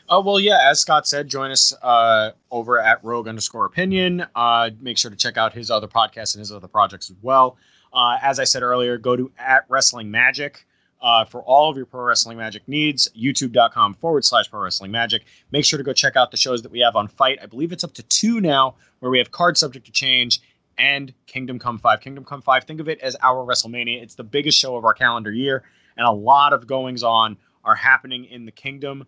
Oh 0.09 0.21
well, 0.21 0.41
yeah. 0.41 0.59
As 0.71 0.81
Scott 0.81 1.07
said, 1.07 1.29
join 1.29 1.51
us 1.51 1.75
uh, 1.83 2.31
over 2.51 2.81
at 2.81 3.05
Rogue 3.05 3.29
underscore 3.29 3.65
Opinion. 3.65 4.25
Uh, 4.35 4.71
make 4.81 4.97
sure 4.97 5.11
to 5.11 5.17
check 5.17 5.37
out 5.37 5.53
his 5.53 5.71
other 5.71 5.89
podcasts 5.89 6.35
and 6.35 6.41
his 6.41 6.53
other 6.53 6.69
projects 6.69 7.11
as 7.11 7.17
well. 7.21 7.57
Uh, 7.93 8.19
as 8.23 8.39
I 8.39 8.45
said 8.45 8.63
earlier, 8.63 8.99
go 8.99 9.17
to 9.17 9.33
at 9.37 9.65
Wrestling 9.69 10.11
Magic 10.11 10.65
uh, 11.03 11.25
for 11.25 11.43
all 11.43 11.71
of 11.71 11.77
your 11.77 11.87
pro 11.87 12.03
wrestling 12.03 12.39
magic 12.39 12.67
needs. 12.67 13.09
YouTube.com 13.17 13.95
forward 13.95 14.25
slash 14.25 14.51
pro 14.51 14.61
wrestling 14.61 14.91
magic. 14.91 15.25
Make 15.51 15.65
sure 15.65 15.79
to 15.79 15.85
go 15.85 15.93
check 15.93 16.17
out 16.17 16.31
the 16.31 16.37
shows 16.37 16.63
that 16.63 16.73
we 16.73 16.81
have 16.81 16.97
on 16.97 17.09
FITE. 17.09 17.39
I 17.43 17.47
believe 17.47 17.73
it's 17.73 17.85
up 17.85 17.95
to 17.95 18.03
two 18.03 18.41
now, 18.41 18.75
where 19.01 19.11
we 19.11 19.19
have 19.19 19.31
Card 19.31 19.57
Subject 19.57 19.87
to 19.87 19.93
Change 19.93 20.41
and 20.79 21.13
Kingdom 21.27 21.59
Come 21.59 21.79
5. 21.79 22.01
Kingdom 22.01 22.25
Come 22.25 22.43
5, 22.43 22.65
think 22.65 22.81
of 22.81 22.89
it 22.89 23.01
as 23.01 23.17
our 23.23 23.45
WrestleMania. 23.47 24.03
It's 24.03 24.15
the 24.15 24.25
biggest 24.25 24.59
show 24.59 24.77
of 24.77 24.85
our 24.85 24.95
calendar 24.95 25.31
year, 25.31 25.63
and 25.97 26.07
a 26.07 26.13
lot 26.13 26.53
of 26.53 26.67
goings 26.67 27.03
on 27.03 27.37
are 27.65 27.75
happening 27.75 28.25
in 28.25 28.47
the 28.47 28.53
kingdom 28.53 29.07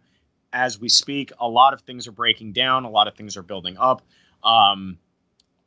as 0.53 0.79
we 0.79 0.89
speak. 0.89 1.33
A 1.41 1.49
lot 1.49 1.73
of 1.73 1.81
things 1.81 2.07
are 2.07 2.13
breaking 2.13 2.53
down, 2.53 2.85
a 2.85 2.91
lot 2.91 3.09
of 3.09 3.15
things 3.15 3.37
are 3.37 3.43
building 3.43 3.77
up. 3.79 4.03
Um, 4.45 4.99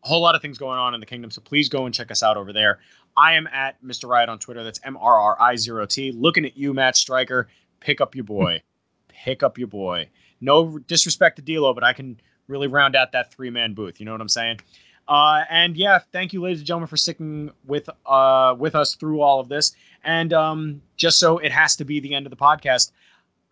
a 0.03 0.07
whole 0.07 0.21
lot 0.21 0.35
of 0.35 0.41
things 0.41 0.59
going 0.59 0.77
on 0.77 0.93
in 0.93 0.99
the 0.99 1.05
kingdom, 1.07 1.31
so 1.31 1.41
please 1.41 1.69
go 1.69 1.85
and 1.85 1.95
check 1.95 2.11
us 2.11 2.21
out 2.21 2.37
over 2.37 2.53
there. 2.53 2.79
I 3.17 3.33
am 3.33 3.47
at 3.47 3.81
Mr. 3.83 4.09
Riot 4.09 4.29
on 4.29 4.39
Twitter. 4.39 4.63
That's 4.63 4.79
M 4.83 4.97
R 4.97 5.19
R 5.19 5.41
I 5.41 5.55
0 5.55 5.85
T. 5.85 6.11
Looking 6.11 6.45
at 6.45 6.57
you, 6.57 6.73
Matt 6.73 6.97
Striker. 6.97 7.47
Pick 7.79 8.01
up 8.01 8.15
your 8.15 8.25
boy. 8.25 8.61
Pick 9.07 9.43
up 9.43 9.57
your 9.57 9.67
boy. 9.67 10.09
No 10.41 10.77
disrespect 10.77 11.37
to 11.37 11.41
D'Lo, 11.41 11.73
but 11.73 11.83
I 11.83 11.93
can 11.93 12.19
really 12.47 12.67
round 12.67 12.95
out 12.95 13.13
that 13.13 13.33
three 13.33 13.49
man 13.49 13.73
booth. 13.73 13.99
You 13.99 14.05
know 14.05 14.11
what 14.11 14.21
I'm 14.21 14.29
saying? 14.29 14.59
Uh, 15.07 15.43
and 15.49 15.77
yeah, 15.77 15.99
thank 16.11 16.33
you, 16.33 16.41
ladies 16.41 16.59
and 16.59 16.67
gentlemen, 16.67 16.87
for 16.87 16.97
sticking 16.97 17.51
with 17.65 17.89
uh, 18.05 18.55
with 18.57 18.75
us 18.75 18.95
through 18.95 19.21
all 19.21 19.39
of 19.39 19.49
this. 19.49 19.73
And 20.03 20.33
um, 20.33 20.81
just 20.97 21.19
so 21.19 21.37
it 21.37 21.51
has 21.51 21.75
to 21.77 21.85
be 21.85 21.99
the 21.99 22.15
end 22.15 22.25
of 22.25 22.31
the 22.31 22.35
podcast, 22.35 22.91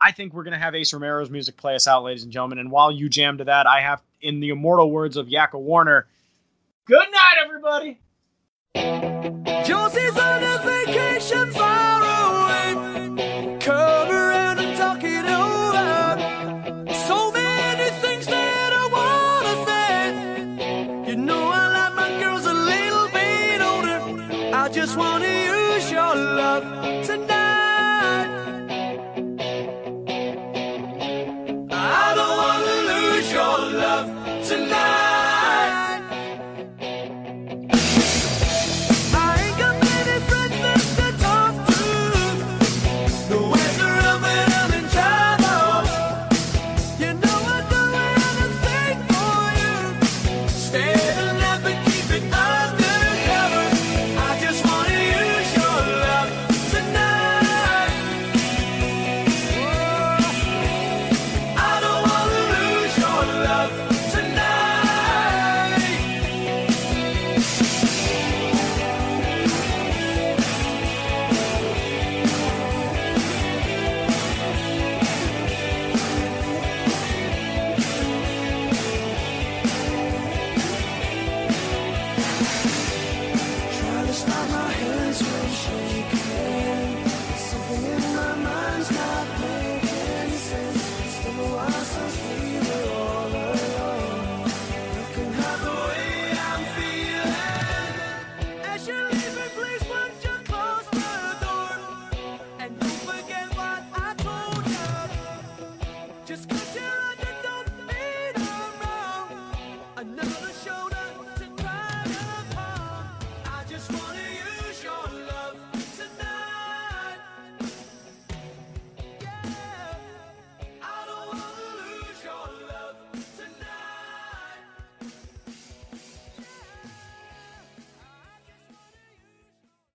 I 0.01 0.11
think 0.11 0.33
we're 0.33 0.43
gonna 0.43 0.59
have 0.59 0.75
Ace 0.75 0.93
Romero's 0.93 1.29
music 1.29 1.55
play 1.57 1.75
us 1.75 1.87
out, 1.87 2.03
ladies 2.03 2.23
and 2.23 2.31
gentlemen. 2.31 2.59
And 2.59 2.71
while 2.71 2.91
you 2.91 3.07
jam 3.07 3.37
to 3.37 3.43
that, 3.45 3.67
I 3.67 3.81
have, 3.81 4.01
in 4.21 4.39
the 4.39 4.49
immortal 4.49 4.91
words 4.91 5.15
of 5.15 5.27
Yakko 5.27 5.59
Warner, 5.59 6.07
good 6.85 7.07
night, 7.11 7.35
everybody. 7.43 7.99
Josie's 8.75 10.17
on 10.17 10.43
a 10.43 10.57
vacation 10.65 11.51
far 11.51 12.01
away. 12.01 13.57
Come 13.59 14.22